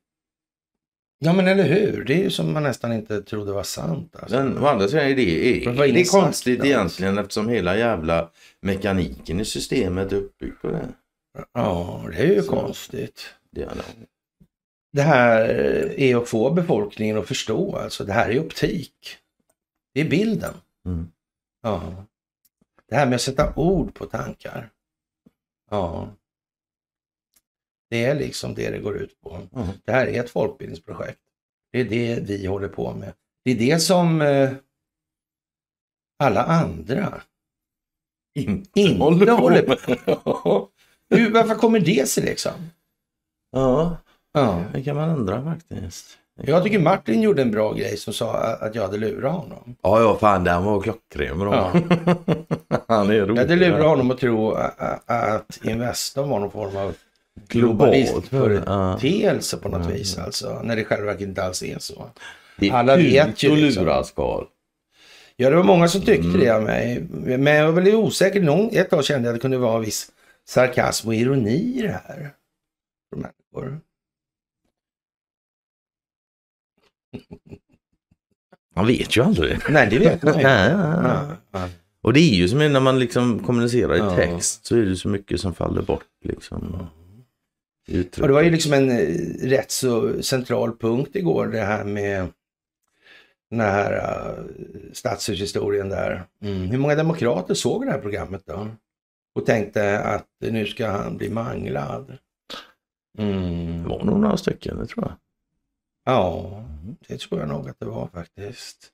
Ja 1.20 1.34
men 1.34 1.48
eller 1.48 1.64
hur, 1.64 2.04
det 2.04 2.14
är 2.14 2.24
ju 2.24 2.30
som 2.30 2.54
man 2.54 2.64
nästan 2.64 2.94
inte 2.94 3.22
trodde 3.22 3.52
var 3.52 3.64
sant. 3.64 4.16
Alltså. 4.16 4.36
Men 4.38 4.58
å 4.58 4.68
andra 4.68 4.88
sidan 4.88 5.06
är 5.06 5.16
det, 5.16 5.66
är, 5.66 5.74
det 5.74 5.80
är 5.80 5.98
exakt 5.98 6.24
konstigt 6.24 6.60
då? 6.60 6.66
egentligen 6.66 7.18
eftersom 7.18 7.50
hela 7.50 7.78
jävla 7.78 8.30
mekaniken 8.62 9.40
i 9.40 9.46
systemet 9.46 10.12
är 10.12 10.16
uppbyggd 10.16 10.62
på 10.62 10.68
det. 10.68 10.88
Ja, 11.54 12.06
det 12.12 12.18
är 12.18 12.36
ju 12.36 12.42
Så. 12.42 12.50
konstigt. 12.50 13.22
det 13.52 13.64
är. 13.64 13.72
Det 14.94 15.02
här 15.02 15.50
är 16.00 16.16
att 16.16 16.30
få 16.30 16.52
befolkningen 16.52 17.18
att 17.18 17.28
förstå, 17.28 17.76
alltså 17.76 18.04
det 18.04 18.14
här 18.14 18.30
är 18.30 18.40
optik. 18.40 19.18
Det 19.94 20.02
är 20.02 20.10
bilden. 20.10 20.54
Mm. 20.86 21.08
Ja. 21.64 22.06
Det 22.90 22.96
här 22.96 23.06
med 23.06 23.16
att 23.16 23.22
sätta 23.22 23.54
ord 23.56 23.94
på 23.94 24.06
tankar. 24.06 24.70
Ja. 25.72 26.10
Det 27.90 28.06
är 28.06 28.16
liksom 28.16 28.54
det 28.54 28.70
det 28.70 28.80
går 28.80 28.98
ut 28.98 29.22
på. 29.22 29.40
Ja. 29.54 29.68
Det 29.86 29.92
här 29.92 30.08
är 30.08 30.20
ett 30.24 30.30
folkbildningsprojekt. 30.30 31.20
Det 31.72 31.80
är 31.80 31.86
det 31.86 32.20
vi 32.22 32.46
håller 32.46 32.68
på 32.68 32.94
med. 32.94 33.14
Det 33.46 33.52
är 33.52 33.56
det 33.56 33.80
som 33.80 34.22
eh, 34.22 34.50
alla 36.24 36.44
andra 36.44 37.22
Inte, 38.40 38.80
inte 38.80 39.04
håller 39.32 39.36
på 39.38 39.50
med. 39.50 39.78
Hur, 41.10 41.34
varför 41.34 41.56
kommer 41.56 41.80
det 41.80 42.10
sig 42.10 42.24
liksom? 42.24 42.52
ja, 43.52 43.98
Ja. 44.34 44.64
det 44.74 44.84
kan 44.84 44.96
man 44.96 45.10
undra 45.10 45.44
faktiskt. 45.44 46.18
Jag 46.44 46.64
tycker 46.64 46.80
Martin 46.80 47.22
gjorde 47.22 47.42
en 47.42 47.52
bra 47.52 47.74
grej 47.74 47.98
som 47.98 48.14
sa 48.14 48.34
att 48.38 48.76
jag 48.76 48.82
hade 48.82 48.98
lurat 48.98 49.34
honom. 49.34 49.76
Ja, 49.82 50.02
ja, 50.02 50.18
fan 50.20 50.44
den 50.44 50.64
var 50.64 50.82
klockren 50.82 51.40
bra. 51.40 51.72
Ja. 51.74 52.16
Han 52.88 53.10
är 53.10 53.20
rolig. 53.20 53.38
Jag 53.38 53.42
hade 53.42 53.56
lurat 53.56 53.86
honom 53.88 54.12
att 54.12 54.18
tro 54.18 54.52
att 55.06 55.60
Investor 55.66 56.26
var 56.26 56.40
någon 56.40 56.52
form 56.52 56.78
av 56.78 56.96
Globalt. 57.48 57.94
globalistföreteelse 57.94 59.58
på 59.58 59.70
något 59.70 59.86
Ja. 59.90 59.92
vis. 59.92 60.18
Alltså, 60.18 60.62
när 60.64 60.76
det 60.76 60.84
själva 60.84 61.06
verket 61.06 61.28
inte 61.28 61.44
alls 61.44 61.64
är 61.64 61.80
så. 61.80 62.10
Det 62.60 62.70
är 62.70 62.74
Alla 62.74 62.96
vet 62.96 63.44
ju 63.44 63.56
liksom. 63.56 63.84
luras. 63.86 64.14
Ja, 65.36 65.50
det 65.50 65.56
var 65.56 65.64
många 65.64 65.88
som 65.88 66.02
tyckte 66.02 66.28
Mm. 66.28 66.40
det 66.40 66.50
av 66.50 66.64
mig. 66.64 67.04
Men 67.12 67.46
jag 67.56 67.66
var 67.66 67.72
väldigt 67.74 67.94
osäker. 67.96 68.42
Någon, 68.42 68.70
ett 68.72 68.90
tag 68.90 69.06
kände 69.06 69.28
jag 69.28 69.34
att 69.34 69.40
det 69.40 69.42
kunde 69.42 69.58
vara 69.58 69.80
viss 69.80 70.12
sarkasm 70.48 71.08
och 71.08 71.16
ironi 71.16 71.76
i 71.80 71.82
det 71.82 72.02
här. 72.08 72.32
För 73.10 73.18
människor. 73.22 73.80
Man 78.76 78.88
vet 78.88 79.18
ju 79.18 79.24
aldrig. 79.24 79.58
Nej, 79.70 79.88
det 79.90 80.00
vet 80.00 80.24
man 80.24 80.40
ju. 80.40 80.48
Och 82.02 82.14
det 82.14 82.20
är 82.20 82.36
ju 82.36 82.48
som 82.48 82.60
när 82.60 82.80
man 82.80 83.00
liksom 83.00 83.40
kommunicerar 83.40 83.96
i 83.96 84.16
text 84.16 84.66
så 84.66 84.76
är 84.76 84.82
det 84.82 84.96
så 84.96 85.08
mycket 85.10 85.42
som 85.42 85.54
faller 85.54 85.82
bort 85.82 86.04
liksom. 86.24 86.88
Uttryck. 87.88 88.22
Och 88.22 88.28
det 88.28 88.34
var 88.34 88.42
ju 88.42 88.50
liksom 88.50 88.74
en 88.74 88.90
eh, 88.90 89.48
rätt 89.48 89.72
så 89.72 90.24
central 90.24 90.78
punkt 90.78 91.16
igår 91.16 91.48
det 91.48 91.62
här 91.62 91.84
med 91.84 92.28
den 93.50 93.60
här 93.60 93.94
uh, 93.94 94.46
stadshushistorien 94.94 95.90
där. 95.90 96.24
Mm. 96.42 96.68
Hur 96.68 96.78
många 96.78 96.96
demokrater 96.96 97.54
såg 97.54 97.86
det 97.86 97.92
här 97.92 98.00
programmet 98.00 98.42
då? 98.46 98.68
Och 99.36 99.46
tänkte 99.46 100.00
att 100.00 100.28
nu 100.40 100.66
ska 100.66 100.88
han 100.88 101.18
bli 101.18 101.30
manglad. 101.30 102.18
Mm. 103.18 103.84
Det 103.84 103.90
var 103.90 104.04
nog 104.04 104.20
några 104.20 104.38
stycken, 104.38 104.78
det 104.78 104.86
tror 104.86 105.06
jag. 105.06 105.16
Ja, 106.06 106.64
det 107.08 107.20
tror 107.20 107.40
jag 107.40 107.50
nog 107.50 107.70
att 107.70 107.80
det 107.80 107.86
var 107.86 108.08
faktiskt. 108.08 108.92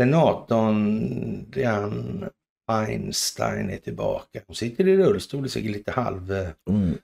Senatorn 0.00 1.50
Dianne 1.50 2.30
Einstein 2.66 3.70
är 3.70 3.76
tillbaka. 3.76 4.40
Hon 4.46 4.56
sitter 4.56 4.88
i 4.88 4.96
rullstol 4.96 5.44
och 5.44 5.50
ser 5.50 5.60
lite 5.60 5.92
halvslak 5.92 6.56
Mm. 6.70 6.98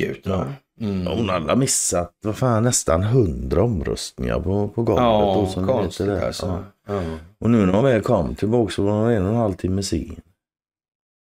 Ut. 0.00 0.26
Va? 0.26 0.54
Mm. 0.80 1.06
Hon 1.06 1.28
hade 1.28 1.56
missat 1.56 2.14
vad 2.22 2.36
fan, 2.38 2.62
nästan 2.62 3.02
hundra 3.02 3.62
omröstningar 3.62 4.40
på, 4.40 4.68
på 4.68 4.82
golvet. 4.82 5.04
Ja, 5.04 5.40
det 5.40 5.48
heter 5.48 5.66
konstigt 5.66 6.06
där. 6.06 6.26
alltså. 6.26 6.64
Ja. 6.86 7.02
Ja. 7.02 7.18
Och 7.38 7.50
nu 7.50 7.66
när 7.66 7.72
hon 7.72 7.84
väl 7.84 8.02
kom 8.02 8.34
tillbaka 8.34 8.72
så 8.72 8.82
var 8.82 8.92
hon 8.92 9.10
en 9.10 9.22
och 9.22 9.30
en 9.30 9.36
halv 9.36 9.54
timme 9.54 9.82
sen. 9.82 10.20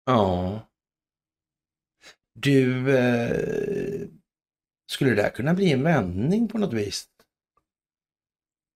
ja. 0.06 0.60
Du, 2.34 2.96
eh, 2.98 4.08
skulle 4.90 5.10
det 5.10 5.22
där 5.22 5.30
kunna 5.30 5.54
bli 5.54 5.72
en 5.72 5.82
vändning 5.82 6.48
på 6.48 6.58
något 6.58 6.72
vis? 6.72 7.08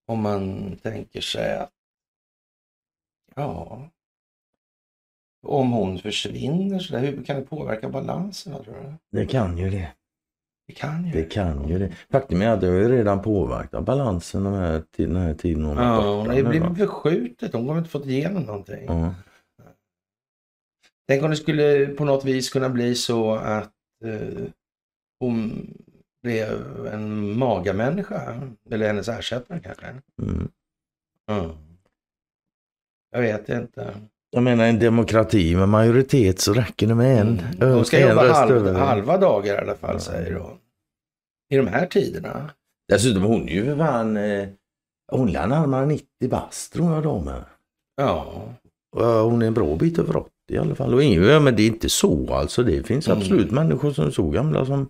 Om 0.06 0.20
man 0.20 0.76
tänker 0.76 1.20
sig 1.20 1.56
att, 1.58 1.70
ja, 3.34 3.88
om 5.44 5.72
hon 5.72 5.98
försvinner 5.98 6.78
så 6.78 6.92
där, 6.92 7.00
hur 7.00 7.24
kan 7.24 7.36
det 7.36 7.42
påverka 7.42 7.88
balansen? 7.88 8.52
Tror 8.64 8.98
du? 9.10 9.18
Det 9.18 9.26
kan 9.26 9.58
ju 9.58 9.70
det. 9.70 9.92
Det 10.66 10.72
kan 10.72 11.04
ju. 11.04 11.12
Det 11.12 11.24
kan 11.24 11.68
ju 11.68 11.78
det. 11.78 11.92
Faktum 12.10 12.42
är 12.42 12.48
att 12.48 12.60
det 12.60 12.66
har 12.66 12.74
ju 12.74 12.88
redan 12.88 13.22
påverkat 13.22 13.84
balansen 13.84 14.44
den 14.44 14.54
här, 14.54 14.82
den 14.96 15.16
här 15.16 15.34
tiden 15.34 15.64
hon 15.64 15.76
har 15.76 15.84
Ja, 15.84 16.16
borta 16.16 16.34
det 16.34 16.42
blir 16.42 16.74
förskjutet. 16.74 17.52
Hon 17.52 17.66
kommer 17.66 17.78
inte 17.78 17.90
fått 17.90 18.06
igenom 18.06 18.42
någonting. 18.42 18.84
Ja. 18.86 19.14
Tänk 21.08 21.22
om 21.22 21.30
det 21.30 21.36
skulle 21.36 21.86
på 21.86 22.04
något 22.04 22.24
vis 22.24 22.50
kunna 22.50 22.68
bli 22.68 22.94
så 22.94 23.34
att 23.34 23.72
eh, 24.04 24.44
hon 25.20 25.68
blev 26.22 26.86
en 26.92 27.38
magamänniska. 27.38 28.40
Eller 28.70 28.86
hennes 28.86 29.08
ersättare 29.08 29.60
kanske. 29.60 29.86
Mm. 30.22 30.48
Mm. 31.30 31.50
Jag 33.10 33.20
vet 33.20 33.48
inte. 33.48 34.00
Jag 34.34 34.42
menar 34.42 34.64
en 34.64 34.78
demokrati 34.78 35.56
med 35.56 35.68
majoritet 35.68 36.40
så 36.40 36.52
räcker 36.52 36.86
det 36.86 36.94
med 36.94 37.20
en. 37.20 37.40
Mm. 37.60 37.74
Hon 37.74 37.84
ska 37.84 37.98
en 38.00 38.08
jobba 38.08 38.32
halv, 38.32 38.74
halva 38.76 39.18
dagar 39.18 39.54
i 39.54 39.58
alla 39.58 39.74
fall 39.74 39.94
Ja. 39.94 39.98
säger 40.00 40.34
hon. 40.34 40.56
I 41.50 41.56
de 41.56 41.66
här 41.66 41.86
tiderna. 41.86 42.50
Dessutom 42.88 43.22
hon 43.22 43.48
är 43.48 43.52
ju 43.52 43.76
fan, 43.76 44.16
eh, 44.16 44.48
hon 45.12 45.28
är 45.36 45.46
närmare 45.46 45.86
90 45.86 46.06
bast 46.30 46.72
tror 46.72 46.92
jag 46.94 47.02
då 47.02 47.20
med. 47.20 47.44
Ja. 47.96 48.42
Hon 49.22 49.42
är 49.42 49.46
en 49.46 49.54
bra 49.54 49.76
bit 49.76 49.98
över 49.98 50.16
80 50.16 50.30
i 50.50 50.58
alla 50.58 50.74
fall. 50.74 50.94
Och 50.94 51.02
ingen, 51.02 51.22
ja, 51.24 51.40
men 51.40 51.56
det 51.56 51.62
är 51.62 51.66
inte 51.66 51.88
så 51.88 52.34
alltså. 52.34 52.62
Det 52.62 52.82
finns 52.82 53.08
Mm. 53.08 53.18
absolut 53.18 53.50
människor 53.50 53.90
som 53.92 54.06
är 54.06 54.10
så 54.10 54.30
gamla 54.30 54.66
som 54.66 54.88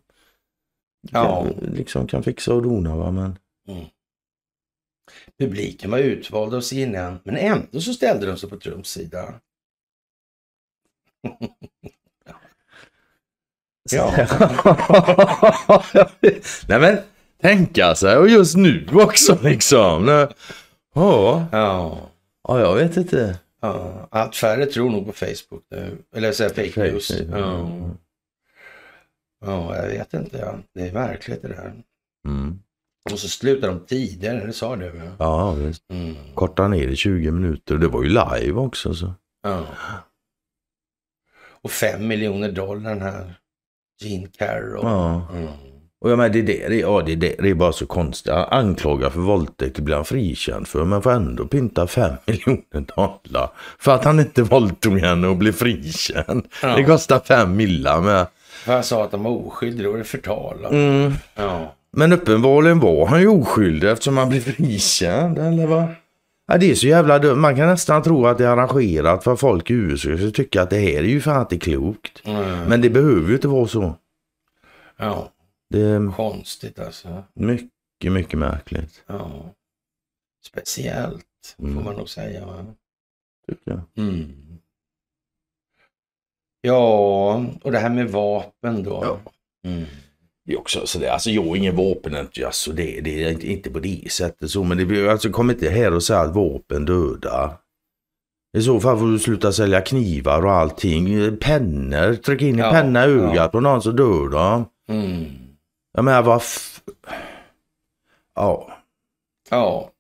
Ja. 1.10 1.42
kan, 1.60 1.72
liksom 1.74 2.06
kan 2.06 2.22
fixa 2.22 2.54
och 2.54 2.62
dona. 2.62 2.96
Va? 2.96 3.10
Men 3.10 3.38
Publiken 5.38 5.90
var 5.90 5.98
utvald 5.98 6.54
av 6.54 6.60
CNN. 6.60 7.18
Men 7.24 7.36
ändå 7.36 7.80
så 7.80 7.92
ställde 7.94 8.26
de 8.26 8.36
sig 8.36 8.50
på 8.50 8.56
Trumps 8.56 8.90
sida. 8.90 9.34
Ja. 13.90 14.14
Nej 16.68 16.80
men 16.80 16.98
tänka 17.40 17.94
sig 17.94 18.16
och 18.16 18.28
just 18.28 18.56
nu 18.56 18.86
också 18.92 19.38
liksom. 19.42 20.08
Ja, 20.08 20.28
Ja. 21.52 22.10
ja 22.48 22.60
jag 22.60 22.74
vet 22.74 22.96
inte. 22.96 23.38
Ja, 23.60 24.08
allt 24.10 24.36
färre 24.36 24.66
tror 24.66 24.90
nog 24.90 25.06
på 25.06 25.12
Facebook 25.12 25.64
nu. 25.70 25.98
Eller 26.16 26.32
säga 26.32 26.48
fake 26.48 26.82
news. 26.82 27.10
Ja. 27.30 27.70
ja, 29.46 29.76
jag 29.76 29.88
vet 29.88 30.14
inte. 30.14 30.38
Ja. 30.38 30.58
Det 30.74 30.88
är 30.88 30.92
verkligt 30.92 31.42
det 31.42 31.48
där. 31.48 31.74
Mm. 32.28 32.58
Och 33.12 33.18
så 33.18 33.28
slutar 33.28 33.68
de 33.68 33.80
tidigare, 33.86 34.46
det 34.46 34.52
sa 34.52 34.76
du. 34.76 34.92
Ja. 35.04 35.12
Ja, 35.18 35.52
visst. 35.52 35.82
Mm. 35.90 36.16
Korta 36.34 36.68
ner 36.68 36.88
i 36.88 36.96
20 36.96 37.30
minuter. 37.30 37.76
Det 37.76 37.88
var 37.88 38.02
ju 38.02 38.08
live 38.08 38.52
också. 38.52 38.94
Så. 38.94 39.14
Ja. 39.42 39.66
Och 41.62 41.70
fem 41.70 42.06
miljoner 42.06 42.52
dollar 42.52 42.90
den 42.90 43.02
här 43.02 43.34
Gene 44.02 44.28
Carroll. 44.38 44.80
Ja. 44.82 45.28
Mm. 45.32 45.48
Och 46.00 46.10
jag 46.10 46.18
menar, 46.18 46.28
det, 46.28 46.38
är 46.38 46.42
det, 46.42 46.68
det, 46.68 46.78
ja, 46.78 47.02
det, 47.06 47.14
det, 47.14 47.36
det 47.38 47.50
är 47.50 47.54
bara 47.54 47.72
så 47.72 47.86
konstigt. 47.86 48.32
Anklagad 48.32 49.12
för 49.12 49.20
våldtäkt 49.20 49.78
blir 49.78 49.94
han 49.94 50.04
frikänd 50.04 50.68
för 50.68 50.84
men 50.84 51.02
får 51.02 51.12
ändå 51.12 51.46
pinta 51.46 51.86
fem 51.86 52.14
miljoner 52.26 52.94
dollar. 52.96 53.50
För 53.78 53.94
att 53.94 54.04
han 54.04 54.20
inte 54.20 54.42
våldtog 54.42 54.98
henne 54.98 55.28
och 55.28 55.36
blev 55.36 55.52
frikänd. 55.52 56.46
Ja. 56.62 56.76
Det 56.76 56.84
kostar 56.84 57.20
fem 57.20 57.56
millar 57.56 58.00
med. 58.00 58.26
För 58.64 58.72
han 58.72 58.84
sa 58.84 59.04
att 59.04 59.10
de 59.10 59.22
var 59.22 59.30
oskyldiga, 59.30 59.84
då 59.84 59.90
var 59.90 59.98
det 59.98 60.04
förtal. 60.04 60.64
Mm. 60.64 61.12
Ja. 61.34 61.74
Men 61.96 62.12
uppenbarligen 62.12 62.80
var 62.80 63.06
han 63.06 63.20
ju 63.20 63.28
oskyldig 63.28 63.90
eftersom 63.90 64.16
han 64.16 64.28
blev 64.28 64.40
frikänd, 64.40 65.38
eller 65.38 65.66
vad? 65.66 65.86
Ja, 66.46 66.58
det 66.58 66.70
är 66.70 66.74
så 66.74 66.86
jävla 66.86 67.18
dumt. 67.18 67.38
Man 67.40 67.56
kan 67.56 67.66
nästan 67.68 68.02
tro 68.02 68.26
att 68.26 68.38
det 68.38 68.44
är 68.44 68.48
arrangerat 68.48 69.24
för 69.24 69.36
folk 69.36 69.70
i 69.70 69.74
USA 69.74 70.18
så 70.18 70.30
tycker 70.30 70.60
att 70.60 70.70
det 70.70 70.78
här 70.78 70.98
är 70.98 71.02
ju 71.02 71.20
fan 71.20 71.40
inte 71.40 71.58
klokt. 71.58 72.22
Mm. 72.24 72.64
Men 72.68 72.80
det 72.80 72.90
behöver 72.90 73.28
ju 73.28 73.34
inte 73.34 73.48
vara 73.48 73.66
så. 73.68 73.94
Ja, 74.96 75.30
Det 75.70 75.80
är 75.80 76.12
konstigt 76.12 76.78
alltså. 76.78 77.24
mycket, 77.34 78.12
mycket 78.12 78.38
märkligt. 78.38 79.02
Ja. 79.06 79.50
Speciellt, 80.46 81.24
får 81.56 81.64
Mm. 81.64 81.84
man 81.84 81.94
nog 81.94 82.08
säga. 82.08 82.46
Va? 82.46 82.66
Tycker 83.48 83.70
jag. 83.70 83.80
Mm. 84.04 84.32
Ja, 86.60 87.44
och 87.62 87.72
det 87.72 87.78
här 87.78 87.90
med 87.90 88.10
vapen 88.10 88.82
då. 88.82 89.00
Ja. 89.04 89.32
Mm. 89.70 89.84
Det 90.46 90.52
är 90.52 90.58
också 90.58 90.86
sådär, 90.86 91.10
alltså 91.10 91.30
jag 91.30 91.46
är 91.46 91.56
ingen 91.56 91.76
vapenentusiast 91.76 92.68
och 92.68 92.74
det, 92.74 93.00
det 93.00 93.24
är 93.24 93.30
inte, 93.30 93.46
inte 93.46 93.70
på 93.70 93.78
det 93.78 94.12
sättet 94.12 94.50
så. 94.50 94.64
Men 94.64 94.78
det 94.78 94.84
blir 94.84 95.08
alltså 95.08 95.30
kom 95.30 95.50
inte 95.50 95.70
här 95.70 95.94
och 95.94 96.02
säga 96.02 96.20
att 96.20 96.34
vapen 96.34 96.84
dödar. 96.84 97.56
I 98.56 98.62
så 98.62 98.80
fall 98.80 98.98
får 98.98 99.06
du 99.06 99.18
sluta 99.18 99.52
sälja 99.52 99.80
knivar 99.80 100.44
och 100.46 100.52
allting. 100.52 101.36
Pennor, 101.36 102.14
tryck 102.14 102.42
in 102.42 102.48
en 102.54 102.58
Ja, 102.58 102.70
penna 102.70 103.06
i 103.06 103.10
ja. 103.10 103.30
ögat 103.30 103.52
på 103.52 103.60
någon 103.60 103.82
så 103.82 103.90
dör 103.90 104.28
de. 104.28 104.64
Mm. 104.88 105.24
Jag 105.94 106.04
menar 106.04 106.22
vad 106.22 106.36
f... 106.36 106.80
Ja. 108.34 108.70
Ja, 109.50 109.90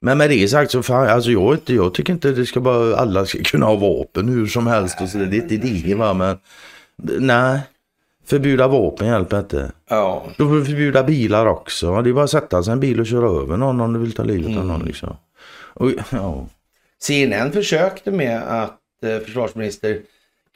Men 0.00 0.18
med 0.18 0.30
det 0.30 0.48
sagt 0.48 0.70
så 0.70 0.82
fan, 0.82 1.08
alltså 1.08 1.30
jag, 1.30 1.54
inte, 1.54 1.74
jag 1.74 1.94
tycker 1.94 2.12
inte 2.12 2.32
det 2.32 2.46
ska 2.46 2.60
bara, 2.60 2.96
alla 2.96 3.26
ska 3.26 3.42
kunna 3.42 3.66
ha 3.66 3.74
vapen 3.74 4.28
hur 4.28 4.46
som 4.46 4.66
helst 4.66 5.00
och 5.00 5.08
så 5.08 5.18
det 5.18 5.36
är 5.36 5.42
inte 5.42 5.56
det 5.56 5.94
va 5.94 6.14
men 6.14 6.38
nej. 7.20 7.60
Förbjuda 8.26 8.68
vapen 8.68 9.06
hjälper 9.06 9.38
inte. 9.38 9.72
ja. 9.88 10.26
Då 10.38 10.48
får 10.48 10.54
vi 10.54 10.64
förbjuda 10.64 11.02
bilar 11.02 11.46
också. 11.46 12.02
Det 12.02 12.10
är 12.10 12.14
bara 12.14 12.24
att 12.24 12.30
sätta 12.30 12.62
sig 12.62 12.70
i 12.70 12.72
en 12.72 12.80
bil 12.80 13.00
och 13.00 13.06
köra 13.06 13.42
över 13.42 13.56
någon 13.56 13.80
om 13.80 13.92
du 13.92 13.98
vill 13.98 14.12
ta 14.12 14.22
livet 14.22 14.46
av 14.46 14.52
Mm. 14.52 14.68
någon 14.68 14.84
liksom. 14.86 15.16
Och, 15.74 15.90
ja. 16.10 16.46
CNN 17.02 17.52
försökte 17.52 18.10
med 18.10 18.42
att 18.62 18.80
eh, 19.04 19.18
försvarsminister 19.18 20.00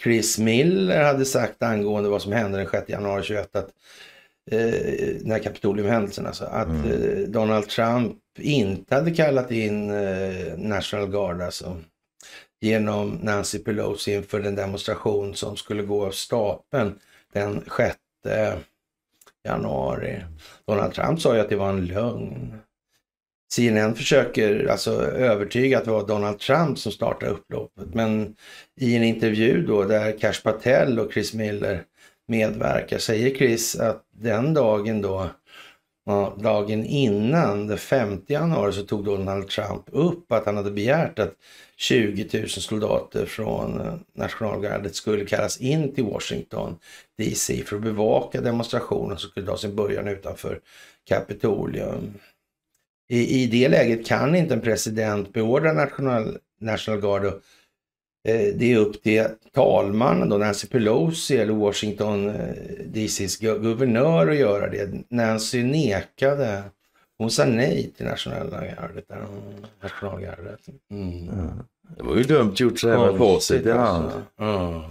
Chris 0.02 0.38
Miller 0.38 1.04
hade 1.04 1.24
sagt 1.24 1.62
angående 1.62 2.08
vad 2.08 2.22
som 2.22 2.32
hände 2.32 2.58
den 2.58 2.66
6 2.70 2.88
januari 2.88 3.22
21 3.22 3.56
att 3.56 3.68
eh, 4.50 4.58
den 5.20 5.30
här 5.30 5.38
Kapitoliumhändelsen 5.38 6.26
alltså, 6.26 6.44
att 6.44 6.68
eh, 6.68 7.18
Donald 7.28 7.68
Trump 7.68 8.16
inte 8.38 8.94
hade 8.94 9.10
kallat 9.10 9.50
in 9.50 9.90
eh, 9.90 10.56
National 10.58 11.06
Guard 11.06 11.40
alltså 11.42 11.76
genom 12.60 13.18
Nancy 13.22 13.58
Pelosi 13.58 14.14
inför 14.14 14.40
den 14.40 14.54
demonstration 14.54 15.34
som 15.34 15.56
skulle 15.56 15.82
gå 15.82 16.06
av 16.06 16.10
stapeln 16.10 16.94
den 17.32 17.64
6 17.76 17.96
januari. 19.44 20.24
Donald 20.66 20.94
Trump 20.94 21.20
sa 21.20 21.34
ju 21.34 21.40
att 21.40 21.48
det 21.48 21.56
var 21.56 21.68
en 21.68 21.86
lögn. 21.86 22.58
CNN 23.52 23.94
försöker 23.94 24.66
alltså 24.66 24.90
övertyga 25.02 25.78
att 25.78 25.84
det 25.84 25.90
var 25.90 26.06
Donald 26.06 26.38
Trump 26.38 26.78
som 26.78 26.92
startade 26.92 27.32
upploppet. 27.32 27.94
Men 27.94 28.36
i 28.80 28.96
en 28.96 29.02
intervju 29.02 29.66
då 29.66 29.84
där 29.84 30.18
Cash 30.18 30.42
Patel 30.42 30.98
och 30.98 31.12
Chris 31.12 31.34
Miller 31.34 31.84
medverkar 32.26 32.98
säger 32.98 33.34
Chris 33.34 33.76
att 33.76 34.04
den 34.10 34.54
dagen 34.54 35.02
då, 35.02 35.30
ja, 36.08 36.36
dagen 36.38 36.84
innan, 36.84 37.66
den 37.66 37.78
5 37.78 38.22
januari, 38.26 38.72
så 38.72 38.82
tog 38.82 39.04
Donald 39.04 39.48
Trump 39.48 39.82
upp 39.86 40.32
att 40.32 40.46
han 40.46 40.56
hade 40.56 40.70
begärt 40.70 41.18
att 41.18 41.34
20 41.76 42.38
000 42.38 42.48
soldater 42.48 43.26
från 43.26 43.80
eh, 43.80 43.94
nationalgardet 44.14 44.94
skulle 44.94 45.24
kallas 45.24 45.60
in 45.60 45.94
till 45.94 46.04
Washington 46.04 46.76
DC 47.18 47.62
för 47.64 47.76
att 47.76 47.82
bevaka 47.82 48.40
demonstrationen 48.40 49.18
som 49.18 49.30
skulle 49.30 49.46
ta 49.46 49.56
sin 49.56 49.76
början 49.76 50.08
utanför 50.08 50.60
Kapitolium. 51.08 52.14
I, 53.08 53.42
I 53.42 53.46
det 53.46 53.68
läget 53.68 54.06
kan 54.06 54.34
inte 54.34 54.54
en 54.54 54.60
president 54.60 55.32
beordra 55.32 55.72
National, 55.72 56.38
National 56.60 57.00
Guard 57.00 57.26
att 57.26 57.42
det 58.24 58.72
är 58.72 58.76
upp 58.76 59.02
till 59.02 59.24
talmannen 59.54 60.28
då, 60.28 60.38
Nancy 60.38 60.68
Pelosi 60.68 61.36
eller 61.36 61.52
Washington 61.52 62.28
eh, 62.28 62.34
DCs 62.86 63.40
gu- 63.40 63.58
guvernör 63.58 64.28
att 64.28 64.36
göra 64.36 64.68
det. 64.70 64.90
Nancy 65.10 65.62
nekade. 65.62 66.62
Hon 67.18 67.30
sa 67.30 67.44
nej 67.44 67.92
till 67.96 68.06
nationella 68.06 68.60
gardet. 68.64 69.08
där, 69.08 69.16
mm, 69.16 69.28
Nationalgardet. 69.82 70.60
Mm. 70.90 71.26
Det 71.96 72.02
var 72.02 72.16
ju 72.16 72.22
dumt 72.22 72.52
gjort 72.56 72.78
så 72.78 72.86
med 72.88 73.16
facit 73.18 73.66
i 73.66 73.70
hand. 73.70 74.04
alltså. 74.04 74.22
Ja. 74.38 74.90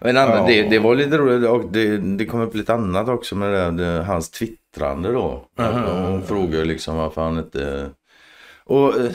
Och 0.00 0.08
En 0.08 0.16
annan, 0.16 0.36
Ja. 0.38 0.46
det, 0.46 0.62
det 0.68 0.78
var 0.78 0.94
lite 0.94 1.18
roligt 1.18 1.48
och 1.48 1.72
det, 1.72 1.96
det 1.96 2.26
kom 2.26 2.40
upp 2.40 2.54
lite 2.54 2.74
annat 2.74 3.08
också 3.08 3.36
med 3.36 3.52
det, 3.52 3.84
det, 3.84 4.02
hans 4.04 4.30
twittrande 4.30 5.12
då. 5.12 5.44
Mhm. 5.58 5.82
Hon 5.84 6.22
frågade 6.22 6.64
liksom 6.64 6.96
varför 6.96 7.22
han 7.22 7.38
inte... 7.38 7.90
Och 8.64 8.96
eh, 9.00 9.10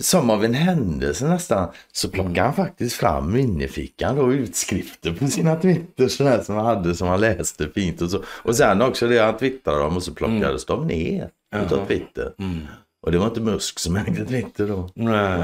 som 0.00 0.30
av 0.30 0.44
en 0.44 0.54
händelse 0.54 1.28
nästan 1.28 1.68
så 1.92 2.08
plockade 2.08 2.40
han 2.40 2.54
faktiskt 2.54 2.96
fram 2.96 3.32
minnefickan 3.32 4.16
då 4.16 4.32
utskrifter 4.32 5.12
på 5.12 5.26
sina 5.26 5.56
twitter 5.56 6.08
sådär 6.08 6.42
som 6.42 6.56
han 6.56 6.66
hade 6.66 6.94
som 6.94 7.08
han 7.08 7.20
läste 7.20 7.68
fint 7.68 8.00
och 8.02 8.10
så. 8.10 8.22
Och 8.26 8.56
sen 8.56 8.82
också 8.82 9.08
det 9.08 9.18
han 9.18 9.36
twittrade 9.36 9.84
om 9.84 9.96
och 9.96 10.02
så 10.02 10.14
plockades 10.14 10.64
de 10.66 10.86
ner 10.86 11.30
utav. 11.64 11.86
Twitter. 11.86 12.32
Mm. 12.38 12.60
Och 13.02 13.12
det 13.12 13.18
var 13.18 13.26
inte 13.26 13.40
Musk 13.40 13.78
som 13.78 13.96
ägde 13.96 14.24
Twitter 14.26 14.66
då. 14.68 14.90
Nej. 14.94 15.38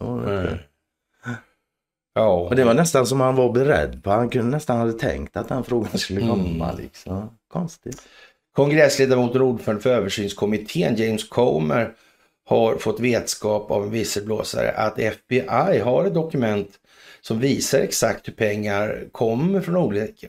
Nej. 0.00 0.68
Ja. 2.14 2.32
Och 2.32 2.56
det 2.56 2.64
var 2.64 2.74
nästan 2.74 3.06
som 3.06 3.20
han 3.20 3.36
var 3.36 3.52
beredd 3.52 4.02
på. 4.04 4.10
Han 4.10 4.28
kunde 4.28 4.50
nästan 4.50 4.78
hade 4.78 4.92
tänkt 4.92 5.36
att 5.36 5.48
den 5.48 5.64
frågan 5.64 5.98
skulle 5.98 6.20
Mm. 6.20 6.30
komma. 6.30 6.72
Liksom. 6.72 7.30
Konstigt. 7.52 8.02
Kongressledamoten 8.56 9.42
och 9.42 9.48
ordförande 9.48 9.82
för 9.82 9.90
översynskommittén 9.90 10.96
James 10.96 11.28
Comer 11.28 11.92
har 12.46 12.76
fått 12.76 13.00
vetskap 13.00 13.70
av 13.70 13.82
en 13.82 13.90
visselblåsare 13.90 14.72
att 14.72 14.98
FBI 14.98 15.78
har 15.84 16.04
ett 16.04 16.14
dokument 16.14 16.70
som 17.20 17.40
visar 17.40 17.80
exakt 17.80 18.28
hur 18.28 18.32
pengar 18.32 19.04
kommer 19.12 19.60
från 19.60 19.76
olika 19.76 20.28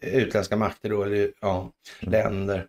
utländska 0.00 0.56
makter 0.56 0.88
då, 0.90 1.02
eller 1.02 1.30
ja, 1.40 1.70
länder. 2.00 2.66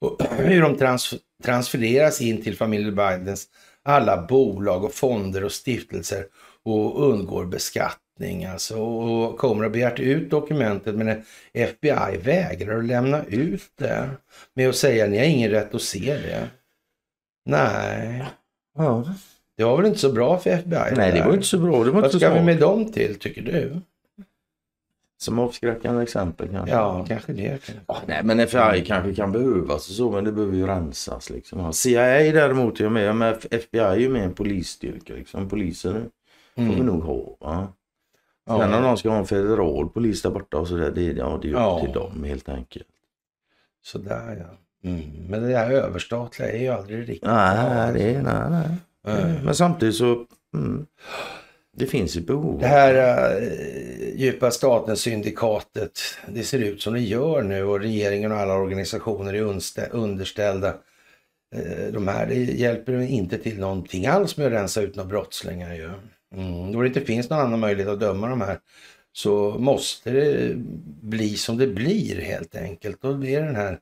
Och 0.00 0.22
hur 0.36 0.62
de 0.62 0.76
trans 0.76 1.14
transfereras 1.44 2.20
in 2.20 2.42
till 2.42 2.56
familjen 2.56 2.94
Bidens 2.94 3.46
alla 3.82 4.26
bolag 4.26 4.84
och 4.84 4.94
fonder 4.94 5.44
och 5.44 5.52
stiftelser 5.52 6.26
och 6.64 7.08
undgår 7.10 7.44
beskattning. 7.44 8.44
Alltså, 8.44 8.78
och 8.78 9.38
Comer 9.38 9.62
har 9.62 9.70
begärt 9.70 10.00
ut 10.00 10.30
dokumentet 10.30 10.94
men 10.94 11.22
FBI 11.52 12.18
vägrar 12.22 12.78
att 12.78 12.84
lämna 12.84 13.24
ut 13.24 13.72
det 13.78 14.10
med 14.54 14.68
att 14.68 14.76
säga 14.76 15.06
ni 15.06 15.18
har 15.18 15.24
ingen 15.24 15.50
rätt 15.50 15.74
att 15.74 15.82
se 15.82 16.16
det. 16.16 16.48
Nej, 17.44 18.24
Ja. 18.76 19.04
det 19.56 19.64
var 19.64 19.76
väl 19.76 19.86
inte 19.86 19.98
så 19.98 20.12
bra 20.12 20.38
för 20.38 20.50
FBI? 20.50 20.70
Nej, 20.96 21.12
det 21.12 21.18
där. 21.18 21.26
var 21.26 21.32
inte 21.34 21.46
så 21.46 21.58
bra. 21.58 21.84
Det 21.84 21.90
var 21.90 22.00
Vad 22.02 22.10
ska 22.10 22.28
vi 22.28 22.34
smart. 22.34 22.44
med 22.44 22.58
dem 22.60 22.92
till 22.92 23.18
tycker 23.18 23.42
du? 23.42 23.80
Som 25.18 25.38
avskräckande 25.38 26.02
exempel 26.02 26.48
kanske. 26.48 26.74
Ja, 26.74 27.04
kanske 27.08 27.32
det. 27.32 27.58
Ja, 27.86 27.96
nej, 28.06 28.20
men 28.24 28.40
FBI 28.40 28.84
kanske 28.86 29.14
kan 29.14 29.32
behövas 29.32 29.88
och 29.88 29.94
så, 29.94 30.10
men 30.10 30.24
det 30.24 30.32
behöver 30.32 30.56
ju 30.56 30.66
rensas. 30.66 31.30
Liksom. 31.30 31.58
Ja, 31.60 31.72
CIA 31.72 32.32
däremot 32.32 32.80
är 32.80 32.88
med, 32.88 33.16
men 33.16 33.34
FBI 33.50 33.78
är 33.80 33.96
ju 33.96 34.08
med 34.08 34.24
en 34.24 34.34
polisstyrka. 34.34 35.12
Liksom. 35.14 35.48
Poliser 35.48 35.92
får 36.54 36.62
vi 36.62 36.74
Mm. 36.74 36.86
nog 36.86 37.02
ha. 37.02 37.36
Va? 37.40 37.68
Ja. 38.46 38.58
Sen 38.60 38.74
om 38.74 38.82
de 38.82 38.96
ska 38.96 39.10
ha 39.10 39.16
en 39.18 39.26
federal 39.26 39.88
polis 39.88 40.22
där 40.22 40.30
borta 40.30 40.58
och 40.58 40.68
så 40.68 40.76
där, 40.76 40.90
det, 40.90 41.02
ja, 41.02 41.38
det 41.42 41.48
är 41.48 41.50
ju 41.50 41.54
upp 41.54 41.60
Ja. 41.60 41.80
till 41.80 41.92
dem 41.92 42.24
helt 42.24 42.48
enkelt. 42.48 42.86
Sådär 43.82 44.36
ja. 44.48 44.56
Mm. 44.84 45.00
Men 45.28 45.42
det 45.42 45.48
där 45.48 45.70
överstatliga 45.70 46.52
är 46.52 46.58
ju 46.58 46.68
aldrig 46.68 46.98
riktigt 46.98 47.22
Nej, 47.22 47.92
det 47.92 48.02
är, 48.02 48.22
nej, 48.22 48.50
nej. 48.50 48.68
Nej. 49.04 49.40
Men 49.44 49.54
samtidigt 49.54 49.94
så, 49.94 50.26
mm, 50.54 50.86
det 51.76 51.86
finns 51.86 52.16
ju 52.16 52.20
behov. 52.20 52.60
Det 52.60 52.66
här 52.66 52.94
äh, 53.36 54.20
djupa 54.20 54.50
staten-syndikatet, 54.50 56.00
det 56.28 56.42
ser 56.42 56.58
ut 56.58 56.82
som 56.82 56.94
det 56.94 57.00
gör 57.00 57.42
nu 57.42 57.64
och 57.64 57.80
regeringen 57.80 58.32
och 58.32 58.38
alla 58.38 58.54
organisationer 58.54 59.34
är 59.34 59.90
underställda 59.92 60.68
eh, 61.54 61.92
de 61.92 62.08
här. 62.08 62.26
Det 62.26 62.34
hjälper 62.34 63.00
inte 63.00 63.38
till 63.38 63.58
någonting 63.58 64.06
alls 64.06 64.36
med 64.36 64.46
att 64.46 64.52
rensa 64.52 64.82
ut 64.82 64.96
några 64.96 65.08
brottslingar 65.08 65.74
ju. 65.74 65.90
Mm. 66.36 66.72
Då 66.72 66.80
det 66.80 66.88
inte 66.88 67.00
finns 67.00 67.30
någon 67.30 67.40
annan 67.40 67.60
möjlighet 67.60 67.92
att 67.92 68.00
döma 68.00 68.28
de 68.28 68.40
här 68.40 68.58
så 69.12 69.56
måste 69.58 70.10
det 70.10 70.52
bli 71.02 71.36
som 71.36 71.58
det 71.58 71.66
blir 71.66 72.20
helt 72.20 72.56
enkelt. 72.56 73.00
Blir 73.00 73.40
det 73.40 73.46
den 73.46 73.56
här 73.56 73.78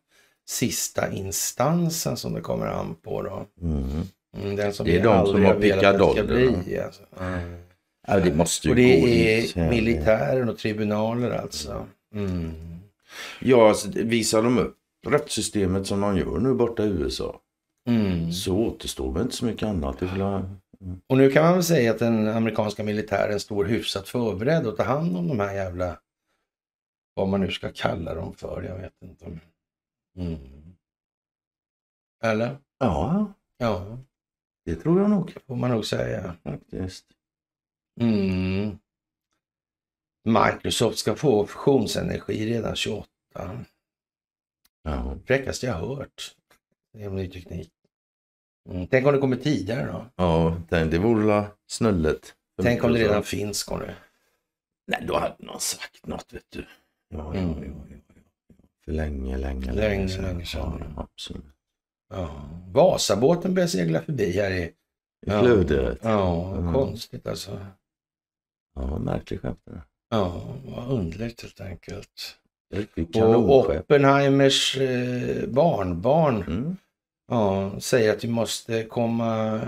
sista 0.52 1.12
instansen 1.12 2.16
som 2.16 2.32
det 2.32 2.40
kommer 2.40 2.66
an 2.66 2.94
på 3.02 3.22
då. 3.22 3.46
Mm. 3.66 3.84
Mm, 4.36 4.56
den 4.56 4.72
som 4.72 4.86
Det 4.86 4.98
är 4.98 5.04
de 5.04 5.26
som 5.26 5.44
har 5.44 5.54
pickadollerna. 5.54 6.56
Alltså. 6.84 7.02
Ja, 8.06 8.20
det 8.20 8.34
måste 8.34 8.68
ju 8.68 8.72
Och 8.72 8.76
det 8.76 9.00
gå 9.00 9.08
är 9.08 9.40
dit. 9.42 9.56
militären 9.56 10.48
och 10.48 10.58
tribunaler 10.58 11.30
alltså. 11.30 11.86
Mm. 12.14 12.52
Ja, 13.40 13.68
alltså, 13.68 13.88
visar 13.94 14.42
de 14.42 14.58
upp 14.58 14.76
rättssystemet 15.06 15.86
som 15.86 16.00
de 16.00 16.16
gör 16.18 16.38
nu 16.38 16.54
borta 16.54 16.84
i 16.84 16.88
USA 16.88 17.38
Mm. 17.88 18.32
så 18.32 18.56
återstår 18.56 19.12
väl 19.12 19.22
inte 19.22 19.36
så 19.36 19.44
mycket 19.44 19.68
annat. 19.68 20.02
Väl- 20.02 20.22
Och 21.08 21.18
nu 21.18 21.30
kan 21.30 21.44
man 21.44 21.52
väl 21.54 21.62
säga 21.64 21.90
att 21.90 21.98
den 21.98 22.28
amerikanska 22.28 22.84
militären 22.84 23.40
står 23.40 23.64
hyfsat 23.64 24.08
förberedd 24.08 24.66
att 24.66 24.76
ta 24.76 24.82
hand 24.82 25.16
om 25.16 25.28
de 25.28 25.40
här 25.40 25.54
jävla, 25.54 25.98
vad 27.14 27.28
man 27.28 27.40
nu 27.40 27.50
ska 27.50 27.68
kalla 27.74 28.14
dem 28.14 28.34
för, 28.36 28.62
jag 28.62 28.78
vet 28.78 28.92
inte. 29.04 29.38
Mm. 30.16 30.38
Eller? 32.24 32.58
Ja, 32.78 33.32
Ja. 33.58 33.98
Det 34.64 34.74
tror 34.76 35.00
jag 35.00 35.10
nog 35.10 35.36
får 35.46 35.56
man 35.56 35.70
nog 35.70 35.86
säga. 35.86 36.36
faktiskt. 36.42 37.06
Mm. 38.00 38.78
Microsoft 40.24 40.98
ska 40.98 41.14
få 41.14 41.46
fusionsenergi 41.46 42.46
redan 42.54 42.76
28. 42.76 43.08
Ja. 44.82 45.16
Fräckaste 45.26 45.66
jag 45.66 45.74
hört. 45.74 46.36
Det 46.92 47.02
är 47.02 47.10
ny 47.10 47.30
teknik. 47.30 47.72
Mm. 48.70 48.86
Tänk 48.86 49.06
om 49.06 49.12
det 49.12 49.18
kommer 49.18 49.36
tidigare 49.36 49.86
då? 49.92 50.06
Ja, 50.16 50.62
tänk, 50.68 50.90
det 50.90 50.98
vore 50.98 51.24
la 51.24 51.46
snullet. 51.66 52.34
Tänk 52.62 52.84
om 52.84 52.92
det 52.92 52.98
redan 52.98 53.22
finns, 53.22 53.64
det. 53.66 53.96
Nej, 54.86 55.04
då 55.06 55.18
hade 55.18 55.36
någon 55.38 55.60
sagt 55.60 56.06
något, 56.06 56.32
vet 56.32 56.50
du. 56.50 56.66
Ja, 57.08 57.34
ja, 57.34 57.40
Mm. 57.40 57.86
ja, 57.90 57.91
ja, 58.96 59.04
ja. 59.04 59.06
Länge, 59.08 59.38
länge, 59.38 59.72
Länge, 59.72 60.22
länge 60.22 60.46
sedan. 60.46 60.84
Ja, 60.96 61.02
absolut. 61.02 61.44
Ja. 62.10 62.30
Vasabåten 62.72 63.54
börjar 63.54 63.66
segla 63.68 64.00
förbi 64.02 64.32
här 64.32 64.50
i... 64.50 64.62
I 65.26 65.30
flödet. 65.30 65.98
Ja, 66.02 66.52
Mm. 66.56 66.72
konstigt 66.74 67.26
alltså. 67.26 67.66
Ja, 68.74 68.98
märklig 68.98 69.40
skepp 69.40 69.58
det 69.64 69.72
där. 69.72 69.82
Ja, 70.10 70.42
vad 70.64 70.90
underligt 70.90 71.42
helt 71.42 71.60
enkelt. 71.60 72.36
Och. 73.14 73.70
Oppenheimers 73.80 74.76
eh, 74.76 75.46
barnbarn 75.48 76.42
Mm. 76.42 76.76
ja, 77.28 77.80
säger 77.80 78.12
att 78.12 78.24
vi 78.24 78.28
måste 78.28 78.84
komma 78.84 79.60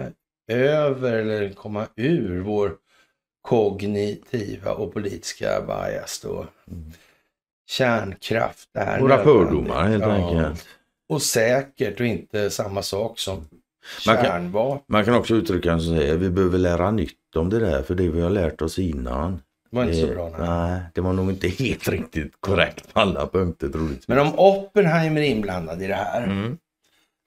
över 0.53 1.13
eller 1.13 1.51
komma 1.53 1.87
ur 1.97 2.41
vår 2.41 2.77
kognitiva 3.43 4.73
och 4.73 4.93
politiska 4.93 5.61
bias 5.67 6.21
då. 6.21 6.47
Mm. 6.71 6.93
Kärnkraft 7.67 8.69
är 8.75 9.01
Våra 9.01 9.17
nödvändigt. 9.17 9.25
fördomar 9.51 9.85
helt 9.89 10.05
Ja. 10.05 10.11
enkelt. 10.13 10.67
Och 11.09 11.23
säkert 11.23 12.01
och 12.01 12.07
inte 12.07 12.51
samma 12.51 12.83
sak 12.83 13.19
som 13.19 13.37
Man 14.07 14.17
kan- 14.17 14.25
kärnvapen. 14.25 14.85
Man 14.89 15.05
kan 15.05 15.15
också 15.15 15.35
uttrycka 15.35 15.75
det 15.75 15.81
som 15.81 15.97
säger 15.97 16.17
vi 16.17 16.31
behöver 16.31 16.59
lära 16.59 16.91
nytt 16.91 17.37
om 17.37 17.51
det 17.51 17.59
där 17.61 17.83
för 17.83 17.95
det 17.95 18.09
vi 18.09 18.21
har 18.21 18.31
lärt 18.31 18.63
oss 18.63 18.79
innan. 18.79 19.41
Det 19.71 19.77
var 19.77 19.85
inte 19.85 20.01
så 20.01 20.07
bra. 20.07 20.29
Nej. 20.39 20.49
nej, 20.49 20.81
det 20.95 21.01
var 21.01 21.13
nog 21.13 21.31
inte 21.31 21.49
helt 21.59 21.89
riktigt 21.89 22.33
korrekt 22.41 22.95
på 22.95 23.01
alla 23.01 23.27
punkter 23.27 23.69
troligtvis. 23.69 24.09
Men 24.09 24.19
om 24.19 24.39
Oppenheimer 24.39 25.21
är 25.21 25.25
inblandad 25.29 25.83
i 25.83 25.87
det 25.87 25.95
här 25.95 26.23
Mm. 26.25 26.59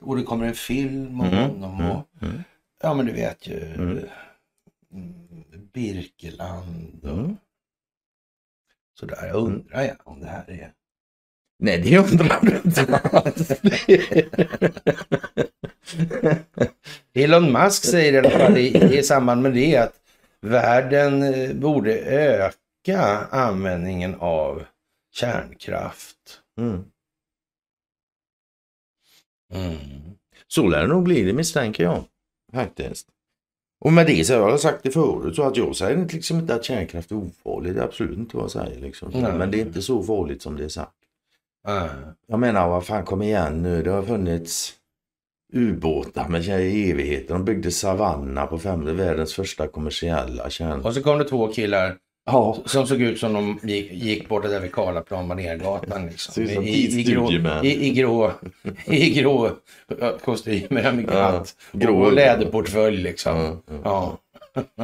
och 0.01 0.17
det 0.17 0.23
kommer 0.23 0.45
en 0.47 0.53
film 0.53 1.21
om 1.21 1.27
Mm, 1.27 1.39
honom 1.49 1.79
mm, 1.79 1.91
och 1.91 2.07
mm. 2.21 2.43
ja 2.83 2.93
men 2.93 3.05
du 3.05 3.11
vet 3.11 3.47
ju 3.47 3.59
Mm. 3.73 3.99
mm, 4.93 5.13
Birkeland 5.73 6.99
och 7.03 7.09
Mm. 7.09 7.38
Sådär. 9.00 9.28
Jag 9.28 9.36
undrar 9.36 9.82
jag 9.82 9.98
om 10.04 10.20
det 10.20 10.28
här 10.28 10.50
är 10.50 10.74
Nej, 11.60 11.82
det 11.82 11.98
undrar 11.98 12.41
du 12.41 12.62
inte 12.66 12.98
alls. 12.98 13.52
Elon 17.14 17.52
Musk 17.52 17.86
säger 17.86 18.14
i 18.14 18.18
alla 18.18 18.30
fall 18.30 18.58
i, 18.58 18.98
i 18.98 19.04
samband 19.04 19.41
med 19.41 19.54
det 19.54 19.78
att 19.78 20.02
världen 20.41 21.24
eh, 21.24 21.54
borde 21.54 22.00
öka 22.00 23.02
användningen 23.32 24.16
av 24.16 24.66
kärnkraft. 25.12 26.41
Mm. 26.60 26.84
Mm. 29.54 29.78
Så 30.48 30.68
lär 30.68 30.82
det 30.82 30.88
nog 30.88 31.04
bli, 31.04 31.24
det 31.24 31.34
misstänker 31.34 31.84
jag. 31.84 32.04
Faktiskt. 32.54 33.08
Och 33.80 33.93
med 33.93 34.07
det 34.07 34.28
så 34.28 34.41
har 34.41 34.49
jag 34.49 34.59
sagt 34.59 34.84
det 34.84 34.91
förut, 34.91 35.36
så 35.36 35.43
att 35.43 35.57
jag 35.57 35.75
säger 35.75 36.07
liksom 36.13 36.39
inte 36.39 36.55
att 36.55 36.63
kärnkraft 36.63 37.11
är 37.11 37.15
ofarligt. 37.15 37.75
Det 37.75 37.82
är 37.82 37.86
absolut 37.86 38.17
inte 38.17 38.38
vad 38.38 38.43
jag 38.43 38.51
säger. 38.51 38.82
Liksom. 38.82 39.11
Nej. 39.13 39.34
Men 39.38 39.51
det 39.51 39.57
är 39.57 39.65
inte 39.65 39.82
så 39.82 40.03
farligt 40.03 40.41
som 40.41 40.57
det 40.57 40.63
är 40.63 40.69
sagt. 40.69 40.91
Ah. 41.67 41.88
Jag 42.28 42.39
menar, 42.39 42.69
vad 42.69 42.86
fan, 42.86 43.05
kom 43.05 43.21
igen 43.21 43.61
nu. 43.61 43.84
Det 43.84 43.91
har 43.91 44.03
funnits 44.03 44.73
ubåtar 45.53 46.28
med 46.28 46.43
i 46.45 46.91
evigheter. 46.91 47.34
De 47.34 47.45
byggde 47.45 47.71
Savanna 47.71 48.47
på 48.47 48.59
femte 48.59 48.93
världens 48.93 49.34
första 49.34 49.67
kommersiella 49.67 50.49
kärn... 50.49 50.82
Och 50.82 50.93
så 50.93 51.03
kom 51.03 51.17
det 51.17 51.23
två 51.23 51.47
killar 51.47 51.97
Ja, 52.30 52.57
som 52.65 52.88
såg 52.88 53.01
ut 53.01 53.19
som 53.19 53.34
de 53.34 53.59
gick, 53.63 53.91
gick 53.91 54.30
bort 54.30 54.43
där 54.43 54.59
vid 54.59 54.71
Karlaplan, 54.71 55.28
Manergatan. 55.28 56.05
Liksom. 56.05 56.34
Som 56.47 56.63
I, 56.63 56.99
i, 56.99 57.03
grå, 57.03 57.32
i, 57.63 57.88
i 57.88 57.93
grå, 57.93 58.32
i 58.86 59.23
kostymer 60.23 60.91
med 60.91 61.05
Ja, 61.11 61.43
grå 61.71 62.01
och 62.01 62.13
läderportfölj 62.13 62.97
liksom. 62.97 63.61
Ja, 63.67 63.80
ja. 63.84 64.17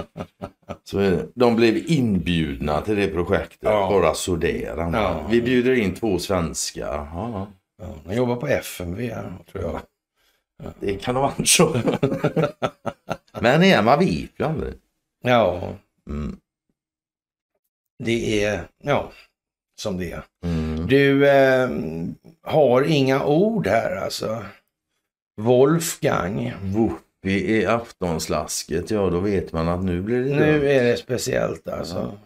Så. 0.84 1.18
De 1.36 1.56
blev 1.56 1.92
inbjudna 1.92 2.82
till 2.82 2.96
det 2.96 3.08
projektet, 3.08 3.58
Ja. 3.62 3.90
bara 3.92 4.14
sådär. 4.14 4.74
Ja. 4.94 5.28
Vi 5.30 5.42
bjuder 5.42 5.74
in 5.74 5.94
två 5.96 6.20
svenskar. 6.20 7.08
Ja, 7.14 7.48
Ja, 7.82 7.88
de 8.06 8.16
jobbar 8.16 8.36
på 8.36 8.48
FMV 8.48 9.12
tror 9.52 9.64
jag. 9.64 9.80
det 10.80 10.94
kan 11.04 11.16
vara 11.16 11.34
så. 11.46 11.76
Men 13.42 13.64
igen, 13.64 13.86
man 13.86 14.00
vet 14.00 14.30
ju 14.40 14.46
aldrig. 14.46 14.74
Ja, 15.24 15.62
Mm. 16.10 16.38
Det 18.04 18.44
är 18.44 18.68
ja, 18.84 19.12
som 19.82 19.98
det 19.98 20.12
är. 20.12 20.24
Mm. 20.46 20.88
Du 20.88 21.30
eh, 21.30 21.70
har 22.44 22.84
inga 22.84 23.26
ord 23.26 23.68
här 23.68 23.96
alltså. 23.96 24.44
Wolfgang. 25.42 26.54
Whoopi 26.62 27.58
i 27.58 27.66
aftonslasket, 27.66 28.92
ja 28.92 29.10
då 29.10 29.20
vet 29.20 29.54
man 29.54 29.68
att 29.68 29.84
nu 29.84 30.02
blir 30.02 30.24
det 30.24 30.36
Nu 30.36 30.70
är 30.70 30.84
det 30.84 30.98
speciellt 30.98 31.68
alltså. 31.68 32.18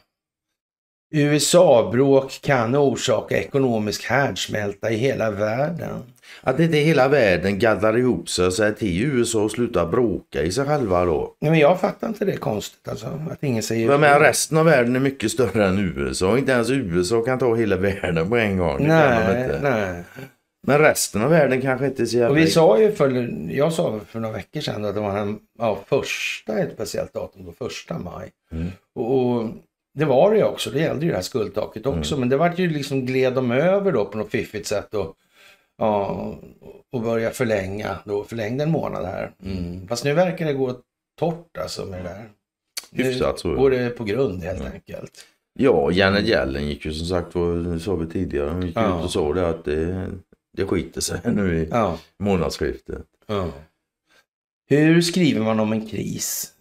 USA-bråk 1.11 2.39
kan 2.41 2.75
orsaka 2.75 3.37
ekonomisk 3.37 4.05
härdsmälta 4.05 4.91
i 4.91 4.95
hela 4.95 5.31
världen. 5.31 6.03
Att 6.41 6.59
inte 6.59 6.77
hela 6.77 7.07
världen 7.07 7.59
gaddar 7.59 7.97
ihop 7.97 8.29
sig 8.29 8.45
och 8.45 8.53
säger 8.53 8.71
till 8.71 9.03
USA 9.03 9.43
och 9.43 9.51
slutar 9.51 9.85
bråka 9.85 10.43
i 10.43 10.51
sig 10.51 10.65
själva 10.65 11.05
då. 11.05 11.35
Nej, 11.41 11.51
men 11.51 11.59
jag 11.59 11.79
fattar 11.79 12.07
inte 12.07 12.25
det 12.25 12.37
konstigt 12.37 12.87
alltså. 12.87 13.07
Att 13.31 13.43
ingen 13.43 13.63
säger... 13.63 13.91
Jag 13.91 13.99
menar, 13.99 14.19
resten 14.19 14.57
av 14.57 14.65
världen 14.65 14.95
är 14.95 14.99
mycket 14.99 15.31
större 15.31 15.67
än 15.67 15.79
USA. 15.97 16.37
Inte 16.37 16.51
ens 16.51 16.69
USA 16.69 17.21
kan 17.21 17.39
ta 17.39 17.55
hela 17.55 17.75
världen 17.75 18.29
på 18.29 18.37
en 18.37 18.57
gång. 18.57 18.87
Nej, 18.87 19.49
nej. 19.61 20.03
Men 20.67 20.79
resten 20.79 21.21
av 21.21 21.29
världen 21.29 21.61
kanske 21.61 21.85
inte 21.85 22.03
är 22.03 22.05
så 22.05 22.17
jävla... 22.17 22.31
Och 22.31 22.37
vi 22.37 22.47
sa 22.47 22.79
ju 22.79 22.91
för, 22.91 23.29
jag 23.51 23.73
sa 23.73 23.99
för 24.09 24.19
några 24.19 24.35
veckor 24.35 24.61
sedan 24.61 24.85
att 24.85 24.95
det 24.95 25.01
var 25.01 25.17
en, 25.17 25.39
ja, 25.59 25.79
första, 25.87 26.59
ett 26.59 26.73
speciellt 26.73 27.13
datum, 27.13 27.45
då, 27.45 27.51
första 27.51 27.99
maj. 27.99 28.31
Mm. 28.51 28.67
Och, 28.95 29.19
och 29.19 29.49
det 29.97 30.05
var 30.05 30.31
det 30.31 30.37
ju 30.37 30.43
också, 30.43 30.69
det 30.71 30.79
gällde 30.79 31.05
ju 31.05 31.11
det 31.11 31.15
här 31.17 31.23
skuldtaket 31.23 31.85
också. 31.85 32.13
Mm. 32.15 32.19
Men 32.19 32.29
det 32.29 32.37
var 32.37 32.53
ju 32.57 32.69
liksom, 32.69 33.05
gled 33.05 33.33
de 33.33 33.51
över 33.51 33.91
då 33.91 34.05
på 34.05 34.17
något 34.17 34.31
fiffigt 34.31 34.67
sätt 34.67 34.93
och, 34.93 35.15
ja, 35.77 36.35
och 36.91 37.01
börja 37.01 37.29
förlänga, 37.31 37.97
då 38.05 38.23
förlängde 38.23 38.63
en 38.63 38.71
månad 38.71 39.05
här. 39.05 39.31
Mm. 39.43 39.87
Fast 39.87 40.03
nu 40.03 40.13
verkar 40.13 40.45
det 40.45 40.53
gå 40.53 40.75
torrt 41.19 41.57
alltså 41.57 41.85
med 41.85 41.99
det 41.99 42.09
där. 42.09 42.29
Hyfsat 42.91 43.39
så, 43.39 43.47
Nu 43.47 43.55
går 43.55 43.71
det 43.71 43.89
på 43.89 44.03
grund 44.03 44.43
helt 44.43 44.59
Mm. 44.61 44.73
enkelt. 44.73 45.25
Ja, 45.59 45.91
Janet 45.91 46.25
Yellen 46.27 46.67
gick 46.67 46.85
ju 46.85 46.93
som 46.93 47.07
sagt, 47.07 47.33
det 47.73 47.79
sa 47.79 47.95
vi 47.95 48.07
tidigare, 48.07 48.49
hon 48.49 48.61
gick 48.67 48.75
Ja. 48.77 48.99
ut 48.99 49.03
och 49.05 49.11
sa 49.11 49.33
det 49.33 49.49
att 49.49 49.65
det, 49.65 50.07
det 50.57 50.65
skiter 50.65 51.01
sig 51.01 51.19
nu 51.33 51.57
i 51.63 51.67
Ja. 51.71 51.99
månadsskiftet. 52.19 53.03
Ja. 53.27 53.49
Hur 54.69 55.01
skriver 55.01 55.41
man 55.43 55.59
om 55.59 55.71
en 55.71 55.87
kris? 55.87 56.53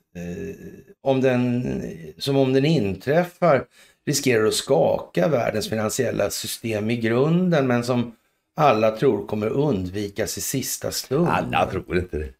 Om 1.06 1.20
den, 1.20 1.82
som 2.18 2.36
om 2.36 2.52
den 2.52 2.64
inträffar 2.64 3.66
riskerar 4.06 4.46
att 4.46 4.54
skaka 4.54 5.28
världens 5.28 5.68
finansiella 5.68 6.30
system 6.30 6.90
i 6.90 6.96
grunden 6.96 7.66
men 7.66 7.84
som 7.84 8.16
alla 8.56 8.96
tror 8.96 9.26
kommer 9.26 9.48
undvikas 9.48 10.38
i 10.38 10.40
sista 10.40 10.90
stund. 10.90 11.28
Alla 11.28 11.70
tror 11.70 11.98
inte 11.98 12.18
det. 12.18 12.32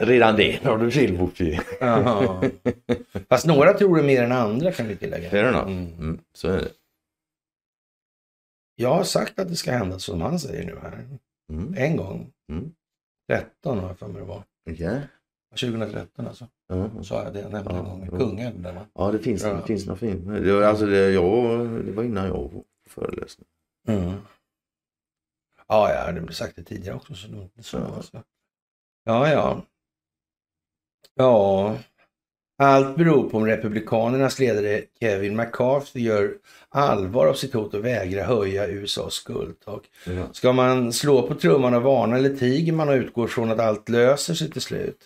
Redan 0.00 0.36
det 0.36 0.64
har 0.64 0.78
du 0.78 0.90
fel. 0.90 1.28
Jaha. 1.80 2.50
Fast 3.28 3.46
några 3.46 3.72
tror 3.72 3.96
det 3.96 4.02
mer 4.02 4.22
än 4.22 4.32
andra 4.32 4.72
kan 4.72 4.88
vi 4.88 4.96
tillägga. 4.96 5.30
Fair 5.30 5.44
enough. 5.44 5.66
Mm. 5.66 5.92
Mm, 5.92 6.20
så 6.34 6.48
är 6.48 6.56
det. 6.56 6.68
Jag 8.74 8.94
har 8.94 9.04
sagt 9.04 9.38
att 9.38 9.48
det 9.48 9.56
ska 9.56 9.72
hända 9.72 9.98
som 9.98 10.20
han 10.20 10.38
säger 10.38 10.64
nu 10.64 10.78
här. 10.82 11.06
Mm. 11.52 11.74
En 11.76 11.96
gång. 11.96 12.32
Mm. 12.52 12.72
13 13.32 13.78
har 13.78 13.88
jag 13.88 13.98
för 13.98 14.08
mig 14.08 14.20
det 14.20 14.28
var. 14.28 14.42
Okej. 14.70 15.00
2013 15.60 16.26
alltså. 16.26 16.48
Ja. 16.68 17.02
Sa 17.02 17.22
jag 17.24 17.32
det? 17.34 17.40
Jag 17.40 17.52
nämnde 17.52 17.74
Ja, 17.74 17.98
ja. 18.10 18.18
Kungen 18.18 18.62
där 18.62 18.72
va? 18.72 18.86
Ja, 18.94 19.10
det 19.12 19.18
finns, 19.18 19.42
Ja. 19.42 19.54
det 19.54 19.62
finns 19.62 19.86
något 19.86 19.98
fint. 19.98 20.26
Det 20.26 20.52
var, 20.52 20.62
alltså 20.62 20.86
det, 20.86 21.10
jag, 21.12 21.68
det 21.84 21.92
var 21.92 22.02
innan 22.04 22.26
jag 22.26 22.34
var 22.34 22.64
föreläsning. 22.86 23.46
Mm. 23.88 24.12
Ja, 25.68 25.90
jag 25.92 26.04
hade 26.04 26.32
sagt 26.32 26.56
det 26.56 26.62
tidigare 26.62 26.96
också. 26.96 27.14
Så 27.14 27.48
så, 27.60 27.76
Ja. 27.76 27.94
alltså. 27.96 28.22
ja, 29.04 29.28
ja. 29.32 29.62
Ja, 31.14 31.76
allt 32.58 32.96
beror 32.96 33.30
på 33.30 33.36
om 33.36 33.46
Republikanernas 33.46 34.38
ledare 34.38 34.82
Kevin 35.00 35.36
McCarthy 35.36 36.00
gör 36.00 36.30
allvar 36.68 37.26
av 37.26 37.34
sitt 37.34 37.54
hot 37.54 37.74
att 37.74 37.80
vägra 37.80 38.24
höja 38.24 38.66
USAs 38.66 39.14
skuldtak. 39.14 39.82
Ja. 40.06 40.32
Ska 40.32 40.52
man 40.52 40.92
slå 40.92 41.28
på 41.28 41.34
trumman 41.34 41.74
och 41.74 41.82
varna 41.82 42.16
eller 42.16 42.36
tiger 42.36 42.72
man 42.72 42.88
och 42.88 42.94
utgår 42.94 43.26
från 43.26 43.50
att 43.50 43.60
allt 43.60 43.88
löser 43.88 44.34
sig 44.34 44.50
till 44.50 44.62
slut? 44.62 44.98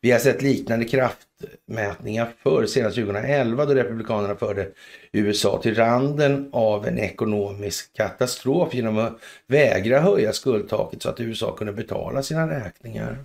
Vi 0.00 0.10
har 0.10 0.18
sett 0.18 0.42
liknande 0.42 0.84
kraftmätningar 0.84 2.32
förr, 2.42 2.66
senast 2.66 2.96
2011 2.96 3.64
då 3.64 3.74
Republikanerna 3.74 4.34
förde 4.34 4.68
USA 5.12 5.60
till 5.62 5.74
randen 5.74 6.48
av 6.52 6.86
en 6.86 6.98
ekonomisk 6.98 7.96
katastrof 7.96 8.74
genom 8.74 8.98
att 8.98 9.18
vägra 9.46 10.00
höja 10.00 10.32
skuldtaket 10.32 11.02
så 11.02 11.08
att 11.08 11.20
USA 11.20 11.56
kunde 11.56 11.72
betala 11.72 12.22
sina 12.22 12.50
räkningar. 12.50 13.24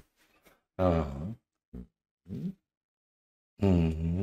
Ja. 0.78 1.06
Mm. 2.30 2.54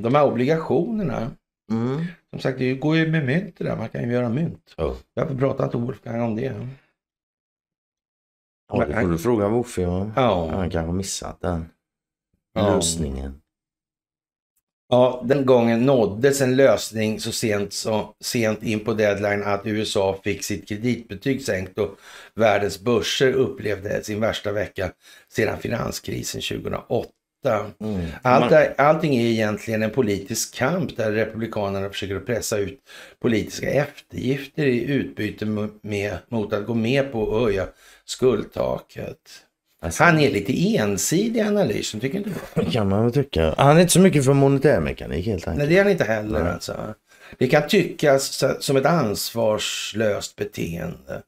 De 0.02 0.14
här 0.14 0.24
obligationerna, 0.26 1.30
Mm. 1.72 2.04
som 2.30 2.40
sagt 2.40 2.58
det 2.58 2.74
går 2.74 2.96
ju 2.96 3.10
med 3.10 3.26
mynt 3.26 3.54
det 3.58 3.64
där, 3.64 3.76
man 3.76 3.88
kan 3.88 4.02
ju 4.04 4.12
göra 4.12 4.28
mynt. 4.28 4.74
Ja. 4.76 4.96
Varför 5.14 5.34
pratar 5.34 5.64
inte 5.64 5.76
Wolfgang 5.76 6.20
om 6.20 6.36
det? 6.36 6.68
Ja, 8.72 8.86
det 8.86 8.94
får 9.00 9.08
du 9.10 9.18
fråga 9.18 9.48
Woffe 9.48 9.86
om. 9.86 10.12
Ja. 10.16 10.50
Han 10.50 10.70
kanske 10.70 10.86
har 10.88 10.92
missat 10.92 11.40
den 11.40 11.64
Ja. 12.54 12.74
lösningen. 12.74 13.40
Ja, 14.88 15.22
den 15.24 15.46
gången 15.46 15.86
nåddes 15.86 16.40
en 16.40 16.56
lösning 16.56 17.20
så 17.20 17.32
sent, 17.32 17.72
så 17.72 18.14
sent 18.20 18.62
in 18.62 18.84
på 18.84 18.92
deadline 18.94 19.42
att 19.42 19.66
USA 19.66 20.20
fick 20.24 20.44
sitt 20.44 20.68
kreditbetyg 20.68 21.42
sänkt 21.44 21.78
och 21.78 21.96
världens 22.34 22.80
börser 22.80 23.32
upplevde 23.32 24.04
sin 24.04 24.20
värsta 24.20 24.52
vecka 24.52 24.92
sedan 25.28 25.58
finanskrisen 25.58 26.40
2008. 26.40 27.08
Mm. 27.44 28.06
Allt 28.22 28.52
är, 28.52 28.74
allting 28.78 29.16
är 29.16 29.24
egentligen 29.26 29.82
en 29.82 29.90
politisk 29.90 30.54
kamp 30.54 30.96
där 30.96 31.12
Republikanerna 31.12 31.88
försöker 31.88 32.18
pressa 32.20 32.58
ut 32.58 32.78
politiska 33.20 33.70
eftergifter 33.70 34.62
i 34.66 34.84
utbyte 34.84 35.46
med, 35.82 36.18
mot 36.28 36.52
att 36.52 36.66
gå 36.66 36.74
med 36.74 37.12
på 37.12 37.36
att 37.36 37.42
höja 37.42 37.66
skuldtaket. 38.04 39.16
Alltså, 39.82 40.04
Han 40.04 40.18
är 40.18 40.30
lite 40.30 40.76
ensidig 40.76 41.40
i 41.40 41.42
analysen, 41.42 42.00
tycker 42.00 42.18
inte 42.18 42.30
du? 42.54 42.62
det 42.64 42.70
kan 42.70 42.88
man 42.88 43.02
väl 43.04 43.12
tycka. 43.12 43.54
Han 43.58 43.76
är 43.76 43.80
inte 43.80 43.92
så 43.92 44.00
mycket 44.00 44.24
för 44.24 44.32
monetärmekanik 44.32 45.26
helt 45.26 45.46
Nej, 45.46 45.52
enkelt. 45.52 45.70
det 45.70 45.78
är 45.78 45.82
han 45.82 45.92
inte 45.92 46.04
heller 46.04 46.42
Nej. 46.42 46.52
alltså. 46.52 46.94
Det 47.38 47.46
kan 47.46 47.68
tyckas 47.68 48.44
som 48.60 48.76
ett 48.76 48.86
ansvarslöst 48.86 50.36
beteende. 50.36 51.22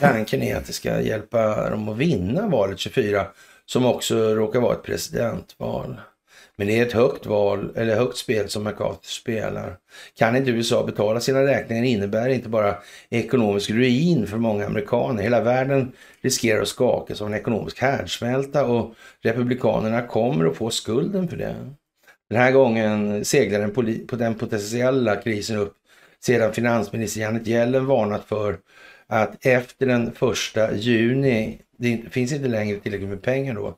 Tanken 0.00 0.42
är 0.42 0.56
att 0.56 0.66
det 0.66 0.72
ska 0.72 1.00
hjälpa 1.00 1.70
dem 1.70 1.88
att 1.88 1.96
vinna 1.96 2.48
valet 2.48 2.78
24, 2.78 3.26
som 3.66 3.86
också 3.86 4.34
råkar 4.34 4.60
vara 4.60 4.74
ett 4.74 4.82
presidentval. 4.82 6.00
Men 6.56 6.66
det 6.66 6.78
är 6.78 6.86
ett 6.86 6.92
högt 6.92 7.26
val, 7.26 7.72
eller 7.76 7.96
högt 7.96 8.16
spel 8.16 8.48
som 8.48 8.64
McCarthy 8.64 9.06
spelar. 9.06 9.76
Kan 10.18 10.36
inte 10.36 10.50
USA 10.50 10.84
betala 10.84 11.20
sina 11.20 11.42
räkningar 11.46 11.82
innebär 11.82 12.28
det 12.28 12.34
inte 12.34 12.48
bara 12.48 12.76
ekonomisk 13.10 13.70
ruin 13.70 14.26
för 14.26 14.36
många 14.36 14.66
amerikaner. 14.66 15.22
Hela 15.22 15.40
världen 15.40 15.92
riskerar 16.22 16.62
att 16.62 16.68
skakas 16.68 17.20
av 17.20 17.26
en 17.26 17.34
ekonomisk 17.34 17.78
härdsmälta 17.78 18.64
och 18.64 18.94
republikanerna 19.22 20.06
kommer 20.06 20.46
att 20.46 20.56
få 20.56 20.70
skulden 20.70 21.28
för 21.28 21.36
det. 21.36 21.56
Den 22.30 22.38
här 22.40 22.52
gången 22.52 23.24
seglar 23.24 23.60
den, 23.60 24.06
på 24.06 24.16
den 24.16 24.34
potentiella 24.34 25.16
krisen 25.16 25.56
upp 25.56 25.74
sedan 26.24 26.52
finansminister 26.52 27.20
Janet 27.20 27.48
Yellen 27.48 27.86
varnat 27.86 28.24
för 28.24 28.58
att 29.06 29.46
efter 29.46 29.86
den 29.86 30.12
första 30.12 30.76
juni, 30.76 31.58
det 31.78 32.02
finns 32.10 32.32
inte 32.32 32.48
längre 32.48 32.78
tillräckligt 32.78 33.10
med 33.10 33.22
pengar 33.22 33.54
då. 33.54 33.74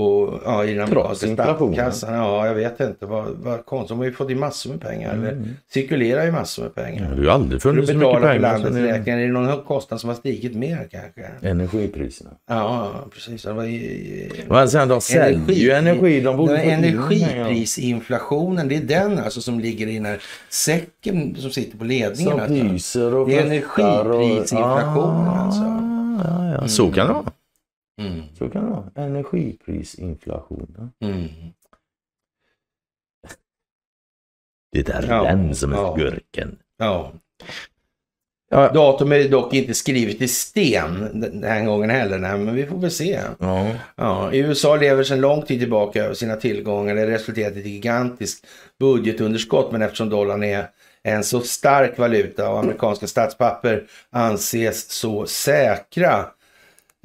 Och 0.00 0.40
ja, 0.44 0.64
i 0.64 0.74
den 0.74 0.82
amerikanska 0.84 1.26
inflationen. 1.26 1.92
ja 2.02 2.46
jag 2.46 2.54
vet 2.54 2.80
inte, 2.80 3.06
vad, 3.06 3.26
vad 3.42 3.66
konstigt. 3.66 3.88
De 3.88 3.98
har 3.98 4.04
ju 4.04 4.12
fått 4.12 4.30
in 4.30 4.38
massor 4.38 4.70
med 4.70 4.80
pengar, 4.80 5.12
eller 5.12 5.42
cirkulerar 5.72 6.24
ju 6.24 6.32
massor 6.32 6.62
med 6.62 6.74
pengar. 6.74 7.02
Det 7.02 7.08
har 7.16 7.22
ju 7.22 7.30
aldrig 7.30 7.62
funnits 7.62 7.88
så 7.90 7.96
mycket 7.96 8.20
pengar 8.20 8.38
landets 8.38 8.74
nu. 8.76 8.86
räkningar, 8.86 9.18
är 9.18 9.26
det 9.26 9.32
någon 9.32 9.64
kostnad 9.64 10.00
som 10.00 10.08
har 10.08 10.14
stigit 10.16 10.54
mer 10.54 10.88
kanske? 10.90 11.22
Energipriserna. 11.48 12.30
Ja, 12.48 12.90
precis. 13.14 13.42
Det 13.42 13.52
var 13.52 13.64
i, 13.64 14.32
Men 14.48 14.68
sen 14.68 14.88
de 14.88 15.00
säljer 15.00 15.54
ju 15.54 15.70
energi. 15.70 16.20
De 16.20 16.36
borde 16.36 16.56
energiprisinflationen, 16.58 18.68
det 18.68 18.76
är 18.76 18.80
den 18.82 19.18
alltså 19.18 19.40
som 19.40 19.60
ligger 19.60 19.86
i 19.86 19.94
den 19.94 20.04
här 20.06 20.18
säcken 20.48 21.36
som 21.38 21.50
sitter 21.50 21.78
på 21.78 21.84
ledningen. 21.84 22.30
Som 22.32 22.40
alltså. 22.40 22.54
pyser 22.54 23.14
och 23.14 23.28
Det 23.28 23.38
är 23.38 23.48
fläktar 23.48 24.10
och- 24.10 24.22
energiprisinflationen, 24.22 25.28
Ah, 25.28 25.44
alltså. 25.44 25.60
Ja, 26.24 26.52
ja. 26.52 26.68
Så 26.68 26.92
kan 26.92 27.06
det 27.06 27.12
vara. 27.12 27.32
Mm. 28.00 28.22
Så 28.38 28.48
kan 28.50 28.64
det 28.64 28.70
vara. 28.70 29.06
Energiprisinflation. 29.06 30.90
Mm. 31.00 31.28
Det 34.72 34.88
är 34.88 35.06
Ja, 35.08 35.22
den 35.24 35.54
som 35.54 35.72
är 35.72 35.76
ja. 35.76 35.96
skurken. 35.96 36.58
Ja. 36.78 37.12
Ja. 38.50 38.72
Datum 38.72 39.12
är 39.12 39.28
dock 39.28 39.54
inte 39.54 39.74
skrivet 39.74 40.22
i 40.22 40.28
sten 40.28 41.20
den 41.20 41.44
här 41.44 41.64
gången 41.64 41.90
heller, 41.90 42.18
nej, 42.18 42.38
men 42.38 42.54
vi 42.54 42.66
får 42.66 42.78
väl 42.78 42.90
se. 42.90 43.20
Ja. 43.38 43.66
Ja, 43.96 44.32
USA 44.32 44.76
lever 44.76 45.04
sedan 45.04 45.20
lång 45.20 45.42
tid 45.42 45.60
tillbaka 45.60 46.04
över 46.04 46.14
sina 46.14 46.36
tillgångar. 46.36 46.94
Det 46.94 47.06
resulterat 47.06 47.56
i 47.56 47.60
ett 47.60 47.66
gigantiskt 47.66 48.46
budgetunderskott, 48.78 49.72
men 49.72 49.82
eftersom 49.82 50.08
dollarn 50.08 50.42
är 50.42 50.70
en 51.02 51.24
så 51.24 51.40
stark 51.40 51.98
valuta 51.98 52.50
och 52.50 52.58
amerikanska 52.58 53.06
statspapper 53.06 53.82
anses 54.10 54.90
så 54.90 55.26
säkra. 55.26 56.24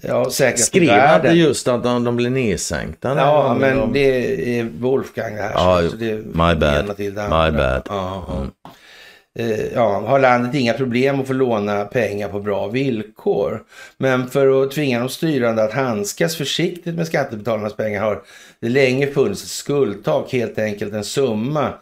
Ja, 0.01 0.29
säkra 0.29 0.57
Skrev 0.57 0.99
han 0.99 1.37
just 1.37 1.67
att 1.67 1.83
de, 1.83 2.03
de 2.03 2.15
blir 2.15 2.29
nedsänkta? 2.29 3.15
Ja, 3.17 3.57
men 3.59 3.77
De- 3.77 3.93
det 3.93 4.59
är 4.59 4.67
Wolfgang 4.79 5.35
det 5.35 5.41
här. 5.41 5.51
Ja, 5.53 5.89
så 5.89 5.95
det 5.95 6.15
my 6.25 6.55
bad. 6.55 6.97
till 6.97 7.13
det 7.13 7.23
My 7.23 7.57
bad. 7.57 7.81
Ja, 7.89 8.25
ja. 8.27 8.71
Eh, 9.39 9.73
ja, 9.73 9.99
har 10.07 10.19
landet 10.19 10.55
inga 10.55 10.73
problem 10.73 11.19
att 11.19 11.27
få 11.27 11.33
låna 11.33 11.85
pengar 11.85 12.27
på 12.29 12.39
bra 12.39 12.67
villkor. 12.67 13.63
Men 13.97 14.29
för 14.29 14.63
att 14.63 14.71
tvinga 14.71 14.99
de 14.99 15.09
styrande 15.09 15.63
att 15.63 15.73
handskas 15.73 16.35
försiktigt 16.35 16.95
med 16.95 17.07
skattebetalarnas 17.07 17.75
pengar 17.75 18.01
har 18.01 18.21
det 18.59 18.69
länge 18.69 19.07
funnits 19.07 19.43
ett 19.43 19.49
skuldtak, 19.49 20.33
helt 20.33 20.59
enkelt 20.59 20.93
en 20.93 21.03
summa 21.03 21.73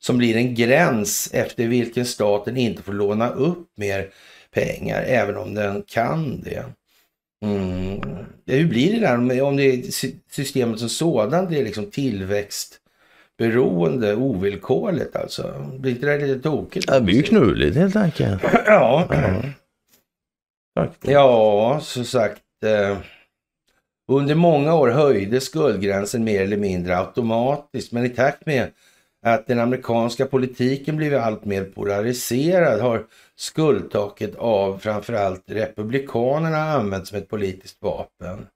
som 0.00 0.18
blir 0.18 0.36
en 0.36 0.54
gräns 0.54 1.30
efter 1.32 1.66
vilken 1.66 2.06
staten 2.06 2.56
inte 2.56 2.82
får 2.82 2.92
låna 2.92 3.28
upp 3.30 3.68
mer 3.76 4.08
pengar, 4.50 5.02
även 5.02 5.36
om 5.36 5.54
den 5.54 5.82
kan 5.86 6.40
det. 6.40 6.64
Mm. 7.44 8.00
Ja, 8.44 8.54
hur 8.54 8.68
blir 8.68 8.92
det 8.92 9.00
där 9.00 9.42
om- 9.42 9.56
det 9.56 9.62
är 9.64 9.82
sy- 9.82 10.14
systemet 10.30 10.78
som 10.78 10.88
sådant 10.88 11.52
är 11.52 11.64
liksom 11.64 11.90
tillväxtberoende, 11.90 14.14
ovillkorligt 14.16 15.16
alltså? 15.16 15.70
Blir 15.78 15.92
inte 15.92 16.06
det 16.06 16.26
lite 16.26 16.40
tokigt? 16.42 16.86
Det 16.88 17.00
blir 17.00 17.14
ju 17.16 17.22
knulligt 17.22 17.76
helt 17.76 17.96
enkelt. 17.96 18.42
Ja, 18.66 19.08
Faktiskt. 20.78 21.12
ja 21.12 21.78
som 21.82 22.04
sagt. 22.04 22.42
Eh, 22.64 22.98
under 24.12 24.34
många 24.34 24.74
år 24.74 24.88
höjdes 24.88 25.44
skuldgränsen 25.44 26.24
mer 26.24 26.42
eller 26.42 26.56
mindre 26.56 26.98
automatiskt, 26.98 27.92
men 27.92 28.04
i 28.04 28.08
takt 28.08 28.46
med 28.46 28.70
att 29.22 29.46
den 29.46 29.58
amerikanska 29.58 30.26
politiken 30.26 30.96
blivit 30.96 31.18
allt 31.18 31.44
mer 31.44 31.64
polariserad 31.64 32.80
har 32.80 33.06
skuldtaket 33.36 34.36
av 34.36 34.78
framförallt 34.78 35.44
republikanerna 35.46 36.58
använts 36.58 37.08
som 37.08 37.18
ett 37.18 37.28
politiskt 37.28 37.82
vapen. 37.82 38.46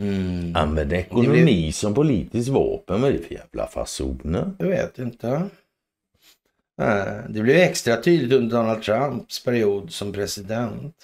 Mm. 0.00 0.56
Använder 0.56 0.96
ekonomi 0.96 1.72
som 1.72 1.94
politiskt 1.94 2.48
vapen. 2.48 3.00
Vad 3.00 3.10
är 3.10 3.14
det 3.14 3.22
för 3.22 3.34
jävla 3.34 3.66
fasoner? 3.66 4.52
Jag 4.58 4.66
vet 4.66 4.98
inte. 4.98 5.42
Det 7.28 7.42
blev 7.42 7.56
extra 7.56 7.96
tydligt 7.96 8.32
under 8.32 8.56
Donald 8.56 8.82
Trumps 8.82 9.44
period 9.44 9.92
som 9.92 10.12
president. 10.12 10.94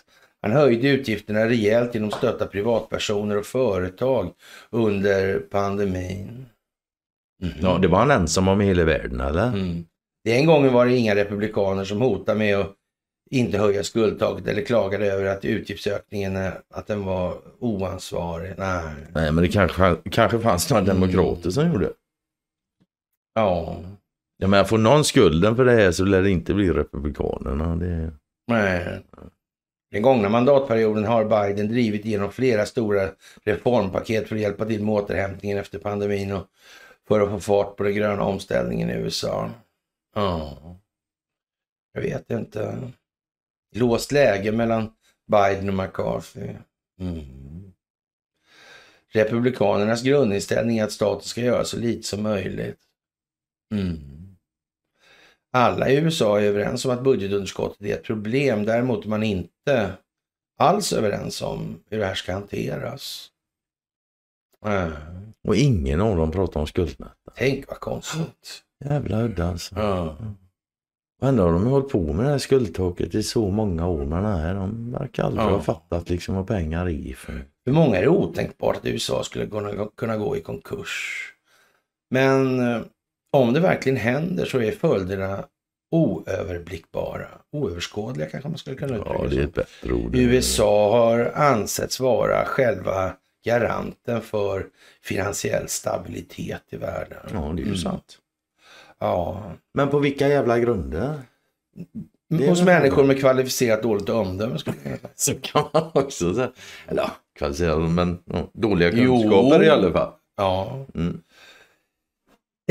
Han 0.42 0.53
höjde 0.53 0.88
utgifterna 0.88 1.49
rejält 1.49 1.95
genom 1.95 2.09
att 2.09 2.14
stötta 2.14 2.47
privatpersoner 2.47 3.38
och 3.38 3.47
företag 3.47 4.32
under 4.70 5.38
pandemin. 5.38 6.47
Mhm. 7.45 7.53
Ja, 7.62 7.78
det 7.78 7.88
var 7.88 7.99
han 7.99 8.11
ensam 8.11 8.49
om 8.49 8.61
i 8.61 8.64
hela 8.66 8.84
världen 8.84 9.20
eller? 9.20 9.47
Mm. 9.49 9.84
Det 10.24 10.36
en 10.36 10.47
gången 10.47 10.72
var 10.72 10.86
det 10.86 10.97
inga 10.97 11.14
republikaner 11.14 11.84
som 11.84 12.01
hotade 12.01 12.38
med 12.38 12.57
att 12.57 12.72
inte 13.30 13.59
höja 13.59 13.84
skuldtaket 13.84 14.49
eller 14.49 14.62
klagade 14.62 15.07
över 15.12 15.24
att 15.24 15.45
utgiftsökningen 15.45 16.36
eh, 16.36 16.53
att 16.74 16.86
den 16.86 17.05
var 17.05 17.34
oansvarig. 17.61 18.55
Nej. 18.59 18.84
Nej, 19.14 19.32
men 19.32 19.45
det 19.45 19.49
kanske, 19.49 19.97
kanske 20.11 20.38
fanns 20.38 20.70
några 20.70 20.82
Mm. 20.82 20.95
demokrater 20.95 21.51
som 21.51 21.72
gjorde. 21.72 21.90
Ja. 23.34 23.76
Ja, 24.38 24.47
men 24.49 24.64
får 24.64 24.78
någon 24.78 25.05
skulden 25.05 25.57
för 25.57 25.64
det 25.64 25.72
här 25.72 25.90
så 25.92 26.05
lär 26.05 26.22
det 26.22 26.30
inte 26.30 26.55
bli 26.55 26.70
republikanerna. 26.72 27.76
Det... 27.76 28.12
Nej. 28.49 29.01
Den 29.90 30.03
gångna 30.03 30.28
mandatperioden 30.28 31.05
har 31.05 31.24
Biden 31.24 31.68
drivit 31.68 32.05
igenom 32.05 32.32
flera 32.32 32.66
stora 32.66 33.09
reformpaket 33.45 34.28
för 34.28 34.34
att 34.36 34.42
hjälpa 34.42 34.64
till 34.64 34.84
med 34.84 34.95
återhämtningen 34.95 35.59
efter 35.59 35.78
pandemin 35.78 36.32
och 36.32 36.47
för 37.09 37.20
att 37.20 37.30
få 37.30 37.40
fart 37.40 37.76
på 37.76 37.82
den 37.82 37.94
gröna 37.94 38.22
omställningen 38.22 38.90
i 38.90 38.94
USA. 38.94 39.50
Ja. 40.14 40.59
Jag 41.92 42.02
vet 42.02 42.30
inte. 42.30 42.90
Låst 43.74 44.12
läge 44.12 44.52
mellan 44.52 44.92
Biden 45.26 45.68
och 45.68 45.74
McCarthy. 45.74 46.48
Mm. 47.00 47.72
Republikanernas 49.12 50.02
grundinställning 50.02 50.78
är 50.78 50.84
att 50.84 50.92
staten 50.92 51.28
ska 51.28 51.40
göra 51.40 51.64
så 51.64 51.76
lite 51.76 52.09
som 52.09 52.22
möjligt. 52.22 52.80
Mm. 53.72 54.36
Alla 55.52 55.90
i 55.90 55.96
USA 55.96 56.40
är 56.40 56.44
överens 56.44 56.84
om 56.84 56.90
att 56.90 57.05
budgetunderskottet 57.05 57.82
är 57.82 57.94
ett 57.94 58.05
problem. 58.05 58.64
Däremot 58.64 59.05
är 59.05 59.09
man 59.09 59.22
inte 59.22 59.92
alls 60.59 60.92
överens 60.92 61.42
om 61.42 61.82
hur 61.90 61.98
det 61.98 62.07
här 62.07 62.14
ska 62.14 62.32
hanteras. 62.32 63.30
Äh, 64.65 64.89
Och 65.49 65.57
ingen 65.57 66.01
av 66.01 66.17
dem 66.17 66.31
pratar 66.31 66.61
om 66.61 66.67
skuldmätta. 66.67 67.15
tänk 67.37 67.69
vad 67.69 67.81
konstigt. 67.81 68.62
Jävla 68.85 69.23
udda 69.23 69.49
alltså. 69.49 69.75
Ja. 69.79 70.17
Och 71.23 71.29
ändå 71.29 71.43
har 71.43 71.53
de 71.53 71.67
hållit 71.67 71.89
på 71.89 72.12
med 72.12 72.25
det 72.25 72.31
här 72.31 72.39
skuldtaket 72.39 73.15
i 73.15 73.23
så 73.23 73.51
många 73.51 73.89
år. 73.89 74.05
Men 74.05 74.23
nej, 74.23 74.55
de 74.55 74.93
verkar 74.93 75.25
aldrig 75.25 75.45
Ja. 75.47 75.51
ha 75.51 75.61
fattat 75.62 76.09
liksom 76.11 76.35
vad 76.35 76.47
pengar 76.47 76.89
är 76.89 77.15
för. 77.15 77.45
För 77.65 77.73
många 77.73 77.97
är 77.97 78.03
det 78.03 78.09
otänkbart 78.09 78.77
att 78.77 78.87
USA 78.87 79.23
skulle 79.23 79.47
kunna, 79.47 79.89
kunna 79.97 80.17
gå 80.17 80.37
i 80.37 80.41
konkurs. 80.41 81.21
Men 82.11 82.61
eh, 82.75 82.81
om 83.33 83.53
det 83.53 83.61
verkligen 83.61 83.97
händer 83.99 84.45
så 84.45 84.59
är 84.61 84.73
följderna 84.73 85.45
oöverblickbara. 85.91 87.27
Oöverskådliga 87.53 88.29
kanske 88.31 88.49
man 88.49 88.59
skulle 88.59 88.77
kunna 88.77 88.97
uttrycka 88.97 89.19
Ja, 89.23 89.27
det 89.31 89.37
är 89.37 89.45
ett 89.45 89.55
bättre 89.55 89.93
ord. 89.93 90.15
USA 90.17 90.99
har 90.99 91.33
ansetts 91.35 92.01
vara 92.01 92.45
själva 92.45 93.12
garanten 93.45 94.22
för 94.22 94.66
finansiell 95.03 95.68
stabilitet 95.68 96.62
i 96.70 96.76
världen. 96.76 97.18
Ja, 97.32 97.40
det 97.40 97.62
är 97.62 97.64
ju 97.64 97.64
Mm. 97.64 97.76
sant. 97.76 98.18
Ja. 98.99 99.53
Men 99.74 99.88
på 99.88 99.99
vilka 99.99 100.28
jävla 100.28 100.59
grunder? 100.59 101.20
Hos 102.49 102.62
människor 102.62 103.05
med 103.05 103.20
kvalificerat 103.20 103.82
dåligt 103.82 104.09
omdöme 104.09 104.59
skulle 104.59 104.76
jag 104.82 104.99
säga. 104.99 105.09
Så 105.14 105.34
kan 105.34 105.64
man 105.72 105.90
också 105.95 106.34
säga. 106.34 106.53
Eller 106.88 107.03
ja, 107.03 107.11
kvalificerade, 107.38 107.88
men 107.88 108.18
dåliga 108.53 108.90
Jo. 108.92 109.20
kunskaper 109.22 109.62
i 109.64 109.68
alla 109.68 109.92
fall. 109.92 110.12
Ja. 110.36 110.86
Mm. 110.95 111.20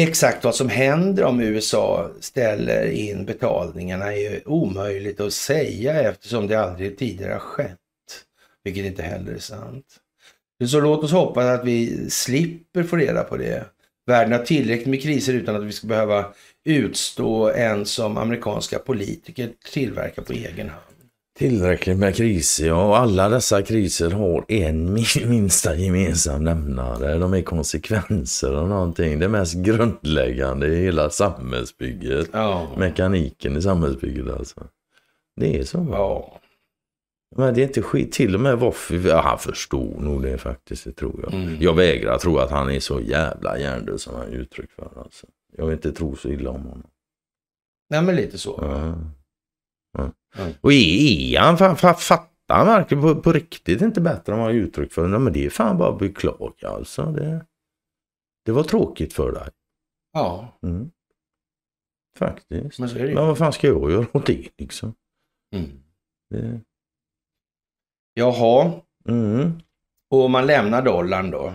Exakt 0.02 0.44
vad 0.44 0.56
som 0.56 0.70
händer 0.70 1.24
om 1.24 1.42
USA 1.42 2.10
ställer 2.20 2.86
in 2.90 3.26
betalningarna 3.26 4.14
är 4.14 4.48
omöjligt 4.50 5.20
att 5.20 5.34
säga 5.34 6.02
eftersom 6.10 6.48
det 6.48 6.56
aldrig 6.56 6.98
tidigare 6.98 7.32
har 7.34 7.40
skett. 7.40 7.78
Vilket 8.64 8.86
inte 8.86 9.04
heller 9.04 9.32
är 9.34 9.40
sant. 9.40 9.86
Så 10.68 10.80
låt 10.80 11.04
oss 11.04 11.12
hoppas 11.12 11.46
att 11.46 11.66
vi 11.66 12.10
slipper 12.10 12.84
få 12.84 12.96
reda 12.96 13.24
på 13.24 13.38
det. 13.38 13.66
Världen 14.08 14.32
har 14.34 14.40
tillräckligt 14.46 14.88
med 14.88 15.02
kriser 15.02 15.34
utan 15.34 15.56
att 15.56 15.64
vi 15.64 15.72
ska 15.72 15.88
behöva 15.88 16.26
utstå 16.66 17.50
en 17.50 17.86
som 17.86 18.18
amerikanska 18.18 18.80
politiker 18.80 19.50
tillverkar 19.74 20.22
på 20.22 20.34
egen 20.34 20.70
hand. 20.70 20.82
Tillräckligt 21.40 21.98
med 21.98 22.16
kriser, 22.16 22.68
ja. 22.68 22.88
Och 22.88 22.98
alla 22.98 23.30
dessa 23.30 23.62
kriser 23.62 24.12
har 24.12 24.46
en 24.48 24.94
min- 24.94 25.30
minsta 25.30 25.76
gemensam 25.76 26.44
nämnare. 26.44 27.18
De 27.18 27.34
är 27.34 27.42
konsekvenser 27.42 28.52
av 28.54 28.70
någonting. 28.70 29.20
Det 29.20 29.28
mest 29.28 29.54
grundläggande 29.54 30.68
i 30.68 30.84
hela 30.84 31.10
samhällsbygget. 31.10 32.30
Ja. 32.34 32.68
Mekaniken 32.78 33.58
i 33.58 33.62
samhällsbygget 33.62 34.30
alltså. 34.30 34.68
Det 35.42 35.60
är 35.60 35.64
så. 35.64 35.78
va? 35.80 35.98
ja. 35.98 36.40
Men 37.36 37.54
det 37.54 37.62
är 37.62 37.68
inte 37.68 37.82
skit. 37.82 38.12
Till 38.12 38.36
och 38.36 38.42
med 38.42 38.60
Woffe, 38.60 38.96
ja, 38.96 39.22
han 39.22 39.40
förstår 39.40 40.00
nog 40.00 40.22
det 40.22 40.38
faktiskt, 40.38 40.84
det 40.84 40.92
tror 40.92 41.20
jag. 41.24 41.34
Mm. 41.34 41.62
Jag 41.62 41.76
vägrar 41.76 42.18
tro 42.18 42.38
att 42.38 42.52
han 42.52 42.70
är 42.72 42.80
så 42.80 43.00
jävla 43.02 43.58
hjärndöd 43.60 44.02
som 44.02 44.16
han 44.16 44.28
uttryck 44.28 44.72
för. 44.72 45.02
Alltså. 45.04 45.28
Jag 45.58 45.66
vill 45.66 45.74
inte 45.76 45.92
tro 45.92 46.16
så 46.16 46.30
illa 46.30 46.50
om 46.50 46.62
honom. 46.62 46.90
Nej 47.90 48.02
men 48.02 48.16
lite 48.16 48.38
så. 48.38 48.60
Ja. 48.62 48.96
Ja. 49.98 50.12
Mm. 50.38 50.54
Och 50.62 50.74
är, 50.74 51.36
är 51.36 51.40
han, 51.40 51.58
fa, 51.58 51.76
fa, 51.76 51.94
fattar 51.94 52.56
han 52.56 52.68
verkligen 52.68 53.02
på, 53.04 53.16
på 53.16 53.32
riktigt 53.32 53.82
inte 53.82 54.02
bättre 54.02 54.34
än 54.34 54.40
vad 54.40 54.48
han 54.48 54.56
uttryck 54.58 54.94
för? 54.94 55.08
Nej, 55.08 55.20
men 55.20 55.34
det 55.34 55.46
är 55.46 55.50
fan 55.50 55.78
bara 55.78 55.94
att 55.94 56.00
beklaga 56.00 56.70
alltså. 56.70 57.06
Det, 57.06 57.46
det 58.46 58.52
var 58.52 58.64
tråkigt 58.64 59.14
för 59.14 59.32
dig. 59.32 59.50
Ja, 60.14 60.58
Mm. 60.64 60.92
Faktiskt. 62.18 62.80
men. 62.80 62.90
Men 62.94 63.16
vad 63.28 63.38
fan 63.38 63.54
ska 63.54 63.68
jag 63.68 63.92
göra 63.92 64.06
åt 64.14 64.26
det 64.26 64.50
liksom? 64.58 64.94
Mm. 65.56 65.70
Det, 66.30 66.62
Jaha, 68.14 68.72
mm. 69.08 69.62
och 70.10 70.30
man 70.30 70.46
lämnar 70.46 70.82
dollarn 70.82 71.32
då? 71.32 71.54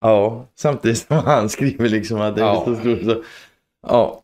Ja, 0.00 0.46
samtidigt 0.54 0.98
som 0.98 1.16
han 1.24 1.48
skriver 1.48 1.88
liksom 1.88 2.20
att 2.20 2.34
det 2.36 2.42
är 2.42 2.46
Ja. 2.46 2.64
så 2.64 2.74
stort. 2.76 3.02
Så, 3.04 3.22
ja. 3.86 4.22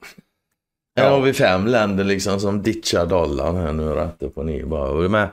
Här 0.97 1.05
Ja. 1.07 1.11
har 1.11 1.21
vi 1.21 1.33
fem 1.33 1.67
länder 1.67 2.05
liksom 2.05 2.41
som 2.41 2.63
ditchar 2.63 3.07
dollarn 3.07 3.57
här 3.57 3.73
nu 3.73 3.83
rätt 3.89 4.23
upp 4.23 4.39
och 4.39 4.47
ner 4.47 4.65
bara. 4.65 4.91
Och 4.91 5.11
med, 5.11 5.29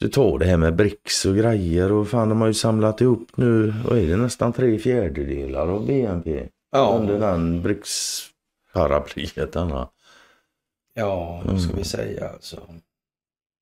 du 0.00 0.08
tar 0.08 0.38
det 0.38 0.44
här 0.46 0.56
med 0.56 0.76
BRICS 0.76 1.24
och 1.24 1.36
grejer 1.36 1.92
och 1.92 2.08
fan 2.08 2.28
de 2.28 2.40
har 2.40 2.48
ju 2.48 2.54
samlat 2.54 3.00
ihop 3.00 3.28
nu, 3.34 3.74
vad 3.88 3.98
är 3.98 4.06
det, 4.06 4.16
nästan 4.16 4.52
tre 4.52 4.78
fjärdedelar 4.78 5.68
av 5.68 5.86
BNP. 5.86 6.48
Ja, 6.70 6.96
Under 7.00 7.18
den 7.20 7.62
BRICS-paraplyet 7.62 9.54
ja 10.94 11.42
vad 11.44 11.60
ska 11.60 11.70
Mm. 11.70 11.76
vi 11.78 11.84
säga 11.84 12.28
alltså? 12.28 12.60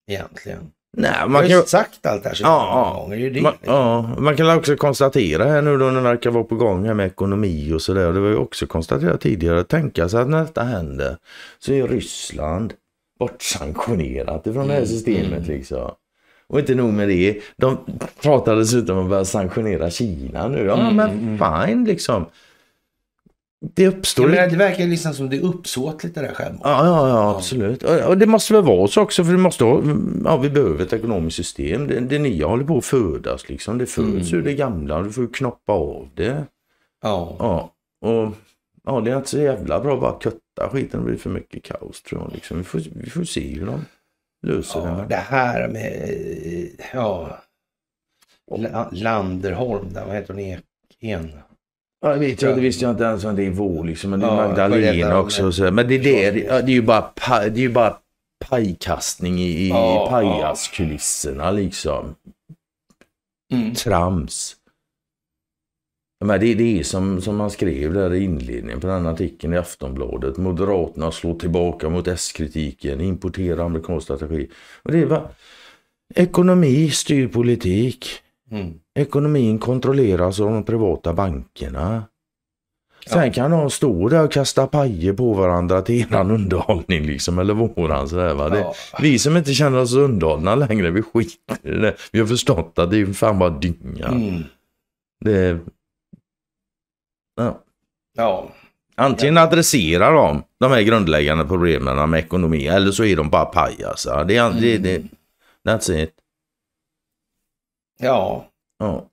Egentligen. 0.06 0.58
Nej, 0.96 1.28
Man 1.28 1.48
kan 1.48 1.62
sagt 1.62 2.06
allt 2.06 2.22
det 2.22 2.28
här 2.28 2.36
så 2.36 2.42
Ja, 2.44 2.96
gånger. 3.02 3.16
Det 3.16 3.26
är 3.26 3.30
ju. 3.30 3.40
Man, 3.40 3.54
ja, 3.64 4.14
man 4.18 4.36
kan 4.36 4.56
också 4.58 4.76
konstatera 4.76 5.44
här 5.44 5.62
nu 5.62 5.76
då 5.78 5.84
när 5.84 5.94
det 5.94 6.00
verkar 6.00 6.30
vara 6.30 6.44
på 6.44 6.54
gång 6.54 6.86
här 6.86 6.94
med 6.94 7.06
ekonomi 7.06 7.72
och 7.72 7.82
sådär. 7.82 8.12
Det 8.12 8.20
var 8.20 8.28
ju 8.28 8.36
också 8.36 8.66
konstaterat 8.66 9.20
tidigare. 9.20 9.64
Tänka 9.64 10.08
sig 10.08 10.20
att 10.20 10.28
när 10.28 10.40
detta 10.40 10.62
händer 10.62 11.16
så 11.58 11.72
är 11.72 11.88
Ryssland 11.88 12.72
bortsanktionerat 13.18 14.46
ifrån 14.46 14.66
det 14.66 14.72
här 14.72 14.80
Mm, 14.80 14.88
systemet 14.88 15.32
mm. 15.32 15.56
liksom. 15.56 15.90
Och 16.48 16.58
inte 16.58 16.74
nog 16.74 16.92
med 16.92 17.08
det. 17.08 17.40
De 17.56 17.78
pratar 18.22 18.56
dessutom 18.56 18.98
om 18.98 19.04
att 19.04 19.10
börja 19.10 19.24
sanktionera 19.24 19.90
Kina 19.90 20.48
nu. 20.48 20.64
Ja 20.64 20.80
Mm, 20.80 20.96
men 20.96 21.10
mm. 21.10 21.66
fine 21.66 21.84
liksom. 21.84 22.26
Det 23.60 23.88
uppstår 23.88 24.28
menar, 24.28 24.46
det 24.48 24.56
verkar 24.56 24.86
liksom 24.86 25.14
som 25.14 25.30
det 25.30 25.36
är 25.36 25.40
uppsåtligt 25.44 26.14
det 26.14 26.20
där 26.20 26.34
självmordet. 26.34 26.64
Ja, 26.70 26.86
ja, 26.86 27.08
ja, 27.08 27.36
absolut. 27.36 27.82
Och 27.82 28.18
det 28.18 28.26
måste 28.26 28.52
väl 28.52 28.62
vara 28.62 28.88
så 28.88 29.02
också, 29.02 29.24
för 29.24 29.32
det 29.32 29.38
måste 29.38 29.64
ha, 29.64 29.82
ja, 30.24 30.36
vi 30.36 30.50
behöver 30.50 30.84
ett 30.84 30.92
ekonomiskt 30.92 31.36
system. 31.36 31.86
Det, 31.86 32.00
det 32.00 32.18
nya 32.18 32.46
håller 32.46 32.64
på 32.64 32.78
att 32.78 32.84
födas 32.84 33.48
liksom. 33.48 33.78
Det 33.78 33.86
föds 33.86 34.32
Mm. 34.32 34.40
ur 34.40 34.42
det 34.42 34.54
gamla, 34.54 35.02
du 35.02 35.12
får 35.12 35.34
knoppa 35.34 35.72
av 35.72 36.08
det. 36.14 36.44
Ja. 37.02 37.36
Ja, 37.38 37.72
och 38.08 38.32
ja, 38.84 39.00
det 39.00 39.10
är 39.10 39.16
inte 39.16 39.28
så 39.30 39.38
jävla 39.38 39.80
bra 39.80 39.94
att 39.94 40.00
bara 40.00 40.18
kutta 40.18 40.68
skiten. 40.72 41.00
Det 41.00 41.06
blir 41.06 41.16
för 41.18 41.30
mycket 41.30 41.62
kaos 41.62 42.02
tror 42.02 42.22
jag. 42.22 42.32
Liksom. 42.32 42.58
Vi, 42.58 42.64
får, 42.64 42.80
vi 42.94 43.10
får 43.10 43.24
se 43.24 43.54
hur 43.54 43.66
de 43.66 43.80
löser 44.46 44.80
ja, 44.80 44.86
det. 44.94 45.06
det 45.08 45.14
här 45.16 45.68
med, 45.68 46.10
ja, 46.92 47.38
La- 48.56 48.88
Landerholm, 48.92 49.92
där, 49.92 50.04
vad 50.06 50.14
heter 50.14 50.34
hon? 50.34 50.42
Ek- 50.42 50.62
En. 51.00 51.30
Ja, 52.06 52.12
jag 52.12 52.18
vet, 52.18 52.42
jag, 52.42 52.56
det 52.56 52.60
visste 52.60 52.84
jag 52.84 52.92
inte 52.92 53.04
ens 53.04 53.24
om 53.24 53.36
det 53.36 53.46
är 53.46 53.50
vår 53.50 53.84
liksom. 53.84 54.10
Men 54.10 54.20
det 54.20 54.26
är 54.26 54.30
Ja, 54.30 54.48
Magdalena 54.48 55.18
också. 55.18 55.46
Och 55.46 55.54
så. 55.54 55.70
Men 55.70 55.88
det, 55.88 55.94
är 55.94 56.32
det, 56.32 56.40
ja, 56.40 56.62
det 56.62 56.72
är 56.72 56.74
ju 56.74 56.82
bara, 56.82 57.12
det 57.28 57.30
är 57.30 57.58
ju 57.58 57.72
bara 57.72 57.96
pajkastning 58.48 59.38
i, 59.38 59.48
i 59.48 59.68
Ja, 59.68 60.06
pajaskulisserna 60.10 61.50
liksom. 61.50 62.14
Mm. 63.52 63.74
trams. 63.74 64.56
Men 66.24 66.40
det, 66.40 66.54
det 66.54 66.78
är 66.78 66.82
som, 66.82 67.22
som 67.22 67.36
man 67.36 67.50
skrev 67.50 67.92
där 67.94 68.14
i 68.14 68.24
inledningen 68.24 68.80
på 68.80 68.86
den 68.86 69.06
artikeln 69.06 69.54
i 69.54 69.56
Aftonbladet. 69.56 70.36
Moderaterna 70.36 71.12
slår 71.12 71.38
tillbaka 71.38 71.88
mot 71.88 72.08
S-kritiken, 72.08 73.00
importerar 73.00 73.64
amerikansk 73.64 74.04
strategi. 74.04 74.48
Och 74.82 74.92
det 74.92 74.98
är 74.98 75.06
bara, 75.06 75.28
ekonomi 76.14 76.90
styr 76.90 77.28
politik. 77.28 78.06
Mm. 78.50 78.80
Ekonomin 78.96 79.58
kontrolleras 79.58 80.40
av 80.40 80.46
de 80.52 80.64
privata 80.64 81.12
bankerna. 81.14 82.04
Sen 83.06 83.32
kan 83.32 83.50
de 83.50 83.70
stå 83.70 84.08
där 84.08 84.24
och 84.24 84.32
kasta 84.32 84.66
pajer 84.66 85.12
på 85.12 85.32
varandra 85.34 85.82
till 85.82 86.00
eran 86.12 86.30
underhållning 86.30 87.06
liksom, 87.06 87.38
eller 87.38 87.54
våran 87.54 88.08
sådär 88.08 88.34
va. 88.34 88.48
Det, 88.48 88.58
Ja. 88.58 88.74
Vi 89.00 89.18
som 89.18 89.36
inte 89.36 89.54
känner 89.54 89.78
oss 89.78 89.94
underhållna 89.94 90.54
längre, 90.54 90.90
vi 90.90 91.02
skiter 91.02 91.58
i 91.62 91.70
det. 91.70 91.96
Vi 92.12 92.18
har 92.20 92.26
förstått 92.26 92.78
att 92.78 92.90
det 92.90 92.98
är 93.00 93.06
fan 93.12 93.38
bara 93.38 93.50
dynga. 93.50 94.06
Mm. 94.06 94.42
Det, 95.20 95.58
ja. 97.36 97.60
Ja. 98.16 98.48
Antingen 98.94 99.38
adresserar 99.38 100.12
de 100.14 100.42
de 100.60 100.72
här 100.72 100.82
grundläggande 100.82 101.44
problemen 101.44 102.10
med 102.10 102.20
ekonomi 102.20 102.66
eller 102.66 102.90
så 102.90 103.04
är 103.04 103.16
de 103.16 103.30
bara 103.30 103.44
pajasar. 103.44 104.24
Det, 104.24 104.36
är- 104.36 104.50
det, 104.60 104.78
det, 104.78 104.96
Mm. 104.96 105.08
that's 105.68 106.02
it. 106.04 106.10
ja, 107.98 108.46
Ja. 108.78 109.10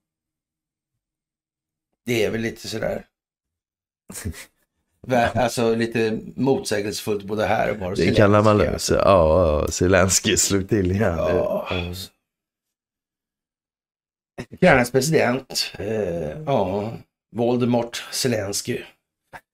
det 2.06 2.24
är 2.24 2.30
väl 2.32 2.42
lite 2.42 2.68
sådär. 2.68 3.06
Alltså 5.36 5.76
lite 5.76 6.20
motsägelsefullt 6.36 7.24
både 7.24 7.46
här 7.46 7.72
och 7.72 7.78
var. 7.78 7.96
Det 7.96 8.16
kallar 8.16 8.44
man 8.44 8.58
lösa. 8.58 8.96
Ja, 8.96 9.68
Zelenskyj 9.70 10.38
slog 10.38 10.70
till 10.70 10.92
igen. 10.92 11.18
Ja. 11.18 11.68
Ukrainas 14.52 14.92
president, 14.92 15.74
eh, 15.80 16.42
ja, 16.46 16.94
Voldemort 17.36 18.04
Zelensky, 18.12 18.82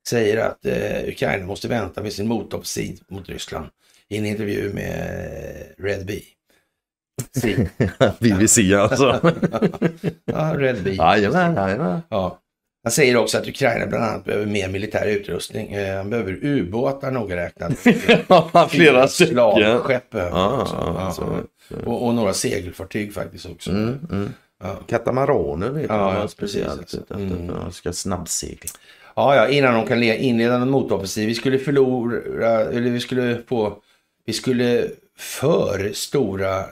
säger 0.07 0.38
att 0.38 0.66
eh, 0.66 1.07
Ukraina 1.07 1.45
måste 1.45 1.68
vänta 1.68 2.03
med 2.03 2.14
sin 2.14 2.28
motoffensiv 2.28 2.99
mot 3.07 3.30
Ryssland 3.30 3.70
i 4.07 4.18
en 4.18 4.26
intervju 4.26 4.74
med 4.74 5.26
eh, 5.78 5.84
Red 5.84 6.05
Bee. 6.05 6.24
BBC 8.20 8.74
alltså. 8.78 9.20
ja, 10.26 10.53
Red 10.57 10.84
Bee. 10.84 10.93
Jajamän, 10.95 11.55
jajamän. 11.55 12.01
Ja. 12.09 12.39
Han 12.84 12.91
säger 12.91 13.17
också 13.17 13.38
att 13.38 13.47
Ukraina 13.47 13.86
bland 13.88 14.03
annat 14.03 14.26
behöver 14.26 14.45
mer 14.45 14.70
militär 14.70 15.05
utrustning. 15.07 15.74
Eh, 15.74 15.97
han 15.97 16.09
behöver 16.09 16.39
ubåtar 16.45 17.11
noga 17.11 17.36
räknat. 17.36 17.74
Flera 18.72 19.07
stycken. 19.07 19.34
Slagskepp 19.34 20.09
behöver 20.09 20.38
Ja, 20.38 20.61
också. 20.61 20.76
ja, 20.80 20.95
Ja, 20.97 21.11
så- 21.11 21.86
Och, 21.86 22.07
och 22.07 22.13
några 22.13 22.34
segelfartyg 22.34 23.13
faktiskt 23.13 23.45
också. 23.45 23.70
Mm, 23.72 23.99
mm. 24.11 24.30
Ja. 24.63 24.76
Katamaraner 24.88 25.70
vet 25.70 25.86
Ja, 25.89 25.97
man 25.97 26.13
ja, 26.15 26.22
ja, 26.22 26.28
speciellt. 26.28 26.80
precis. 26.82 26.99
Mm. 27.11 27.72
ska 27.72 27.93
snabbsegla. 27.93 28.70
Ja, 29.15 29.36
ja, 29.36 29.47
innan 29.47 29.74
de 29.74 29.86
kan 29.88 29.99
le- 29.99 30.17
inleda 30.17 30.55
en 30.55 30.70
motoffensiv. 30.70 31.28
Vi 31.28 31.36
skulle 31.36 31.59
förlora, 31.59 32.49
eller 32.61 32.89
vi 32.91 32.99
skulle 32.99 33.41
få, 33.47 33.74
vi 34.26 34.34
skulle 34.34 34.88
för 35.17 35.91
stora 35.93 36.65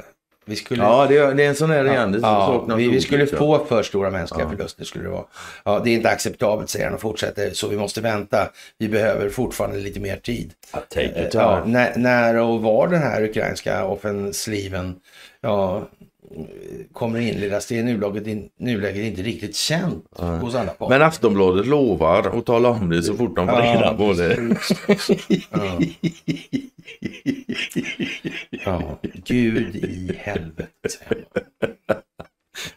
Vi 0.47 0.55
skulle, 0.55 0.83
Ja, 0.83 1.05
det 1.09 1.17
är, 1.17 1.33
det 1.33 1.43
är 1.43 1.49
en 1.49 1.55
sån 1.55 1.69
här 1.69 1.85
igen. 1.85 2.11
Det 2.11 2.19
ja, 2.19 2.45
saknas 2.47 2.77
vi, 2.77 2.87
vi 2.87 3.01
skulle 3.01 3.27
få 3.27 3.65
för 3.65 3.83
stora 3.83 4.09
mänskliga 4.11 4.45
Ja. 4.45 4.49
förluster. 4.49 4.83
Skulle 4.85 5.03
det 5.03 5.09
vara. 5.09 5.25
Ja, 5.63 5.81
det 5.83 5.89
är 5.89 5.93
inte 5.93 6.09
acceptabelt 6.09 6.69
säger 6.69 6.85
han 6.85 6.93
och 6.93 7.01
fortsätter. 7.01 7.51
Så 7.53 7.67
vi 7.67 7.77
måste 7.77 8.01
vänta. 8.01 8.49
Vi 8.77 8.89
behöver 8.89 9.29
fortfarande 9.29 9.77
lite 9.77 9.99
mer 9.99 10.15
tid. 10.17 10.51
Take 10.71 11.27
it 11.27 11.33
Ja, 11.33 11.63
när, 11.65 11.97
när 11.97 12.35
och 12.37 12.61
var 12.61 12.87
den 12.87 13.01
här 13.01 13.23
ukrainska 13.23 13.85
offensiven 13.85 14.95
ja, 15.41 15.87
kommer 16.93 17.19
inledas, 17.19 17.65
det 17.65 17.75
är 17.75 17.79
i 17.79 17.83
nuläget, 17.83 18.27
in, 18.27 18.49
nuläget 18.59 19.03
inte 19.03 19.21
riktigt 19.21 19.55
känt 19.55 20.05
hos 20.41 20.55
alla 20.55 20.71
parter. 20.71 20.89
Men 20.89 21.07
Aftonbladet 21.07 21.67
lovar 21.67 22.37
att 22.37 22.45
tala 22.45 22.69
om 22.69 22.89
det 22.89 23.03
så 23.03 23.13
fort 23.13 23.35
de 23.35 23.47
får 23.47 23.61
reda 23.61 23.93
på 23.93 24.13
det. 24.13 24.37
Ja. 28.67 28.97
ja, 29.01 29.09
Gud 29.25 29.75
i 29.75 30.11
helvete. 30.17 31.05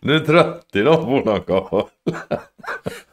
Nu 0.01 0.14
är 0.14 0.20
trött 0.20 0.66
idag 0.72 1.47
karl. 1.47 1.84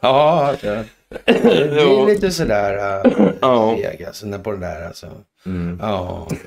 Ja, 0.00 0.54
det, 0.60 0.84
det 1.24 1.40
blir 1.70 2.06
lite 2.06 2.30
sådär 2.30 3.06
uh, 3.06 3.30
Ja. 3.40 3.76
feg 3.76 4.04
alltså, 4.04 4.38
på 4.38 4.52
det 4.52 4.58
där 4.58 4.86
alltså. 4.86 5.10
Mm. 5.46 5.78
Ja. 5.82 6.28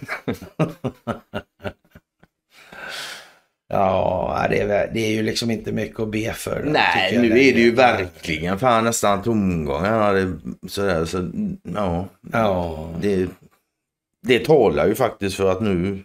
Ja, 3.74 4.48
det 4.50 4.62
är, 4.62 4.92
det 4.94 5.00
är 5.00 5.12
ju 5.12 5.22
liksom 5.24 5.52
inte 5.52 5.72
mycket 5.72 6.00
att 6.00 6.12
be 6.12 6.34
för. 6.34 6.64
Nej, 6.66 7.18
nu 7.18 7.28
är 7.28 7.54
det 7.54 7.62
ju 7.62 7.72
verkligen 7.72 8.60
fan 8.60 8.84
nästan 8.84 9.24
tomgång. 9.24 9.86
Han 9.86 10.02
hade 10.02 10.34
sådär 10.68 11.06
så 11.06 11.32
ja. 11.76 12.08
Ja, 12.32 12.90
Det, 13.02 13.30
det 14.22 14.46
talar 14.46 14.88
ju 14.88 14.96
faktiskt 14.96 15.38
för 15.38 15.52
att 15.52 15.62
nu 15.62 16.04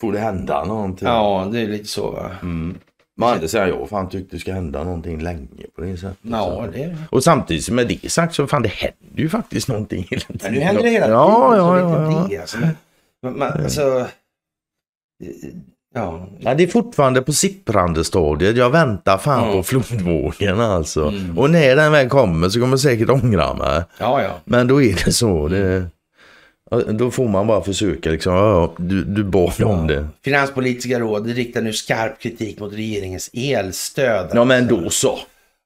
får 0.00 0.12
det 0.12 0.18
hända 0.18 0.64
någonting. 0.64 1.08
ja, 1.08 1.48
det 1.52 1.60
är 1.60 1.66
lite 1.66 1.88
så 1.88 2.10
va. 2.10 2.30
Mm. 2.42 2.78
Men 3.16 3.48
säger 3.48 3.66
jag 3.66 3.88
fan 3.88 4.08
tyckte 4.08 4.36
det 4.36 4.40
ska 4.40 4.52
hända 4.52 4.84
någonting 4.84 5.22
länge 5.22 5.48
på 5.76 5.82
det 5.82 5.96
sättet. 5.96 6.18
Ja, 6.22 6.66
det 6.72 6.96
Och 7.10 7.24
samtidigt 7.24 7.70
med 7.70 7.88
det 7.88 8.12
sagt 8.12 8.34
så 8.34 8.46
fan 8.46 8.62
det 8.62 8.68
händer 8.68 9.22
ju 9.22 9.28
faktiskt 9.28 9.68
någonting 9.68 10.06
hela 10.10 10.22
tiden. 10.22 10.38
Men 10.42 10.52
nu 10.52 10.60
händer 10.60 10.82
det 10.82 10.88
hela 10.90 11.06
tiden. 11.06 11.18
Ja, 11.18 11.56
ja, 11.56 11.74
det 11.74 11.80
ja. 11.80 12.12
ja. 12.12 12.26
det, 12.30 12.38
alltså. 12.38 12.58
Men, 13.22 13.32
men, 13.32 13.52
alltså, 13.52 14.06
ja, 15.94 16.26
Ja, 16.38 16.54
det 16.54 16.62
är 16.62 16.66
fortfarande 16.66 17.22
på 17.22 17.32
sipprande 17.32 18.04
stadiet. 18.04 18.56
Jag 18.56 18.70
väntar 18.70 19.18
fan 19.18 19.46
Ja. 19.48 19.52
på 19.52 19.62
flodvågen 19.62 20.60
alltså. 20.60 21.04
Mm. 21.08 21.38
Och 21.38 21.50
när 21.50 21.76
den 21.76 21.92
väl 21.92 22.08
kommer 22.08 22.48
så 22.48 22.60
kommer 22.60 22.72
jag 22.72 22.80
säkert 22.80 23.10
ångra 23.10 23.54
mig. 23.54 23.82
ja, 23.98 24.22
ja. 24.22 24.30
Men 24.44 24.66
då 24.66 24.82
är 24.82 25.04
det 25.04 25.12
så. 25.12 25.48
Det, 25.48 25.86
då 26.98 27.10
får 27.10 27.28
man 27.28 27.46
bara 27.46 27.62
försöka 27.62 28.10
liksom. 28.10 28.34
Ja, 28.34 28.50
ja, 28.50 28.72
du, 28.84 29.04
du 29.04 29.24
bad 29.24 29.62
om 29.62 29.86
det. 29.86 30.08
Finanspolitiska 30.24 31.00
rådet 31.00 31.36
riktar 31.36 31.62
nu 31.62 31.72
skarp 31.72 32.18
kritik 32.20 32.60
mot 32.60 32.72
regeringens 32.72 33.30
elstöd. 33.32 34.30
Ja 34.34 34.44
men 34.44 34.66
då 34.66 34.90
så. 34.90 35.18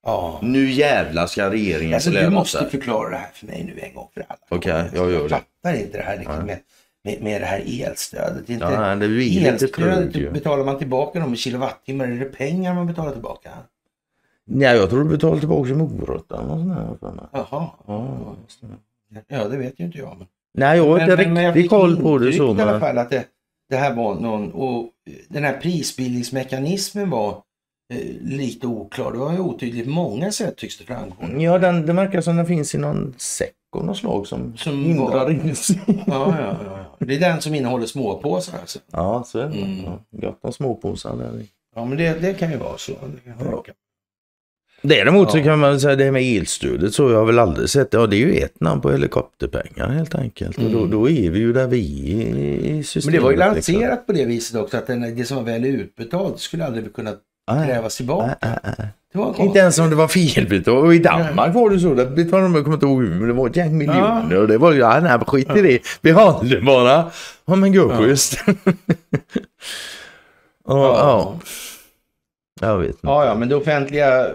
Ja. 0.07 0.39
Nu 0.43 0.71
jävlar 0.71 1.27
ska 1.27 1.51
regeringen 1.51 1.95
Alltså, 1.95 2.11
du 2.11 2.31
måste 2.31 2.59
sig. 2.59 2.71
förklara 2.71 3.11
det 3.11 3.17
här 3.17 3.31
för 3.35 3.47
mig 3.47 3.65
nu 3.75 3.81
en 3.81 3.95
gång 3.95 4.09
för 4.15 4.25
alla. 4.29 4.39
Okej, 4.49 4.85
jag 4.95 5.11
gör 5.11 5.21
Jag 5.21 5.25
det. 5.25 5.29
fattar 5.29 5.75
inte 5.81 5.99
det 5.99 6.05
här 6.05 6.17
liksom, 6.19 6.47
med, 6.47 6.59
med, 7.05 7.23
med 7.23 7.41
det 7.41 7.47
här 7.47 7.63
elstödet. 7.81 8.51
Inte, 8.51 8.65
Ja, 8.65 8.95
det 8.95 9.09
blir 9.09 9.47
elstödet 9.49 10.33
betalar 10.33 10.65
man 10.65 10.79
tillbaka 10.79 11.21
dem 11.21 11.35
i 11.35 11.37
kilowattimmar. 11.37 12.05
Är 12.05 12.19
det 12.19 12.25
pengar 12.25 12.75
man 12.75 12.87
betalar 12.87 13.13
tillbaka? 13.13 13.51
Nej, 14.47 14.77
jag 14.77 14.91
tror 14.91 15.05
du 15.05 15.11
betalar 15.11 15.39
tillbaka 15.39 15.69
som 15.69 15.81
eller 15.81 16.85
något 16.87 17.01
sånt 17.01 17.17
mig. 17.17 17.25
Jaha. 17.33 17.69
Ja. 17.87 18.37
Ja, 19.29 19.49
det 19.49 19.57
vet 19.57 19.81
ju 19.81 19.85
inte 19.85 19.99
jag. 19.99 20.17
Men... 20.19 20.27
Nej, 20.55 20.77
jag 20.77 20.85
har 20.85 21.01
inte 21.01 21.41
jag 21.41 21.57
riktigt 21.57 21.71
koll 21.71 21.97
på 22.03 22.19
det 22.19 22.33
så. 22.33 22.47
i 22.47 22.61
alla 22.61 22.73
Men... 22.73 22.81
fall 22.81 22.99
att 22.99 23.11
det, 23.11 23.25
det 23.71 23.77
här 23.77 23.95
var 23.95 24.15
någon, 24.15 24.53
och 24.53 24.91
den 25.29 25.45
här 25.45 25.59
prisbildningsmekanismen 25.59 27.11
var 27.11 27.31
eh, 27.95 27.99
lite 28.23 28.67
oklar. 28.67 29.13
Det 29.13 29.19
var 29.19 29.33
ju 29.33 29.39
otydligt 29.39 29.89
många 29.89 30.33
sätt 30.33 30.57
tycks 30.57 30.79
det 30.79 30.85
framgå. 30.85 31.43
Ja, 31.43 31.59
den, 31.59 31.87
det 31.87 31.93
verkar 31.93 32.21
som 32.21 32.37
den 32.37 32.47
finns 32.47 32.75
i 32.75 32.79
någon 32.79 33.15
säck 33.19 33.53
av 33.77 33.85
något 33.85 33.97
slag 33.97 34.27
som, 34.27 34.57
Som 34.57 34.85
hindrar 34.85 35.31
insyn. 35.31 35.79
Ja, 35.87 36.35
ja, 36.41 36.57
ja. 36.65 37.07
Det 37.07 37.15
är 37.15 37.21
den 37.21 37.41
som 37.41 37.55
innehåller 37.55 37.87
småpåsar 37.87 38.59
alltså. 38.59 38.79
Ja, 38.91 39.25
så 39.27 39.39
är 39.39 39.49
det. 39.49 39.59
Mm. 39.59 39.85
Ja, 39.85 39.99
gott 40.11 40.39
om 40.41 40.53
småpåsar 40.53 41.17
där. 41.17 41.47
Ja, 41.77 41.85
men 41.85 41.99
det, 41.99 42.21
det 42.21 42.35
kan 42.35 42.51
ju 42.51 42.57
vara 42.57 42.79
så. 42.79 42.93
Det 42.93 43.31
kan 43.31 43.47
Ja. 43.51 43.63
Däremot 44.87 45.31
så 45.31 45.39
Ja. 45.39 45.45
kan 45.45 45.59
man 45.59 45.81
säga 45.81 45.97
det 45.97 46.11
med 46.13 46.23
elstödet 46.23 46.95
så 46.95 47.05
har 47.07 47.13
jag 47.13 47.27
väl 47.27 47.39
aldrig 47.39 47.69
sett. 47.71 47.89
Ja, 47.93 48.07
det 48.07 48.17
är 48.17 48.19
ju 48.19 48.37
ett 48.39 48.61
namn 48.61 48.81
på 48.81 48.93
helikopterpengar 48.93 49.89
helt 49.89 50.15
enkelt. 50.15 50.59
Och 50.59 50.71
då, 50.71 50.79
Mm. 50.79 50.91
då 50.91 51.09
är 51.11 51.31
vi 51.31 51.39
ju 51.39 51.53
där 51.53 51.67
vi 51.67 52.13
är 52.23 52.37
i 52.79 52.83
systemet. 52.83 53.05
Men 53.05 53.15
det 53.15 53.21
var 53.21 53.31
ju 53.31 53.37
liksom. 53.55 53.75
lanserat 53.75 54.07
på 54.07 54.13
det 54.13 54.25
viset 54.25 54.57
också 54.61 54.77
att 54.77 54.87
den, 54.87 55.17
det 55.17 55.25
som 55.25 55.37
var 55.37 55.45
väl 55.45 55.65
utbetalt 55.65 56.41
skulle 56.41 56.65
aldrig 56.65 56.95
kunna 56.95 57.13
Nej, 57.53 57.67
krävas 57.69 57.97
tillbaka. 57.97 58.35
nej. 58.43 58.89
Det 59.13 59.19
var 59.19 59.35
Inte 59.41 59.59
ens 59.59 59.79
om 59.79 59.91
det 59.91 59.97
var 59.97 60.09
felbetalt. 60.09 60.85
Och 60.85 60.95
i 60.95 60.99
Danmark 60.99 61.55
var 61.55 61.71
det 61.71 61.79
så. 61.81 61.95
Där 61.95 62.07
betalade 62.07 62.47
de, 62.49 62.55
jag 62.55 62.65
kommer 62.65 62.77
inte 62.77 62.87
ihåg 62.87 63.03
hur, 63.03 63.11
men 63.15 63.29
det 63.29 63.35
var 63.35 63.47
ett 63.49 63.57
gäng 63.57 63.79
miljoner. 63.79 64.37
Och 64.39 64.49
det 64.49 64.59
var 64.59 64.73
ju, 64.73 64.79
ja, 64.79 65.01
nej, 65.01 65.19
skit 65.27 65.57
i 65.57 65.63
det. 65.63 65.79
Behåll 66.03 66.49
det 66.49 66.61
bara. 66.61 67.11
Ja, 67.47 67.57
men 67.57 67.73
gud, 67.73 67.91
Ja. 67.91 67.97
schysst. 67.99 68.37
ja. 70.69 71.39
Jag 72.61 72.79
vet 72.79 72.89
inte. 72.89 72.99
Ja, 73.03 73.25
ja, 73.25 73.35
men 73.35 73.49
de 73.49 73.55
offentliga 73.55 74.29
eh, 74.29 74.35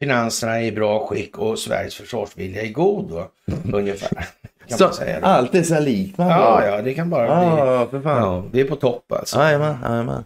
finanserna 0.00 0.60
är 0.60 0.64
i 0.64 0.72
bra 0.72 1.06
skick 1.06 1.38
och 1.38 1.58
Sveriges 1.58 1.94
försvarsvilja 1.94 2.62
är 2.62 2.72
god 2.72 3.08
då, 3.10 3.30
ungefär. 3.78 4.26
Kan 4.68 4.78
Så, 4.92 5.04
allt 5.22 5.54
är 5.54 5.62
så 5.62 5.80
likt 5.80 6.18
man 6.18 6.28
Ja, 6.28 6.66
ja, 6.66 6.82
det 6.82 6.94
kan 6.94 7.10
bara 7.10 7.26
bli... 7.26 7.46
Ja, 7.48 7.86
för 7.90 8.00
fan. 8.00 8.22
Ja, 8.22 8.44
vi 8.52 8.60
är 8.60 8.64
på 8.64 8.76
topp 8.76 9.12
alltså. 9.12 9.38
Jajamän, 9.38 9.76
jajamän. 9.82 10.24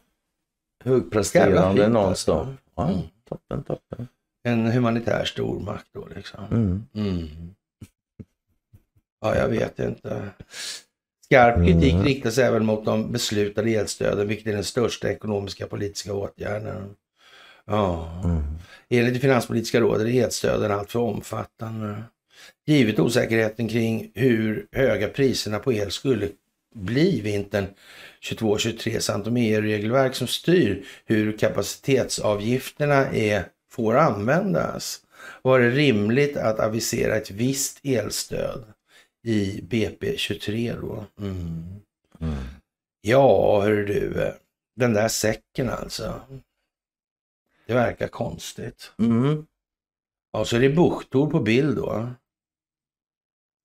Högpresterande 0.84 1.88
nonstop. 1.88 2.36
alltså. 2.38 2.54
Ja, 2.76 2.88
Mm. 2.88 3.00
toppen, 3.28 3.62
toppen. 3.62 4.08
En 4.44 4.66
humanitär 4.66 5.24
stormakt 5.24 5.86
då 5.92 6.08
liksom. 6.16 6.40
Mm. 6.50 6.84
Mm. 6.94 7.28
Ja, 9.20 9.36
jag 9.36 9.48
vet 9.48 9.78
inte. 9.78 10.22
Skarp 11.24 11.56
kritik 11.56 11.92
Mm. 11.92 12.04
riktas 12.04 12.38
även 12.38 12.66
mot 12.66 12.84
de 12.84 13.12
beslutade 13.12 13.70
elstöden, 13.70 14.28
vilket 14.28 14.46
är 14.46 14.52
den 14.52 14.64
största 14.64 15.10
ekonomiska 15.10 15.66
politiska 15.66 16.14
åtgärden. 16.14 16.94
Ja. 17.70 18.20
Mm. 18.24 18.42
Enligt 18.88 19.14
det 19.14 19.20
finanspolitiska 19.20 19.80
rådet 19.80 20.06
är 20.06 20.24
elstöden 20.24 20.72
alltför 20.72 20.98
omfattande. 20.98 22.02
Givet 22.66 22.98
osäkerheten 22.98 23.68
kring 23.68 24.10
hur 24.14 24.66
höga 24.72 25.08
priserna 25.08 25.58
på 25.58 25.72
el 25.72 25.90
skulle 25.90 26.28
bli 26.74 27.20
vintern 27.20 27.66
22-23 28.22 28.98
samt 28.98 29.26
om 29.26 29.36
EU-regelverk 29.36 30.14
som 30.14 30.26
styr 30.26 30.86
hur 31.04 31.38
kapacitetsavgifterna 31.38 33.06
är, 33.06 33.44
får 33.72 33.96
användas 33.96 35.00
var 35.42 35.60
det 35.60 35.70
rimligt 35.70 36.36
att 36.36 36.60
avisera 36.60 37.16
ett 37.16 37.30
visst 37.30 37.80
elstöd 37.84 38.64
i 39.26 39.60
BP23 39.70 40.80
då. 40.80 41.04
Mm. 41.20 41.64
Mm. 42.20 42.44
Ja, 43.00 43.60
hör 43.60 43.72
du, 43.72 44.32
den 44.76 44.94
där 44.94 45.08
säcken 45.08 45.70
alltså. 45.70 46.20
Det 47.70 47.74
verkar 47.74 48.08
konstigt. 48.08 48.92
Mm. 48.98 49.46
Ja, 50.32 50.44
så 50.44 50.56
är 50.56 50.60
det 50.60 50.70
buchtor 50.70 51.30
på 51.30 51.40
bild 51.40 51.76
då. 51.76 52.10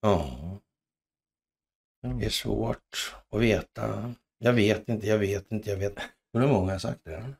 Ja, 0.02 0.30
det 2.02 2.26
är 2.26 2.30
svårt 2.30 3.16
att 3.30 3.42
veta. 3.42 4.14
Jag 4.38 4.54
vet 4.54 4.90
inte, 4.90 5.08
jag 5.08 5.18
vet 5.18 5.52
inte, 5.52 5.70
jag 5.70 5.78
vet. 5.78 5.98
Undrar 6.34 6.52
många 6.52 6.72
har 6.72 6.80
sagt 6.80 7.04
det. 7.04 7.34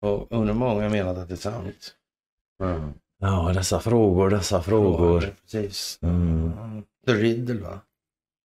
Och 0.00 0.32
undrar 0.32 0.54
många 0.54 0.88
menat 0.88 1.18
att 1.18 1.28
det 1.28 1.34
är 1.34 1.36
sant. 1.36 1.96
Mm. 2.62 2.92
Ja, 3.18 3.52
dessa 3.54 3.80
frågor, 3.80 4.30
dessa 4.30 4.62
frågor. 4.62 5.24
Ja, 5.24 5.30
precis. 5.42 5.98
Mm. 6.02 6.82
The 7.06 7.12
Riddle 7.12 7.60
va? 7.60 7.80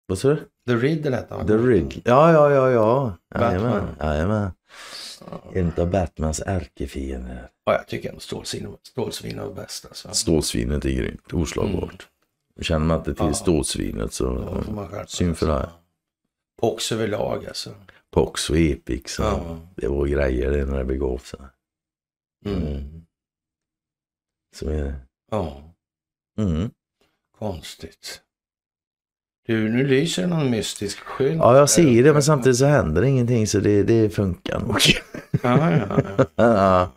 Vad 0.07 0.19
sa 0.19 0.29
du? 0.29 0.37
The 0.67 0.75
Riddle 0.77 1.17
hette 1.17 1.35
han. 1.35 1.47
The 1.47 1.57
Riddle. 1.57 2.03
Ja, 2.05 2.33
ja, 2.33 2.51
ja, 2.51 2.71
ja. 2.71 3.17
Jajamän, 3.41 3.71
Batman. 3.73 3.97
jajamän. 4.15 4.51
En 5.53 5.73
av 5.77 5.91
Batmans 5.91 6.41
ärkefiender. 6.47 7.51
Ja, 7.65 7.73
jag 7.73 7.89
tycker 7.89 8.09
ändå 8.09 8.21
Stålsvin 8.21 8.77
Stålsvin 8.83 9.39
var 9.41 9.55
bäst 9.55 9.85
alltså. 9.87 10.09
Stålsvinet 10.15 10.85
är 10.85 10.91
grymt, 10.91 11.33
oslagbart. 11.33 12.09
Känner 12.61 12.87
man 12.87 12.99
inte 12.99 13.15
till 13.15 13.27
Ja. 13.27 13.35
stålsvinet 13.35 14.13
så 14.13 14.37
skärpa 14.91 15.07
synd 15.07 15.39
för 15.39 15.47
sig. 15.47 15.55
det. 15.57 15.71
Pox 16.61 16.93
överlag 16.93 17.47
alltså. 17.47 17.75
Pox 18.11 18.51
och 18.51 18.57
Epic, 18.59 19.03
så 19.15 19.23
Ja. 19.23 19.59
det 19.77 19.89
var 19.89 20.07
grejer 20.07 20.51
det 20.51 20.65
när 20.67 20.79
det 20.79 20.85
begav 20.85 21.19
sig. 21.19 21.41
Mm. 22.47 22.63
Mm. 22.63 23.07
Så 24.57 24.69
är 24.69 24.85
det. 24.85 24.95
Ja, 25.31 25.63
Mm. 26.39 26.71
konstigt. 27.39 28.21
Du, 29.47 29.69
nu 29.69 29.87
lyser 29.87 30.27
någon 30.27 30.51
mystisk 30.51 30.99
skylt. 30.99 31.37
Ja, 31.39 31.57
jag 31.59 31.71
ser 31.71 32.03
det, 32.03 32.13
men 32.13 32.23
samtidigt 32.23 32.59
så 32.59 32.65
händer 32.67 33.03
ingenting 33.03 33.47
så 33.47 33.61
det, 33.61 33.83
det 33.83 34.11
funkar 34.11 34.61
nog. 34.61 34.79
Ja, 35.43 35.71
ja, 35.71 36.01
ja. 36.37 36.91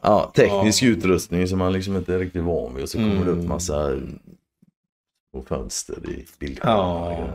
ja. 0.00 0.32
teknisk 0.36 0.82
Ja. 0.82 0.88
utrustning 0.88 1.48
som 1.48 1.58
man 1.58 1.72
liksom 1.72 1.96
inte 1.96 2.14
är 2.14 2.18
riktigt 2.18 2.42
van 2.42 2.74
vid 2.74 2.82
och 2.82 2.88
så 2.88 2.98
kommer 2.98 3.24
det 3.24 3.30
upp 3.30 3.36
Mm. 3.36 3.48
massa 3.48 3.96
och 5.32 5.46
fönster 5.48 6.10
i 6.10 6.26
bilden. 6.38 6.60
ja. 6.62 7.26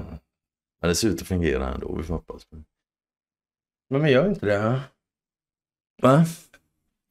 Men 0.82 0.90
det 0.90 0.96
ser 0.96 1.08
ut 1.08 1.22
att 1.22 1.28
fungera 1.28 1.70
ändå, 1.74 1.96
vi 1.96 2.04
får 2.04 2.14
hoppas. 2.14 2.48
Men 3.90 4.02
man 4.02 4.12
gör 4.12 4.28
inte 4.30 4.46
det. 4.46 4.82
Va? 6.02 6.26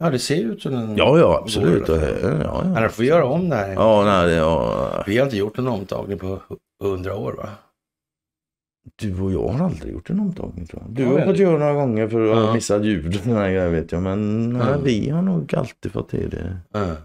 Ja, 0.05 0.11
det 0.11 0.19
ser 0.19 0.37
ut 0.45 0.63
som 0.63 0.75
en... 0.75 0.97
Ja, 0.97 1.19
ja, 1.19 1.39
absolut. 1.43 1.87
går 1.87 1.97
i 1.97 2.21
Ja, 2.23 2.65
ja, 2.75 2.81
de 2.81 2.89
får 2.89 3.05
göra 3.05 3.25
om 3.25 3.49
det 3.49 3.57
här. 3.57 3.73
ja 3.73 4.05
nej, 4.05 4.27
det, 4.27 4.35
ja. 4.35 5.05
Vi 5.07 5.19
har 5.19 5.25
inte 5.25 5.37
gjort 5.37 5.59
en 5.59 5.69
omtagning 5.69 6.19
på 6.19 6.39
hundra 6.83 7.17
år 7.17 7.33
va? 7.33 7.49
Du 8.97 9.21
och 9.21 9.33
jag 9.33 9.49
har 9.49 9.65
aldrig 9.65 9.93
gjort 9.93 10.11
en 10.11 10.21
omtagning 10.21 10.67
tror 10.67 10.83
jag. 10.83 10.91
Du 10.91 11.07
har 11.07 11.27
fått 11.27 11.37
göra 11.39 11.59
några 11.59 11.73
gånger 11.75 12.09
för 12.09 12.33
att 12.33 12.47
Ja. 12.47 12.55
missat 12.55 12.85
ljud 12.85 13.17
och 13.21 13.27
grejer 13.27 13.69
vet 13.69 13.93
jag. 13.93 14.03
Men 14.03 14.49
nej, 14.53 14.63
Ja. 14.71 14.79
vi 14.79 15.11
har 15.11 15.23
nog 15.23 15.55
alltid 15.55 15.93
fått 15.93 16.09
till 16.09 16.31
det. 16.31 16.57
Ja. 16.73 16.97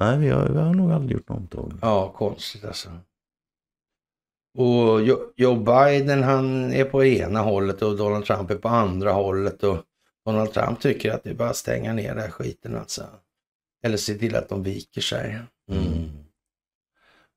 Nej, 0.00 0.18
vi 0.18 0.28
har, 0.28 0.48
vi 0.48 0.58
har 0.58 0.74
nog 0.74 0.92
aldrig 0.92 1.12
gjort 1.12 1.30
en 1.30 1.36
omtagning. 1.36 1.78
Ja, 1.82 2.12
konstigt 2.16 2.64
alltså. 2.64 2.88
Och 4.58 5.02
Jo- 5.02 5.32
Joe 5.36 5.56
Biden 5.56 6.22
han 6.22 6.72
är 6.72 6.84
på 6.84 7.04
ena 7.04 7.40
hållet 7.40 7.82
och 7.82 7.96
Donald 7.96 8.24
Trump 8.24 8.50
är 8.50 8.56
på 8.56 8.68
andra 8.68 9.12
hållet. 9.12 9.62
Och 9.62 9.76
Donald 10.24 10.52
Trump 10.52 10.80
tycker 10.80 11.12
att 11.12 11.22
det 11.22 11.30
är 11.30 11.34
bara 11.34 11.50
att 11.50 11.56
stänga 11.56 11.92
ner 11.92 12.08
den 12.08 12.22
här 12.22 12.30
skiten 12.30 12.76
alltså. 12.76 13.06
Eller 13.82 13.96
se 13.96 14.14
till 14.14 14.36
att 14.36 14.48
de 14.48 14.62
viker 14.62 15.00
sig. 15.00 15.40
Mm. 15.70 16.10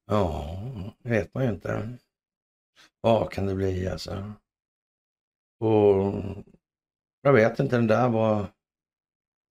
Ja, 0.05 0.59
det 1.03 1.09
vet 1.09 1.33
man 1.33 1.43
ju 1.43 1.49
inte. 1.49 1.89
Vad 3.01 3.31
kan 3.31 3.45
det 3.45 3.55
bli 3.55 3.87
alltså? 3.87 4.33
Och 5.59 6.13
jag 7.21 7.33
vet 7.33 7.59
inte, 7.59 7.75
den 7.75 7.87
där 7.87 8.09
var... 8.09 8.45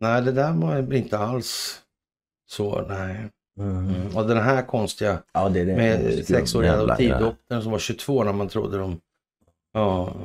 Nej, 0.00 0.22
det 0.22 0.32
där 0.32 0.52
var 0.52 0.92
inte 0.92 1.18
alls 1.18 1.82
så, 2.46 2.82
nej. 2.88 3.30
Mm. 3.58 4.16
Och 4.16 4.28
den 4.28 4.38
här 4.38 4.62
konstiga 4.62 5.22
Ja, 5.32 5.48
det 5.48 5.60
är 5.60 5.66
det. 5.66 5.76
med 5.76 6.26
sexåriga 6.26 6.72
adoptivdottern 6.72 7.62
som 7.62 7.72
var 7.72 7.78
22 7.78 8.24
när 8.24 8.32
man 8.32 8.48
trodde 8.48 8.78
de... 8.78 9.00
Ja, 9.72 10.16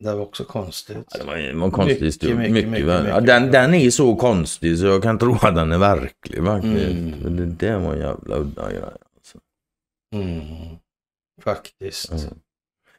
det 0.00 0.14
var 0.14 0.20
också 0.22 0.44
konstigt. 0.44 0.96
Ja, 1.10 1.18
det 1.18 1.24
var 1.24 1.34
en, 1.36 1.70
konstig 1.70 1.86
Mycket, 1.94 2.06
historia. 2.06 2.36
mycket, 2.36 2.52
Mycket, 2.52 2.70
mycket, 2.70 2.86
mycket, 2.86 3.08
ja, 3.08 3.20
den, 3.20 3.50
den 3.50 3.74
är 3.74 3.90
så 3.90 4.16
konstig 4.16 4.78
så 4.78 4.86
jag 4.86 5.02
kan 5.02 5.18
tro 5.18 5.34
att 5.42 5.54
den 5.54 5.72
är 5.72 5.78
verklig 5.78 6.44
faktiskt. 6.44 6.90
Mm. 6.90 7.36
Det, 7.36 7.46
det 7.66 7.76
var 7.78 7.92
en 7.92 7.98
jävla 7.98 8.36
udda 8.36 8.70
grej. 8.70 8.82
Mm. 10.14 10.40
Faktiskt. 11.42 12.10
Mm. 12.12 12.34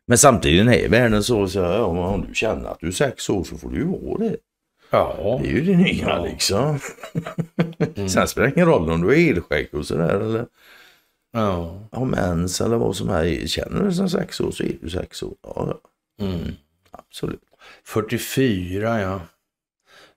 Men 0.07 0.17
samtidigt 0.17 0.67
är 0.83 0.89
världen 0.89 1.23
så, 1.23 1.47
så 1.47 1.59
ja, 1.59 1.83
om 1.85 2.25
du 2.29 2.35
känner 2.35 2.69
att 2.69 2.79
du 2.79 2.87
är 2.87 2.91
sex 2.91 3.29
år 3.29 3.43
så 3.43 3.57
får 3.57 3.69
du 3.69 3.77
ju 3.77 3.85
vara 3.85 4.17
det. 4.17 4.35
Ja. 4.89 5.39
Det 5.43 5.49
är 5.49 5.51
ju 5.51 5.61
det 5.61 5.77
nya 5.77 6.07
Ja. 6.09 6.25
liksom. 6.25 6.79
Mm. 7.95 8.09
Sen 8.09 8.27
spelar 8.27 8.47
det 8.47 8.53
ingen 8.55 8.67
roll 8.67 8.89
om 8.91 9.01
du 9.01 9.07
har 9.07 9.13
elskägg 9.13 9.69
och 9.73 9.85
sådär 9.85 10.19
eller 10.19 10.45
ja. 11.33 11.79
har 11.91 12.05
mens 12.05 12.61
eller 12.61 12.77
vad 12.77 12.95
som 12.95 13.09
är. 13.09 13.47
Känner 13.47 13.79
du 13.79 13.85
dig 13.85 13.93
som 13.93 14.09
sex 14.09 14.41
år 14.41 14.51
så 14.51 14.63
är 14.63 14.77
du 14.81 14.89
sex 14.89 15.23
år. 15.23 15.33
Ja, 15.43 15.53
ja, 15.67 15.79
Mm. 16.25 16.39
Absolut. 17.11 17.43
44 17.83 19.01
ja. 19.01 19.21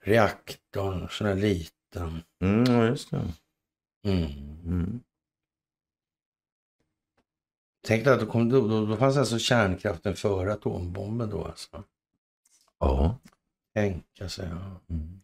Reaktorn, 0.01 1.09
sån 1.11 1.27
här 1.27 1.35
liten. 1.35 2.23
Mm, 2.41 2.65
ja, 2.65 2.87
just 2.87 3.11
det. 3.11 3.33
Mm. 4.05 4.25
Mm. 4.65 5.01
Tänk 7.87 8.05
dig 8.05 8.15
att 8.15 8.21
då, 8.21 8.27
kom, 8.27 8.49
då, 8.49 8.69
då, 8.69 8.87
då 8.87 8.97
fanns 8.97 9.17
alltså 9.17 9.39
kärnkraften 9.39 10.17
före 10.17 10.53
atombomben 10.53 11.31
då 11.31 11.45
alltså. 11.45 11.85
Ja. 12.79 13.19
Tänka 13.75 14.29
sig. 14.29 14.49
Ja. 14.49 14.81
Mm. 14.95 15.21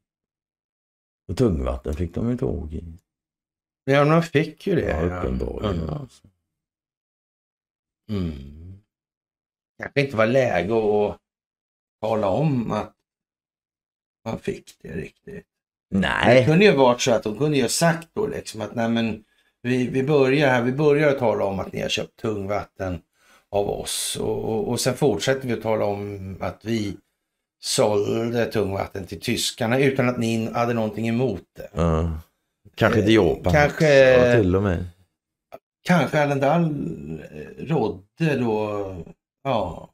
Och 1.28 1.36
tungvatten 1.36 1.94
fick 1.94 2.14
de 2.14 2.30
ju 2.30 2.36
tåg 2.36 2.74
i. 2.74 2.98
Ja, 3.84 4.04
de 4.04 4.22
fick 4.22 4.66
ju 4.66 4.74
det. 4.74 4.90
Ja, 4.90 5.06
ja. 5.06 5.20
uppenbarligen. 5.20 5.82
Mm. 5.82 5.94
Alltså. 5.94 6.28
Mm. 8.08 8.78
Kanske 9.78 10.00
inte 10.00 10.16
var 10.16 10.26
läge 10.26 10.74
att 10.74 11.19
tala 12.00 12.28
om 12.28 12.72
att 12.72 12.92
man 14.24 14.38
fick 14.38 14.74
det 14.82 14.88
riktigt. 14.92 15.46
Det 15.90 15.98
Nej. 15.98 16.44
kunde 16.46 16.64
ju 16.64 16.72
varit 16.76 17.00
så 17.00 17.12
att 17.12 17.22
de 17.22 17.38
kunde 17.38 17.56
ju 17.56 17.62
ha 17.62 17.68
sagt 17.68 18.08
då 18.12 18.26
liksom 18.26 18.60
att 18.60 18.74
nej 18.74 18.88
men 18.88 19.24
vi, 19.62 19.86
vi 19.88 20.02
börjar 20.02 20.48
här, 20.48 20.62
vi 20.62 20.72
börjar 20.72 21.12
tala 21.12 21.44
om 21.44 21.60
att 21.60 21.72
ni 21.72 21.80
har 21.82 21.88
köpt 21.88 22.16
tungvatten 22.20 23.00
av 23.50 23.70
oss 23.70 24.16
och, 24.20 24.44
och, 24.44 24.68
och 24.68 24.80
sen 24.80 24.94
fortsätter 24.94 25.48
vi 25.48 25.54
att 25.54 25.62
tala 25.62 25.84
om 25.84 26.36
att 26.40 26.60
vi 26.64 26.96
sålde 27.62 28.46
tungvatten 28.46 29.06
till 29.06 29.20
tyskarna 29.20 29.78
utan 29.78 30.08
att 30.08 30.18
ni 30.18 30.50
hade 30.52 30.74
någonting 30.74 31.08
emot 31.08 31.42
det. 31.56 31.68
Ja. 31.74 32.10
Kanske 32.74 33.02
till 33.02 33.14
Japan. 33.14 33.52
Kanske- 33.52 34.10
Ja, 34.10 34.36
till 34.42 34.56
och 34.56 34.62
med. 34.62 34.84
Kanske 35.84 36.22
Allendal 36.22 36.62
eh, 37.32 37.64
rådde 37.66 38.36
då, 38.36 38.96
ja, 39.44 39.90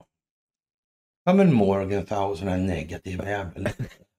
ja 1.27 1.32
men 1.35 1.55
Morgenthau, 1.55 2.36
sån 2.36 2.48
här 2.48 2.57
negativa 2.57 3.28
jävel. 3.31 3.69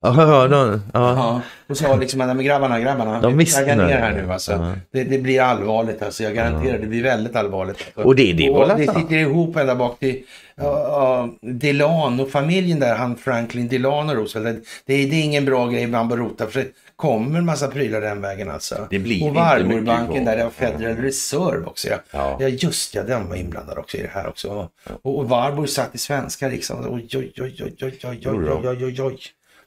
Ja, 0.01 0.13
ja, 0.17 0.47
de, 0.47 0.81
ja. 0.93 1.13
Ja, 1.15 1.41
och 1.67 1.77
sa 1.77 1.95
liksom 1.95 2.21
att 2.21 2.27
"Nej, 2.27 2.35
men 2.35 2.45
grabbarna, 2.45 2.79
grabbarna, 2.79 3.21
De 3.21 3.45
tagga 3.45 3.75
ner 3.75 3.87
det. 3.87 3.93
här 3.93 4.13
nu 4.13 4.31
alltså. 4.33 4.51
Ja. 4.51 4.73
Det, 4.91 5.03
det 5.03 5.17
blir 5.17 5.41
allvarligt 5.41 6.01
alltså, 6.01 6.23
jag 6.23 6.33
garanterar, 6.35 6.77
det 6.79 6.87
blir 6.87 7.03
väldigt 7.03 7.35
allvarligt. 7.35 7.77
Alltså. 7.85 8.01
Och 8.01 8.15
det, 8.15 8.33
det 8.33 8.49
var 8.49 8.61
Och 8.61 8.67
lätt. 8.67 8.77
det 8.77 8.99
sitter 8.99 9.15
ihop 9.15 9.55
ända 9.55 9.75
bak 9.75 9.99
till 9.99 10.15
uh, 10.61 11.25
Delano-familjen 11.41 12.79
där, 12.79 12.95
han 12.95 13.15
Franklin 13.15 13.67
Delano 13.67 14.13
Roosevelt. 14.13 14.63
Det, 14.85 14.93
är- 14.93 15.07
det 15.09 15.15
är 15.15 15.23
ingen 15.23 15.45
bra 15.45 15.67
grej 15.67 15.87
man 15.87 16.07
bör 16.07 16.17
rota 16.17 16.45
för 16.45 16.51
sig. 16.51 16.71
Kommer 16.97 17.39
en 17.39 17.45
massa 17.45 17.67
prylar 17.67 18.01
den 18.01 18.21
vägen 18.21 18.51
alltså. 18.51 18.87
Det 18.89 18.99
blir 18.99 19.23
och 19.23 19.33
mycket 19.67 20.25
där, 20.25 20.37
det 20.37 20.43
var 20.43 20.51
Federal 20.51 20.95
Reserve 20.95 21.65
också. 21.65 21.87
Ja. 21.87 21.97
Ja. 22.11 22.37
Ja 22.39 22.47
just 22.47 22.95
ja, 22.95 23.03
den 23.03 23.29
var 23.29 23.35
inblandad 23.35 23.77
också 23.77 23.97
i 23.97 24.01
det 24.01 24.09
här 24.13 24.27
också. 24.27 24.69
Och, 25.01 25.17
och 25.19 25.29
Warburg 25.29 25.69
satt 25.69 25.95
i 25.95 25.97
svenska 25.97 26.49
riksdagen. 26.49 26.85
Oj, 26.89 27.07
oj, 27.15 27.31
oj, 27.41 27.55
oj, 27.63 27.75
oj, 27.81 27.99
oj, 28.03 28.27
oj, 28.29 28.67
oj, 28.67 28.85
oj, 28.85 29.01
oj. 29.01 29.17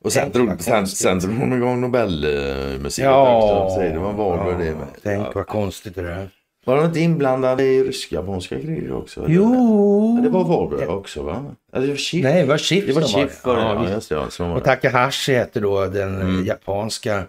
Och 0.05 0.13
sen 0.13 0.31
drog, 0.33 0.63
sen, 0.63 0.87
sen 0.87 1.19
drog 1.19 1.41
de 1.41 1.53
igång 1.57 1.81
Nobelmuseet 1.81 3.05
Ja, 3.07 3.65
också. 3.65 3.81
Det 3.81 3.99
var 3.99 4.13
Varberg 4.13 4.65
det 4.67 4.75
med. 4.75 4.87
tänk 5.03 5.27
Ja. 5.27 5.33
vad 5.35 5.47
konstigt 5.47 5.95
det 5.95 6.03
där. 6.03 6.29
Var 6.67 6.77
de 6.77 6.85
inte 6.87 7.01
inblandade 7.01 7.63
i 7.65 7.83
rysk-japanska 7.85 8.61
kriget 8.61 8.93
också? 8.93 9.21
eller? 9.25 9.35
Jo. 9.35 10.15
Ja, 10.17 10.23
Det 10.23 10.29
var 10.29 10.45
Varberg 10.45 10.87
också 10.87 11.23
va? 11.23 11.45
Eller 11.73 11.87
det 11.87 11.93
var 11.93 11.99
Schiff. 11.99 12.23
Nej, 12.25 12.43
det 12.43 12.49
var 12.49 12.59
Schiff 12.59 12.87
det 12.87 12.93
var 12.93 13.03
som 13.03 13.21
Schiff 13.21 13.45
var 13.45 13.57
det. 13.57 13.63
Ja, 13.63 13.85
Ja, 13.85 13.91
just 13.91 14.09
det. 14.09 14.15
Ja, 14.15 14.29
var 14.39 14.51
Och 14.51 14.59
det. 14.59 14.65
Takahashi 14.65 15.35
hette 15.35 15.61
då 15.61 15.87
den 15.87 16.15
eh, 16.21 16.21
Mm. 16.29 16.45
japanska 16.47 17.23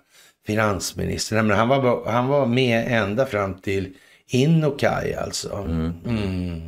finansministern. 0.47 1.47
Men 1.47 1.57
han 1.57 1.67
var, 1.67 2.05
han 2.11 2.27
var 2.27 2.45
med 2.45 2.85
ända 3.03 3.25
fram 3.25 3.53
till 3.53 3.93
Inokai 4.27 5.13
alltså. 5.13 5.55
Mm. 5.55 5.93
Mm. 6.07 6.61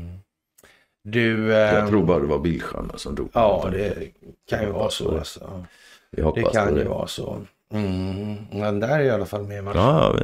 Du... 1.04 1.48
Jag 1.52 1.80
ehm, 1.80 1.90
tror 1.90 2.04
bara 2.04 2.20
det 2.20 2.28
var 2.28 2.40
bildskärmar 2.40 2.98
som 2.98 3.16
dog. 3.16 3.30
Ja, 3.34 3.70
det 3.72 3.94
kan 4.50 4.62
ju 4.66 4.72
vara 4.72 4.90
så. 4.90 5.18
Alltså. 5.18 5.66
Vi 6.12 6.22
hoppas 6.22 6.44
Det 6.44 6.50
kan 6.60 6.68
på 6.68 6.78
ju 6.78 6.84
det. 6.84 6.90
vara 6.90 7.08
så. 7.08 7.38
Mm. 7.74 8.36
Men 8.52 8.80
där 8.80 9.00
är 9.00 9.04
i 9.04 9.10
alla 9.10 9.26
fall 9.26 9.44
med 9.44 9.58
i 9.58 9.62
matchen. 9.62 9.82
Ja. 9.82 10.16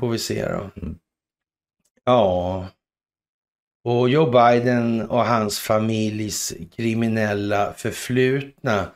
Får 0.00 0.08
vi 0.08 0.18
se 0.18 0.48
då. 0.48 0.80
Mm. 0.82 0.94
Ja. 2.04 2.66
Och 3.84 4.08
Joe 4.08 4.30
Biden 4.30 5.08
och 5.10 5.24
hans 5.24 5.58
familjs 5.58 6.52
kriminella 6.76 7.72
förflutna 7.72 8.86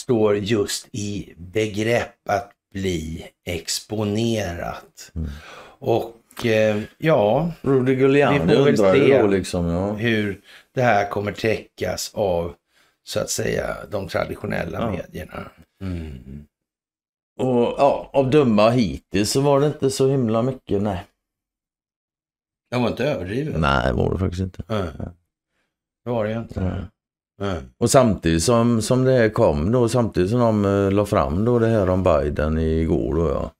står 0.00 0.36
just 0.36 0.88
i 0.92 1.34
begrepp 1.36 2.28
att 2.28 2.52
bli 2.72 3.26
exponerat. 3.46 5.12
Mm. 5.14 5.28
Och 5.78 6.46
eh, 6.46 6.80
ja, 6.98 7.52
Rudy 7.62 7.94
Giuliani 7.94 8.38
Vi 8.46 8.56
får 8.56 8.64
väl 8.64 8.76
se. 8.76 9.26
liksom. 9.26 9.66
Ja. 9.66 9.92
hur 9.92 10.40
det 10.74 10.82
här 10.82 11.08
kommer 11.10 11.32
täckas 11.32 12.10
av 12.14 12.54
så 13.04 13.20
att 13.20 13.30
säga 13.30 13.76
de 13.90 14.08
traditionella 14.08 14.78
Ja. 14.80 14.90
medierna. 14.90 15.50
Mm. 15.82 16.44
Och 17.38 17.74
ja, 17.78 18.10
av 18.12 18.30
döma 18.30 18.70
hittills 18.70 19.30
så 19.30 19.40
var 19.40 19.60
det 19.60 19.66
inte 19.66 19.90
så 19.90 20.08
himla 20.10 20.42
mycket. 20.42 20.82
Nej, 20.82 21.04
Det 22.70 22.76
var 22.78 22.88
inte 22.88 23.04
överdrivet. 23.04 23.60
nej 23.60 23.92
var 23.92 24.12
det 24.12 24.18
faktiskt 24.18 24.42
inte. 24.42 24.62
Nej. 24.68 24.84
Det 26.04 26.10
var 26.10 26.24
det 26.24 26.32
inte. 26.32 26.60
Nej. 26.60 26.80
Nej. 27.40 27.60
Och 27.78 27.90
samtidigt 27.90 28.42
som, 28.42 28.82
som 28.82 29.04
det 29.04 29.12
här 29.12 29.28
kom 29.28 29.72
då, 29.72 29.88
samtidigt 29.88 30.30
som 30.30 30.40
de 30.40 30.64
uh, 30.64 30.90
la 30.92 31.06
fram 31.06 31.44
då 31.44 31.58
det 31.58 31.66
här 31.66 31.88
om 31.90 32.02
Biden 32.02 32.58
igår 32.58 33.14
då 33.14 33.28
ja. 33.28 33.50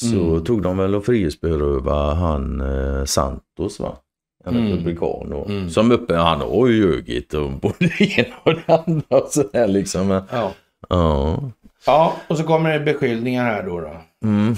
Så 0.00 0.16
Mm. 0.30 0.44
tog 0.44 0.62
de 0.62 0.76
väl 0.76 0.94
och 0.94 1.04
frihetsberöva 1.04 2.14
han 2.14 2.60
eh, 2.60 3.04
Santos 3.04 3.80
va? 3.80 3.96
En 4.44 4.56
Mm. 4.56 4.72
republikan 4.72 5.30
då. 5.30 5.44
Mm. 5.44 5.70
Som 5.70 5.92
uppe, 5.92 6.16
han 6.16 6.40
har 6.40 6.66
ju 6.68 6.74
ljugit 6.76 7.34
och 7.34 7.50
både 7.62 7.74
det 7.78 8.18
ena 8.18 8.34
och 8.44 8.54
det 8.54 8.74
andra 8.86 9.18
och 9.22 9.28
sådär 9.30 9.66
liksom. 9.68 10.10
Ja. 10.10 10.52
ja. 10.88 11.50
ja, 11.86 12.14
och 12.28 12.38
så 12.38 12.44
kommer 12.44 12.78
det 12.78 12.84
beskyllningar 12.84 13.44
här 13.44 13.62
då. 13.62 13.80
då. 13.80 13.90
Mm. 14.24 14.54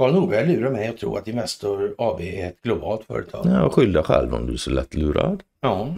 Karl 0.00 0.12
Norberg 0.12 0.46
lurar 0.46 0.70
mig 0.70 0.88
att 0.88 0.98
tro 0.98 1.16
att 1.16 1.28
Investor 1.28 1.94
AB 1.98 2.20
är 2.20 2.46
ett 2.46 2.62
globalt 2.62 3.04
företag. 3.06 3.46
ja. 3.46 3.70
Skyll 3.70 3.92
dig 3.92 4.02
själv 4.02 4.34
om 4.34 4.46
du 4.46 4.52
är 4.52 4.56
så 4.56 4.70
lätt 4.70 4.94
lurad. 4.94 5.42
Ja, 5.60 5.94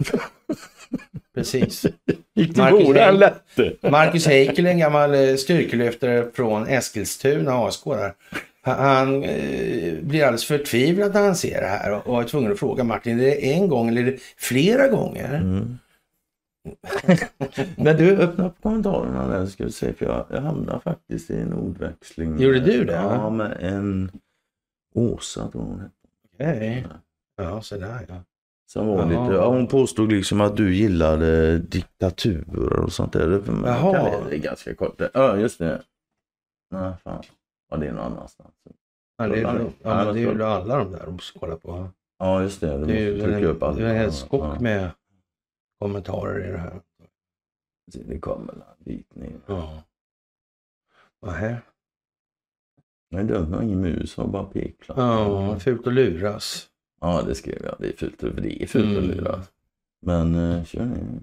precis. 1.35 1.85
Gick 2.35 2.57
Marcus 2.57 2.77
till 2.77 2.85
bordet 2.87 3.03
Henk. 3.03 3.19
lätte. 3.19 3.89
Marcus 3.89 4.25
Heikel, 4.25 4.65
en 4.65 4.77
gammal 4.77 5.13
eh, 5.13 5.35
styrkelyftare 5.35 6.25
från 6.33 6.67
Eskilstuna, 6.67 7.53
ASK 7.53 7.85
där. 7.85 8.13
Han, 8.61 8.79
han 8.79 9.23
eh, 9.23 9.93
blir 10.01 10.23
alldeles 10.23 10.45
förtvivlad 10.45 11.13
när 11.13 11.21
han 11.21 11.35
ser 11.35 11.61
det 11.61 11.67
här 11.67 11.91
och, 11.93 12.07
och 12.07 12.21
är 12.21 12.27
tvungen 12.27 12.51
att 12.51 12.59
fråga 12.59 12.83
Martin, 12.83 13.19
är 13.19 13.23
det 13.23 13.53
en 13.53 13.67
gång 13.67 13.89
eller 13.89 14.01
är 14.01 14.05
det 14.05 14.17
flera 14.37 14.87
gånger? 14.87 15.33
Mm. 15.35 15.77
Men 17.77 17.97
du, 17.97 18.17
öppna 18.17 18.47
upp 18.47 18.61
kommentarerna 18.61 19.27
där 19.27 19.45
ska 19.45 19.65
vi 19.65 19.71
se. 19.71 19.93
För 19.93 20.05
jag, 20.05 20.25
jag 20.29 20.41
hamnade 20.41 20.79
faktiskt 20.79 21.29
i 21.29 21.39
en 21.41 21.53
ordväxling. 21.53 22.39
Gjorde 22.39 22.59
du 22.59 22.83
det? 22.83 22.93
Ja, 22.93 23.29
med 23.29 23.57
en 23.59 24.11
Åsa 24.95 25.47
tror 25.47 25.61
hon 25.61 25.79
hette. 25.79 25.93
Okej. 26.33 26.87
Ja, 27.35 27.61
så 27.61 27.77
där 27.77 28.05
ja. 28.07 28.15
Som 28.65 28.87
var 28.87 29.05
lite, 29.05 29.35
ja, 29.35 29.47
hon 29.47 29.67
påstod 29.67 30.11
liksom 30.11 30.41
att 30.41 30.57
du 30.57 30.75
gillade 30.75 31.57
diktaturer 31.57 32.79
och 32.79 32.91
sånt 32.93 33.13
där. 33.13 33.41
Jaha. 33.65 34.11
det 34.29 34.35
är 34.35 34.39
ganska 34.39 34.75
kort. 34.75 35.01
Ja, 35.13 35.37
just 35.37 35.59
det. 35.59 35.81
Nej, 36.71 36.93
fan. 37.03 37.23
Ja, 37.71 37.77
det 37.77 37.87
är 37.87 37.91
någon 37.91 38.03
annanstans. 38.13 38.49
Ja, 39.17 39.27
det 39.27 39.37
är, 39.37 39.41
Ja, 39.41 39.53
ja, 39.59 39.69
ja, 39.81 40.05
men 40.05 40.13
det 40.13 40.19
är 40.19 40.21
ju 40.21 40.33
men- 40.33 40.41
alla 40.47 40.77
de 40.77 40.91
där 40.91 41.05
de 41.05 41.19
ska 41.19 41.39
kolla 41.39 41.55
på. 41.55 41.89
Ja, 42.19 42.41
just 42.41 42.61
det. 42.61 42.71
Du 42.71 42.79
måste 42.79 43.25
trycka 43.31 43.47
upp 43.47 43.63
allt. 43.63 43.77
det 43.77 43.87
är 43.87 44.03
en 44.03 44.11
skock 44.11 44.59
med 44.59 44.89
kommentarer 45.83 46.47
i 46.47 46.51
det 46.51 46.57
här. 46.57 46.81
Det 47.85 48.19
kommer 48.19 48.55
dit 48.77 49.15
ner. 49.15 49.39
Ja. 49.47 49.83
Nähä. 51.25 51.61
Det 53.09 53.39
var 53.39 53.61
ingen 53.61 53.81
mus, 53.81 54.17
var 54.17 54.27
bara 54.27 54.43
pekklapp. 54.45 54.97
Ja, 54.97 55.59
fult 55.59 55.87
att 55.87 55.93
luras. 55.93 56.69
Ja, 57.01 57.21
det 57.21 57.35
skrev 57.35 57.63
jag. 57.63 57.75
Det 57.79 57.87
är 57.87 57.97
fult, 57.97 58.19
det 58.19 58.63
är 58.63 58.67
fult 58.67 58.97
att 58.97 59.03
Mm. 59.03 59.17
lura. 59.17 59.41
Men 60.01 60.35
uh, 60.35 60.63
kör 60.65 60.85
ni. 60.85 61.19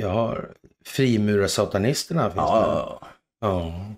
Jag 0.00 0.10
har 0.10 0.54
frimurarsatanisterna. 0.84 2.22
Finns 2.22 2.34
det. 2.34 2.40
Ja, 2.40 3.02
ja. 3.40 3.94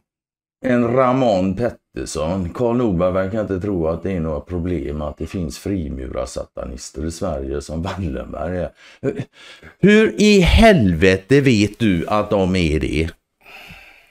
En 0.64 0.88
Ramon 0.96 1.54
Pettersson. 1.56 2.50
Karl 2.54 2.76
Norberg 2.76 3.12
verkar 3.12 3.40
inte 3.40 3.60
tro 3.60 3.86
att 3.88 4.02
det 4.02 4.12
är 4.12 4.20
några 4.20 4.40
problem 4.40 5.02
att 5.02 5.16
det 5.18 5.26
finns 5.26 5.58
frimurarsatanister 5.58 7.06
i 7.06 7.10
Sverige 7.10 7.60
som 7.60 7.82
Wallenberg 7.82 8.58
är. 8.58 8.70
Hur 9.78 10.14
i 10.22 10.40
helvete 10.40 11.40
vet 11.40 11.78
du 11.78 12.06
att 12.08 12.30
de 12.30 12.56
är 12.56 12.80
det? 12.80 13.10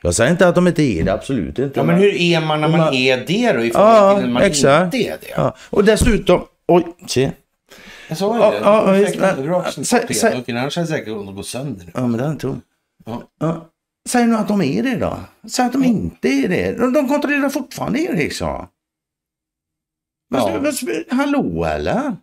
Jag 0.01 0.15
säger 0.15 0.31
inte 0.31 0.47
att 0.47 0.55
de 0.55 0.67
inte 0.67 0.84
är 0.84 1.03
det, 1.03 1.13
absolut 1.13 1.59
inte. 1.59 1.80
Ja, 1.80 1.84
men 1.84 1.95
hur 1.95 2.15
är 2.21 2.41
man 2.41 2.61
när 2.61 2.67
man 2.67 2.80
Man- 2.80 2.93
är 2.93 3.17
det 3.27 3.51
då? 3.53 3.63
I 3.63 3.67
Ja, 3.67 3.73
förhållande 3.73 4.21
till 4.21 4.27
när 4.27 4.34
man 4.34 4.43
exakt. 4.43 4.93
inte 4.93 5.07
är 5.09 5.17
det? 5.21 5.27
Ja, 5.35 5.55
och 5.69 5.84
dessutom... 5.84 6.41
Oj, 6.67 6.84
se. 7.07 7.31
Jag 8.07 8.17
sa 8.17 8.34
ju 8.35 8.39
det. 8.39 8.45
ja, 8.45 8.97
Ja, 9.43 9.55
Annars 10.59 10.76
hade 10.76 10.88
säkert 10.88 11.35
gått 11.35 11.45
sönder. 11.47 11.85
Ja, 11.93 12.07
men 12.07 12.19
den 12.19 12.31
är 12.31 12.35
tom. 12.35 12.61
Ja. 13.39 13.69
Säg 14.09 14.27
nu 14.27 14.35
att 14.35 14.47
de 14.47 14.61
är 14.61 14.84
det 14.84 14.95
då. 14.95 15.19
Säg 15.49 15.65
att 15.65 15.73
de 15.73 15.84
inte 15.84 16.27
är 16.27 16.47
det. 16.49 16.71
De, 16.80 16.93
de 16.93 17.07
kontrollerar 17.07 17.49
fortfarande 17.49 17.99
Ericsson. 17.99 18.47
Ja. 20.34 20.61
Ja. 20.63 20.71
Hallå 21.15 21.65
eller? 21.65 22.15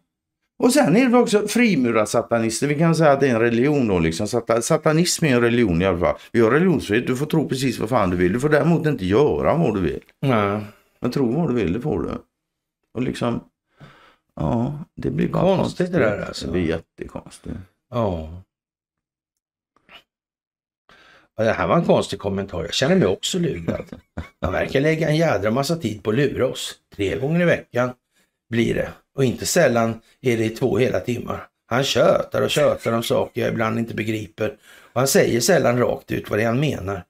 Och 0.58 0.72
sen 0.72 0.96
är 0.96 1.08
det 1.08 1.18
också 1.18 1.48
frimurarsatanister. 1.48 2.66
Vi 2.66 2.78
kan 2.78 2.94
säga 2.94 3.12
att 3.12 3.20
det 3.20 3.28
är 3.28 3.34
en 3.34 3.40
religion 3.40 3.88
då. 3.88 3.98
Liksom. 3.98 4.26
Sata- 4.26 4.60
Satanism 4.62 5.24
är 5.24 5.34
en 5.34 5.40
religion 5.40 5.82
i 5.82 5.84
alla 5.86 5.98
fall. 5.98 6.16
Vi 6.32 6.40
har 6.40 6.50
religionsfrihet. 6.50 7.06
Du 7.06 7.16
får 7.16 7.26
tro 7.26 7.48
precis 7.48 7.78
vad 7.78 7.88
fan 7.88 8.10
du 8.10 8.16
vill. 8.16 8.32
Du 8.32 8.40
får 8.40 8.48
däremot 8.48 8.86
inte 8.86 9.06
göra 9.06 9.54
vad 9.56 9.74
du 9.74 9.80
vill. 9.80 10.00
Nej. 10.22 10.60
Men 11.00 11.10
tro 11.10 11.32
vad 11.32 11.48
du 11.50 11.54
vill, 11.54 11.72
det 11.72 11.80
får 11.80 12.02
du. 12.02 12.10
Och 12.94 13.02
liksom, 13.02 13.40
ja, 14.36 14.78
det 14.96 15.10
blir 15.10 15.28
bara 15.28 15.56
Konstigt 15.56 15.92
det 15.92 15.98
där, 15.98 16.26
alltså. 16.26 16.46
Det 16.46 16.52
blir 16.52 16.68
jättekonstigt. 16.68 17.56
Ja. 17.90 18.42
Ja, 21.36 21.44
Det 21.44 21.52
här 21.52 21.66
var 21.66 21.76
en 21.76 21.84
konstig 21.84 22.18
kommentar. 22.18 22.62
Jag 22.62 22.74
känner 22.74 22.96
mig 22.96 23.08
också 23.08 23.38
lurad. 23.38 23.84
Man 24.42 24.52
verkar 24.52 24.80
lägga 24.80 25.08
en 25.08 25.16
jädra 25.16 25.50
massa 25.50 25.76
tid 25.76 26.02
på 26.02 26.10
att 26.10 26.16
lura 26.16 26.46
oss. 26.46 26.74
Tre 26.96 27.18
gånger 27.18 27.40
i 27.40 27.44
veckan 27.44 27.92
blir 28.50 28.74
det. 28.74 28.88
Och 29.14 29.24
inte 29.24 29.46
sällan 29.46 30.00
är 30.22 30.36
det 30.36 30.44
i 30.44 30.50
två 30.50 30.78
hela 30.78 31.00
timmar. 31.00 31.46
Han 31.66 31.84
tjötar 31.84 32.42
och 32.42 32.50
tjötar 32.50 32.92
om 32.92 33.02
saker 33.02 33.40
jag 33.40 33.50
ibland 33.50 33.78
inte 33.78 33.94
begriper. 33.94 34.56
Och 34.92 35.00
han 35.00 35.08
säger 35.08 35.40
sällan 35.40 35.78
rakt 35.78 36.12
ut 36.12 36.30
vad 36.30 36.38
det 36.38 36.42
är 36.42 36.46
han 36.46 36.60
menar. 36.60 37.04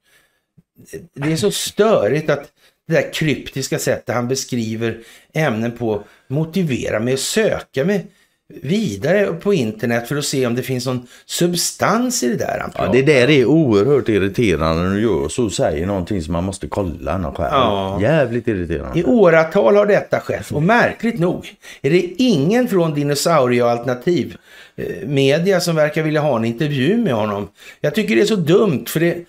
Det 1.15 1.33
är 1.33 1.37
så 1.37 1.51
störigt 1.51 2.31
att 2.31 2.53
det 2.87 2.95
där 2.95 3.13
kryptiska 3.13 3.79
sättet 3.79 4.15
han 4.15 4.29
beskriver 4.29 5.03
ämnen 5.33 5.73
på 5.73 6.05
motiverar 6.29 7.01
mig 7.01 7.15
att 7.15 7.21
söka 7.21 7.85
mig 7.85 8.07
vidare 8.49 9.33
på 9.33 9.55
internet 9.55 10.09
för 10.09 10.17
att 10.17 10.25
se 10.25 10.47
om 10.47 10.55
det 10.55 10.63
finns 10.63 10.87
någon 10.87 11.07
substans 11.27 12.23
i 12.23 12.29
det 12.29 12.37
där 12.37 12.65
Ja, 12.75 12.89
det 12.93 13.03
där 13.03 13.31
är 13.31 13.45
oerhört 13.45 14.09
irriterande 14.09 14.83
när 14.83 14.95
du 14.95 15.03
gör 15.03 15.29
så. 15.29 15.51
Säger 15.51 15.87
någonting 15.87 16.23
som 16.23 16.33
man 16.33 16.45
måste 16.45 16.69
kolla 16.69 17.33
själv. 17.35 17.51
Ja. 17.53 17.99
Jävligt 18.03 18.49
irriterande. 18.49 18.99
I 18.99 19.05
åratal 19.05 19.77
har 19.77 19.87
detta 19.87 20.21
skett 20.21 20.51
och 20.51 20.63
märkligt 20.63 21.19
nog 21.19 21.55
är 21.83 21.91
det 21.91 22.15
ingen 22.19 22.69
från 22.69 22.95
Dinosaurie 22.95 23.63
och 23.63 23.71
Alternativ 23.71 24.37
eh, 24.77 25.09
Media 25.09 25.61
som 25.61 25.77
verkar 25.77 26.03
vilja 26.03 26.21
ha 26.21 26.37
en 26.37 26.45
intervju 26.45 26.97
med 26.97 27.15
honom. 27.15 27.49
Jag 27.81 27.95
tycker 27.95 28.17
det 28.17 28.23
är 28.23 28.27
så 28.27 28.37
dumt 28.37 28.85
för 28.87 29.01
det 29.01 29.25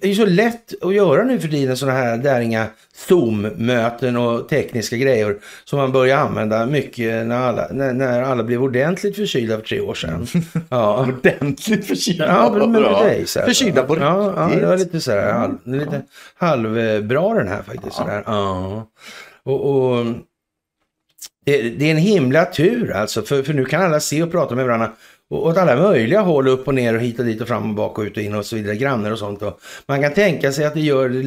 är 0.00 0.08
ju 0.08 0.14
så 0.14 0.26
lätt 0.26 0.82
att 0.82 0.94
göra 0.94 1.24
nu 1.24 1.40
för 1.40 1.48
tiden 1.48 1.76
sådana 1.76 1.98
här 1.98 2.18
där 2.18 2.40
inga 2.40 2.66
Zoom-möten 2.94 4.16
och 4.16 4.48
tekniska 4.48 4.96
grejer 4.96 5.36
som 5.64 5.78
man 5.78 5.92
börjar 5.92 6.18
använda 6.18 6.66
mycket 6.66 7.26
när 7.26 7.36
alla, 7.36 7.68
när, 7.70 7.92
när 7.92 8.22
alla 8.22 8.42
blev 8.42 8.62
ordentligt 8.62 9.16
förkylda 9.16 9.56
för 9.56 9.64
tre 9.64 9.80
år 9.80 9.94
sedan. 9.94 10.26
Ja. 10.68 11.06
Ordentligt 11.06 11.86
förkylda. 11.86 12.26
Ja, 12.26 12.54
men 12.58 12.72
med 12.72 12.82
dig 12.82 13.26
så 13.26 13.38
här. 13.38 13.46
Förkylda 13.46 13.82
på 13.82 13.96
ja, 13.98 14.34
ja, 14.36 14.44
riktigt. 14.44 14.60
det 14.60 14.66
var 14.66 14.76
lite 14.76 15.00
så 15.00 15.12
här, 15.12 15.32
halv, 15.32 15.58
lite 15.64 16.02
halvbra 16.34 17.34
den 17.34 17.48
här 17.48 17.62
faktiskt. 17.62 17.96
Så 17.96 18.04
där. 18.04 18.22
Ja. 18.26 18.86
Och, 19.42 19.70
och 19.70 20.06
det, 21.44 21.70
det 21.70 21.86
är 21.86 21.90
en 21.90 21.96
himla 21.96 22.44
tur 22.44 22.92
alltså, 22.92 23.22
för, 23.22 23.42
för 23.42 23.52
nu 23.54 23.64
kan 23.64 23.82
alla 23.82 24.00
se 24.00 24.22
och 24.22 24.30
prata 24.30 24.54
med 24.54 24.66
varandra 24.66 24.92
och 25.30 25.46
åt 25.46 25.56
alla 25.56 25.76
möjliga 25.76 26.20
håll, 26.20 26.48
upp 26.48 26.68
och 26.68 26.74
ner 26.74 26.94
och 26.94 27.00
hit 27.00 27.18
och 27.18 27.24
dit 27.24 27.40
och 27.40 27.48
fram 27.48 27.70
och 27.70 27.74
bak 27.74 27.98
och 27.98 28.04
ut 28.04 28.16
och 28.16 28.22
in 28.22 28.34
och 28.34 28.46
så 28.46 28.56
vidare, 28.56 28.76
grannar 28.76 29.10
och 29.10 29.18
sånt. 29.18 29.42
Och 29.42 29.60
man 29.86 30.02
kan 30.02 30.14
tänka 30.14 30.52
sig 30.52 30.64
att 30.64 30.74
det 30.74 30.80
gör 30.80 31.08
det 31.08 31.22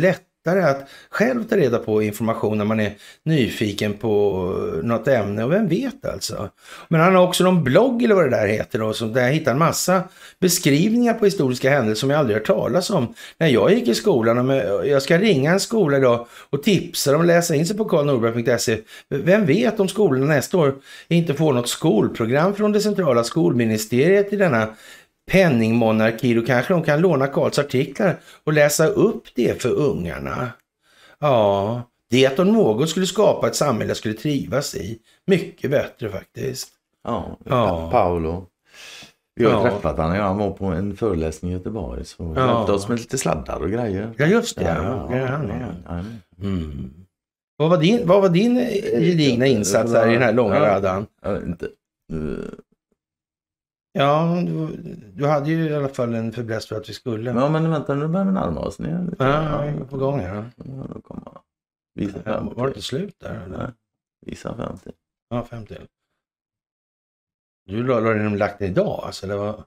lättare 0.55 0.71
att 0.71 0.89
själv 1.09 1.43
ta 1.43 1.57
reda 1.57 1.77
på 1.77 2.01
information 2.01 2.57
när 2.57 2.65
man 2.65 2.79
är 2.79 2.93
nyfiken 3.23 3.93
på 3.93 4.43
eh, 4.77 4.85
något 4.85 5.07
ämne 5.07 5.43
och 5.43 5.51
vem 5.51 5.67
vet 5.67 6.05
alltså. 6.05 6.49
Men 6.87 7.01
han 7.01 7.15
har 7.15 7.23
också 7.23 7.43
någon 7.43 7.63
blogg 7.63 8.03
eller 8.03 8.15
vad 8.15 8.23
det 8.23 8.37
där 8.37 8.47
heter 8.47 8.79
då, 8.79 8.93
som 8.93 9.13
där 9.13 9.21
jag 9.21 9.31
hittar 9.31 9.51
en 9.51 9.59
massa 9.59 10.03
beskrivningar 10.39 11.13
på 11.13 11.25
historiska 11.25 11.69
händelser 11.69 11.99
som 11.99 12.09
jag 12.09 12.19
aldrig 12.19 12.37
hört 12.37 12.47
talas 12.47 12.89
om. 12.89 13.13
När 13.37 13.47
jag 13.47 13.73
gick 13.73 13.87
i 13.87 13.95
skolan, 13.95 14.49
jag 14.49 14.87
jag 14.87 15.01
ska 15.01 15.17
ringa 15.17 15.51
en 15.51 15.59
skola 15.59 15.97
idag 15.97 16.27
och 16.49 16.63
tipsa 16.63 17.11
dem 17.11 17.21
att 17.21 17.27
läsa 17.27 17.55
in 17.55 17.65
sig 17.65 17.77
på 17.77 17.85
karlnorberg.se. 17.85 18.77
Vem 19.09 19.45
vet 19.45 19.79
om 19.79 19.87
skolorna 19.87 20.25
nästa 20.25 20.57
år 20.57 20.75
inte 21.07 21.33
får 21.33 21.53
något 21.53 21.69
skolprogram 21.69 22.55
från 22.55 22.71
det 22.71 22.81
centrala 22.81 23.23
skolministeriet 23.23 24.33
i 24.33 24.35
denna 24.35 24.67
penningmonarki, 25.29 26.33
då 26.33 26.41
kanske 26.41 26.73
de 26.73 26.83
kan 26.83 27.01
låna 27.01 27.27
Karls 27.27 27.59
artiklar 27.59 28.19
och 28.43 28.53
läsa 28.53 28.87
upp 28.87 29.23
det 29.35 29.61
för 29.61 29.69
ungarna. 29.73 30.51
Ja, 31.19 31.81
det 32.09 32.39
om 32.39 32.47
något 32.53 32.89
skulle 32.89 33.05
skapa 33.05 33.47
ett 33.47 33.55
samhälle 33.55 33.89
jag 33.89 33.97
skulle 33.97 34.13
trivas 34.13 34.75
i. 34.75 34.99
Mycket 35.27 35.71
bättre 35.71 36.09
faktiskt. 36.09 36.69
Ja, 37.03 37.37
Ja. 37.45 37.89
Paolo. 37.91 38.45
Vi 39.35 39.45
har 39.45 39.51
Ja. 39.51 39.61
träffat 39.61 39.97
honom. 39.97 40.17
Han 40.17 40.37
var 40.37 40.51
på 40.51 40.65
en 40.65 40.95
föreläsning 40.97 41.51
i 41.51 41.53
Göteborg. 41.53 42.05
Så 42.05 42.33
Ja. 42.35 42.55
hjälpte 42.55 42.71
oss 42.73 42.87
med 42.87 42.99
lite 42.99 43.17
sladdar 43.17 43.59
och 43.59 43.69
grejer. 43.71 44.13
Ja, 44.17 44.25
just 44.25 44.57
det. 44.57 44.63
Ja, 44.63 45.09
Ja, 45.17 45.39
ja. 45.87 46.03
Mm. 46.43 46.93
Vad 47.57 47.69
var 47.69 47.77
din, 47.77 48.07
vad 48.07 48.21
var 48.21 48.29
din 48.29 48.55
gedigna 48.99 49.45
insats 49.47 49.93
här 49.93 50.09
i 50.09 50.13
den 50.13 50.21
här 50.21 50.33
långa 50.33 50.55
Ja. 50.55 50.61
radan? 50.65 51.05
Inte. 51.45 51.67
Ja, 53.91 54.43
du, 54.47 54.75
du 55.15 55.27
hade 55.27 55.49
ju 55.49 55.69
i 55.69 55.75
alla 55.75 55.89
fall 55.89 56.13
en 56.13 56.31
fäbless 56.31 56.67
för 56.67 56.75
att 56.75 56.89
vi 56.89 56.93
skulle. 56.93 57.31
Ja, 57.31 57.49
men 57.49 57.71
vänta 57.71 57.95
nu 57.95 58.07
börjar 58.07 58.25
vi 58.25 58.31
närma 58.31 58.61
oss 58.61 58.79
lite. 58.79 59.15
Ja, 59.19 59.61
vi 59.61 59.67
är 59.67 59.85
på 59.85 59.97
gång 59.97 60.19
här. 60.19 60.51
Ja, 60.57 61.01
han. 61.09 61.41
Visa 61.93 62.17
Ja, 62.25 62.39
50. 62.39 62.55
Var 62.55 62.63
det 62.63 62.69
inte 62.69 62.81
slut 62.81 63.19
där? 63.19 63.33
Nej, 63.33 63.45
Eller? 63.45 63.73
visa 64.25 64.55
50. 64.55 64.91
Ja, 65.29 65.45
fem 65.45 65.65
till. 65.65 65.87
Du 67.65 67.83
la, 67.83 67.99
den 67.99 68.37
lagt 68.37 68.61
idag 68.61 68.99
alltså? 69.03 69.25
Eller 69.25 69.37
vad? 69.37 69.65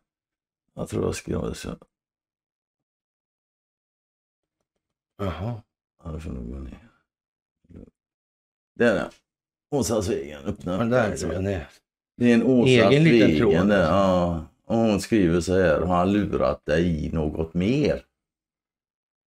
Jag 0.75 0.89
tror 0.89 1.05
jag 1.05 1.15
skrev 1.15 1.53
så. 1.53 1.77
Jaha. 5.17 5.63
Ja, 6.05 6.13
då 6.13 6.21
får 6.21 6.31
nog 6.31 6.51
gå 6.53 6.59
ner. 6.59 6.89
Där 8.75 8.97
är 8.97 9.11
Åsa 9.71 10.03
Svegen 10.03 10.45
öppnar. 10.45 10.79
Men 10.79 10.91
där 10.91 11.25
är 11.25 11.43
den. 11.43 11.61
Det 12.17 12.31
är 12.31 12.35
en 12.35 12.43
Åsa 12.43 12.71
Egen 12.71 13.05
liten 13.05 13.37
tråd. 13.39 13.69
där. 13.69 13.83
Ja. 13.91 14.41
Och 14.67 14.77
hon 14.77 15.01
skriver 15.01 15.41
så 15.41 15.59
här. 15.61 15.81
Har 15.81 15.97
han 15.97 16.13
lurat 16.13 16.67
dig 16.67 17.07
i 17.07 17.13
något 17.13 17.55
mer? 17.55 18.03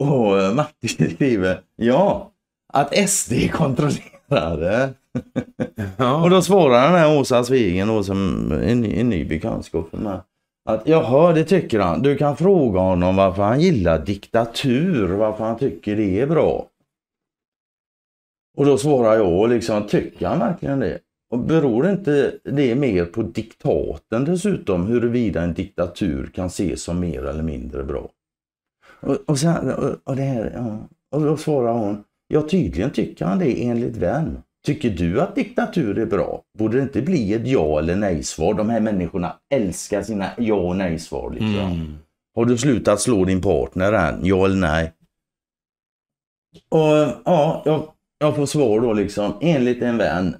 Och 0.03 0.39
eh, 0.41 0.53
Martin 0.53 0.89
skriver. 1.15 1.61
Ja. 1.75 2.31
Att 2.73 3.09
SD 3.09 3.33
kontrollerade. 3.51 4.89
Och 5.13 5.93
Ja. 5.97 6.27
då 6.29 6.41
svarar 6.41 6.81
den 6.91 6.99
här 6.99 7.19
Åsa 7.19 7.43
Svegen 7.43 7.87
då 7.87 8.03
som 8.03 8.51
en, 8.51 8.85
en 8.85 9.09
ny 9.09 9.25
bekantskap 9.25 9.89
för 9.89 9.97
mig. 9.97 10.19
Att 10.69 10.87
jaha, 10.87 11.33
det 11.33 11.43
tycker 11.43 11.79
han. 11.79 12.01
Du 12.01 12.17
kan 12.17 12.37
fråga 12.37 12.79
honom 12.79 13.15
varför 13.15 13.43
han 13.43 13.61
gillar 13.61 14.05
diktatur. 14.05 15.07
Varför 15.07 15.43
han 15.43 15.57
tycker 15.57 15.95
det 15.95 16.19
är 16.21 16.27
bra. 16.27 16.67
Och 18.57 18.65
då 18.65 18.77
svarar 18.77 19.15
jag 19.15 19.49
liksom, 19.49 19.87
tycker 19.87 20.27
han 20.27 20.39
verkligen 20.39 20.79
det? 20.79 20.99
Och 21.29 21.39
beror 21.39 21.89
inte 21.89 22.33
det 22.43 22.75
mer 22.75 23.05
på 23.05 23.21
diktaten 23.21 24.25
dessutom 24.25 24.87
huruvida 24.87 25.41
en 25.41 25.53
diktatur 25.53 26.31
kan 26.33 26.47
ses 26.47 26.83
som 26.83 26.99
mer 26.99 27.25
eller 27.25 27.43
mindre 27.43 27.83
bra? 27.83 28.09
Och, 28.99 29.17
och, 29.25 29.39
sen, 29.39 29.71
och, 29.73 29.97
och 30.03 30.15
det 30.15 30.21
här, 30.21 30.51
ja. 30.55 30.87
och 31.11 31.25
då 31.25 31.37
svarar 31.37 31.73
hon, 31.73 32.03
ja 32.27 32.41
tydligen 32.41 32.91
tycker 32.91 33.25
han 33.25 33.39
det 33.39 33.65
enligt 33.65 33.97
vän. 33.97 34.41
Tycker 34.65 34.89
du 34.89 35.21
att 35.21 35.35
diktatur 35.35 35.97
är 35.97 36.05
bra? 36.05 36.41
Borde 36.57 36.77
det 36.77 36.83
inte 36.83 37.01
bli 37.01 37.33
ett 37.33 37.47
ja 37.47 37.79
eller 37.79 37.95
nej-svar? 37.95 38.53
De 38.53 38.69
här 38.69 38.79
människorna 38.79 39.35
älskar 39.53 40.01
sina 40.03 40.29
ja 40.37 40.55
och 40.55 40.75
nej-svar. 40.75 41.31
Liksom. 41.31 41.59
Mm. 41.59 41.97
Har 42.35 42.45
du 42.45 42.57
slutat 42.57 43.01
slå 43.01 43.25
din 43.25 43.41
partner 43.41 43.93
än? 43.93 44.25
Ja 44.25 44.45
eller 44.45 44.55
nej? 44.55 44.93
Och 46.69 47.21
ja, 47.25 47.61
jag, 47.65 47.87
jag 48.19 48.35
får 48.35 48.45
svar 48.45 48.79
då 48.79 48.93
liksom 48.93 49.33
enligt 49.41 49.81
en 49.81 49.97
vän 49.97 50.35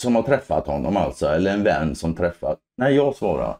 som 0.00 0.16
har 0.16 0.22
träffat 0.22 0.66
honom 0.66 0.96
alltså, 0.96 1.26
eller 1.26 1.50
en 1.50 1.62
vän 1.62 1.94
som 1.94 2.14
träffat... 2.14 2.58
Nej, 2.76 2.94
jag 2.94 3.14
svarar. 3.14 3.56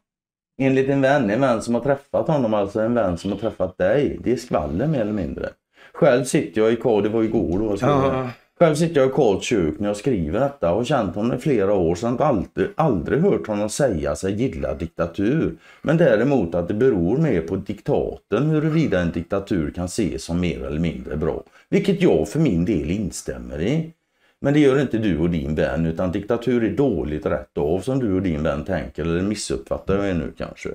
Enligt 0.61 0.89
en 0.89 1.01
vän, 1.01 1.31
en 1.31 1.41
vän 1.41 1.63
som 1.63 1.75
har 1.75 1.81
träffat 1.81 2.29
honom, 2.29 2.55
alltså 2.55 2.81
en 2.81 2.95
vän 2.95 3.19
som 3.19 3.33
har 3.33 3.39
träffat 3.39 3.79
dig. 3.79 4.19
Det 4.25 4.33
är 4.33 4.37
skvaller 4.37 4.87
mer 4.87 5.01
eller 5.01 5.13
mindre. 5.13 5.49
Själv 5.93 6.25
sitter 6.25 6.61
jag 6.61 6.73
i 6.73 6.77
Karl, 6.77 7.03
det 7.03 7.09
var 7.09 7.23
igår 7.23 7.59
då. 7.59 7.77
Ja. 7.81 8.29
Själv 8.59 8.75
sitter 8.75 9.01
jag 9.01 9.11
i 9.11 9.13
Karls 9.13 9.45
kök 9.45 9.75
när 9.79 9.89
jag 9.89 9.97
skriver 9.97 10.41
detta 10.41 10.71
och 10.71 10.77
har 10.77 10.85
känt 10.85 11.15
honom 11.15 11.37
i 11.37 11.41
flera 11.41 11.75
år 11.75 11.95
så 11.95 12.07
aldrig, 12.07 12.69
aldrig 12.77 13.21
hört 13.21 13.47
honom 13.47 13.69
säga 13.69 14.17
sig 14.17 14.33
gilla 14.33 14.75
diktatur. 14.75 15.57
Men 15.83 15.97
däremot 15.97 16.55
att 16.55 16.69
det 16.69 16.75
beror 16.75 17.17
mer 17.17 17.41
på 17.41 17.57
diktaten 17.57 18.51
huruvida 18.51 19.01
en 19.01 19.13
diktatur 19.13 19.71
kan 19.71 19.85
ses 19.85 20.25
som 20.25 20.41
mer 20.41 20.65
eller 20.65 20.81
mindre 20.81 21.17
bra. 21.17 21.43
Vilket 21.69 22.03
jag 22.03 22.29
för 22.29 22.41
min 22.41 22.65
del 22.65 22.91
instämmer 22.91 23.61
i. 23.61 23.93
Men 24.41 24.55
det 24.55 24.61
gör 24.61 24.81
inte 24.81 24.99
du 24.99 25.19
och 25.19 25.31
din 25.31 25.55
vän 25.55 25.87
utan 25.87 26.13
diktatur 26.13 26.65
är 26.65 26.77
dåligt 26.77 27.27
rätt 27.27 27.59
av 27.59 27.81
som 27.81 27.99
du 27.99 28.15
och 28.15 28.23
din 28.23 28.43
vän 28.43 28.65
tänker 28.65 29.03
eller 29.03 29.23
missuppfattar 29.23 30.05
jag 30.05 30.17
nu 30.17 30.33
kanske. 30.39 30.69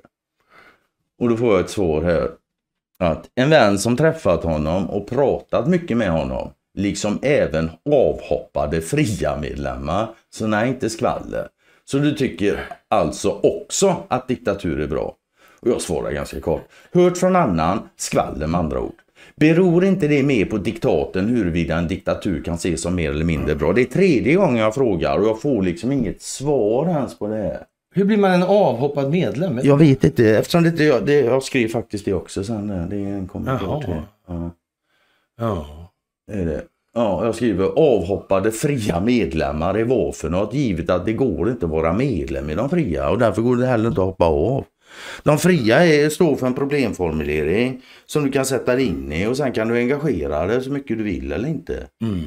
Och 1.19 1.29
då 1.29 1.37
får 1.37 1.51
jag 1.51 1.59
ett 1.59 1.69
svar 1.69 2.01
här. 2.01 2.29
Att 2.99 3.29
en 3.35 3.49
vän 3.49 3.79
som 3.79 3.97
träffat 3.97 4.43
honom 4.43 4.89
och 4.89 5.09
pratat 5.09 5.67
mycket 5.67 5.97
med 5.97 6.11
honom 6.11 6.51
liksom 6.73 7.19
även 7.21 7.69
avhoppade 7.91 8.81
fria 8.81 9.37
medlemmar. 9.37 10.09
Så 10.29 10.47
nej, 10.47 10.69
inte 10.69 10.89
skvaller. 10.89 11.47
Så 11.85 11.97
du 11.97 12.15
tycker 12.15 12.59
alltså 12.87 13.39
också 13.43 14.03
att 14.07 14.27
diktatur 14.27 14.79
är 14.79 14.87
bra? 14.87 15.15
Och 15.59 15.69
jag 15.69 15.81
svarar 15.81 16.11
ganska 16.11 16.41
kort. 16.41 16.67
Hört 16.91 17.17
från 17.17 17.35
annan, 17.35 17.89
skvaller 17.95 18.47
med 18.47 18.59
andra 18.59 18.79
ord. 18.79 19.02
Beror 19.35 19.85
inte 19.85 20.07
det 20.07 20.23
mer 20.23 20.45
på 20.45 20.57
diktaten 20.57 21.27
huruvida 21.27 21.77
en 21.77 21.87
diktatur 21.87 22.43
kan 22.43 22.55
ses 22.55 22.81
som 22.81 22.95
mer 22.95 23.09
eller 23.09 23.25
mindre 23.25 23.55
bra? 23.55 23.73
Det 23.73 23.81
är 23.81 23.85
tredje 23.85 24.35
gången 24.35 24.55
jag 24.55 24.75
frågar 24.75 25.17
och 25.17 25.27
jag 25.27 25.41
får 25.41 25.63
liksom 25.63 25.91
inget 25.91 26.21
svar 26.21 26.89
ens 26.89 27.19
på 27.19 27.27
det 27.27 27.35
här. 27.35 27.63
Hur 27.95 28.05
blir 28.05 28.17
man 28.17 28.31
en 28.31 28.43
avhoppad 28.43 29.11
medlem? 29.11 29.59
Jag 29.63 29.77
vet 29.77 30.03
inte, 30.03 30.29
eftersom 30.37 30.63
det 30.63 30.69
inte 30.69 30.83
jag, 30.83 31.05
det, 31.05 31.19
jag 31.19 31.43
skrev 31.43 31.67
faktiskt 31.67 32.05
det 32.05 32.13
också 32.13 32.43
sen. 32.43 32.67
där. 32.67 32.87
Det 32.89 32.95
är 32.95 33.13
en 33.13 33.27
kommentar 33.27 33.81
till. 33.81 34.01
Ja. 34.27 34.51
Ja. 35.39 35.65
Är 36.31 36.45
det. 36.45 36.61
Ja, 36.95 37.25
jag 37.25 37.35
skriver 37.35 37.65
avhoppade 37.65 38.51
fria 38.51 38.99
medlemmar 38.99 39.73
är 39.75 39.83
vad 39.83 40.15
för 40.15 40.29
något 40.29 40.53
givet 40.53 40.89
att 40.89 41.05
det 41.05 41.13
går 41.13 41.49
inte 41.49 41.65
att 41.65 41.71
vara 41.71 41.93
medlem 41.93 42.49
i 42.49 42.55
de 42.55 42.69
fria 42.69 43.09
och 43.09 43.19
därför 43.19 43.41
går 43.41 43.55
det 43.55 43.65
heller 43.65 43.89
inte 43.89 44.01
att 44.01 44.07
hoppa 44.07 44.25
av. 44.25 44.65
De 45.23 45.37
fria 45.37 45.85
är, 45.85 46.09
står 46.09 46.35
för 46.35 46.47
en 46.47 46.53
problemformulering 46.53 47.81
som 48.05 48.23
du 48.23 48.31
kan 48.31 48.45
sätta 48.45 48.75
dig 48.75 48.85
in 48.85 49.11
i 49.11 49.27
och 49.27 49.37
sen 49.37 49.51
kan 49.51 49.67
du 49.67 49.77
engagera 49.77 50.47
dig 50.47 50.63
så 50.63 50.71
mycket 50.71 50.97
du 50.97 51.03
vill 51.03 51.31
eller 51.31 51.49
inte. 51.49 51.87
Mm. 52.01 52.23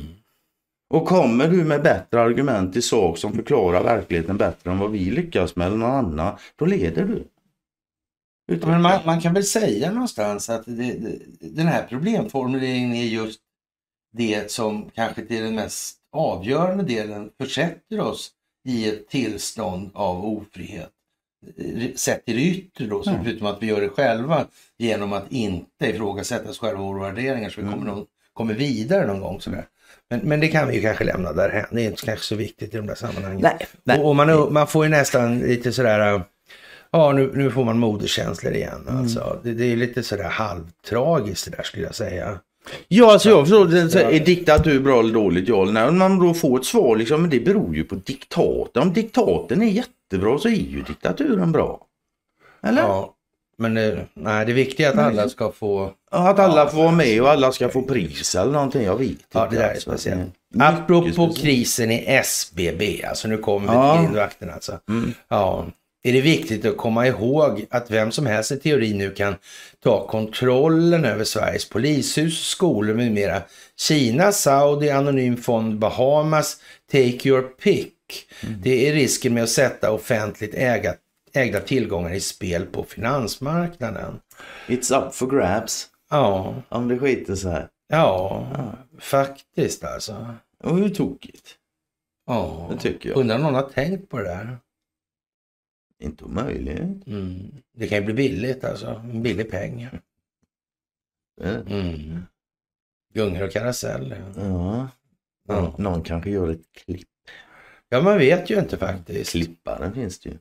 Och 0.95 1.07
kommer 1.07 1.49
du 1.49 1.65
med 1.65 1.83
bättre 1.83 2.21
argument 2.21 2.77
i 2.77 2.83
sak 2.83 3.19
som 3.19 3.33
förklarar 3.33 3.85
verkligheten 3.85 4.37
bättre 4.37 4.71
än 4.71 4.79
vad 4.79 4.91
vi 4.91 5.11
lyckas 5.11 5.57
med 5.57 5.67
eller 5.67 5.77
någon 5.77 5.91
annan, 5.91 6.37
då 6.57 6.67
leder 6.67 7.05
du. 7.05 7.25
Men 8.67 8.83
man, 8.83 9.01
man 9.07 9.21
kan 9.21 9.35
väl 9.35 9.45
säga 9.45 9.93
någonstans 9.93 10.51
att 10.51 10.65
det, 10.67 10.93
det, 10.93 11.19
den 11.41 11.67
här 11.67 11.87
problemformuleringen 11.89 12.93
är 12.93 13.05
just 13.05 13.41
det 14.13 14.51
som 14.51 14.91
kanske 14.95 15.27
till 15.27 15.43
den 15.43 15.55
mest 15.55 15.99
avgörande 16.13 16.85
delen 16.85 17.31
försätter 17.41 18.01
oss 18.01 18.31
i 18.69 18.89
ett 18.89 19.09
tillstånd 19.09 19.91
av 19.95 20.25
ofrihet. 20.25 20.93
Sett 21.97 22.25
till 22.25 22.37
det 22.37 22.43
yttre 22.43 22.87
då, 22.87 23.03
så 23.03 23.11
Mm. 23.11 23.25
förutom 23.25 23.47
att 23.47 23.63
vi 23.63 23.67
gör 23.67 23.81
det 23.81 23.89
själva 23.89 24.47
genom 24.79 25.13
att 25.13 25.25
inte 25.33 25.87
ifrågasätta 25.87 26.51
oss 26.51 26.59
själva 26.59 26.83
och 26.83 26.95
våra 26.95 27.09
värderingar 27.13 27.51
så 27.51 27.61
vi 27.61 27.69
kommer, 27.69 27.87
någon, 27.87 28.05
kommer 28.33 28.55
vidare 28.55 29.07
någon 29.07 29.21
gång. 29.21 29.41
Sådär. 29.41 29.65
Men, 30.11 30.21
men 30.21 30.41
det 30.41 30.49
kan 30.49 30.69
vi 30.69 30.75
ju 30.75 30.83
kanske 30.83 31.05
lämna 31.05 31.33
därhän. 31.33 31.67
Det 31.71 31.83
är 31.83 31.87
inte 31.87 32.07
kanske 32.07 32.25
så 32.25 32.35
viktigt 32.35 32.75
i 32.75 32.77
de 32.77 32.87
där 32.87 32.95
sammanhangen. 32.95 33.41
Nej, 33.43 33.67
nej. 33.85 33.99
Och, 33.99 34.09
och 34.09 34.17
man, 34.17 34.53
man 34.53 34.67
får 34.67 34.85
ju 34.85 34.91
nästan 34.91 35.39
lite 35.39 35.73
sådär, 35.73 36.23
ja 36.91 37.13
nu, 37.13 37.33
nu 37.35 37.51
får 37.51 37.65
man 37.65 37.79
moderkänslor 37.79 38.53
igen. 38.53 38.85
Mm. 38.89 39.01
Alltså. 39.01 39.41
Det, 39.43 39.53
det 39.53 39.65
är 39.73 39.77
lite 39.77 40.03
sådär 40.03 40.29
halvtragiskt 40.29 41.51
det 41.51 41.57
där 41.57 41.63
skulle 41.63 41.85
jag 41.85 41.95
säga. 41.95 42.39
Ja, 42.89 43.13
alltså 43.13 43.29
jag 43.29 43.49
förstår. 43.49 44.03
Är 44.13 44.25
diktatur 44.25 44.81
bra 44.81 45.01
eller 45.01 45.15
dåligt? 45.15 45.49
Ja? 45.49 45.89
Om 45.89 45.99
man 45.99 46.19
då 46.19 46.35
får 46.35 46.59
ett 46.59 46.65
svar 46.67 46.97
liksom, 46.97 47.21
men 47.21 47.31
det 47.31 47.41
beror 47.41 47.77
ju 47.77 47.85
på 47.85 47.95
diktaten. 47.95 48.83
Om 48.83 48.93
diktaten 48.93 49.63
är 49.63 49.67
jättebra 50.13 50.39
så 50.39 50.49
är 50.49 50.53
ju 50.53 50.83
diktaturen 50.83 51.53
bra. 51.53 51.87
Eller? 52.63 52.83
Ja, 52.83 53.15
men 53.59 53.77
eh, 53.77 53.99
nej, 54.15 54.47
det 54.47 54.53
viktiga 54.53 54.89
är 54.89 54.93
att 54.93 54.99
alla 54.99 55.29
ska 55.29 55.53
få... 55.53 55.93
Ja, 56.11 56.29
Att 56.29 56.39
alla 56.39 56.69
får 56.69 56.79
vara 56.79 56.93
med 56.93 57.23
och 57.23 57.31
alla 57.31 57.53
ska 57.53 57.69
få 57.69 57.83
pris 57.83 58.35
eller 58.35 58.53
någonting. 58.53 58.83
Jag 58.83 58.97
vet 58.97 59.09
inte. 59.09 59.25
Ja, 59.33 59.49
det 59.51 59.57
där 59.57 59.65
är 59.65 59.71
alltså. 59.71 59.91
speciellt. 59.91 60.35
Apropå 60.59 61.03
speciellt. 61.03 61.39
krisen 61.39 61.91
i 61.91 62.05
SBB, 62.07 63.05
alltså 63.05 63.29
nu 63.29 63.39
kommer 63.39 63.67
vi 63.67 63.97
till 63.97 64.05
grindvakten 64.05 64.51
alltså. 64.51 64.79
Mm. 64.89 65.15
Ja, 65.29 65.67
är 66.03 66.13
det 66.13 66.21
viktigt 66.21 66.65
att 66.65 66.77
komma 66.77 67.07
ihåg 67.07 67.67
att 67.71 67.91
vem 67.91 68.11
som 68.11 68.27
helst 68.27 68.53
i 68.53 68.57
teorin 68.57 68.99
nu 68.99 69.11
kan 69.11 69.35
ta 69.83 70.07
kontrollen 70.07 71.05
över 71.05 71.25
Sveriges 71.25 71.69
polishus, 71.69 72.49
skolor 72.49 72.95
med 72.95 73.13
mera. 73.13 73.43
Kina, 73.77 74.33
Saudi, 74.33 74.91
Anonym 74.91 75.37
Fond, 75.37 75.79
Bahamas, 75.79 76.57
Take 76.93 77.29
Your 77.29 77.43
Pick. 77.43 77.96
Mm. 78.43 78.61
Det 78.63 78.89
är 78.89 78.93
risken 78.93 79.35
med 79.35 79.43
att 79.43 79.49
sätta 79.51 79.93
offentligt 79.93 80.55
äga, 80.55 80.95
ägda 81.33 81.61
tillgångar 81.61 82.13
i 82.15 82.21
spel 82.21 82.67
på 82.67 82.85
finansmarknaden. 82.85 84.21
It's 84.67 85.07
up 85.07 85.15
for 85.15 85.27
grabs. 85.31 85.91
Ja, 86.11 86.55
Om 86.69 86.89
det 86.89 86.99
skiter 86.99 87.35
sig. 87.35 87.67
ja, 87.89 88.75
faktiskt 88.99 89.85
alltså. 89.85 90.35
Och 90.59 90.77
hur 90.79 90.89
tokigt? 90.89 91.59
Ja, 92.27 92.69
Det 92.73 92.79
tycker 92.79 93.09
jag. 93.09 93.19
undrar 93.19 93.37
om 93.37 93.43
någon 93.43 93.55
har 93.55 93.63
tänkt 93.69 94.11
på 94.11 94.19
det 94.19 94.25
där. 94.25 94.59
Inte 95.99 96.25
omöjligt. 96.25 97.07
Mm. 97.07 97.55
Det 97.77 97.89
kan 97.89 97.99
ju 97.99 98.05
bli 98.05 98.15
billigt 98.15 98.65
alltså, 98.65 98.87
en 98.87 99.23
billig 99.23 99.51
peng. 99.51 99.89
Mm. 101.41 102.23
Gungor 103.15 103.43
och 103.43 103.53
karusell. 103.53 104.15
Ja. 104.37 104.89
Ja. 105.49 105.61
Någon, 105.61 105.83
någon 105.83 106.03
kanske 106.03 106.31
gör 106.31 106.49
ett 106.49 106.73
klipp. 106.73 107.09
Ja, 107.89 108.01
man 108.01 108.19
vet 108.19 108.51
ju 108.51 108.59
inte 108.59 108.77
faktiskt. 108.77 109.31
Klipparen 109.31 109.95
finns 109.95 110.21
det 110.21 110.29
ju. 110.29 110.37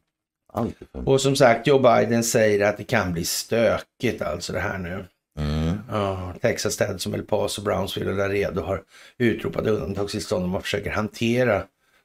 Alltid. 0.54 0.88
Och 0.92 1.22
som 1.22 1.36
sagt, 1.36 1.68
Joe 1.68 1.80
Biden 1.80 2.24
säger 2.24 2.70
att 2.70 2.78
det 2.78 2.84
kan 2.84 3.14
bli 3.14 3.26
stökigt 3.26 4.22
alltså 4.22 4.54
det 4.54 4.60
här 4.60 4.78
nu. 4.78 5.06
Mm. 5.40 5.78
Ja, 5.90 6.34
Texas 6.42 6.74
städer 6.74 6.98
som 6.98 7.14
El 7.14 7.24
Paso, 7.24 7.62
Brownsville 7.62 8.12
och 8.12 8.18
Laredo 8.18 8.62
har 8.62 8.82
utropat 9.18 9.68
undantagstillstånd 9.68 10.44
och 10.44 10.50
man 10.50 10.62
försöker 10.62 10.92
hantera 10.92 11.64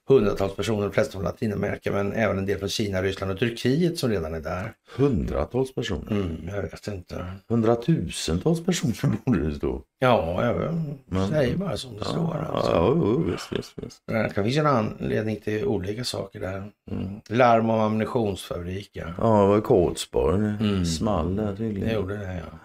hundratals 0.09 0.57
personer, 0.57 0.83
de 0.83 0.93
flesta 0.93 1.13
från 1.13 1.23
Latinamerika, 1.23 1.93
men 1.93 2.13
även 2.13 2.39
en 2.39 2.47
del 2.47 2.59
från 2.59 2.69
Kina, 2.69 3.03
Ryssland 3.03 3.33
och 3.33 3.39
Turkiet 3.39 3.99
som 3.99 4.11
redan 4.11 4.35
är 4.35 4.41
där. 4.41 4.73
Hundratals 4.97 5.75
personer. 5.75 6.11
Mm, 6.13 6.37
jag 6.55 6.63
vet 6.63 6.89
inte. 6.89 7.25
Hundratusentals 7.49 8.65
personer 8.65 9.17
borde 9.25 9.49
det 9.49 9.55
stå. 9.55 9.83
Ja, 9.99 10.45
jag 10.45 10.75
Men- 11.07 11.29
säger 11.29 11.57
bara 11.57 11.77
som 11.77 11.97
det 11.99 12.05
står. 12.05 12.37
Ja, 12.49 12.57
Alltså. 12.57 12.71
ja, 12.73 12.87
jo, 12.97 13.23
visst, 13.33 13.53
visst, 13.53 13.73
visst. 13.77 14.03
Det 14.07 14.33
kan 14.35 14.45
finnas 14.45 14.57
en 14.59 14.67
anledning 14.67 15.37
till 15.41 15.65
olika 15.65 16.05
saker 16.05 16.41
där. 16.41 16.71
Mm. 16.91 17.21
Larm 17.29 17.71
om 17.71 17.81
ammunitionsfabrik, 17.81 18.91
ja. 18.93 19.05
Ja, 19.19 19.61
det 19.65 19.69
var. 20.13 20.33
Det 20.39 20.65
Mm. 20.65 20.85
small 20.85 21.37
där 21.37 21.47
Det 21.51 21.57
tydligen. 21.57 21.95
gjorde 21.95 22.17
det, 22.17 22.35
ja. 22.51 22.59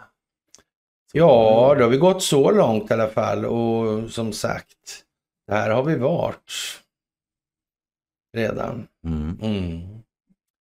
Ja, 1.13 1.75
då 1.77 1.83
har 1.83 1.89
vi 1.89 1.97
gått 1.97 2.23
så 2.23 2.51
långt 2.51 2.91
i 2.91 2.93
alla 2.93 3.07
fall 3.07 3.45
och 3.45 4.09
som 4.09 4.33
sagt, 4.33 5.03
där 5.47 5.69
har 5.69 5.83
vi 5.83 5.95
varit 5.95 6.51
redan. 8.35 8.87
Mm. 9.05 9.39
Mm. 9.41 9.81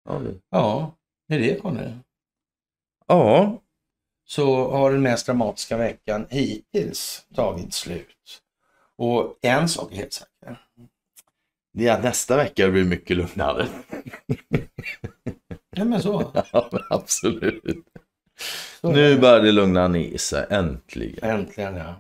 Ja, 0.10 0.20
det- 0.20 0.40
Ja, 0.50 0.96
det 1.28 1.36
är 1.36 1.40
det 1.40 1.56
Conny. 1.62 1.92
ja, 3.08 3.62
Så 4.28 4.72
har 4.72 4.92
den 4.92 5.02
mest 5.02 5.26
dramatiska 5.26 5.78
veckan 5.78 6.28
hittills 6.30 7.26
tagit 7.36 7.74
slut. 7.74 8.42
Och 8.98 9.38
en 9.42 9.70
sak 9.70 9.92
är 9.92 9.96
helt 9.96 10.14
säker. 10.14 10.62
det 11.74 11.88
är 11.88 11.94
att 11.98 12.04
nästa 12.04 12.38
vecka 12.38 12.70
blir 12.70 12.86
mycket 12.86 13.18
lugnare. 13.18 13.68
Ja, 15.70 15.86
men 15.86 16.02
så. 16.02 16.32
Ja, 16.54 16.70
men 16.72 16.82
absolut. 16.90 17.64
så 18.82 18.92
Nu 18.92 19.20
börjar 19.20 19.42
det 19.42 19.52
lugna 19.52 19.88
ner 19.88 20.18
sig, 20.18 20.46
äntligen. 20.50 21.30
Äntligen 21.30 21.76
ja. 21.76 21.96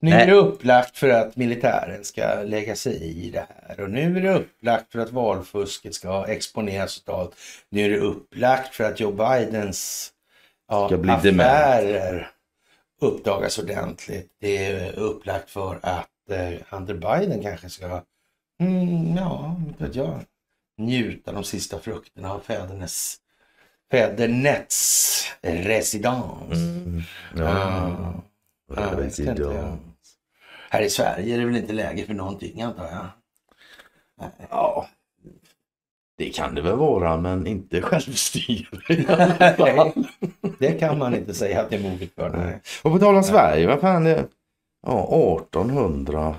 Nu 0.00 0.10
är 0.10 0.26
det 0.26 0.32
upplagt 0.32 0.98
för 0.98 1.08
att 1.08 1.36
militären 1.36 2.04
ska 2.04 2.42
lägga 2.44 2.76
sig 2.76 3.02
i 3.26 3.30
det 3.30 3.46
här 3.48 3.80
och 3.80 3.90
nu 3.90 4.16
är 4.16 4.22
det 4.22 4.34
upplagt 4.34 4.92
för 4.92 4.98
att 4.98 5.12
valfusket 5.12 5.94
ska 5.94 6.26
exponeras 6.26 7.00
totalt. 7.00 7.36
Nu 7.68 7.80
är 7.84 7.90
det 7.90 7.98
upplagt 7.98 8.74
för 8.74 8.84
att 8.84 9.00
Joe 9.00 9.12
Bidens 9.12 10.10
ja, 10.68 10.90
affärer 11.08 12.30
uppdagas 13.00 13.58
ordentligt. 13.58 14.30
Det 14.40 14.66
är 14.66 14.98
upplagt 14.98 15.50
för 15.50 15.78
att 15.82 16.30
eh, 16.30 16.52
Hunter 16.68 16.94
Biden 16.94 17.42
kanske 17.42 17.70
ska, 17.70 18.02
mm, 18.60 19.16
ja, 19.16 19.56
vet 19.78 19.94
jag, 19.94 20.20
njuta 20.78 21.32
de 21.32 21.44
sista 21.44 21.78
frukterna 21.78 22.32
av 22.32 22.40
fädernes, 22.40 23.16
fädernets 23.90 25.24
residens. 25.42 26.58
Ja. 27.36 28.22
Ja, 28.76 28.96
vet 28.96 29.18
inte, 29.18 29.42
ja. 29.42 29.78
Här 30.70 30.82
i 30.82 30.90
Sverige 30.90 31.34
är 31.34 31.38
det 31.38 31.44
väl 31.46 31.56
inte 31.56 31.72
läge 31.72 32.06
för 32.06 32.14
någonting 32.14 32.62
antar 32.62 32.84
jag. 32.84 33.06
Ja, 34.50 34.88
det 36.16 36.30
kan 36.30 36.54
det 36.54 36.62
väl 36.62 36.76
vara, 36.76 37.16
men 37.16 37.46
inte 37.46 37.82
självstyre. 37.82 38.68
Det 40.58 40.72
kan 40.80 40.98
man 40.98 41.14
inte 41.14 41.34
säga 41.34 41.60
att 41.62 41.70
det 41.70 41.76
är 41.76 41.90
moget 41.90 42.14
för. 42.14 42.30
Nej. 42.30 42.60
Och 42.84 42.92
på 42.92 42.98
tal 42.98 43.16
om 43.16 43.22
Sverige, 43.22 43.66
vad 43.66 43.80
fan 43.80 44.06
är 44.06 44.16
det? 44.16 44.28
Ja, 44.82 45.36
1800 45.42 46.36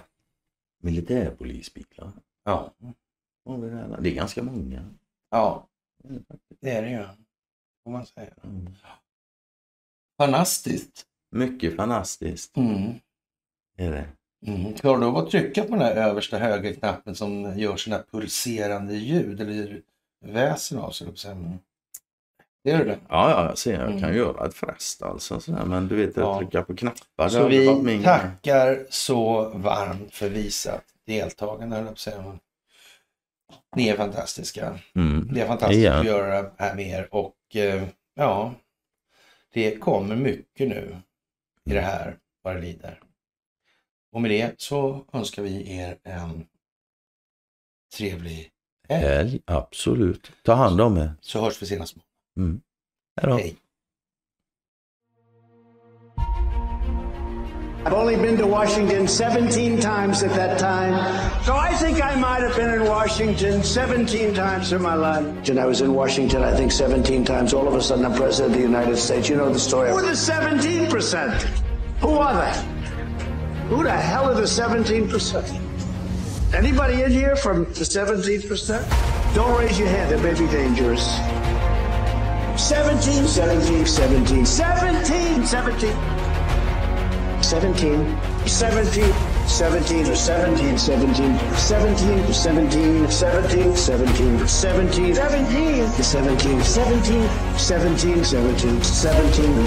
militärpolisbilar. 0.81 2.11
Ja. 2.43 2.72
Det 3.99 4.10
är 4.10 4.15
ganska 4.15 4.43
många. 4.43 4.85
ja, 5.30 5.68
det 6.61 6.72
är 6.72 6.81
det 6.81 6.89
ju. 6.89 7.06
Får 7.84 7.91
man 7.91 8.06
säga. 8.06 8.34
Mm. 8.43 8.73
Fantastiskt. 10.18 11.06
Mycket 11.31 11.76
fantastiskt 11.76 12.57
Mm. 12.57 12.93
är 13.77 13.91
det. 13.91 14.07
Mm. 14.48 14.74
Klarar 14.74 14.99
du 14.99 15.06
av 15.06 15.18
att 15.18 15.32
trycka 15.32 15.64
på 15.64 15.70
den 15.70 15.82
här 15.82 15.95
översta 15.95 16.38
högerknappen 16.38 17.16
som 17.16 17.60
gör 17.60 17.78
sådana 17.78 17.98
här 18.11 18.20
pulserande 18.20 18.94
ljud 18.95 19.41
eller 19.41 19.82
väsen 20.26 20.80
av 20.80 20.91
sig? 20.91 21.07
jag 21.07 21.18
säga. 21.18 21.32
Mm. 21.34 21.57
Gör 22.64 22.78
du 22.78 22.86
det? 22.86 22.98
Ja, 23.10 23.30
ja, 23.30 23.45
jag 23.45 23.57
ser. 23.57 23.74
Jag 23.80 23.90
kan 23.90 23.98
Mm. 24.03 24.16
göra 24.18 24.45
ett 24.45 24.53
fräst 24.53 25.02
alltså. 25.02 25.40
Sådär. 25.40 25.66
Men 25.66 25.88
du 25.88 25.95
vet, 25.95 26.18
Ja. 26.18 26.32
att 26.34 26.40
trycka 26.40 26.61
på 26.61 26.76
knappar. 26.76 27.30
Så 27.30 27.48
vi 27.48 28.03
tackar 28.03 28.86
så 28.90 29.49
varmt 29.49 30.14
för 30.16 30.30
visat 30.30 30.84
deltagande, 31.06 31.76
höll 31.76 31.86
jag 31.86 31.90
på 31.90 31.94
att 31.94 31.99
säga. 31.99 32.40
Ni 33.76 33.88
är 33.90 33.95
fantastiska. 33.98 34.80
Mm. 34.95 35.30
Det 35.34 35.41
är 35.41 35.48
fantastiskt 35.48 35.80
Igen. 35.80 35.94
att 35.99 36.06
göra 36.06 36.41
det 36.41 36.52
här 36.57 36.76
med 36.76 36.88
er 36.88 37.07
och 37.11 37.36
eh, 37.56 37.84
ja, 38.16 38.53
det 39.53 39.76
kommer 39.80 40.16
mycket 40.16 40.68
nu 40.70 40.98
i 41.66 41.74
det 41.74 41.82
här 41.82 42.18
vad 42.41 42.56
det 42.56 42.61
lider. 42.61 42.99
Och 44.14 44.22
med 44.22 44.31
det 44.31 44.61
så 44.61 45.06
önskar 45.14 45.44
vi 45.44 45.77
er 45.77 45.95
en 46.06 46.48
trevlig 47.94 48.52
helg. 48.90 49.07
Helg, 49.07 49.41
absolut. 49.48 50.31
Ta 50.45 50.53
hand 50.53 50.81
om 50.81 50.98
er. 50.98 51.10
Så 51.22 51.40
hörs 51.40 51.61
vi 51.61 51.65
senast. 51.65 51.95
Mm. 52.38 52.61
Hej! 53.22 53.56
I've 57.86 57.94
only 57.94 58.15
been 58.15 58.38
to 58.38 58.45
Washington 58.45 59.07
17 59.07 59.80
times 59.80 60.23
at 60.23 60.31
that 60.31 60.60
time. 60.60 60.94
So 61.45 61.56
I 61.56 61.73
think 61.73 62.03
I 62.03 62.15
might 62.15 62.41
have 62.41 62.56
been 62.56 62.81
in 62.81 62.88
Washington 62.88 63.64
17 63.64 64.34
times 64.34 64.73
in 64.73 64.81
my 64.81 64.95
life. 64.95 65.49
And 65.49 65.60
I 65.60 65.65
was 65.65 65.81
in 65.81 65.94
Washington, 65.94 66.44
I 66.44 66.56
think, 66.57 66.72
17 66.72 67.26
times. 67.26 67.53
All 67.53 67.68
of 67.68 67.73
a 67.73 67.81
sudden, 67.81 68.06
I'm 68.06 68.14
president 68.14 68.52
of 68.53 68.57
the 68.57 68.68
United 68.68 68.98
States. 68.98 69.30
You 69.30 69.38
know 69.38 69.49
the 69.53 69.60
story. 69.60 69.90
Who 69.90 69.98
are 69.98 70.02
the 70.02 70.11
17%? 70.11 71.41
Who 72.02 72.10
are 72.10 72.34
they? 72.34 72.78
Who 73.70 73.84
the 73.84 73.91
hell 73.91 74.26
are 74.26 74.34
the 74.34 74.41
17%? 74.41 76.56
Anybody 76.56 77.04
in 77.04 77.12
here 77.12 77.36
from 77.36 77.66
the 77.66 77.86
17%? 77.86 79.36
Don't 79.36 79.60
raise 79.60 79.78
your 79.78 79.88
hand. 79.88 80.12
It 80.12 80.24
may 80.24 80.34
be 80.34 80.52
dangerous. 80.52 81.06
17, 82.60 83.28
17, 83.28 83.86
17, 83.86 84.46
17, 84.46 85.46
17. 85.46 87.44
17, 87.44 88.18
17, 88.48 89.14
17 89.50 90.06
or 90.06 90.16
17, 90.16 90.78
17, 90.78 90.78
17, 90.78 91.40
17, 91.58 92.34
17, 92.34 93.08
17, 93.08 93.76
17, 93.76 93.76
17, 93.76 94.48
17, 94.48 95.16
17, 95.16 95.96
17, 95.96 96.64
17, 96.64 98.24
17, 98.24 98.24
17, 98.24 98.26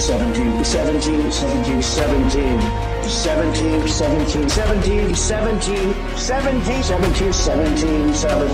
17, 0.00 0.62
17, 0.62 1.32
17, 1.32 1.82
17. 1.82 2.92
17, 3.02 3.88
17, 3.88 4.48
17, 4.48 4.48
17, 4.48 5.14
17, 5.14 5.94
17, 6.16 6.82
17, 6.82 6.82
17, 6.82 8.12
17, 8.12 8.12
17, 8.12 8.14
17, 8.14 8.52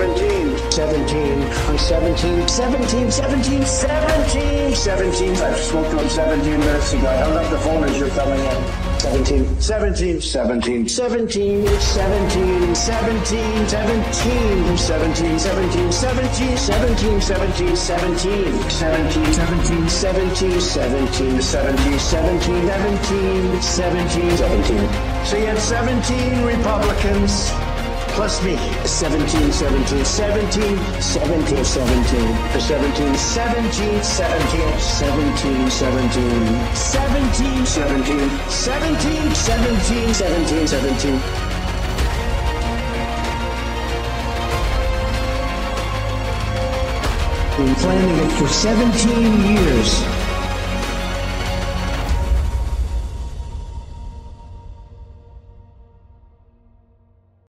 17, 0.00 1.52
17, 1.70 2.48
17, 2.48 2.48
17, 2.48 3.10
17, 3.10 3.62
17, 3.62 4.74
17. 4.74 5.36
I 5.36 5.54
spoke 5.54 5.90
to 5.90 5.98
him 5.98 6.08
17 6.08 6.60
minutes 6.60 6.92
ago. 6.92 7.06
I 7.06 7.16
hung 7.18 7.36
up 7.36 7.50
the 7.50 7.58
phone 7.58 7.84
as 7.84 7.98
you're 7.98 8.08
coming 8.10 8.40
in. 8.40 8.89
17, 9.00 9.58
17, 9.62 10.20
17, 10.20 10.86
17, 10.86 10.86
17, 10.86 11.78
17, 11.78 12.74
17, 12.74 13.66
17, 13.66 13.66
17, 13.66 15.38
17, 15.38 15.40
17, 15.40 15.88
17, 15.88 17.20
17, 17.20 17.20
17, 17.20 17.76
17, 17.76 17.76
17, 17.78 19.88
17, 19.88 20.60
17, 20.60 21.40
17, 21.40 21.40
17, 21.40 23.62
17, 23.62 23.62
17, 23.62 24.36
17. 24.36 25.24
So 25.24 25.36
you 25.38 25.46
had 25.46 25.58
17 25.58 26.44
Republicans 26.44 27.50
plus 28.20 28.44
me. 28.44 28.54
17, 28.84 29.50
17, 29.50 30.04
17, 30.04 30.04
17, 30.04 31.00
17, 31.00 31.64
17, 31.64 32.44
17, 32.60 33.16
17, 33.16 34.00
17, 34.02 34.02
17, 34.02 35.70
17, 35.70 35.70
17, 37.16 37.66
17, 37.66 39.34
17, 39.34 40.14
17, 40.14 40.68
17. 40.68 41.20
Been 47.56 47.74
planning 47.76 48.18
it 48.18 48.32
for 48.36 48.48
17 48.48 49.56
years. 49.56 50.19